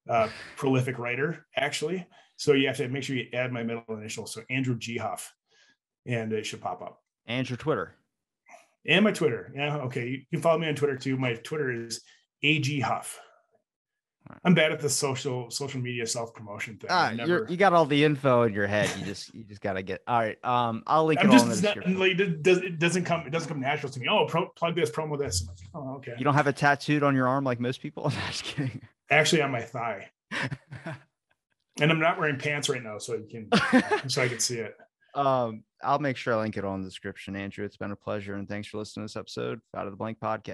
uh, 0.09 0.29
prolific 0.57 0.99
writer, 0.99 1.47
actually. 1.55 2.07
So 2.37 2.55
you 2.55 2.67
have 2.69 2.79
to 2.79 2.89
make 2.89 3.03
sure 3.03 3.15
you 3.15 3.27
add 3.35 3.53
my 3.53 3.63
middle 3.63 3.85
initial. 3.91 4.27
So 4.27 4.43
Andrew 4.49 4.79
G. 4.79 4.97
Huff, 4.97 5.33
and 6.07 6.33
it 6.33 6.47
should 6.47 6.63
pop 6.63 6.81
up. 6.81 7.03
And 7.29 7.49
your 7.49 7.57
Twitter. 7.57 7.95
And 8.87 9.05
my 9.05 9.13
Twitter. 9.13 9.53
Yeah. 9.55 9.77
Okay. 9.77 10.09
You 10.09 10.23
can 10.33 10.41
follow 10.41 10.59
me 10.59 10.69
on 10.69 10.75
Twitter 10.75 10.97
too. 10.97 11.17
My 11.17 11.35
Twitter 11.35 11.71
is 11.71 12.01
AG 12.43 12.81
Huff. 12.81 13.21
I'm 14.45 14.55
bad 14.55 14.73
at 14.73 14.81
the 14.81 14.91
social 14.91 15.51
social 15.51 15.81
media 15.81 16.07
self 16.07 16.35
promotion 16.35 16.77
thing. 16.77 16.91
Ah, 16.91 17.13
never... 17.15 17.47
you 17.49 17.57
got 17.57 17.73
all 17.73 17.87
the 17.87 18.05
info 18.05 18.43
in 18.43 18.53
your 18.53 18.67
head. 18.67 18.91
You 18.99 19.07
just 19.07 19.35
you 19.35 19.45
just 19.45 19.61
gotta 19.61 19.83
get. 19.83 20.03
All 20.07 20.19
right. 20.19 20.43
Um, 20.45 20.83
I'll 20.87 21.07
link 21.07 21.21
I'm 21.21 21.29
it 21.29 21.33
just, 21.33 21.45
all 21.45 21.51
in 21.51 21.57
the 21.57 21.63
description. 21.63 21.99
Like, 21.99 22.19
it, 22.19 22.43
does, 22.43 22.59
it 22.59 22.79
doesn't 22.79 23.05
come 23.05 23.27
it 23.27 23.31
doesn't 23.31 23.49
come 23.49 23.61
natural 23.61 23.91
to 23.91 24.01
me. 24.01 24.07
Oh, 24.11 24.27
pro, 24.27 24.49
plug 24.49 24.75
this, 24.75 24.91
promo 24.91 25.19
this. 25.19 25.47
Like, 25.47 25.57
oh, 25.75 25.97
okay. 25.97 26.15
You 26.19 26.25
don't 26.25 26.35
have 26.35 26.47
it 26.47 26.57
tattooed 26.57 27.03
on 27.03 27.15
your 27.15 27.29
arm 27.29 27.45
like 27.45 27.61
most 27.61 27.81
people. 27.81 28.05
I'm 28.15 28.31
just 28.31 28.45
kidding. 28.45 28.83
Actually, 29.11 29.43
on 29.43 29.51
my 29.51 29.63
thigh. 29.63 30.11
and 31.81 31.91
I'm 31.91 32.01
not 32.01 32.19
wearing 32.19 32.39
pants 32.39 32.69
right 32.69 32.83
now, 32.83 32.99
so 32.99 33.15
you 33.15 33.27
can 33.31 34.09
so 34.09 34.23
I 34.23 34.29
can 34.29 34.41
see 34.41 34.59
it. 34.59 34.77
Um, 35.15 35.65
I'll 35.83 35.99
make 35.99 36.17
sure 36.17 36.35
I 36.35 36.41
link 36.41 36.57
it 36.57 36.65
all 36.65 36.75
in 36.75 36.83
the 36.83 36.89
description, 36.89 37.37
Andrew. 37.37 37.65
It's 37.65 37.77
been 37.77 37.93
a 37.93 37.97
pleasure, 37.97 38.35
and 38.35 38.49
thanks 38.49 38.69
for 38.69 38.79
listening 38.79 39.07
to 39.07 39.13
this 39.13 39.21
episode 39.21 39.61
out 39.77 39.87
of 39.87 39.93
the 39.93 39.97
Blank 39.97 40.19
Podcast. 40.21 40.47